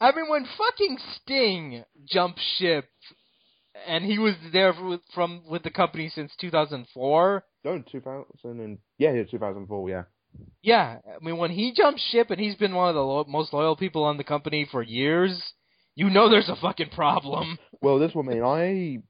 I 0.00 0.12
mean, 0.14 0.28
when 0.28 0.46
fucking 0.56 0.98
Sting 1.16 1.84
jumped 2.06 2.40
ship, 2.58 2.86
and 3.86 4.04
he 4.04 4.18
was 4.18 4.34
there 4.52 4.74
with, 4.80 5.00
from 5.14 5.42
with 5.48 5.62
the 5.62 5.70
company 5.70 6.10
since 6.14 6.32
2004. 6.40 7.44
No, 7.64 7.82
2000 7.90 8.26
and 8.44 8.78
yeah, 8.98 9.12
yeah, 9.12 9.24
2004, 9.24 9.90
yeah. 9.90 10.02
Yeah, 10.62 10.98
I 11.06 11.24
mean, 11.24 11.38
when 11.38 11.50
he 11.50 11.72
jumped 11.72 12.00
ship, 12.10 12.30
and 12.30 12.40
he's 12.40 12.54
been 12.54 12.74
one 12.74 12.88
of 12.88 12.94
the 12.94 13.00
lo- 13.02 13.24
most 13.28 13.52
loyal 13.52 13.76
people 13.76 14.04
on 14.04 14.16
the 14.16 14.24
company 14.24 14.68
for 14.70 14.82
years. 14.82 15.40
You 15.94 16.10
know, 16.10 16.30
there's 16.30 16.48
a 16.48 16.56
fucking 16.56 16.90
problem. 16.90 17.58
Well, 17.80 17.98
this 17.98 18.14
one, 18.14 18.28
I 18.28 18.34
mean, 18.34 18.42
I 18.42 19.02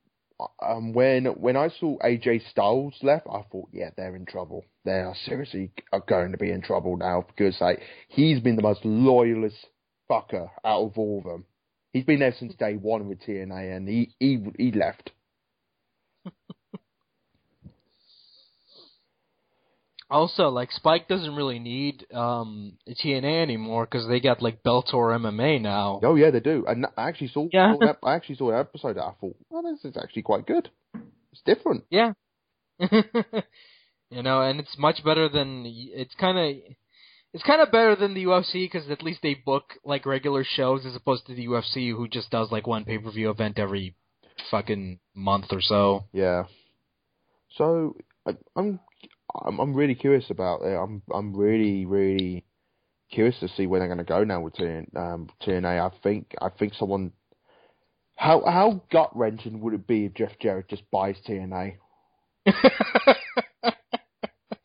um 0.64 0.92
when 0.92 1.26
when 1.26 1.56
I 1.56 1.68
saw 1.68 1.98
AJ 1.98 2.48
Styles 2.50 2.94
left, 3.02 3.26
I 3.28 3.42
thought, 3.50 3.68
yeah, 3.72 3.90
they're 3.96 4.14
in 4.14 4.26
trouble. 4.26 4.64
They 4.84 4.92
are 4.92 5.14
seriously 5.24 5.72
are 5.92 6.02
going 6.06 6.32
to 6.32 6.38
be 6.38 6.50
in 6.50 6.62
trouble 6.62 6.96
now 6.96 7.24
because 7.26 7.60
like 7.60 7.80
he's 8.08 8.40
been 8.40 8.56
the 8.56 8.62
most 8.62 8.84
loyalist 8.84 9.66
fucker 10.10 10.48
out 10.64 10.82
of 10.84 10.98
all 10.98 11.18
of 11.18 11.24
them. 11.24 11.44
He's 11.92 12.04
been 12.04 12.20
there 12.20 12.34
since 12.38 12.54
day 12.54 12.74
one 12.74 13.08
with 13.08 13.20
TNA, 13.20 13.76
and 13.76 13.88
he 13.88 14.14
he 14.20 14.44
he 14.58 14.72
left. 14.72 15.12
Also, 20.10 20.48
like 20.48 20.72
Spike 20.72 21.06
doesn't 21.06 21.36
really 21.36 21.58
need 21.58 22.06
um 22.14 22.78
TNA 22.88 23.42
anymore 23.42 23.84
because 23.84 24.08
they 24.08 24.20
got 24.20 24.40
like 24.40 24.62
Bellator 24.62 25.14
MMA 25.18 25.60
now. 25.60 26.00
Oh 26.02 26.14
yeah, 26.14 26.30
they 26.30 26.40
do. 26.40 26.64
And 26.66 26.86
I 26.96 27.08
actually 27.08 27.28
saw, 27.28 27.48
Yeah. 27.52 27.74
saw 27.74 27.78
that, 27.86 27.98
I 28.02 28.14
actually 28.14 28.36
saw 28.36 28.50
that 28.50 28.60
episode. 28.60 28.96
That 28.96 29.04
I 29.04 29.12
thought, 29.20 29.36
oh, 29.52 29.62
this 29.62 29.84
is 29.84 29.96
actually 29.96 30.22
quite 30.22 30.46
good. 30.46 30.70
It's 31.32 31.42
different. 31.44 31.84
Yeah. 31.90 32.12
you 32.80 34.22
know, 34.22 34.40
and 34.42 34.60
it's 34.60 34.78
much 34.78 35.04
better 35.04 35.28
than 35.28 35.64
it's 35.66 36.14
kind 36.14 36.38
of 36.38 36.62
it's 37.34 37.44
kind 37.44 37.60
of 37.60 37.70
better 37.70 37.94
than 37.94 38.14
the 38.14 38.24
UFC 38.24 38.64
because 38.64 38.88
at 38.90 39.02
least 39.02 39.20
they 39.22 39.34
book 39.34 39.74
like 39.84 40.06
regular 40.06 40.44
shows 40.44 40.86
as 40.86 40.96
opposed 40.96 41.26
to 41.26 41.34
the 41.34 41.46
UFC 41.46 41.94
who 41.94 42.08
just 42.08 42.30
does 42.30 42.50
like 42.50 42.66
one 42.66 42.84
pay 42.86 42.96
per 42.98 43.10
view 43.10 43.30
event 43.30 43.58
every 43.58 43.94
fucking 44.50 45.00
month 45.14 45.46
or 45.52 45.60
so. 45.60 46.04
Yeah. 46.12 46.44
So 47.56 47.96
I, 48.26 48.36
I'm 48.56 48.80
I'm 49.34 49.58
I'm 49.58 49.74
really 49.74 49.94
curious 49.94 50.30
about 50.30 50.62
it. 50.62 50.74
I'm 50.74 51.02
I'm 51.12 51.36
really 51.36 51.86
really 51.86 52.44
curious 53.10 53.38
to 53.40 53.48
see 53.48 53.66
where 53.66 53.80
they're 53.80 53.88
going 53.88 53.98
to 53.98 54.04
go 54.04 54.24
now 54.24 54.40
with 54.40 54.54
TN, 54.54 54.94
um, 54.96 55.28
TNA. 55.42 55.90
I 55.90 55.96
think 56.02 56.34
I 56.40 56.48
think 56.50 56.74
someone. 56.74 57.12
How 58.16 58.42
how 58.44 58.82
gut 58.90 59.16
wrenching 59.16 59.60
would 59.60 59.74
it 59.74 59.86
be 59.86 60.06
if 60.06 60.14
Jeff 60.14 60.32
Jarrett 60.40 60.68
just 60.68 60.90
buys 60.90 61.16
TNA? 61.26 61.76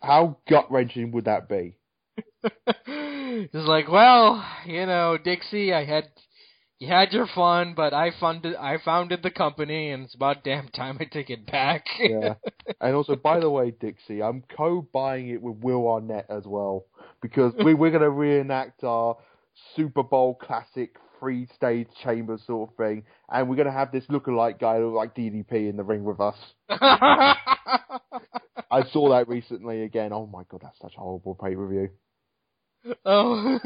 How 0.04 0.38
gut 0.50 0.70
wrenching 0.70 1.12
would 1.14 1.26
that 1.26 1.48
be? 1.48 1.78
it's 2.88 3.54
like, 3.54 3.90
well, 3.90 4.46
you 4.66 4.86
know, 4.86 5.18
Dixie, 5.18 5.74
I 5.74 5.86
had 5.86 6.10
you 6.84 6.90
had 6.90 7.14
your 7.14 7.28
fun, 7.28 7.76
but 7.76 7.94
I 7.94 8.12
funded 8.20 8.56
I 8.56 8.78
founded 8.84 9.24
the 9.24 9.32
company, 9.32 9.92
and 9.92 10.04
it's 10.04 10.16
about 10.16 10.44
damn 10.44 10.68
time 10.68 10.98
I 11.00 11.06
take 11.06 11.30
it 11.30 11.50
back. 11.50 11.86
Yeah. 11.98 12.34
and 12.82 12.96
also, 12.96 13.16
by 13.16 13.40
the 13.40 13.50
way, 13.50 13.72
Dixie, 13.72 14.22
I'm 14.22 14.44
co-buying 14.58 15.30
it 15.30 15.42
with 15.42 15.64
Will 15.64 15.88
Arnett 15.88 16.26
as 16.30 16.44
well 16.46 16.86
because 17.22 17.54
we 17.64 17.74
we're 17.74 17.92
going 17.92 18.04
to 18.04 18.10
reenact 18.10 18.84
our 18.84 19.16
Super 19.76 20.04
Bowl 20.04 20.36
classic 20.36 20.98
free 21.22 21.48
stage 21.56 21.88
chamber 22.04 22.38
sort 22.46 22.70
of 22.70 22.76
thing, 22.76 23.04
and 23.32 23.48
we're 23.48 23.56
going 23.56 23.68
to 23.68 23.72
have 23.72 23.94
this 23.94 24.06
lookalike 24.08 24.60
guy 24.60 24.80
look 24.80 24.94
like 24.94 25.16
DDP 25.16 25.70
in 25.70 25.78
the 25.78 25.84
ring 25.84 26.04
with 26.04 26.20
us. 26.20 26.36
I 26.70 27.36
saw 28.92 29.10
that 29.12 29.30
recently 29.30 29.84
again. 29.84 30.12
Oh 30.12 30.28
my 30.28 30.44
god, 30.50 30.60
that's 30.64 30.80
such 30.82 30.96
a 30.98 31.00
horrible 31.00 31.36
pay 31.36 31.56
per 31.56 31.66
view. 31.68 31.90
oh. 33.06 33.60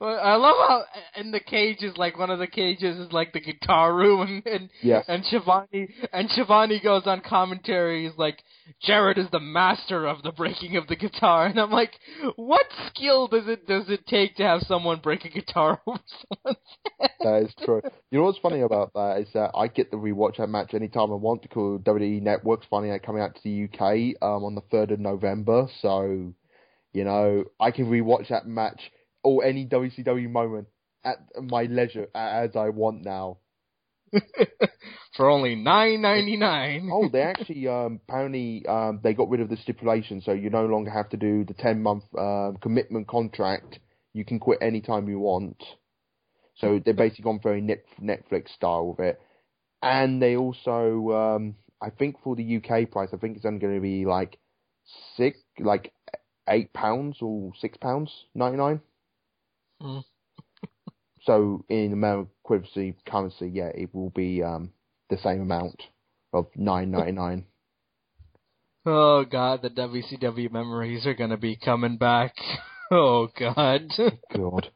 I 0.00 0.34
love 0.36 0.56
how 0.68 0.84
in 1.16 1.30
the 1.30 1.40
cages, 1.40 1.96
like 1.96 2.18
one 2.18 2.30
of 2.30 2.38
the 2.38 2.46
cages 2.46 2.98
is 2.98 3.12
like 3.12 3.32
the 3.32 3.40
guitar 3.40 3.94
room, 3.94 4.20
and 4.22 4.46
and, 4.46 4.70
Yes. 4.80 5.04
and 5.08 5.24
Schiavone 5.24 5.88
and 6.12 6.28
Schiavone 6.30 6.80
goes 6.82 7.02
on 7.06 7.20
commentary. 7.20 8.04
He's 8.08 8.18
like, 8.18 8.42
Jarrett 8.82 9.18
is 9.18 9.28
the 9.30 9.40
master 9.40 10.06
of 10.06 10.22
the 10.22 10.32
breaking 10.32 10.76
of 10.76 10.86
the 10.88 10.96
guitar, 10.96 11.46
and 11.46 11.58
I'm 11.60 11.70
like, 11.70 11.92
what 12.36 12.66
skill 12.88 13.28
does 13.28 13.46
it 13.46 13.66
does 13.66 13.88
it 13.88 14.06
take 14.06 14.36
to 14.36 14.42
have 14.42 14.62
someone 14.62 14.98
break 15.00 15.24
a 15.24 15.28
guitar 15.28 15.80
over 15.86 16.00
someone's 16.44 16.58
head? 17.00 17.10
That 17.20 17.42
is 17.42 17.54
true. 17.64 17.82
You 18.10 18.18
know 18.18 18.24
what's 18.24 18.38
funny 18.38 18.60
about 18.62 18.92
that 18.94 19.18
is 19.20 19.28
that 19.34 19.52
I 19.54 19.68
get 19.68 19.90
to 19.92 19.96
rewatch 19.96 20.38
that 20.38 20.48
match 20.48 20.74
anytime 20.74 21.12
I 21.12 21.16
want 21.16 21.42
because 21.42 21.80
WWE 21.82 22.20
Network's 22.22 22.66
finally 22.68 22.98
coming 22.98 23.22
out 23.22 23.36
to 23.36 23.40
the 23.44 23.64
UK 23.64 24.16
um, 24.22 24.44
on 24.44 24.54
the 24.54 24.60
third 24.72 24.90
of 24.90 24.98
November. 25.00 25.68
So, 25.80 26.32
you 26.92 27.04
know, 27.04 27.44
I 27.60 27.70
can 27.70 27.86
rewatch 27.86 28.28
that 28.28 28.46
match 28.46 28.80
or 29.22 29.44
any 29.44 29.66
WCW 29.66 30.30
moment 30.30 30.68
at 31.04 31.18
my 31.40 31.64
leisure 31.64 32.08
as 32.14 32.56
I 32.56 32.68
want 32.70 33.04
now. 33.04 33.38
For 35.16 35.28
only 35.28 35.54
nine 35.54 36.02
ninety 36.02 36.36
nine. 36.36 36.90
Oh, 36.92 37.08
they 37.08 37.22
actually 37.22 37.66
um, 37.68 38.00
apparently 38.08 38.64
um, 38.66 39.00
they 39.02 39.14
got 39.14 39.28
rid 39.28 39.40
of 39.40 39.48
the 39.48 39.56
stipulation, 39.56 40.20
so 40.20 40.32
you 40.32 40.50
no 40.50 40.66
longer 40.66 40.90
have 40.90 41.08
to 41.10 41.16
do 41.16 41.44
the 41.44 41.54
ten 41.54 41.82
month 41.82 42.04
um, 42.18 42.58
commitment 42.60 43.08
contract. 43.08 43.78
You 44.12 44.24
can 44.24 44.38
quit 44.38 44.58
anytime 44.60 45.08
you 45.08 45.18
want. 45.18 45.62
So 46.56 46.80
they've 46.84 46.96
basically 46.96 47.24
gone 47.24 47.40
very 47.42 47.62
net, 47.62 47.84
Netflix 48.00 48.50
style 48.54 48.88
with 48.88 49.00
it, 49.00 49.20
and 49.82 50.20
they 50.20 50.36
also, 50.36 51.10
um, 51.12 51.54
I 51.80 51.90
think 51.90 52.16
for 52.22 52.36
the 52.36 52.56
UK 52.56 52.90
price, 52.90 53.08
I 53.12 53.16
think 53.16 53.36
it's 53.36 53.46
only 53.46 53.58
going 53.58 53.74
to 53.74 53.80
be 53.80 54.04
like 54.04 54.38
six, 55.16 55.38
like 55.58 55.92
eight 56.48 56.72
pounds 56.72 57.18
or 57.22 57.52
six 57.60 57.78
pounds 57.78 58.10
ninety 58.34 58.58
nine. 58.58 58.80
Hmm. 59.82 59.98
So 61.24 61.64
in 61.68 61.92
American 61.92 62.32
currency, 62.44 62.96
currency, 63.06 63.48
yeah, 63.48 63.68
it 63.68 63.94
will 63.94 64.10
be 64.10 64.42
um, 64.42 64.72
the 65.08 65.18
same 65.18 65.40
amount 65.40 65.80
of 66.32 66.46
nine 66.56 66.90
ninety 66.90 67.12
nine. 67.12 67.44
Oh 68.84 69.24
god, 69.24 69.62
the 69.62 69.70
WCW 69.70 70.50
memories 70.50 71.06
are 71.06 71.14
gonna 71.14 71.36
be 71.36 71.56
coming 71.56 71.96
back. 71.96 72.34
Oh 72.94 73.28
god. 73.38 73.84
God. 74.36 74.68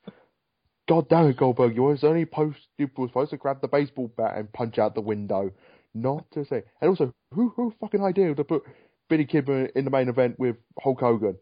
God 0.88 1.09
damn 1.11 1.26
it, 1.26 1.36
Goldberg! 1.36 1.76
You 1.76 1.82
was 1.82 2.02
only 2.02 2.24
post 2.24 2.57
you 2.78 2.88
were 2.96 3.09
supposed 3.09 3.32
to 3.32 3.36
grab 3.36 3.61
the 3.61 3.68
baseball 3.68 4.11
bat 4.16 4.38
and 4.38 4.50
punch 4.50 4.78
out 4.78 4.94
the 4.94 5.02
window, 5.02 5.50
not 5.92 6.24
to 6.32 6.46
say. 6.46 6.62
And 6.80 6.88
also, 6.88 7.12
who 7.34 7.52
who 7.54 7.74
fucking 7.78 8.02
idea 8.02 8.34
to 8.34 8.42
put 8.42 8.62
Billy 9.11 9.26
Kidman 9.26 9.68
in 9.76 9.84
the 9.84 9.90
main 9.90 10.09
event 10.09 10.38
with 10.38 10.57
Hulk 10.80 11.00
Hogan? 11.00 11.36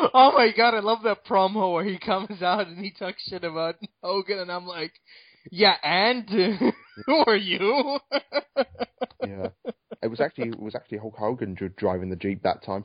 oh 0.14 0.32
my 0.34 0.52
god, 0.56 0.74
I 0.74 0.80
love 0.80 1.02
that 1.04 1.24
promo 1.24 1.72
where 1.74 1.84
he 1.84 1.98
comes 1.98 2.42
out 2.42 2.66
and 2.66 2.78
he 2.78 2.90
talks 2.90 3.22
shit 3.28 3.44
about 3.44 3.76
Hogan, 4.02 4.38
and 4.38 4.50
I'm 4.52 4.66
like, 4.66 4.92
yeah, 5.50 5.74
and 5.82 6.28
who 7.06 7.24
are 7.26 7.36
you? 7.36 7.98
Yeah, 9.20 9.48
it 10.00 10.06
was 10.06 10.20
actually 10.20 10.50
it 10.50 10.60
was 10.60 10.76
actually 10.76 10.98
Hulk 10.98 11.16
Hogan 11.16 11.56
driving 11.76 12.08
the 12.08 12.16
jeep 12.16 12.44
that 12.44 12.64
time. 12.64 12.84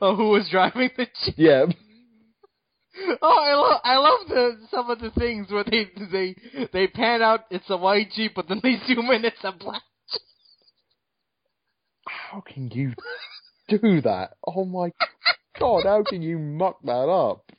oh, 0.00 0.16
who 0.16 0.30
was 0.30 0.48
driving 0.50 0.90
the 0.96 1.06
jeep? 1.24 1.34
Yeah, 1.38 1.66
Oh, 3.22 3.38
I 3.40 3.54
love 3.54 3.80
I 3.84 3.96
love 3.96 4.28
the 4.28 4.66
some 4.70 4.90
of 4.90 4.98
the 4.98 5.10
things 5.12 5.50
where 5.50 5.64
they 5.64 5.88
they 6.10 6.36
they 6.72 6.86
pan 6.88 7.22
out 7.22 7.44
it's 7.50 7.70
a 7.70 7.76
white 7.76 8.10
jeep, 8.14 8.32
but 8.34 8.48
then 8.48 8.60
they 8.62 8.76
zoom 8.86 9.10
in 9.10 9.24
it's 9.24 9.42
a 9.44 9.52
black. 9.52 9.82
how 12.06 12.40
can 12.40 12.68
you 12.70 12.92
do 13.78 14.00
that? 14.02 14.36
Oh 14.46 14.64
my 14.64 14.92
God, 15.58 15.84
how 15.84 16.02
can 16.02 16.22
you 16.22 16.38
muck 16.38 16.78
that 16.84 16.92
up? 16.92 17.50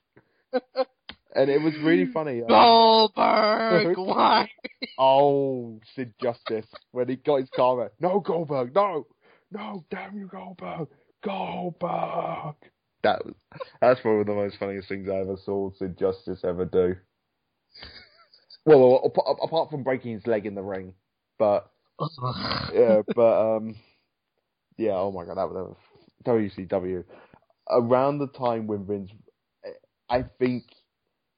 And 1.35 1.49
it 1.49 1.61
was 1.61 1.73
really 1.83 2.05
funny. 2.11 2.43
uh, 2.43 2.47
Goldberg, 2.47 3.97
why? 3.97 4.49
Oh, 4.99 5.79
Sid 5.95 6.13
Justice 6.21 6.67
when 6.91 7.09
he 7.09 7.15
got 7.15 7.39
his 7.39 7.49
car. 7.55 7.91
No, 7.99 8.19
Goldberg, 8.19 8.75
no, 8.75 9.07
no, 9.51 9.83
damn 9.89 10.17
you, 10.17 10.27
Goldberg, 10.27 10.87
Goldberg. 11.23 12.55
That 13.03 13.25
was 13.25 13.35
that's 13.81 14.03
one 14.03 14.19
of 14.19 14.27
the 14.27 14.33
most 14.33 14.57
funniest 14.59 14.87
things 14.87 15.09
I 15.09 15.15
ever 15.21 15.35
saw 15.43 15.71
Sid 15.77 15.97
Justice 15.97 16.41
ever 16.43 16.65
do. 16.65 16.95
Well, 18.65 19.01
apart, 19.03 19.37
apart 19.41 19.71
from 19.71 19.83
breaking 19.83 20.13
his 20.13 20.27
leg 20.27 20.45
in 20.45 20.55
the 20.55 20.61
ring, 20.61 20.93
but 21.37 21.69
yeah, 22.73 23.01
but 23.15 23.55
um, 23.57 23.75
yeah. 24.77 24.93
Oh 24.93 25.11
my 25.11 25.25
god, 25.25 25.37
that 25.37 25.49
was, 25.49 25.53
that 25.55 25.63
was 25.63 25.77
WCW. 26.23 27.03
Around 27.69 28.19
the 28.19 28.27
time 28.27 28.67
when 28.67 28.85
Vince, 28.85 29.09
I 30.09 30.25
think 30.39 30.63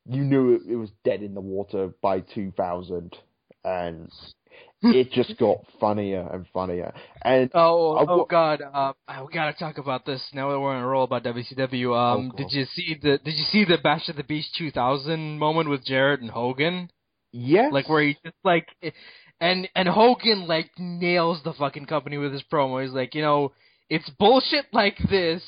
you 0.08 0.24
knew 0.24 0.56
it, 0.56 0.62
it 0.68 0.76
was 0.76 0.90
dead 1.04 1.22
in 1.22 1.34
the 1.34 1.42
water 1.42 1.92
by 2.02 2.22
2000, 2.22 3.16
and 3.64 4.12
it 4.82 5.12
just 5.12 5.38
got 5.38 5.58
funnier 5.80 6.28
and 6.32 6.46
funnier. 6.54 6.94
And 7.24 7.50
Oh, 7.54 7.96
I 7.98 8.06
oh 8.08 8.26
God! 8.26 8.62
Uh, 8.62 8.94
we 9.26 9.34
gotta 9.34 9.58
talk 9.58 9.78
about 9.78 10.06
this 10.06 10.22
now 10.34 10.52
that 10.52 10.60
we're 10.60 10.76
on 10.76 10.84
a 10.84 10.88
roll 10.88 11.06
about 11.06 11.24
WCW. 11.24 11.96
Um, 11.96 12.32
Oh, 12.34 12.38
did 12.38 12.52
you 12.52 12.66
see 12.66 12.98
the 13.02 13.18
Did 13.18 13.36
you 13.36 13.46
see 13.46 13.66
the 13.66 13.78
Bash 13.78 14.10
of 14.10 14.16
the 14.16 14.24
Beach 14.24 14.46
2000 14.58 15.40
moment 15.40 15.70
with 15.70 15.86
Jarrett 15.86 16.22
and 16.22 16.30
Hogan? 16.30 16.90
yes, 17.32 17.72
Like 17.72 17.88
where 17.88 18.04
he 18.04 18.18
just 18.24 18.36
like, 18.44 18.68
and 19.40 19.70
and 19.76 19.88
Hogan 19.88 20.48
like 20.48 20.70
nails 20.78 21.42
the 21.44 21.54
fucking 21.54 21.86
company 21.86 22.18
with 22.18 22.34
his 22.34 22.44
promo. 22.52 22.84
He's 22.84 22.94
like, 22.94 23.16
you 23.16 23.22
know, 23.22 23.54
it's 23.90 24.10
bullshit 24.20 24.66
like 24.74 24.98
this 25.10 25.44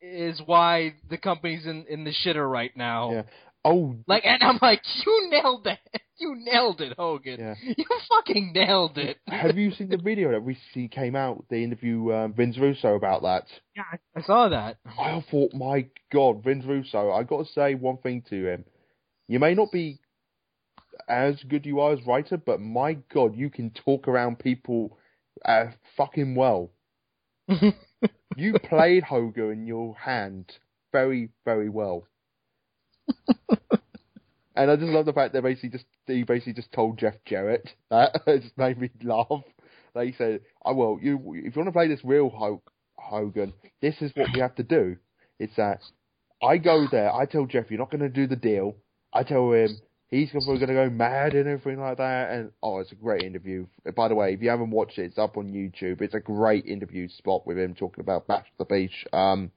is 0.00 0.40
why 0.44 0.94
the 1.10 1.18
company's 1.18 1.66
in 1.66 1.86
in 1.88 2.04
the 2.04 2.12
shitter 2.24 2.48
right 2.50 2.76
now. 2.76 3.12
Yeah. 3.12 3.22
oh 3.64 3.96
Like, 4.06 4.24
and 4.24 4.42
I'm 4.42 4.58
like, 4.60 4.82
you 5.06 5.28
nailed 5.30 5.66
it. 5.66 5.78
You 6.18 6.36
nailed 6.38 6.80
it, 6.80 6.94
Hogan. 6.96 7.40
Yeah. 7.40 7.54
You 7.76 7.84
fucking 8.08 8.52
nailed 8.54 8.96
it. 8.98 9.18
have 9.26 9.56
you 9.56 9.72
seen 9.72 9.88
the 9.88 9.96
video 9.96 10.30
that 10.30 10.40
recently 10.40 10.86
came 10.88 11.16
out? 11.16 11.44
The 11.50 11.64
interview 11.64 12.12
um, 12.12 12.32
Vince 12.32 12.58
Russo 12.58 12.94
about 12.94 13.22
that. 13.22 13.46
Yeah, 13.74 13.82
I 14.16 14.22
saw 14.22 14.48
that. 14.48 14.76
I 14.86 15.24
thought, 15.30 15.52
my 15.52 15.86
God, 16.12 16.44
Vince 16.44 16.64
Russo. 16.64 17.10
I 17.10 17.24
got 17.24 17.46
to 17.46 17.52
say 17.52 17.74
one 17.74 17.96
thing 17.96 18.22
to 18.30 18.46
him. 18.46 18.64
You 19.26 19.40
may 19.40 19.54
not 19.54 19.72
be 19.72 19.98
as 21.08 21.42
good 21.48 21.66
you 21.66 21.80
are 21.80 21.92
as 21.92 22.06
writer, 22.06 22.36
but 22.36 22.60
my 22.60 22.94
God, 23.12 23.36
you 23.36 23.50
can 23.50 23.70
talk 23.70 24.06
around 24.08 24.38
people 24.38 24.98
uh, 25.44 25.66
fucking 25.96 26.34
well. 26.34 26.70
You 28.36 28.58
played 28.58 29.04
Hogan 29.04 29.50
in 29.50 29.66
your 29.66 29.94
hand 29.94 30.52
very, 30.90 31.30
very 31.44 31.68
well. 31.68 32.06
and 34.56 34.70
I 34.70 34.76
just 34.76 34.88
love 34.88 35.06
the 35.06 35.12
fact 35.12 35.34
that 35.34 35.42
basically 35.42 35.70
just 35.70 35.84
he 36.06 36.22
basically 36.22 36.54
just 36.54 36.72
told 36.72 36.98
Jeff 36.98 37.14
Jarrett 37.26 37.68
that. 37.90 38.22
it 38.26 38.42
just 38.42 38.56
made 38.56 38.78
me 38.78 38.90
laugh. 39.02 39.44
They 39.94 40.12
said, 40.12 40.40
"Oh 40.64 40.74
well, 40.74 40.98
you 41.00 41.16
if 41.34 41.54
you 41.54 41.60
want 41.60 41.68
to 41.68 41.72
play 41.72 41.88
this 41.88 42.04
real 42.04 42.30
Hulk 42.30 42.70
Hogan, 42.96 43.52
this 43.80 44.00
is 44.00 44.12
what 44.14 44.28
we 44.32 44.40
have 44.40 44.54
to 44.56 44.62
do. 44.62 44.96
It's 45.38 45.56
that 45.56 45.80
I 46.42 46.58
go 46.58 46.86
there, 46.90 47.14
I 47.14 47.26
tell 47.26 47.46
Jeff 47.46 47.70
you're 47.70 47.78
not 47.78 47.90
going 47.90 48.00
to 48.00 48.08
do 48.08 48.26
the 48.26 48.36
deal. 48.36 48.76
I 49.12 49.22
tell 49.24 49.52
him 49.52 49.76
he's 50.12 50.30
probably 50.30 50.58
going 50.58 50.68
to 50.68 50.74
go 50.74 50.90
mad 50.90 51.34
and 51.34 51.48
everything 51.48 51.80
like 51.80 51.96
that. 51.96 52.30
And 52.30 52.52
oh, 52.62 52.78
it's 52.78 52.92
a 52.92 52.96
great 52.96 53.22
interview. 53.22 53.66
By 53.96 54.08
the 54.08 54.14
way, 54.14 54.34
if 54.34 54.42
you 54.42 54.50
haven't 54.50 54.70
watched 54.70 54.98
it, 54.98 55.06
it's 55.06 55.18
up 55.18 55.38
on 55.38 55.48
YouTube. 55.48 56.02
It's 56.02 56.14
a 56.14 56.20
great 56.20 56.66
interview 56.66 57.08
spot 57.08 57.46
with 57.46 57.58
him 57.58 57.74
talking 57.74 58.02
about 58.02 58.26
Bash 58.26 58.44
to 58.44 58.58
the 58.58 58.64
Beach. 58.66 59.06
Um, 59.12 59.50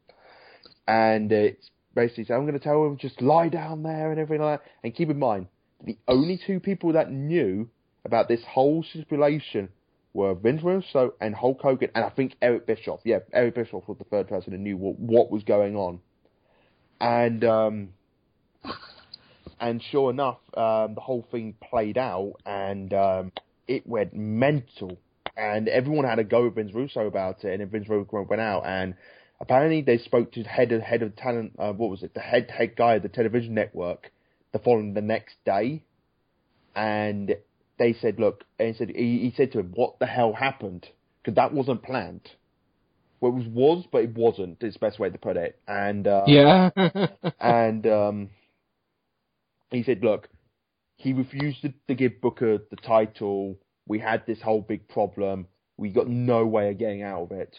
and 0.87 1.29
it's 1.31 1.69
basically, 1.93 2.23
so 2.25 2.35
I'm 2.35 2.43
going 2.43 2.53
to 2.53 2.59
tell 2.59 2.85
him 2.85 2.97
just 2.97 3.21
lie 3.21 3.49
down 3.49 3.83
there 3.83 4.11
and 4.11 4.19
everything 4.19 4.43
like 4.43 4.61
that. 4.61 4.71
And 4.83 4.95
keep 4.95 5.09
in 5.09 5.19
mind, 5.19 5.47
the 5.83 5.97
only 6.07 6.39
two 6.47 6.61
people 6.61 6.93
that 6.93 7.11
knew 7.11 7.69
about 8.05 8.29
this 8.29 8.41
whole 8.47 8.81
stipulation 8.83 9.67
were 10.13 10.35
Vince 10.35 10.63
Russo 10.63 11.15
and 11.19 11.35
Hulk 11.35 11.59
Hogan, 11.61 11.89
and 11.93 12.05
I 12.05 12.09
think 12.09 12.35
Eric 12.41 12.65
Bischoff. 12.65 13.01
Yeah, 13.03 13.19
Eric 13.33 13.55
Bischoff 13.55 13.85
was 13.89 13.97
the 13.97 14.05
third 14.05 14.29
person 14.29 14.53
who 14.53 14.57
knew 14.57 14.77
what, 14.77 14.97
what 14.97 15.29
was 15.29 15.43
going 15.43 15.75
on. 15.75 15.99
And 17.01 17.43
um, 17.43 17.89
and 19.59 19.81
sure 19.91 20.09
enough, 20.09 20.39
um, 20.55 20.95
the 20.95 21.01
whole 21.01 21.25
thing 21.31 21.55
played 21.69 21.97
out, 21.97 22.33
and 22.45 22.93
um, 22.93 23.31
it 23.67 23.85
went 23.87 24.13
mental. 24.13 24.97
And 25.37 25.67
everyone 25.67 26.05
had 26.05 26.19
a 26.19 26.23
go 26.23 26.45
with 26.45 26.55
Vince 26.55 26.73
Russo 26.73 27.07
about 27.07 27.43
it, 27.43 27.51
and 27.51 27.61
then 27.61 27.69
Vince 27.69 27.89
Russo 27.89 28.25
went 28.29 28.41
out, 28.41 28.63
and 28.65 28.95
apparently 29.41 29.81
they 29.81 29.97
spoke 29.97 30.31
to 30.33 30.43
the 30.43 30.49
head 30.49 30.71
of 30.71 30.81
head 30.81 31.01
of 31.01 31.15
talent. 31.15 31.53
Uh, 31.59 31.73
what 31.73 31.89
was 31.89 32.03
it? 32.03 32.13
The 32.13 32.21
head 32.21 32.49
head 32.49 32.75
guy 32.75 32.95
of 32.95 33.03
the 33.03 33.09
television 33.09 33.53
network. 33.53 34.11
The 34.53 34.59
following 34.59 34.93
the 34.93 35.01
next 35.01 35.35
day, 35.45 35.83
and 36.75 37.35
they 37.77 37.93
said, 37.93 38.19
"Look," 38.19 38.45
and 38.57 38.69
he 38.69 38.77
said 38.77 38.89
he, 38.89 39.19
he 39.19 39.33
said 39.35 39.51
to 39.51 39.59
him, 39.59 39.73
"What 39.75 39.99
the 39.99 40.05
hell 40.05 40.31
happened?" 40.31 40.87
Because 41.21 41.35
that 41.35 41.53
wasn't 41.53 41.83
planned. 41.83 42.29
Well, 43.19 43.31
it 43.31 43.35
was 43.35 43.47
was, 43.47 43.85
but 43.91 44.03
it 44.03 44.15
wasn't. 44.15 44.63
Is 44.63 44.73
the 44.73 44.79
best 44.79 44.99
way 44.99 45.09
to 45.09 45.17
put 45.17 45.35
it. 45.35 45.59
And 45.67 46.07
uh, 46.07 46.25
Yeah. 46.27 46.69
and 47.39 47.87
um, 47.87 48.29
he 49.71 49.83
said, 49.83 50.03
"Look, 50.03 50.29
he 50.97 51.13
refused 51.13 51.61
to, 51.63 51.73
to 51.87 51.95
give 51.95 52.21
Booker 52.21 52.59
the 52.69 52.77
title. 52.77 53.59
We 53.87 53.99
had 53.99 54.25
this 54.25 54.41
whole 54.41 54.61
big 54.61 54.87
problem. 54.87 55.47
We 55.77 55.89
got 55.89 56.07
no 56.07 56.45
way 56.45 56.69
of 56.71 56.77
getting 56.77 57.03
out 57.03 57.23
of 57.23 57.31
it. 57.31 57.55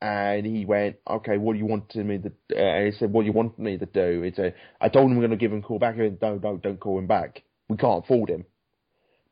and 0.00 0.46
he 0.46 0.64
went, 0.64 0.96
okay, 1.08 1.38
what 1.38 1.54
do 1.54 1.58
you 1.58 1.66
want 1.66 1.94
me 1.96 2.18
to? 2.18 2.32
Uh, 2.54 2.58
and 2.58 2.86
he 2.86 2.98
said, 2.98 3.12
what 3.12 3.22
do 3.22 3.26
you 3.26 3.32
want 3.32 3.58
me 3.58 3.78
to 3.78 3.86
do? 3.86 4.22
He 4.22 4.32
said, 4.32 4.54
I 4.80 4.88
told 4.88 5.10
him 5.10 5.16
we're 5.16 5.26
going 5.26 5.38
to 5.38 5.44
give 5.44 5.52
him 5.52 5.58
a 5.58 5.62
call 5.62 5.78
back. 5.78 5.96
He 5.96 6.02
went, 6.02 6.22
no, 6.22 6.38
no, 6.42 6.56
don't 6.56 6.78
call 6.78 6.98
him 6.98 7.06
back. 7.06 7.42
We 7.68 7.76
can't 7.76 8.04
afford 8.04 8.30
him. 8.30 8.44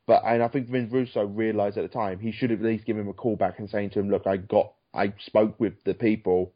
But 0.05 0.23
and 0.25 0.41
I 0.43 0.47
think 0.47 0.69
Vince 0.69 0.91
Russo 0.91 1.25
realised 1.25 1.77
at 1.77 1.83
the 1.83 1.89
time 1.89 2.19
he 2.19 2.31
should 2.31 2.51
at 2.51 2.61
least 2.61 2.85
given 2.85 3.03
him 3.03 3.09
a 3.09 3.13
call 3.13 3.35
back 3.35 3.59
and 3.59 3.69
saying 3.69 3.91
to 3.91 3.99
him, 3.99 4.09
look, 4.09 4.27
I 4.27 4.37
got, 4.37 4.73
I 4.93 5.13
spoke 5.25 5.59
with 5.59 5.83
the 5.85 5.93
people. 5.93 6.53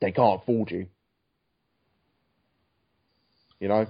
They 0.00 0.12
can't 0.12 0.42
afford 0.42 0.70
you. 0.70 0.86
You 3.60 3.68
know. 3.68 3.86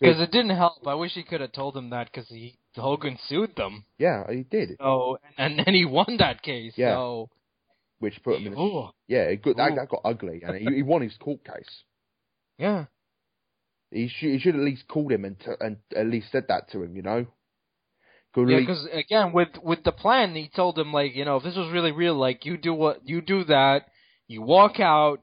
Because 0.00 0.20
it 0.20 0.30
didn't 0.30 0.56
help. 0.56 0.86
I 0.86 0.94
wish 0.94 1.12
he 1.12 1.22
could 1.24 1.40
have 1.40 1.52
told 1.52 1.76
him 1.76 1.90
that 1.90 2.10
because 2.12 2.28
he 2.28 2.56
Hogan 2.76 3.18
sued 3.28 3.56
them. 3.56 3.84
Yeah, 3.98 4.24
he 4.30 4.44
did. 4.44 4.76
So 4.80 5.18
and 5.36 5.58
then 5.58 5.74
he 5.74 5.84
won 5.84 6.16
that 6.18 6.42
case. 6.42 6.74
Yeah. 6.76 6.94
So 6.94 7.30
Which 7.98 8.22
put 8.22 8.38
him 8.40 8.52
in. 8.52 8.58
A, 8.58 8.90
yeah, 9.08 9.22
it 9.24 9.42
got, 9.42 9.56
that, 9.56 9.74
that 9.74 9.88
got 9.88 10.02
ugly, 10.04 10.40
and 10.44 10.56
he, 10.56 10.76
he 10.76 10.82
won 10.82 11.02
his 11.02 11.16
court 11.16 11.40
case. 11.44 11.82
yeah. 12.58 12.84
He 13.90 14.08
should, 14.08 14.28
he 14.32 14.38
should 14.38 14.54
at 14.54 14.60
least 14.60 14.86
called 14.86 15.10
him 15.10 15.24
and, 15.24 15.40
t- 15.40 15.46
and 15.60 15.78
at 15.96 16.06
least 16.06 16.30
said 16.30 16.44
that 16.48 16.70
to 16.72 16.82
him, 16.82 16.94
you 16.94 17.00
know. 17.00 17.24
Could 18.34 18.50
Yeah, 18.50 18.56
at 18.56 18.60
least- 18.60 18.68
because 18.68 18.88
again, 18.92 19.32
with 19.32 19.48
with 19.62 19.82
the 19.82 19.92
plan, 19.92 20.34
he 20.34 20.50
told 20.54 20.78
him 20.78 20.92
like, 20.92 21.16
you 21.16 21.24
know, 21.24 21.38
if 21.38 21.42
this 21.42 21.56
was 21.56 21.72
really 21.72 21.90
real, 21.92 22.14
like 22.14 22.44
you 22.44 22.58
do 22.58 22.74
what 22.74 23.00
you 23.08 23.22
do 23.22 23.44
that, 23.44 23.86
you 24.26 24.42
walk 24.42 24.78
out, 24.78 25.22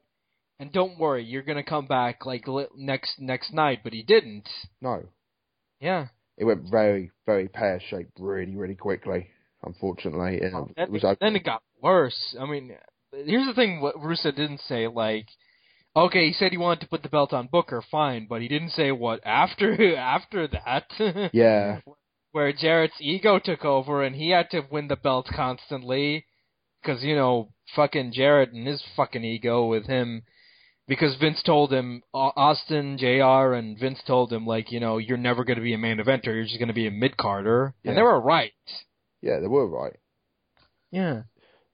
and 0.59 0.71
don't 0.71 0.97
worry, 0.99 1.23
you're 1.23 1.41
gonna 1.43 1.63
come 1.63 1.85
back 1.87 2.25
like 2.25 2.47
li- 2.47 2.67
next 2.75 3.19
next 3.19 3.53
night. 3.53 3.79
But 3.83 3.93
he 3.93 4.03
didn't. 4.03 4.47
no, 4.81 5.03
Yeah. 5.79 6.07
it 6.37 6.45
went 6.45 6.69
very, 6.69 7.11
very 7.25 7.47
pear 7.47 7.79
shaped, 7.89 8.17
really, 8.19 8.55
really 8.55 8.75
quickly. 8.75 9.27
Unfortunately, 9.63 10.41
and 10.41 10.73
Then, 10.75 10.85
it 10.85 10.91
was 10.91 11.01
like, 11.03 11.17
then 11.19 11.35
it 11.35 11.43
got 11.43 11.63
worse. 11.81 12.35
I 12.39 12.45
mean, 12.45 12.77
here's 13.11 13.47
the 13.47 13.53
thing: 13.55 13.81
what 13.81 13.99
Russo 13.99 14.31
didn't 14.31 14.59
say, 14.67 14.87
like, 14.87 15.27
okay, 15.95 16.27
he 16.27 16.33
said 16.33 16.51
he 16.51 16.57
wanted 16.57 16.81
to 16.81 16.87
put 16.87 17.01
the 17.01 17.09
belt 17.09 17.33
on 17.33 17.47
Booker, 17.47 17.81
fine, 17.89 18.27
but 18.29 18.41
he 18.41 18.47
didn't 18.47 18.69
say 18.71 18.91
what 18.91 19.25
after 19.25 19.95
after 19.97 20.47
that. 20.49 20.85
yeah, 21.33 21.79
where 22.31 22.51
Jarrett's 22.53 22.99
ego 23.01 23.39
took 23.39 23.65
over 23.65 24.03
and 24.03 24.15
he 24.15 24.29
had 24.29 24.51
to 24.51 24.61
win 24.69 24.87
the 24.87 24.95
belt 24.97 25.27
constantly 25.33 26.25
because 26.81 27.01
you 27.03 27.15
know 27.15 27.49
fucking 27.75 28.11
Jarrett 28.13 28.51
and 28.51 28.67
his 28.67 28.83
fucking 28.95 29.23
ego 29.23 29.65
with 29.65 29.87
him 29.87 30.23
because 30.87 31.15
Vince 31.19 31.41
told 31.43 31.73
him 31.73 32.03
Austin 32.13 32.97
Jr. 32.97 33.53
and 33.53 33.77
Vince 33.79 33.99
told 34.05 34.31
him 34.31 34.45
like 34.45 34.71
you 34.71 34.79
know 34.79 34.97
you're 34.97 35.17
never 35.17 35.43
going 35.43 35.57
to 35.57 35.63
be 35.63 35.73
a 35.73 35.77
main 35.77 35.97
eventer 35.97 36.25
you're 36.27 36.43
just 36.43 36.59
going 36.59 36.67
to 36.67 36.73
be 36.73 36.87
a 36.87 36.91
mid 36.91 37.17
carder 37.17 37.73
Yeah. 37.83 37.91
and 37.91 37.97
they 37.97 38.01
were 38.03 38.19
right 38.19 38.51
yeah, 39.21 39.39
they 39.39 39.47
were 39.47 39.67
right. 39.67 39.95
yeah 40.91 41.23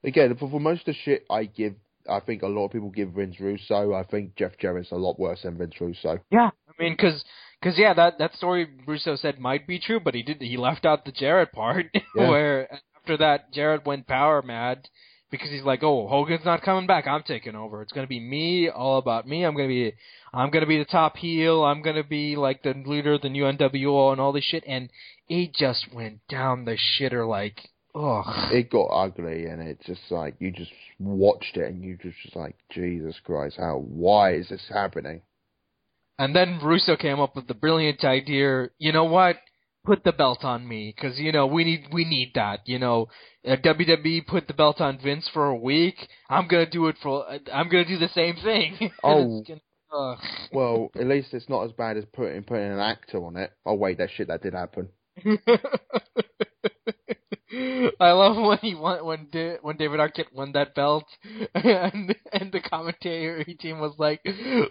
Again, 0.04 0.34
for, 0.36 0.50
for 0.50 0.58
most 0.58 0.80
of 0.80 0.86
the 0.86 0.94
shit 1.04 1.24
I 1.30 1.44
give, 1.44 1.74
I 2.10 2.18
think 2.18 2.42
a 2.42 2.48
lot 2.48 2.64
of 2.66 2.72
people 2.72 2.90
give 2.90 3.10
Vince 3.10 3.38
Russo. 3.38 3.94
I 3.94 4.02
think 4.02 4.34
Jeff 4.34 4.58
Jarrett's 4.58 4.90
a 4.90 4.96
lot 4.96 5.16
worse 5.20 5.42
than 5.42 5.56
Vince 5.58 5.74
Russo. 5.80 6.18
yeah 6.30 6.50
I 6.68 6.82
mean 6.82 6.94
because 6.94 7.22
because 7.60 7.78
yeah 7.78 7.94
that 7.94 8.18
that 8.18 8.34
story 8.34 8.66
Russo 8.86 9.14
said 9.16 9.38
might 9.38 9.66
be 9.66 9.78
true 9.78 10.00
but 10.00 10.14
he 10.14 10.22
did 10.24 10.40
he 10.42 10.56
left 10.56 10.84
out 10.84 11.04
the 11.04 11.12
Jarrett 11.12 11.52
part 11.52 11.86
Yeah. 11.94 12.28
where 12.30 12.68
after 12.96 13.16
that 13.18 13.52
Jarrett 13.52 13.86
went 13.86 14.06
power 14.08 14.42
mad 14.42 14.88
because 15.32 15.50
he's 15.50 15.64
like, 15.64 15.82
"Oh, 15.82 16.06
Hogan's 16.06 16.44
not 16.44 16.62
coming 16.62 16.86
back. 16.86 17.08
I'm 17.08 17.24
taking 17.24 17.56
over. 17.56 17.82
It's 17.82 17.90
gonna 17.90 18.06
be 18.06 18.20
me, 18.20 18.68
all 18.68 18.98
about 18.98 19.26
me. 19.26 19.44
I'm 19.44 19.56
gonna 19.56 19.66
be, 19.66 19.92
I'm 20.32 20.50
gonna 20.50 20.66
be 20.66 20.78
the 20.78 20.84
top 20.84 21.16
heel. 21.16 21.64
I'm 21.64 21.82
gonna 21.82 22.04
be 22.04 22.36
like 22.36 22.62
the 22.62 22.74
leader 22.86 23.14
of 23.14 23.22
the 23.22 23.30
new 23.30 23.44
NWO 23.44 24.12
and 24.12 24.20
all 24.20 24.32
this 24.32 24.44
shit." 24.44 24.62
And 24.68 24.90
it 25.28 25.54
just 25.54 25.92
went 25.92 26.20
down 26.28 26.64
the 26.64 26.76
shitter 26.76 27.26
like, 27.26 27.70
ugh. 27.96 28.52
It 28.52 28.70
got 28.70 28.86
ugly, 28.86 29.46
and 29.46 29.60
it's 29.60 29.84
just 29.86 30.10
like 30.10 30.36
you 30.38 30.52
just 30.52 30.70
watched 31.00 31.56
it, 31.56 31.72
and 31.72 31.82
you 31.82 31.96
just 32.00 32.18
just 32.22 32.36
like 32.36 32.54
Jesus 32.70 33.18
Christ, 33.24 33.56
how? 33.58 33.78
Why 33.78 34.34
is 34.34 34.50
this 34.50 34.68
happening? 34.72 35.22
And 36.18 36.36
then 36.36 36.60
Russo 36.62 36.96
came 36.96 37.18
up 37.18 37.34
with 37.34 37.48
the 37.48 37.54
brilliant 37.54 38.04
idea. 38.04 38.68
You 38.78 38.92
know 38.92 39.04
what? 39.04 39.38
Put 39.84 40.04
the 40.04 40.12
belt 40.12 40.44
on 40.44 40.66
me, 40.66 40.94
because 40.94 41.18
you 41.18 41.32
know 41.32 41.46
we 41.46 41.64
need 41.64 41.86
we 41.92 42.04
need 42.04 42.32
that. 42.34 42.60
You 42.66 42.78
know, 42.78 43.08
uh, 43.46 43.56
WWE 43.56 44.26
put 44.26 44.46
the 44.46 44.54
belt 44.54 44.80
on 44.80 44.98
Vince 45.02 45.28
for 45.32 45.46
a 45.46 45.56
week. 45.56 45.96
I'm 46.30 46.46
gonna 46.46 46.70
do 46.70 46.86
it 46.86 46.96
for. 47.02 47.26
I'm 47.52 47.68
gonna 47.68 47.84
do 47.84 47.98
the 47.98 48.08
same 48.14 48.36
thing. 48.36 48.90
Oh. 49.04 49.42
gonna-. 49.46 49.60
Well, 50.52 50.90
at 50.94 51.06
least 51.06 51.34
it's 51.34 51.48
not 51.48 51.64
as 51.64 51.72
bad 51.72 51.96
as 51.96 52.04
putting 52.14 52.44
putting 52.44 52.70
an 52.70 52.78
actor 52.78 53.24
on 53.24 53.36
it. 53.36 53.52
Oh 53.66 53.74
wait, 53.74 53.98
that 53.98 54.10
shit 54.16 54.28
that 54.28 54.42
did 54.42 54.54
happen. 54.54 54.88
I 57.52 58.12
love 58.12 58.36
when 58.36 58.58
he 58.58 58.74
won 58.74 59.04
when 59.04 59.28
da- 59.30 59.58
when 59.60 59.76
David 59.76 60.00
Arquette 60.00 60.32
won 60.32 60.52
that 60.52 60.74
belt, 60.74 61.04
and 61.54 62.14
and 62.32 62.52
the 62.52 62.60
commentary 62.60 63.56
team 63.60 63.78
was 63.78 63.94
like, 63.98 64.26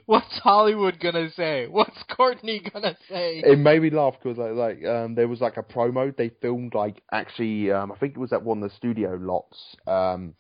"What's 0.06 0.40
Hollywood 0.40 1.00
gonna 1.00 1.30
say? 1.32 1.68
What's 1.68 2.02
Courteney 2.10 2.60
gonna 2.74 2.98
say?" 3.08 3.44
It 3.46 3.60
made 3.60 3.82
me 3.82 3.92
laugh 3.92 4.16
because 4.22 4.38
like, 4.38 4.54
like 4.54 4.86
um, 4.86 5.14
there 5.16 5.28
was 5.28 5.42
like 5.42 5.58
a 5.58 5.64
promo 5.64 6.16
they 6.16 6.30
filmed 6.42 6.74
like 6.74 7.02
actually 7.12 7.72
um, 7.72 7.92
I 7.92 7.96
think 7.98 8.14
it 8.14 8.20
was 8.20 8.34
at 8.34 8.44
one 8.44 8.64
of 8.64 8.70
the 8.70 8.76
studio 8.76 9.18
lots 9.20 9.58
um, 9.86 10.34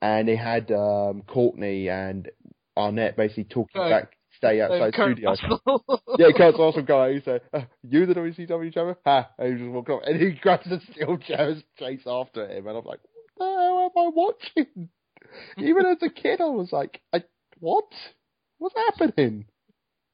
and 0.00 0.26
they 0.26 0.36
had 0.36 0.70
um, 0.70 1.22
Courteney 1.26 1.88
and 1.90 2.30
Arnett 2.76 3.16
basically 3.16 3.44
talking 3.44 3.82
back 3.90 4.16
stay 4.44 4.60
outside 4.60 4.94
Kurt 4.94 5.16
studio. 5.16 5.30
Russell. 5.30 6.02
Yeah, 6.18 6.28
Kurt's 6.36 6.58
awesome 6.58 6.84
guy. 6.84 7.14
He 7.14 7.20
said, 7.24 7.42
uh, 7.52 7.62
"You 7.82 8.06
the 8.06 8.14
WCW 8.14 8.72
champion?" 8.72 8.96
Ha! 9.04 9.30
And 9.38 9.52
he 9.52 9.58
just 9.58 9.70
walked 9.70 9.90
off, 9.90 10.02
and 10.06 10.20
he 10.20 10.32
grabs 10.32 10.68
the 10.68 10.80
steel 10.92 11.18
chair 11.18 11.50
and 11.50 11.64
chase 11.78 12.02
after 12.06 12.46
him. 12.48 12.66
And 12.66 12.78
I'm 12.78 12.84
like, 12.84 13.00
"What 13.34 13.38
the 13.38 13.44
hell 13.44 13.90
am 13.96 14.04
I 14.04 14.10
watching?" 14.14 14.88
Even 15.58 15.86
as 15.86 15.98
a 16.02 16.10
kid, 16.10 16.40
I 16.40 16.46
was 16.46 16.70
like, 16.72 17.00
I, 17.12 17.24
"What? 17.58 17.86
What's 18.58 18.76
happening?" 18.76 19.46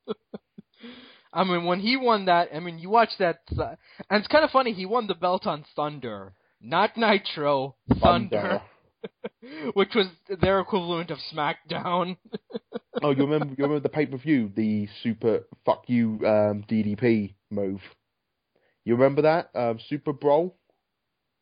I 1.33 1.45
mean, 1.45 1.65
when 1.65 1.81
he 1.81 1.97
won 1.97 2.25
that, 2.25 2.49
I 2.55 2.61
mean, 2.61 2.79
you 2.79 2.91
watch 2.91 3.11
that, 3.19 3.41
uh, 3.57 3.75
and 4.09 4.19
it's 4.21 4.29
kind 4.29 4.45
of 4.45 4.51
funny. 4.51 4.73
He 4.73 4.87
won 4.87 5.07
the 5.07 5.15
belt 5.15 5.47
on 5.47 5.65
Thunder, 5.77 6.33
not 6.61 6.97
Nitro, 6.97 7.77
Thunder, 8.01 8.63
which 9.75 9.95
was 9.95 10.07
their 10.41 10.61
equivalent 10.61 11.11
of 11.11 11.19
SmackDown. 11.33 12.17
Oh, 13.03 13.11
you 13.13 13.25
remember? 13.25 13.55
You 13.57 13.65
remember 13.65 13.81
the 13.81 13.89
pay 13.89 14.05
per 14.05 14.19
view, 14.19 14.53
the 14.55 14.87
super 15.03 15.47
fuck 15.65 15.85
you 15.89 16.19
um, 16.27 16.65
DDP 16.69 17.35
move? 17.51 17.81
You 18.85 18.95
remember 18.95 19.23
that 19.23 19.51
um, 19.55 19.79
Super 19.89 20.13
Brawl? 20.13 20.55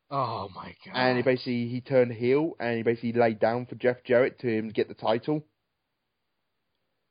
Oh 0.09 0.47
my 0.55 0.73
god! 0.85 0.95
And 0.95 1.17
he 1.17 1.23
basically 1.23 1.67
he 1.67 1.81
turned 1.81 2.13
heel 2.13 2.55
and 2.61 2.77
he 2.77 2.83
basically 2.83 3.13
laid 3.13 3.39
down 3.39 3.65
for 3.65 3.75
Jeff 3.75 3.97
Jarrett 4.05 4.39
to 4.39 4.47
him 4.47 4.69
get 4.69 4.87
the 4.87 4.93
title. 4.93 5.43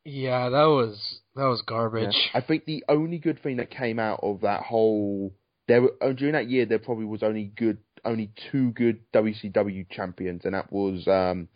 yeah, 0.04 0.48
that 0.48 0.64
was 0.64 1.20
that 1.36 1.44
was 1.44 1.60
Yeah. 1.60 1.66
garbage. 1.66 2.30
I 2.34 2.40
think 2.40 2.64
the 2.64 2.84
only 2.88 3.18
good 3.18 3.42
thing 3.42 3.56
that 3.58 3.70
came 3.70 3.98
out 3.98 4.20
of 4.22 4.40
that 4.40 4.62
whole 4.62 5.34
there 5.66 5.82
were, 5.82 6.14
during 6.14 6.32
that 6.32 6.48
year 6.48 6.64
there 6.64 6.78
probably 6.78 7.04
was 7.04 7.22
only 7.22 7.44
good 7.44 7.78
only 8.04 8.30
two 8.50 8.72
good 8.72 9.00
WCW 9.12 9.88
champions 9.90 10.42
and 10.44 10.54
that 10.54 10.72
was 10.72 11.06
um, 11.08 11.48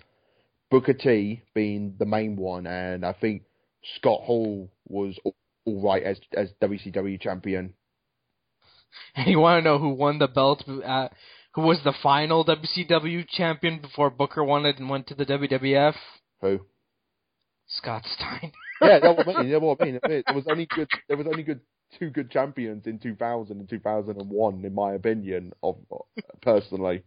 Booker 0.70 0.94
T 0.94 1.43
being 1.55 1.94
the 1.98 2.06
main 2.06 2.36
one 2.36 2.66
and 2.66 3.05
I 3.05 3.12
think 3.12 3.43
Scott 3.97 4.20
Hall 4.23 4.70
was 4.89 5.19
all, 5.24 5.35
all 5.64 5.82
right 5.82 6.02
as 6.02 6.19
as 6.36 6.51
WCW 6.62 7.20
champion. 7.20 7.74
And 9.14 9.27
you 9.31 9.39
want 9.39 9.62
to 9.62 9.69
know 9.69 9.78
who 9.78 9.90
won 9.90 10.19
the 10.19 10.28
belt? 10.28 10.64
Uh, 10.69 11.09
who 11.55 11.62
was 11.62 11.81
the 11.85 11.94
final 12.02 12.44
WCW 12.44 13.27
champion 13.28 13.81
before 13.81 14.10
Booker 14.10 14.43
won 14.43 14.64
it 14.66 14.78
and 14.78 14.89
went 14.89 15.06
to 15.09 15.14
the 15.14 15.27
WWF? 15.27 15.94
Who? 16.40 16.60
Scott 17.66 18.05
Steiner. 18.06 18.52
Yeah, 18.81 18.98
that 18.98 19.27
mean. 19.27 19.51
That's 19.51 19.62
what 19.62 19.81
I 19.81 19.85
mean. 19.85 20.01
There 20.27 20.35
was 20.35 20.44
only 20.48 20.66
good. 20.66 20.89
There 21.09 21.16
was 21.16 21.27
only 21.27 21.43
good 21.43 21.60
two 21.98 22.10
good 22.10 22.31
champions 22.31 22.86
in 22.86 22.98
2000 22.98 23.59
and 23.60 23.69
2001, 23.69 24.64
in 24.64 24.74
my 24.74 24.94
opinion, 24.94 25.52
of 25.62 25.77
personally. 26.43 27.02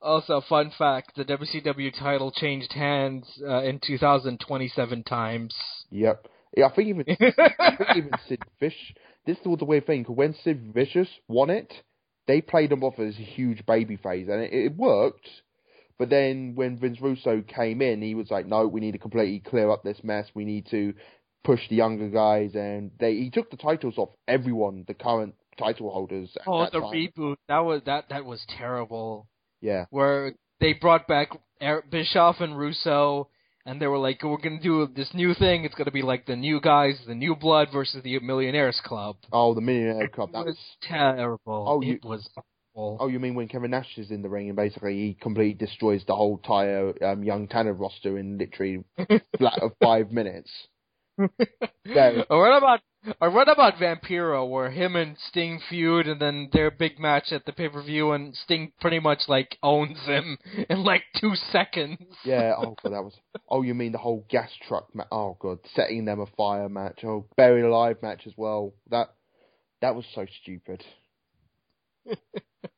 Also, 0.00 0.42
fun 0.48 0.70
fact: 0.76 1.12
the 1.16 1.24
WCW 1.24 1.98
title 1.98 2.30
changed 2.30 2.72
hands 2.72 3.26
uh, 3.46 3.62
in 3.62 3.80
2027 3.84 5.02
times. 5.04 5.54
Yep. 5.90 6.26
Yeah, 6.56 6.66
I 6.66 6.74
think 6.74 6.88
even 6.88 7.04
I 7.08 7.76
think 7.76 7.90
even 7.96 8.10
Sid 8.28 8.42
Fish. 8.60 8.94
This 9.26 9.38
was 9.44 9.58
the 9.58 9.64
weird 9.64 9.86
thing. 9.86 10.04
'cause 10.04 10.14
when 10.16 10.34
Sid 10.44 10.72
Vicious 10.74 11.08
won 11.26 11.48
it, 11.50 11.72
they 12.26 12.42
played 12.42 12.70
him 12.70 12.84
off 12.84 12.98
as 12.98 13.14
a 13.14 13.22
huge 13.22 13.64
baby 13.66 13.96
face, 13.96 14.28
and 14.28 14.42
it, 14.42 14.52
it 14.52 14.76
worked. 14.76 15.28
But 15.98 16.10
then 16.10 16.54
when 16.56 16.76
Vince 16.78 17.00
Russo 17.00 17.42
came 17.42 17.80
in, 17.80 18.02
he 18.02 18.14
was 18.14 18.30
like, 18.30 18.46
"No, 18.46 18.66
we 18.66 18.80
need 18.80 18.92
to 18.92 18.98
completely 18.98 19.40
clear 19.40 19.70
up 19.70 19.82
this 19.84 20.02
mess. 20.04 20.26
We 20.34 20.44
need 20.44 20.66
to 20.70 20.92
push 21.44 21.60
the 21.68 21.76
younger 21.76 22.08
guys." 22.08 22.54
And 22.54 22.90
they 22.98 23.14
he 23.14 23.30
took 23.30 23.50
the 23.50 23.56
titles 23.56 23.98
off 23.98 24.10
everyone, 24.26 24.84
the 24.88 24.94
current 24.94 25.34
title 25.58 25.90
holders. 25.90 26.30
At 26.40 26.48
Oh, 26.48 26.60
that 26.62 26.72
the 26.72 26.80
time. 26.80 26.92
reboot 26.92 27.36
that 27.48 27.60
was 27.60 27.82
that 27.86 28.08
that 28.08 28.24
was 28.24 28.44
terrible. 28.58 29.28
Yeah, 29.60 29.84
Where 29.90 30.34
they 30.60 30.72
brought 30.74 31.06
back 31.06 31.28
Bischoff 31.90 32.40
and 32.40 32.58
Russo, 32.58 33.28
and 33.64 33.80
they 33.80 33.86
were 33.86 33.98
like, 33.98 34.22
"We're 34.22 34.36
gonna 34.36 34.60
do 34.60 34.86
this 34.86 35.14
new 35.14 35.32
thing. 35.34 35.64
It's 35.64 35.74
gonna 35.74 35.90
be 35.90 36.02
like 36.02 36.26
the 36.26 36.36
new 36.36 36.60
guys, 36.60 37.00
the 37.06 37.14
new 37.14 37.34
blood 37.34 37.68
versus 37.72 38.02
the 38.02 38.18
Millionaires 38.20 38.80
Club." 38.84 39.16
Oh, 39.32 39.54
the 39.54 39.60
Millionaire 39.62 40.08
Club. 40.08 40.32
That 40.32 40.44
was 40.44 40.58
terrible. 40.82 41.64
Oh, 41.68 41.80
you- 41.80 41.94
it 41.94 42.04
was. 42.04 42.28
Oh, 42.76 43.06
you 43.06 43.20
mean 43.20 43.36
when 43.36 43.46
Kevin 43.46 43.70
Nash 43.70 43.96
is 43.98 44.10
in 44.10 44.20
the 44.20 44.28
ring 44.28 44.48
and 44.48 44.56
basically 44.56 44.94
he 44.96 45.14
completely 45.14 45.54
destroys 45.54 46.04
the 46.06 46.16
whole 46.16 46.36
entire 46.38 46.92
um, 47.04 47.22
Young 47.22 47.46
Tanner 47.46 47.72
roster 47.72 48.18
in 48.18 48.36
literally 48.36 48.82
flat 49.38 49.62
of 49.62 49.70
five 49.80 50.10
minutes? 50.10 50.50
Or 52.30 52.40
what 52.40 52.56
about 52.56 52.80
or 53.20 53.30
what 53.30 53.48
about 53.50 53.74
Vampiro, 53.74 54.48
where 54.48 54.70
him 54.70 54.96
and 54.96 55.16
Sting 55.28 55.60
feud, 55.68 56.06
and 56.06 56.20
then 56.20 56.48
their 56.52 56.70
big 56.70 56.98
match 56.98 57.32
at 57.32 57.44
the 57.44 57.52
pay 57.52 57.68
per 57.68 57.82
view, 57.82 58.12
and 58.12 58.34
Sting 58.34 58.72
pretty 58.80 58.98
much 58.98 59.28
like 59.28 59.58
owns 59.62 59.98
him 60.06 60.38
in 60.70 60.82
like 60.84 61.02
two 61.20 61.34
seconds. 61.52 61.98
Yeah. 62.24 62.54
Oh 62.56 62.74
god, 62.82 62.92
that 62.92 63.04
was. 63.04 63.14
Oh, 63.48 63.62
you 63.62 63.74
mean 63.74 63.92
the 63.92 63.98
whole 63.98 64.24
gas 64.30 64.50
truck? 64.66 64.94
Ma- 64.94 65.04
oh 65.12 65.36
god, 65.38 65.58
setting 65.74 66.04
them 66.04 66.20
a 66.20 66.26
fire 66.26 66.68
match. 66.68 67.00
Oh, 67.04 67.26
buried 67.36 67.64
alive 67.64 67.98
match 68.02 68.22
as 68.26 68.32
well. 68.36 68.72
That 68.90 69.14
that 69.82 69.94
was 69.94 70.06
so 70.14 70.26
stupid. 70.42 70.82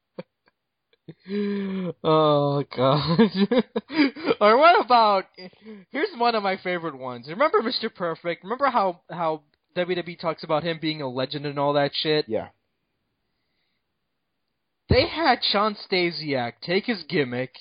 oh 2.04 2.64
god. 2.76 3.30
or 4.40 4.58
what 4.58 4.84
about 4.84 5.24
here's 5.90 6.08
one 6.16 6.34
of 6.34 6.42
my 6.42 6.56
favorite 6.56 6.98
ones. 6.98 7.28
Remember 7.28 7.62
Mr. 7.62 7.94
Perfect? 7.94 8.42
Remember 8.42 8.66
how 8.66 9.00
how 9.10 9.42
WWE 9.76 10.18
talks 10.18 10.42
about 10.42 10.64
him 10.64 10.78
being 10.80 11.02
a 11.02 11.08
legend 11.08 11.46
and 11.46 11.58
all 11.58 11.74
that 11.74 11.92
shit? 11.94 12.26
Yeah. 12.28 12.48
They 14.88 15.06
had 15.06 15.40
Shawn 15.42 15.76
Stasiak 15.90 16.54
take 16.62 16.86
his 16.86 17.02
gimmick 17.08 17.54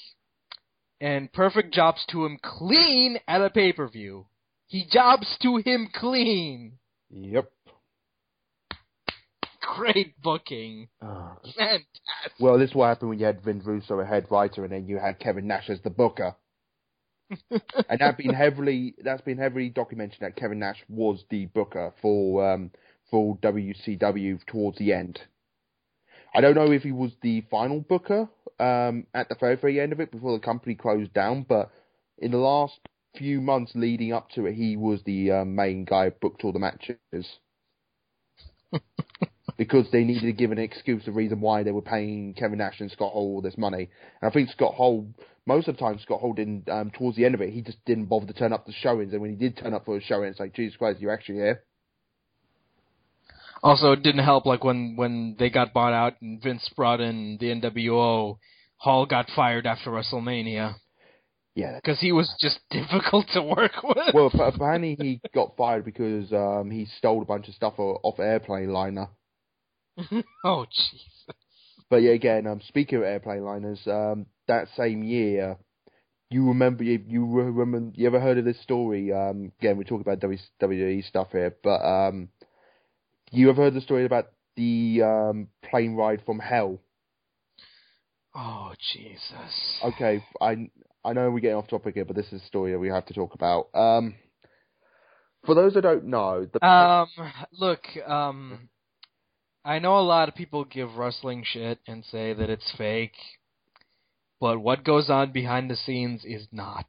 and 1.01 1.31
Perfect 1.31 1.73
jobs 1.73 2.05
to 2.11 2.26
him 2.26 2.38
clean 2.41 3.19
at 3.27 3.41
a 3.41 3.49
pay-per-view. 3.49 4.26
He 4.67 4.85
jobs 4.91 5.38
to 5.41 5.57
him 5.57 5.89
clean. 5.93 6.73
Yep. 7.11 7.51
Great 9.77 10.21
booking. 10.21 10.87
Oh. 11.01 11.37
Fantastic. 11.57 11.87
Well, 12.39 12.59
this 12.59 12.69
is 12.69 12.75
what 12.75 12.87
happened 12.87 13.09
when 13.09 13.19
you 13.19 13.25
had 13.25 13.43
Vince 13.43 13.65
Russo 13.65 13.99
a 13.99 14.05
head 14.05 14.27
writer, 14.29 14.63
and 14.63 14.73
then 14.73 14.87
you 14.87 14.97
had 14.97 15.19
Kevin 15.19 15.47
Nash 15.47 15.69
as 15.69 15.81
the 15.81 15.89
booker. 15.89 16.35
and 17.49 17.99
that's 17.99 18.17
been 18.17 18.33
heavily 18.35 18.93
that's 19.03 19.21
been 19.21 19.37
heavily 19.39 19.69
documented 19.69 20.19
that 20.21 20.35
Kevin 20.35 20.59
Nash 20.59 20.83
was 20.87 21.23
the 21.31 21.47
booker 21.47 21.91
for 22.01 22.53
um, 22.53 22.71
for 23.09 23.37
WCW 23.37 24.45
towards 24.45 24.77
the 24.77 24.93
end. 24.93 25.19
I 26.35 26.41
don't 26.41 26.55
know 26.55 26.71
if 26.71 26.83
he 26.83 26.91
was 26.91 27.11
the 27.23 27.41
final 27.49 27.79
booker 27.79 28.29
um, 28.59 29.07
at 29.15 29.27
the 29.29 29.35
very 29.39 29.55
very 29.55 29.79
end 29.79 29.91
of 29.91 29.99
it 29.99 30.11
before 30.11 30.37
the 30.37 30.45
company 30.45 30.75
closed 30.75 31.13
down, 31.13 31.45
but 31.49 31.71
in 32.19 32.29
the 32.31 32.37
last 32.37 32.79
few 33.17 33.41
months 33.41 33.71
leading 33.73 34.13
up 34.13 34.29
to 34.31 34.45
it, 34.45 34.53
he 34.53 34.77
was 34.77 35.01
the 35.05 35.31
um, 35.31 35.55
main 35.55 35.85
guy 35.85 36.05
who 36.05 36.11
booked 36.11 36.43
all 36.43 36.53
the 36.53 36.59
matches 36.59 37.39
because 39.57 39.86
they 39.91 40.03
needed 40.03 40.23
to 40.23 40.34
give 40.34 40.52
an 40.52 40.57
excuse, 40.60 41.06
the 41.06 41.11
reason 41.11 41.40
why 41.41 41.64
they 41.64 41.72
were 41.72 41.82
paying 41.82 42.34
Kevin 42.34 42.57
Nash 42.60 42.80
and 42.80 42.91
Scott 42.91 43.14
Hall 43.14 43.36
all 43.36 43.41
this 43.41 43.57
money. 43.57 43.90
And 44.22 44.30
I 44.30 44.34
think 44.34 44.49
Scott 44.49 44.73
Hall, 44.73 45.07
most 45.45 45.68
of 45.68 45.76
the 45.76 45.80
time, 45.82 45.99
Scott 45.99 46.19
Hall 46.22 46.34
didn't, 46.34 46.68
um, 46.69 46.91
towards 46.91 47.18
the 47.18 47.26
end 47.26 47.36
of 47.36 47.41
it, 47.41 47.52
he 47.53 47.61
just 47.61 47.84
didn't 47.86 48.06
bother 48.06 48.26
to 48.27 48.34
turn 48.34 48.53
up 48.53 48.65
to 48.65 48.72
showings. 48.73 49.14
And 49.14 49.22
when 49.22 49.32
he 49.32 49.38
did 49.38 49.57
turn 49.57 49.73
up 49.73 49.86
for 49.86 49.98
a 49.98 50.02
showing, 50.02 50.30
it's 50.30 50.40
like, 50.40 50.53
Jesus 50.53 50.76
Christ, 50.77 50.99
you're 50.99 51.14
actually 51.14 51.36
here. 51.36 51.64
Also, 53.64 53.94
it 53.94 54.03
didn't 54.03 54.23
help 54.23 54.45
like 54.45 54.64
when 54.64 54.95
when 54.95 55.36
they 55.40 55.49
got 55.49 55.73
bought 55.73 55.94
out 55.94 56.22
and 56.22 56.41
Vince 56.41 56.69
brought 56.76 56.99
in 57.02 57.38
the 57.40 57.48
NWO. 57.48 58.38
Hall 58.77 59.06
got 59.07 59.27
fired 59.36 59.65
after 59.65 59.90
WrestleMania 59.90 60.76
Yeah. 61.56 61.76
because 61.82 61.99
he 61.99 62.11
was 62.11 62.32
just 62.40 62.60
difficult 62.69 63.26
to 63.34 63.41
work 63.41 63.72
with. 63.82 64.14
Well, 64.14 64.27
appa- 64.32 64.52
apparently 64.56 64.95
he 64.99 65.22
got 65.34 65.56
fired 65.57 65.86
because 65.86 66.32
um, 66.32 66.69
he 66.69 66.86
stole 66.98 67.22
a 67.22 67.26
bunch 67.26 67.48
of 67.48 67.56
stuff 67.56 67.73
off 67.80 68.19
airplane 68.19 68.69
liner. 68.69 69.07
oh 70.43 70.65
jeez. 70.65 71.34
But 71.89 71.97
yeah, 71.97 72.11
again, 72.11 72.47
um, 72.47 72.61
speaking 72.67 72.97
of 72.97 73.03
airplane 73.03 73.43
liners, 73.43 73.80
um, 73.85 74.26
that 74.47 74.67
same 74.76 75.03
year, 75.03 75.57
you 76.30 76.47
remember 76.47 76.84
you, 76.84 77.03
you 77.07 77.26
remember 77.26 77.91
you 77.95 78.07
ever 78.07 78.19
heard 78.19 78.38
of 78.38 78.45
this 78.45 78.59
story? 78.61 79.13
Um, 79.13 79.51
again, 79.59 79.77
we're 79.77 79.84
talking 79.84 80.01
about 80.01 80.19
WWE 80.19 81.05
stuff 81.07 81.27
here, 81.31 81.55
but 81.63 81.81
um, 81.85 82.30
you 83.31 83.49
ever 83.49 83.63
heard 83.63 83.76
the 83.76 83.81
story 83.81 84.05
about 84.05 84.31
the 84.55 85.01
um, 85.03 85.47
plane 85.69 85.95
ride 85.95 86.23
from 86.26 86.39
hell? 86.39 86.80
Oh 88.35 88.73
Jesus. 88.93 89.80
Okay, 89.84 90.23
I 90.41 90.69
I 91.05 91.13
know 91.13 91.30
we're 91.30 91.39
getting 91.39 91.57
off 91.57 91.67
topic 91.67 91.93
here, 91.95 92.05
but 92.05 92.15
this 92.15 92.27
is 92.34 92.41
a 92.41 92.45
story 92.47 92.72
that 92.72 92.80
we 92.80 92.89
have 92.89 93.05
to 93.05 93.13
talk 93.13 93.35
about. 93.35 93.69
Um, 93.73 94.15
for 95.45 95.53
those 95.53 95.76
that 95.76 95.81
don't 95.81 96.05
know, 96.05 96.47
the 96.51 96.65
Um, 96.65 97.07
look, 97.53 97.85
um, 98.07 98.69
I 99.65 99.79
know 99.79 99.97
a 99.97 100.01
lot 100.01 100.29
of 100.29 100.35
people 100.35 100.63
give 100.63 100.95
wrestling 100.95 101.43
shit 101.43 101.79
and 101.87 102.05
say 102.05 102.33
that 102.33 102.51
it's 102.51 102.71
fake, 102.77 103.15
but 104.39 104.59
what 104.59 104.83
goes 104.83 105.09
on 105.09 105.31
behind 105.31 105.71
the 105.71 105.75
scenes 105.75 106.23
is 106.23 106.47
not. 106.51 106.85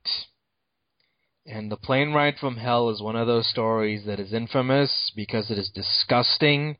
And 1.46 1.72
the 1.72 1.78
plane 1.78 2.12
ride 2.12 2.34
from 2.38 2.58
hell 2.58 2.90
is 2.90 3.00
one 3.00 3.16
of 3.16 3.26
those 3.26 3.48
stories 3.48 4.04
that 4.04 4.20
is 4.20 4.34
infamous 4.34 5.10
because 5.16 5.50
it 5.50 5.56
is 5.56 5.70
disgusting, 5.74 6.76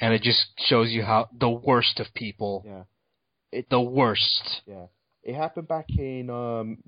and 0.00 0.14
it 0.14 0.22
just 0.22 0.46
shows 0.56 0.92
you 0.92 1.02
how 1.02 1.28
the 1.38 1.50
worst 1.50 2.00
of 2.00 2.06
people, 2.14 2.64
yeah. 2.64 3.62
the 3.70 3.80
worst. 3.80 4.62
Yeah, 4.66 4.86
it 5.22 5.34
happened 5.34 5.68
back 5.68 5.86
in 5.90 6.30
um, 6.30 6.78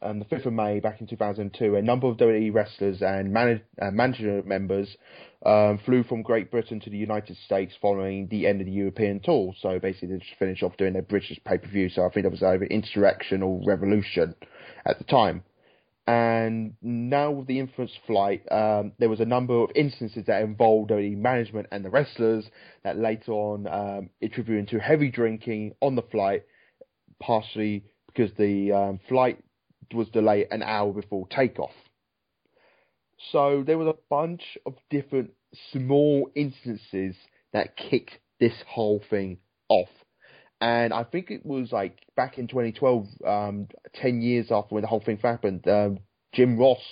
um 0.00 0.18
the 0.18 0.26
fifth 0.30 0.46
of 0.46 0.52
May 0.52 0.80
back 0.80 1.00
in 1.00 1.08
two 1.08 1.16
thousand 1.16 1.54
two. 1.58 1.76
A 1.76 1.82
number 1.82 2.06
of 2.06 2.16
WWE 2.16 2.54
wrestlers 2.54 3.02
and 3.02 3.32
manage, 3.32 3.62
uh, 3.82 3.90
management 3.90 4.46
members 4.46 4.88
um, 5.46 5.78
flew 5.84 6.02
from 6.02 6.22
Great 6.22 6.50
Britain 6.50 6.80
to 6.80 6.90
the 6.90 6.96
United 6.96 7.36
States 7.44 7.74
following 7.80 8.26
the 8.28 8.46
end 8.46 8.60
of 8.60 8.66
the 8.66 8.72
European 8.72 9.20
tour. 9.20 9.54
So 9.60 9.78
basically, 9.78 10.08
they 10.08 10.18
just 10.18 10.38
finished 10.38 10.62
off 10.62 10.76
doing 10.76 10.92
their 10.92 11.02
British 11.02 11.38
pay 11.44 11.58
per 11.58 11.68
view. 11.68 11.88
So 11.88 12.04
I 12.04 12.10
think 12.10 12.24
that 12.24 12.30
was 12.30 12.42
either 12.42 12.64
Insurrection 12.64 13.42
or 13.42 13.62
Revolution 13.64 14.34
at 14.84 14.98
the 14.98 15.04
time. 15.04 15.44
And 16.08 16.74
now 16.82 17.32
with 17.32 17.48
the 17.48 17.58
infamous 17.58 17.92
flight, 18.06 18.42
um, 18.50 18.92
there 18.98 19.08
was 19.08 19.20
a 19.20 19.24
number 19.24 19.54
of 19.54 19.70
instances 19.74 20.26
that 20.26 20.42
involved 20.42 20.90
the 20.90 21.14
management 21.16 21.66
and 21.72 21.84
the 21.84 21.90
wrestlers 21.90 22.44
that 22.84 22.96
later 22.96 23.32
on 23.32 23.66
um, 23.66 24.10
attributed 24.22 24.68
to 24.68 24.78
heavy 24.78 25.10
drinking 25.10 25.74
on 25.80 25.96
the 25.96 26.02
flight, 26.02 26.44
partially 27.20 27.84
because 28.06 28.30
the 28.38 28.72
um, 28.72 29.00
flight 29.08 29.38
was 29.92 30.08
delayed 30.08 30.46
an 30.50 30.62
hour 30.62 30.92
before 30.92 31.26
takeoff. 31.28 31.72
So 33.32 33.64
there 33.66 33.78
was 33.78 33.88
a 33.88 33.98
bunch 34.08 34.58
of 34.66 34.74
different 34.90 35.30
small 35.72 36.30
instances 36.34 37.16
that 37.52 37.76
kicked 37.76 38.18
this 38.38 38.54
whole 38.66 39.02
thing 39.08 39.38
off. 39.68 39.88
And 40.60 40.92
I 40.92 41.04
think 41.04 41.30
it 41.30 41.44
was 41.44 41.72
like 41.72 41.98
back 42.16 42.38
in 42.38 42.48
2012, 42.48 43.06
um, 43.26 43.68
10 43.94 44.22
years 44.22 44.46
after 44.50 44.74
when 44.74 44.82
the 44.82 44.88
whole 44.88 45.02
thing 45.04 45.18
happened, 45.18 45.66
um, 45.68 45.98
Jim 46.32 46.58
Ross. 46.58 46.82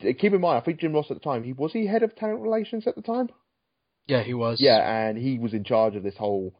Keep 0.00 0.34
in 0.34 0.40
mind, 0.40 0.58
I 0.58 0.64
think 0.64 0.80
Jim 0.80 0.92
Ross 0.92 1.10
at 1.10 1.16
the 1.16 1.22
time, 1.22 1.42
he 1.42 1.52
was 1.52 1.72
he 1.72 1.86
head 1.86 2.02
of 2.02 2.14
talent 2.16 2.40
relations 2.40 2.86
at 2.86 2.96
the 2.96 3.02
time? 3.02 3.28
Yeah, 4.06 4.22
he 4.22 4.34
was. 4.34 4.60
Yeah, 4.60 4.78
and 4.78 5.16
he 5.16 5.38
was 5.38 5.52
in 5.52 5.64
charge 5.64 5.96
of 5.96 6.02
this 6.02 6.16
whole 6.16 6.54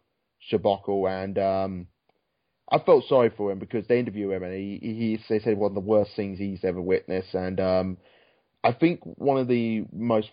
shabacle, 0.50 1.08
and 1.08 1.38
um, 1.38 1.86
I 2.70 2.78
felt 2.78 3.04
sorry 3.08 3.30
for 3.36 3.52
him 3.52 3.58
because 3.58 3.86
they 3.86 3.98
interviewed 3.98 4.32
him, 4.32 4.42
and 4.42 4.54
he, 4.54 4.78
he 4.80 5.20
they 5.28 5.38
said 5.40 5.58
one 5.58 5.70
of 5.70 5.74
the 5.74 5.80
worst 5.80 6.12
things 6.16 6.38
he's 6.38 6.64
ever 6.64 6.80
witnessed, 6.80 7.34
and 7.34 7.60
um, 7.60 7.96
I 8.64 8.72
think 8.72 9.00
one 9.02 9.38
of 9.38 9.48
the 9.48 9.84
most 9.92 10.30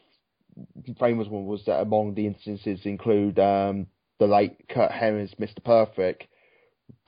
famous 1.00 1.28
one 1.28 1.45
was 1.45 1.64
that 1.66 1.82
among 1.82 2.14
the 2.14 2.28
instances 2.28 2.80
include 2.86 3.40
um, 3.40 3.88
the 4.20 4.28
late 4.28 4.68
Curt 4.70 4.91
Hennig, 4.91 5.36
Mr. 5.40 5.64
Perfect, 5.64 6.26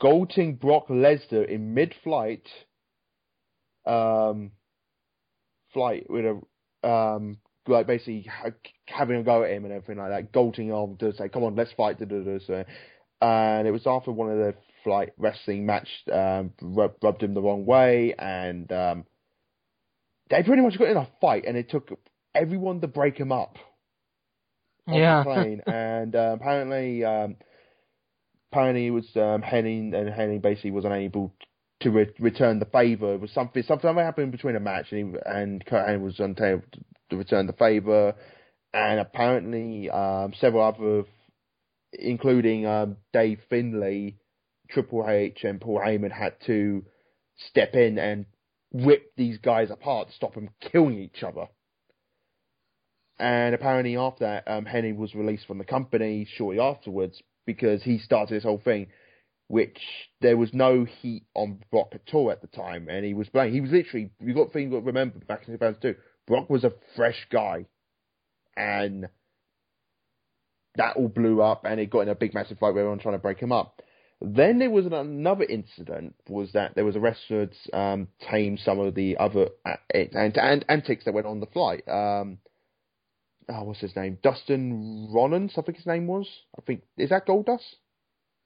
Golting 0.02 0.56
Brock 0.56 0.88
Lesnar 0.88 1.48
in 1.48 1.74
mid-flight, 1.74 2.48
um, 3.86 4.52
flight 5.74 6.10
with 6.10 6.26
a 6.26 6.88
um, 6.88 7.38
like 7.68 7.88
basically 7.88 8.30
having 8.86 9.18
a 9.18 9.24
go 9.24 9.44
at 9.44 9.52
him 9.52 9.66
and 9.66 9.74
everything 9.74 9.98
like 9.98 10.12
that, 10.12 10.32
Golting 10.32 10.72
on 10.72 10.98
to 10.98 11.14
say, 11.16 11.30
"Come 11.30 11.44
on, 11.44 11.56
let's 11.56 11.72
fight." 11.74 12.00
And 12.00 13.68
it 13.68 13.72
was 13.72 13.88
after 13.88 14.12
one 14.12 14.30
of 14.30 14.38
the 14.38 14.54
flight 14.84 15.14
wrestling 15.18 15.66
match 15.66 15.88
um, 16.12 16.52
rubbed 16.62 17.24
him 17.24 17.34
the 17.34 17.42
wrong 17.42 17.66
way, 17.66 18.14
and 18.18 18.72
um, 18.72 19.06
they 20.30 20.44
pretty 20.44 20.62
much 20.62 20.78
got 20.78 20.90
in 20.90 20.98
a 20.98 21.08
fight, 21.22 21.46
and 21.48 21.56
it 21.58 21.70
took 21.70 21.90
everyone 22.34 22.82
to 22.82 22.88
break 22.88 23.18
him 23.18 23.32
up 23.32 23.58
on 24.88 24.96
Yeah. 24.96 25.20
the 25.20 25.24
plane. 25.24 25.62
and 25.68 26.16
uh, 26.16 26.36
apparently, 26.40 27.04
um, 27.04 27.36
apparently 28.52 28.88
it 28.88 28.92
was 28.92 29.06
um, 29.16 29.42
Hennig, 29.42 29.94
and 29.94 30.10
Hennig 30.10 30.42
basically 30.42 30.72
was 30.72 30.86
unable 30.86 31.34
to 31.82 31.92
re- 31.92 32.14
return 32.20 32.60
the 32.60 32.66
favor. 32.66 33.14
It 33.14 33.22
was 33.22 33.32
something 33.32 33.64
something 33.64 33.96
happened 33.96 34.32
between 34.32 34.56
a 34.56 34.60
match, 34.60 34.92
and 34.92 35.16
he, 35.16 35.20
and 35.26 35.66
Curt 35.66 35.88
Hennig 35.88 36.02
was 36.02 36.20
unable 36.20 36.64
to, 36.74 36.80
to 37.12 37.18
return 37.18 37.48
the 37.48 37.54
favor. 37.54 38.16
And 38.74 39.00
apparently, 39.00 39.90
um, 39.90 40.34
several 40.40 40.64
other, 40.64 41.04
including 41.94 42.66
um, 42.66 42.98
Dave 43.14 43.40
Finlay, 43.50 44.18
Triple 44.70 45.06
H, 45.08 45.44
and 45.44 45.62
Paul 45.62 45.80
Heyman, 45.80 46.12
had 46.12 46.34
to 46.48 46.84
step 47.50 47.74
in 47.76 47.98
and 47.98 48.26
rip 48.84 49.16
these 49.16 49.38
guys 49.38 49.72
apart 49.72 50.10
to 50.10 50.14
stop 50.14 50.36
them 50.36 50.50
killing 50.60 51.00
each 51.00 51.24
other. 51.24 51.48
And 53.18 53.56
apparently, 53.56 53.96
after 53.96 54.26
that, 54.26 54.44
um, 54.48 54.66
Hennig 54.66 54.98
was 54.98 55.16
released 55.16 55.48
from 55.48 55.58
the 55.58 55.64
company 55.64 56.28
shortly 56.36 56.60
afterwards 56.60 57.22
because 57.46 57.82
he 57.82 58.00
started 58.00 58.36
this 58.36 58.44
whole 58.44 58.62
thing, 58.64 58.88
which 59.48 59.80
there 60.20 60.36
was 60.36 60.54
no 60.54 60.84
heat 60.84 61.26
on 61.34 61.60
Brock 61.72 61.90
at 61.94 62.14
all 62.14 62.30
at 62.32 62.42
the 62.42 62.48
time, 62.48 62.90
and 62.90 63.06
he 63.06 63.14
was 63.14 63.30
blamed. 63.30 63.54
He 63.54 63.62
was 63.62 63.72
literally 63.72 64.12
you 64.20 64.34
got 64.34 64.52
thing 64.52 64.64
you 64.64 64.70
got 64.72 64.80
to 64.80 64.86
remember 64.86 65.20
back 65.20 65.48
in 65.48 65.54
2002. 65.54 65.96
Brock 66.28 66.50
was 66.50 66.66
a 66.66 66.74
fresh 66.96 67.26
guy, 67.32 67.68
and 68.58 69.08
that 70.76 70.98
all 70.98 71.08
blew 71.08 71.42
up, 71.42 71.64
and 71.64 71.80
it 71.80 71.90
got 71.90 72.02
in 72.02 72.10
a 72.10 72.16
big 72.16 72.34
massive 72.34 72.60
fight 72.60 72.74
with 72.74 72.80
everyone 72.80 73.00
trying 73.00 73.16
to 73.16 73.20
break 73.20 73.40
him 73.40 73.54
up. 73.54 73.82
Then 74.34 74.60
there 74.60 74.72
was 74.72 74.86
another 74.86 75.44
incident 75.44 76.16
was 76.28 76.52
that 76.54 76.74
there 76.76 76.86
was 76.86 76.96
a 76.96 77.00
wrestler 77.00 77.50
um, 77.74 78.08
tame 78.30 78.58
some 78.58 78.80
of 78.80 78.96
the 78.96 79.18
other 79.18 79.50
uh, 79.66 79.76
and, 79.94 80.36
and, 80.38 80.66
antics 80.68 81.06
that 81.06 81.14
went 81.14 81.28
on 81.28 81.40
the 81.40 81.46
flight. 81.46 81.88
Um, 81.88 82.40
oh, 83.50 83.64
what's 83.64 83.82
his 83.82 83.96
name? 83.96 84.18
Dustin 84.24 85.10
Runnels, 85.14 85.54
I 85.58 85.62
think 85.62 85.78
his 85.78 85.86
name 85.86 86.08
was. 86.08 86.28
I 86.58 86.62
think 86.62 86.82
is 86.98 87.10
that 87.10 87.28
Goldust. 87.28 87.76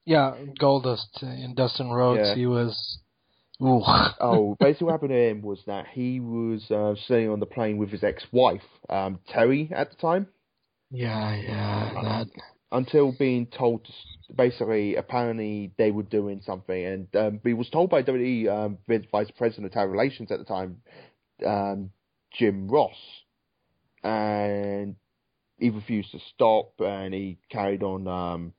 Yeah, 0.04 0.34
Goldust 0.60 1.22
in 1.22 1.54
Dustin 1.54 1.90
Rhodes. 1.90 2.20
Yeah. 2.24 2.34
He 2.34 2.46
was. 2.46 2.98
Ooh. 3.62 3.82
oh, 4.20 4.56
basically 4.60 4.86
what 4.86 4.92
happened 4.92 5.10
to 5.10 5.30
him 5.30 5.42
was 5.42 5.60
that 5.66 5.86
he 5.92 6.20
was 6.20 6.70
uh, 6.70 6.94
sitting 7.06 7.30
on 7.30 7.40
the 7.40 7.46
plane 7.46 7.78
with 7.78 7.90
his 7.90 8.04
ex-wife, 8.04 8.62
um, 8.88 9.18
Terri, 9.32 9.70
at 9.72 9.90
the 9.90 9.96
time. 9.96 10.26
Yeah, 10.90 11.36
yeah, 11.36 11.92
that. 12.02 12.26
Until 12.72 13.12
being 13.12 13.46
told, 13.46 13.84
to, 13.84 13.92
basically, 14.32 14.94
apparently 14.94 15.72
they 15.76 15.90
were 15.90 16.04
doing 16.04 16.40
something, 16.44 16.84
and 16.84 17.16
um, 17.16 17.40
he 17.42 17.52
was 17.52 17.68
told 17.68 17.90
by 17.90 18.02
WWE 18.02 18.48
um, 18.48 18.78
Vice 19.10 19.30
President 19.36 19.66
of 19.66 19.72
Talent 19.72 19.90
Relations 19.90 20.30
at 20.30 20.38
the 20.38 20.44
time, 20.44 20.80
um, 21.44 21.90
Jim 22.32 22.68
Ross, 22.68 22.94
and 24.04 24.94
he 25.58 25.70
refused 25.70 26.12
to 26.12 26.20
stop, 26.34 26.74
and 26.78 27.12
he 27.12 27.38
carried 27.50 27.82
on. 27.82 28.06
Um, 28.06 28.52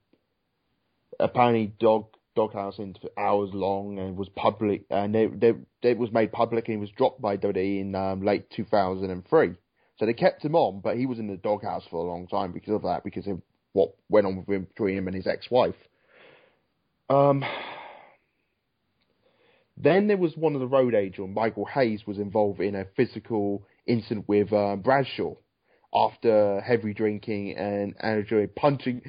apparently, 1.19 1.73
dog 1.79 2.07
doghousing 2.35 2.99
for 3.01 3.09
hours 3.17 3.49
long, 3.53 3.99
and 3.99 4.17
was 4.17 4.29
public, 4.29 4.83
and 4.89 5.13
they, 5.13 5.27
they, 5.27 5.53
it 5.83 5.97
was 5.97 6.11
made 6.11 6.31
public, 6.31 6.67
and 6.67 6.75
he 6.75 6.81
was 6.81 6.91
dropped 6.91 7.21
by 7.21 7.38
WWE 7.38 7.81
in 7.81 7.95
um, 7.95 8.23
late 8.23 8.49
2003. 8.49 9.51
So 9.97 10.05
they 10.05 10.13
kept 10.13 10.43
him 10.43 10.55
on, 10.55 10.81
but 10.81 10.97
he 10.97 11.05
was 11.05 11.19
in 11.19 11.27
the 11.27 11.38
doghouse 11.38 11.83
for 11.89 11.97
a 11.97 12.09
long 12.09 12.27
time 12.27 12.51
because 12.51 12.73
of 12.73 12.83
that, 12.83 13.03
because 13.03 13.27
of 13.27 13.41
what 13.73 13.93
went 14.10 14.26
on 14.27 14.41
between 14.41 14.98
him 14.98 15.07
and 15.07 15.15
his 15.15 15.27
ex-wife. 15.27 15.76
Um, 17.10 17.43
then 19.77 20.07
there 20.07 20.18
was 20.18 20.35
one 20.38 20.53
of 20.53 20.61
the 20.61 20.68
road 20.68 20.93
agents, 20.93 21.31
Michael 21.34 21.65
Hayes, 21.65 22.06
was 22.06 22.18
involved 22.18 22.60
in 22.61 22.76
a 22.76 22.85
physical 22.95 23.64
incident 23.85 24.27
with 24.27 24.53
uh, 24.53 24.76
Bradshaw 24.76 25.34
after 25.93 26.61
heavy 26.61 26.93
drinking 26.93 27.57
and 27.57 27.95
actually 27.99 28.48
punching. 28.48 29.02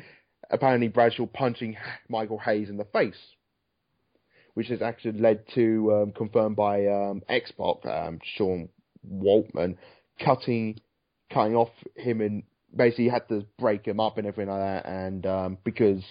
Apparently, 0.50 0.88
Bradshaw 0.88 1.26
punching 1.26 1.76
Michael 2.08 2.38
Hayes 2.38 2.68
in 2.68 2.76
the 2.76 2.84
face, 2.86 3.18
which 4.54 4.68
has 4.68 4.82
actually 4.82 5.20
led 5.20 5.44
to 5.54 5.92
um, 5.94 6.12
confirmed 6.12 6.56
by 6.56 6.86
um, 6.86 7.22
X-Pac, 7.28 7.86
um, 7.86 8.18
Sean 8.36 8.68
Waltman, 9.08 9.76
cutting 10.24 10.80
cutting 11.32 11.56
off 11.56 11.70
him 11.96 12.20
and 12.20 12.42
basically 12.74 13.08
had 13.08 13.28
to 13.28 13.46
break 13.58 13.86
him 13.86 14.00
up 14.00 14.18
and 14.18 14.26
everything 14.26 14.52
like 14.52 14.60
that, 14.60 14.86
and 14.90 15.26
um, 15.26 15.58
because 15.64 16.02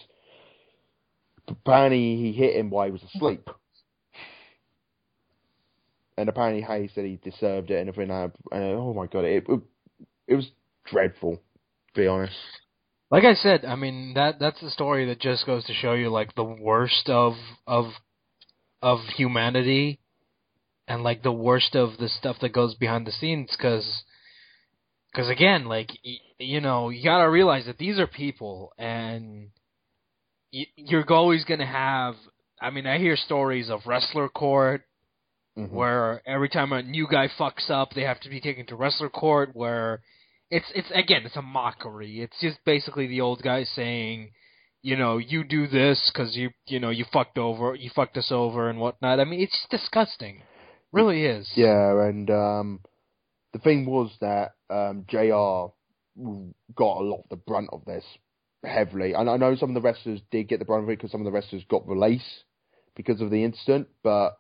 apparently 1.48 2.16
he 2.18 2.32
hit 2.32 2.56
him 2.56 2.70
while 2.70 2.86
he 2.86 2.92
was 2.92 3.04
asleep. 3.04 3.50
And 6.18 6.30
apparently 6.30 6.62
Hayes 6.62 6.92
said 6.94 7.06
he 7.06 7.18
deserved 7.18 7.72
it 7.72 7.80
and 7.80 7.90
everything. 7.90 8.14
like 8.16 8.32
that. 8.34 8.56
And 8.56 8.76
oh 8.78 8.94
my 8.94 9.08
god, 9.08 9.26
it, 9.26 9.46
it 9.48 9.60
it 10.28 10.36
was 10.36 10.52
dreadful. 10.86 11.38
To 11.96 12.02
be 12.02 12.08
honest, 12.08 12.36
Like 13.10 13.24
I 13.26 13.34
said, 13.34 13.66
I 13.66 13.76
mean 13.76 14.14
that 14.16 14.40
that's 14.40 14.62
the 14.62 14.70
story 14.70 15.06
that 15.08 15.20
just 15.20 15.46
goes 15.46 15.66
to 15.66 15.74
show 15.74 15.94
you 15.94 16.10
like 16.10 16.36
the 16.36 16.44
worst 16.44 17.10
of 17.10 17.34
of 17.66 17.86
of 18.82 19.00
humanity, 19.16 20.00
and 20.88 21.04
like 21.04 21.24
the 21.24 21.32
worst 21.32 21.76
of 21.76 21.98
the 21.98 22.10
stuff 22.10 22.38
that 22.42 22.54
goes 22.54 22.76
behind 22.76 23.06
the 23.08 23.12
scenes. 23.12 23.50
Because 23.58 24.04
because 25.12 25.30
again, 25.30 25.66
like 25.66 25.90
you 26.38 26.62
know, 26.62 26.90
you 26.90 27.04
gotta 27.04 27.30
realize 27.30 27.66
that 27.66 27.78
these 27.78 28.00
are 28.00 28.08
people, 28.08 28.74
and 28.78 29.50
you're 30.52 31.12
always 31.12 31.44
gonna 31.46 31.66
have. 31.66 32.16
I 32.62 32.70
mean, 32.70 32.86
I 32.86 32.98
hear 33.00 33.16
stories 33.16 33.70
of 33.70 33.88
wrestler 33.88 34.30
court 34.30 34.84
Mhm. 35.58 35.72
where 35.72 36.22
every 36.26 36.48
time 36.48 36.72
a 36.72 36.82
new 36.82 37.08
guy 37.08 37.28
fucks 37.28 37.70
up, 37.70 37.94
they 37.94 38.04
have 38.04 38.20
to 38.22 38.30
be 38.30 38.40
taken 38.40 38.66
to 38.68 38.76
wrestler 38.76 39.10
court. 39.10 39.52
Where 39.54 40.02
it's 40.50 40.72
it's 40.74 40.92
again, 40.92 41.24
it's 41.26 41.36
a 41.36 41.42
mockery. 41.42 42.22
It's 42.22 42.40
just 42.40 42.64
basically 42.66 43.08
the 43.08 43.22
old 43.22 43.42
guy 43.42 43.64
saying, 43.64 44.32
you 44.82 44.96
know, 44.96 45.18
you 45.18 45.44
do 45.44 45.68
this 45.68 46.10
because 46.12 46.38
you 46.38 46.52
you 46.68 46.80
know 46.80 46.90
you 46.90 47.06
fucked 47.06 47.38
over, 47.38 47.76
you 47.76 47.90
fucked 47.90 48.18
us 48.18 48.32
over 48.32 48.70
and 48.70 48.80
whatnot. 48.80 49.20
I 49.20 49.26
mean, 49.26 49.42
it's 49.42 49.68
disgusting. 49.70 50.44
Really 50.94 51.26
is. 51.26 51.50
Yeah, 51.56 52.02
and 52.04 52.30
um, 52.30 52.80
the 53.54 53.60
thing 53.60 53.86
was 53.86 54.12
that 54.22 54.54
um, 54.70 55.06
Jr. 55.08 55.72
got 56.76 57.02
a 57.02 57.04
lot 57.04 57.24
of 57.24 57.30
the 57.30 57.36
brunt 57.36 57.70
of 57.72 57.84
this 57.86 58.06
heavily, 58.64 59.14
and 59.14 59.30
I 59.30 59.38
know 59.38 59.56
some 59.56 59.70
of 59.70 59.76
the 59.76 59.82
wrestlers 59.82 60.22
did 60.32 60.48
get 60.48 60.60
the 60.60 60.66
brunt 60.66 60.84
of 60.84 60.90
it 60.90 60.98
because 60.98 61.12
some 61.12 61.22
of 61.22 61.26
the 61.26 61.32
wrestlers 61.32 61.64
got 61.70 61.88
released 61.88 62.44
because 62.96 63.22
of 63.22 63.32
the 63.32 63.44
incident, 63.44 63.88
but 64.04 64.38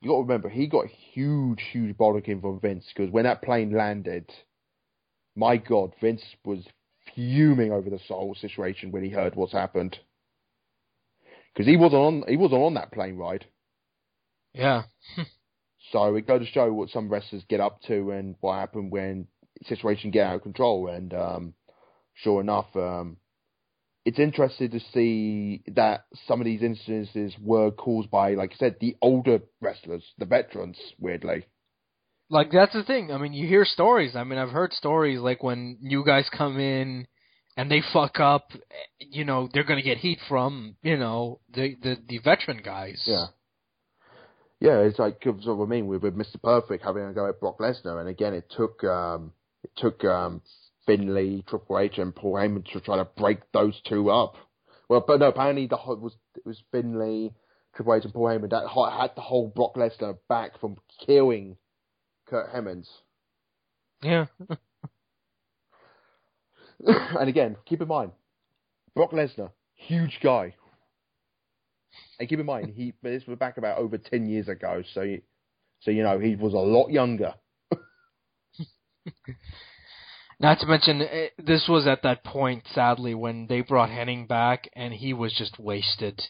you 0.00 0.08
got 0.10 0.16
to 0.16 0.22
remember 0.22 0.48
he 0.48 0.66
got 0.66 0.86
huge, 0.86 1.62
huge 1.72 1.96
bollocking 1.96 2.40
from 2.40 2.60
Vince 2.60 2.86
because 2.94 3.12
when 3.12 3.24
that 3.24 3.42
plane 3.42 3.72
landed, 3.72 4.30
my 5.36 5.56
God, 5.56 5.92
Vince 6.00 6.22
was 6.44 6.64
fuming 7.14 7.72
over 7.72 7.90
the 7.90 8.00
whole 8.08 8.34
situation 8.34 8.92
when 8.92 9.04
he 9.04 9.10
heard 9.10 9.34
what's 9.34 9.52
happened 9.52 9.98
because 11.52 11.66
he 11.66 11.76
wasn't 11.76 12.00
on 12.00 12.24
he 12.28 12.36
wasn't 12.36 12.62
on 12.62 12.74
that 12.74 12.92
plane 12.92 13.16
ride. 13.16 13.44
Yeah. 14.54 14.82
So 15.90 16.14
it 16.14 16.26
goes 16.26 16.40
to 16.40 16.52
show 16.52 16.72
what 16.72 16.90
some 16.90 17.08
wrestlers 17.08 17.44
get 17.48 17.60
up 17.60 17.80
to 17.88 18.10
and 18.12 18.36
what 18.40 18.58
happened 18.58 18.92
when 18.92 19.26
situations 19.66 20.12
get 20.12 20.26
out 20.26 20.36
of 20.36 20.42
control. 20.42 20.88
And 20.88 21.12
um, 21.12 21.54
sure 22.14 22.40
enough, 22.40 22.74
um, 22.76 23.16
it's 24.04 24.18
interesting 24.18 24.70
to 24.70 24.80
see 24.92 25.62
that 25.74 26.04
some 26.26 26.40
of 26.40 26.44
these 26.44 26.62
instances 26.62 27.34
were 27.40 27.70
caused 27.70 28.10
by, 28.10 28.34
like 28.34 28.52
I 28.52 28.56
said, 28.56 28.76
the 28.80 28.96
older 29.02 29.40
wrestlers, 29.60 30.04
the 30.18 30.24
veterans. 30.24 30.78
Weirdly, 30.98 31.44
like 32.30 32.50
that's 32.50 32.72
the 32.72 32.84
thing. 32.84 33.12
I 33.12 33.18
mean, 33.18 33.32
you 33.32 33.46
hear 33.46 33.64
stories. 33.64 34.16
I 34.16 34.24
mean, 34.24 34.38
I've 34.38 34.50
heard 34.50 34.72
stories 34.72 35.20
like 35.20 35.42
when 35.42 35.78
new 35.80 36.04
guys 36.04 36.28
come 36.36 36.58
in 36.58 37.06
and 37.56 37.70
they 37.70 37.82
fuck 37.92 38.20
up, 38.20 38.52
you 38.98 39.24
know, 39.24 39.48
they're 39.52 39.64
gonna 39.64 39.82
get 39.82 39.98
heat 39.98 40.18
from, 40.28 40.76
you 40.82 40.96
know, 40.96 41.40
the 41.52 41.76
the, 41.82 41.96
the 42.08 42.18
veteran 42.18 42.62
guys. 42.64 43.02
yeah, 43.06 43.26
yeah. 44.60 44.78
It's 44.80 44.98
like 44.98 45.24
of 45.26 45.44
what 45.44 45.64
I 45.64 45.68
mean 45.68 45.86
with, 45.86 46.02
with 46.02 46.16
Mr. 46.16 46.40
Perfect 46.42 46.84
having 46.84 47.04
a 47.04 47.12
go 47.12 47.28
at 47.28 47.40
Brock 47.40 47.58
Lesnar, 47.58 48.00
and 48.00 48.08
again, 48.08 48.34
it 48.34 48.50
took 48.50 48.82
um, 48.84 49.32
it 49.64 49.70
took 49.76 50.04
um, 50.04 50.42
Finlay, 50.86 51.42
Triple 51.48 51.78
H, 51.78 51.98
and 51.98 52.14
Paul 52.14 52.34
Heyman 52.34 52.64
to 52.72 52.80
try 52.80 52.96
to 52.96 53.04
break 53.04 53.40
those 53.52 53.80
two 53.88 54.10
up. 54.10 54.34
Well, 54.88 55.04
but 55.06 55.20
no, 55.20 55.28
apparently 55.28 55.66
the 55.66 55.76
whole- 55.76 55.94
it 55.94 56.00
was 56.00 56.16
it 56.36 56.46
was 56.46 56.62
Finlay, 56.72 57.32
Triple 57.74 57.94
H, 57.94 58.04
and 58.04 58.14
Paul 58.14 58.26
Heyman 58.26 58.50
that 58.50 58.68
had 58.68 59.14
the 59.14 59.22
whole 59.22 59.48
Brock 59.48 59.74
Lesnar 59.76 60.18
back 60.28 60.58
from 60.60 60.76
killing 61.06 61.56
Curt 62.26 62.52
Hennig. 62.52 62.86
Yeah. 64.02 64.26
and 66.86 67.28
again, 67.28 67.56
keep 67.66 67.80
in 67.82 67.88
mind, 67.88 68.12
Brock 68.94 69.12
Lesnar, 69.12 69.50
huge 69.74 70.18
guy. 70.22 70.54
And 72.18 72.28
keep 72.28 72.38
in 72.38 72.46
mind, 72.46 72.74
he 72.76 72.92
this 73.02 73.26
was 73.26 73.38
back 73.38 73.56
about 73.56 73.78
over 73.78 73.98
ten 73.98 74.26
years 74.26 74.48
ago, 74.48 74.82
so 74.94 75.02
you, 75.02 75.22
so 75.80 75.90
you 75.90 76.02
know 76.02 76.18
he 76.18 76.36
was 76.36 76.52
a 76.54 76.58
lot 76.58 76.88
younger. 76.90 77.34
Not 80.40 80.60
to 80.60 80.66
mention, 80.66 81.02
eh, 81.02 81.28
this 81.38 81.66
was 81.68 81.86
at 81.86 82.02
that 82.02 82.24
point, 82.24 82.64
sadly, 82.74 83.14
when 83.14 83.46
they 83.46 83.60
brought 83.60 83.90
Hennig 83.90 84.26
back, 84.26 84.70
and 84.74 84.92
he 84.94 85.12
was 85.12 85.34
just 85.34 85.58
wasted. 85.58 86.20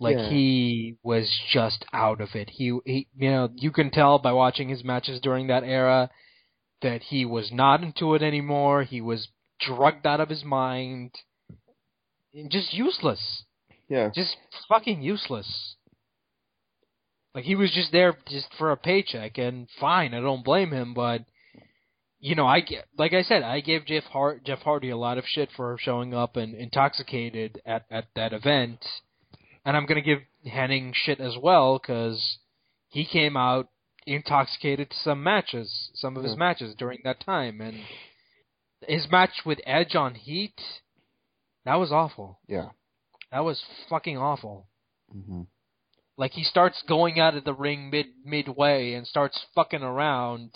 Like 0.00 0.16
Yeah. 0.16 0.28
he 0.30 0.96
was 1.02 1.30
just 1.50 1.84
out 1.92 2.20
of 2.20 2.34
it. 2.34 2.50
He, 2.50 2.78
he, 2.84 3.08
you 3.16 3.30
know, 3.30 3.48
you 3.54 3.70
can 3.70 3.90
tell 3.90 4.18
by 4.18 4.32
watching 4.32 4.68
his 4.68 4.84
matches 4.84 5.20
during 5.20 5.46
that 5.48 5.64
era 5.64 6.10
that 6.82 7.02
he 7.02 7.24
was 7.24 7.50
not 7.52 7.82
into 7.82 8.14
it 8.14 8.22
anymore. 8.22 8.82
He 8.84 9.00
was 9.00 9.28
drugged 9.60 10.06
out 10.06 10.20
of 10.20 10.28
his 10.28 10.44
mind, 10.44 11.14
and 12.34 12.50
just 12.50 12.74
useless. 12.74 13.44
Yeah, 13.88 14.10
Just 14.14 14.36
fucking 14.68 15.02
useless. 15.02 15.76
Like 17.34 17.44
he 17.44 17.54
was 17.54 17.70
just 17.70 17.92
there 17.92 18.16
just 18.28 18.48
for 18.58 18.70
a 18.72 18.76
paycheck, 18.76 19.36
and 19.38 19.68
fine, 19.78 20.14
I 20.14 20.20
don't 20.20 20.44
blame 20.44 20.70
him, 20.72 20.94
but 20.94 21.24
you 22.18 22.34
know, 22.34 22.46
I 22.46 22.64
like 22.96 23.12
I 23.12 23.22
said, 23.22 23.42
I 23.42 23.60
gave 23.60 23.84
Jeff 23.84 24.04
Hart, 24.04 24.42
Jeff 24.44 24.60
Hardy 24.60 24.88
a 24.90 24.96
lot 24.96 25.18
of 25.18 25.24
shit 25.26 25.50
for 25.54 25.76
showing 25.78 26.14
up 26.14 26.36
and 26.36 26.54
intoxicated 26.54 27.60
at 27.66 27.84
at 27.90 28.06
that 28.16 28.32
event, 28.32 28.84
and 29.66 29.76
I'm 29.76 29.84
gonna 29.86 30.00
give 30.00 30.20
Hennig 30.46 30.92
shit 30.94 31.20
as 31.20 31.36
well 31.36 31.78
because 31.78 32.38
he 32.88 33.04
came 33.04 33.36
out 33.36 33.68
intoxicated 34.06 34.88
to 34.90 34.96
some 34.96 35.22
matches, 35.22 35.90
some 35.94 36.16
of 36.16 36.22
his 36.22 36.32
Yeah. 36.32 36.38
matches 36.38 36.74
during 36.76 37.00
that 37.04 37.20
time, 37.20 37.60
and 37.60 37.84
his 38.88 39.10
match 39.10 39.44
with 39.44 39.60
Edge 39.66 39.94
on 39.94 40.14
Heat, 40.14 40.58
that 41.64 41.74
was 41.76 41.92
awful. 41.92 42.40
yeah. 42.48 42.70
That 43.32 43.44
was 43.44 43.62
fucking 43.88 44.16
awful. 44.16 44.68
hmm 45.10 45.42
Like 46.16 46.32
he 46.32 46.44
starts 46.44 46.82
going 46.88 47.18
out 47.20 47.36
of 47.36 47.44
the 47.44 47.54
ring 47.54 47.90
mid 47.90 48.06
midway 48.24 48.94
and 48.94 49.06
starts 49.06 49.44
fucking 49.54 49.82
around, 49.82 50.50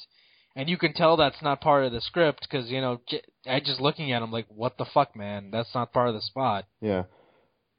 and 0.56 0.68
you 0.68 0.78
can 0.78 0.92
tell 0.92 1.16
that's 1.16 1.42
not 1.42 1.60
part 1.60 1.84
of 1.84 1.92
the 1.92 2.00
script 2.00 2.46
because 2.48 2.70
you 2.70 2.80
know 2.80 3.00
I 3.46 3.60
just 3.60 3.80
looking 3.80 4.12
at 4.12 4.22
him 4.22 4.32
like, 4.32 4.46
what 4.48 4.78
the 4.78 4.86
fuck, 4.86 5.16
man? 5.16 5.50
That's 5.50 5.74
not 5.74 5.92
part 5.92 6.08
of 6.08 6.14
the 6.14 6.22
spot. 6.22 6.66
Yeah. 6.80 7.04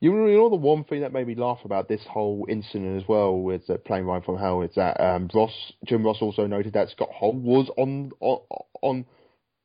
You 0.01 0.11
know, 0.11 0.49
the 0.49 0.55
one 0.55 0.83
thing 0.83 1.01
that 1.01 1.13
made 1.13 1.27
me 1.27 1.35
laugh 1.35 1.59
about 1.63 1.87
this 1.87 2.01
whole 2.09 2.47
incident 2.49 2.99
as 2.99 3.07
well 3.07 3.37
with 3.37 3.67
the 3.67 3.77
plane 3.77 4.05
ride 4.05 4.25
from 4.25 4.39
hell 4.39 4.63
is 4.63 4.71
that 4.75 4.99
um, 4.99 5.29
Ross 5.31 5.53
Jim 5.85 6.03
Ross 6.03 6.17
also 6.21 6.47
noted 6.47 6.73
that 6.73 6.89
Scott 6.89 7.09
Hall 7.11 7.33
was 7.33 7.69
on 7.77 8.11
on 8.19 8.39
on 8.81 9.05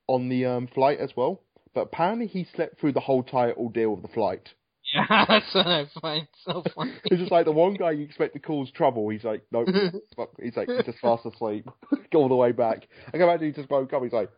on 0.07 0.29
the 0.29 0.45
um, 0.45 0.67
flight 0.69 1.01
as 1.01 1.11
well, 1.17 1.41
but 1.75 1.81
apparently 1.83 2.27
he 2.27 2.47
slept 2.55 2.79
through 2.79 2.93
the 2.93 3.01
whole 3.01 3.23
entire 3.23 3.55
ordeal 3.55 3.95
of 3.95 4.03
the 4.03 4.09
flight. 4.09 4.51
Yeah, 4.95 5.25
that's 5.29 5.55
what 5.55 5.67
I 5.67 5.87
find 6.01 6.29
so 6.45 6.63
funny. 6.75 6.93
It's 7.05 7.21
just 7.21 7.33
like 7.33 7.45
the 7.45 7.53
one 7.53 7.75
guy 7.75 7.93
you 7.93 8.05
expect 8.05 8.35
to 8.35 8.39
cause 8.39 8.71
trouble. 8.71 9.09
He's 9.09 9.25
like, 9.25 9.43
nope. 9.51 9.69
fuck. 10.17 10.31
He's 10.41 10.57
like, 10.57 10.69
he's 10.69 10.85
just 10.85 10.99
fast 10.99 11.27
asleep. 11.27 11.69
Go 12.13 12.21
all 12.21 12.29
the 12.29 12.35
way 12.35 12.53
back. 12.53 12.87
I 13.09 13.13
can 13.13 13.23
imagine 13.23 13.49
he 13.49 13.53
just 13.53 13.71
woke 13.71 13.93
up. 13.93 14.03
He's 14.03 14.13
like, 14.13 14.31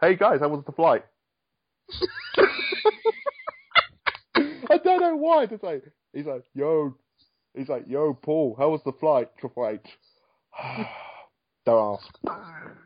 hey 0.00 0.16
guys, 0.16 0.40
how 0.40 0.48
was 0.48 0.64
the 0.66 0.72
flight? 0.72 1.04
I 4.36 4.78
don't 4.78 5.00
know 5.00 5.16
why. 5.16 5.46
Just 5.46 5.62
like, 5.62 5.84
he's 6.12 6.26
like, 6.26 6.44
yo, 6.54 6.96
he's 7.54 7.68
like, 7.68 7.84
yo, 7.86 8.14
Paul, 8.14 8.56
how 8.58 8.70
was 8.70 8.80
the 8.84 8.92
flight? 8.92 9.28
Flight. 9.54 9.86
don't 11.64 11.98
ask. 11.98 12.78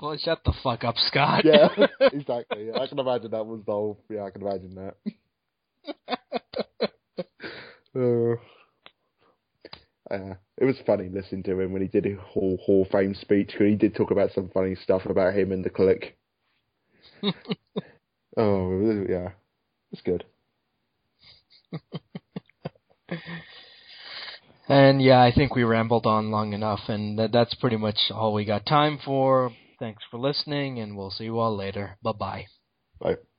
Well, 0.00 0.16
shut 0.18 0.42
the 0.44 0.52
fuck 0.62 0.84
up, 0.84 0.96
Scott. 0.98 1.44
Yeah, 1.44 1.68
exactly. 2.12 2.68
Yeah, 2.68 2.80
I 2.80 2.86
can 2.86 2.98
imagine 2.98 3.30
that 3.30 3.46
was 3.46 3.60
the 3.66 3.72
whole. 3.72 3.98
Yeah, 4.08 4.24
I 4.24 4.30
can 4.30 4.42
imagine 4.42 4.74
that. 4.76 4.96
uh, 7.96 8.32
uh, 10.14 10.34
it 10.58 10.64
was 10.64 10.76
funny 10.86 11.08
listening 11.08 11.42
to 11.44 11.60
him 11.60 11.72
when 11.72 11.82
he 11.82 11.88
did 11.88 12.06
a 12.06 12.14
Hall 12.16 12.58
Hall 12.64 12.82
of 12.82 12.88
Fame 12.90 13.14
speech 13.14 13.48
because 13.52 13.66
he 13.68 13.74
did 13.74 13.94
talk 13.94 14.10
about 14.10 14.32
some 14.32 14.48
funny 14.50 14.74
stuff 14.74 15.06
about 15.06 15.34
him 15.34 15.52
and 15.52 15.64
the 15.64 15.70
Kliq. 15.70 16.12
oh 18.36 19.04
yeah, 19.08 19.30
it's 19.92 20.02
good. 20.02 20.24
And 24.68 25.00
yeah, 25.00 25.22
I 25.22 25.32
think 25.32 25.54
we 25.54 25.62
rambled 25.62 26.06
on 26.06 26.30
long 26.30 26.52
enough, 26.52 26.80
and 26.88 27.18
that, 27.18 27.32
that's 27.32 27.54
pretty 27.54 27.76
much 27.76 28.10
all 28.10 28.34
we 28.34 28.44
got 28.44 28.66
time 28.66 28.98
for. 29.04 29.52
Thanks 29.78 30.02
for 30.10 30.18
listening, 30.18 30.80
and 30.80 30.96
we'll 30.96 31.10
see 31.10 31.24
you 31.24 31.38
all 31.38 31.56
later. 31.56 31.98
Bye 32.02 32.12
bye. 32.12 32.46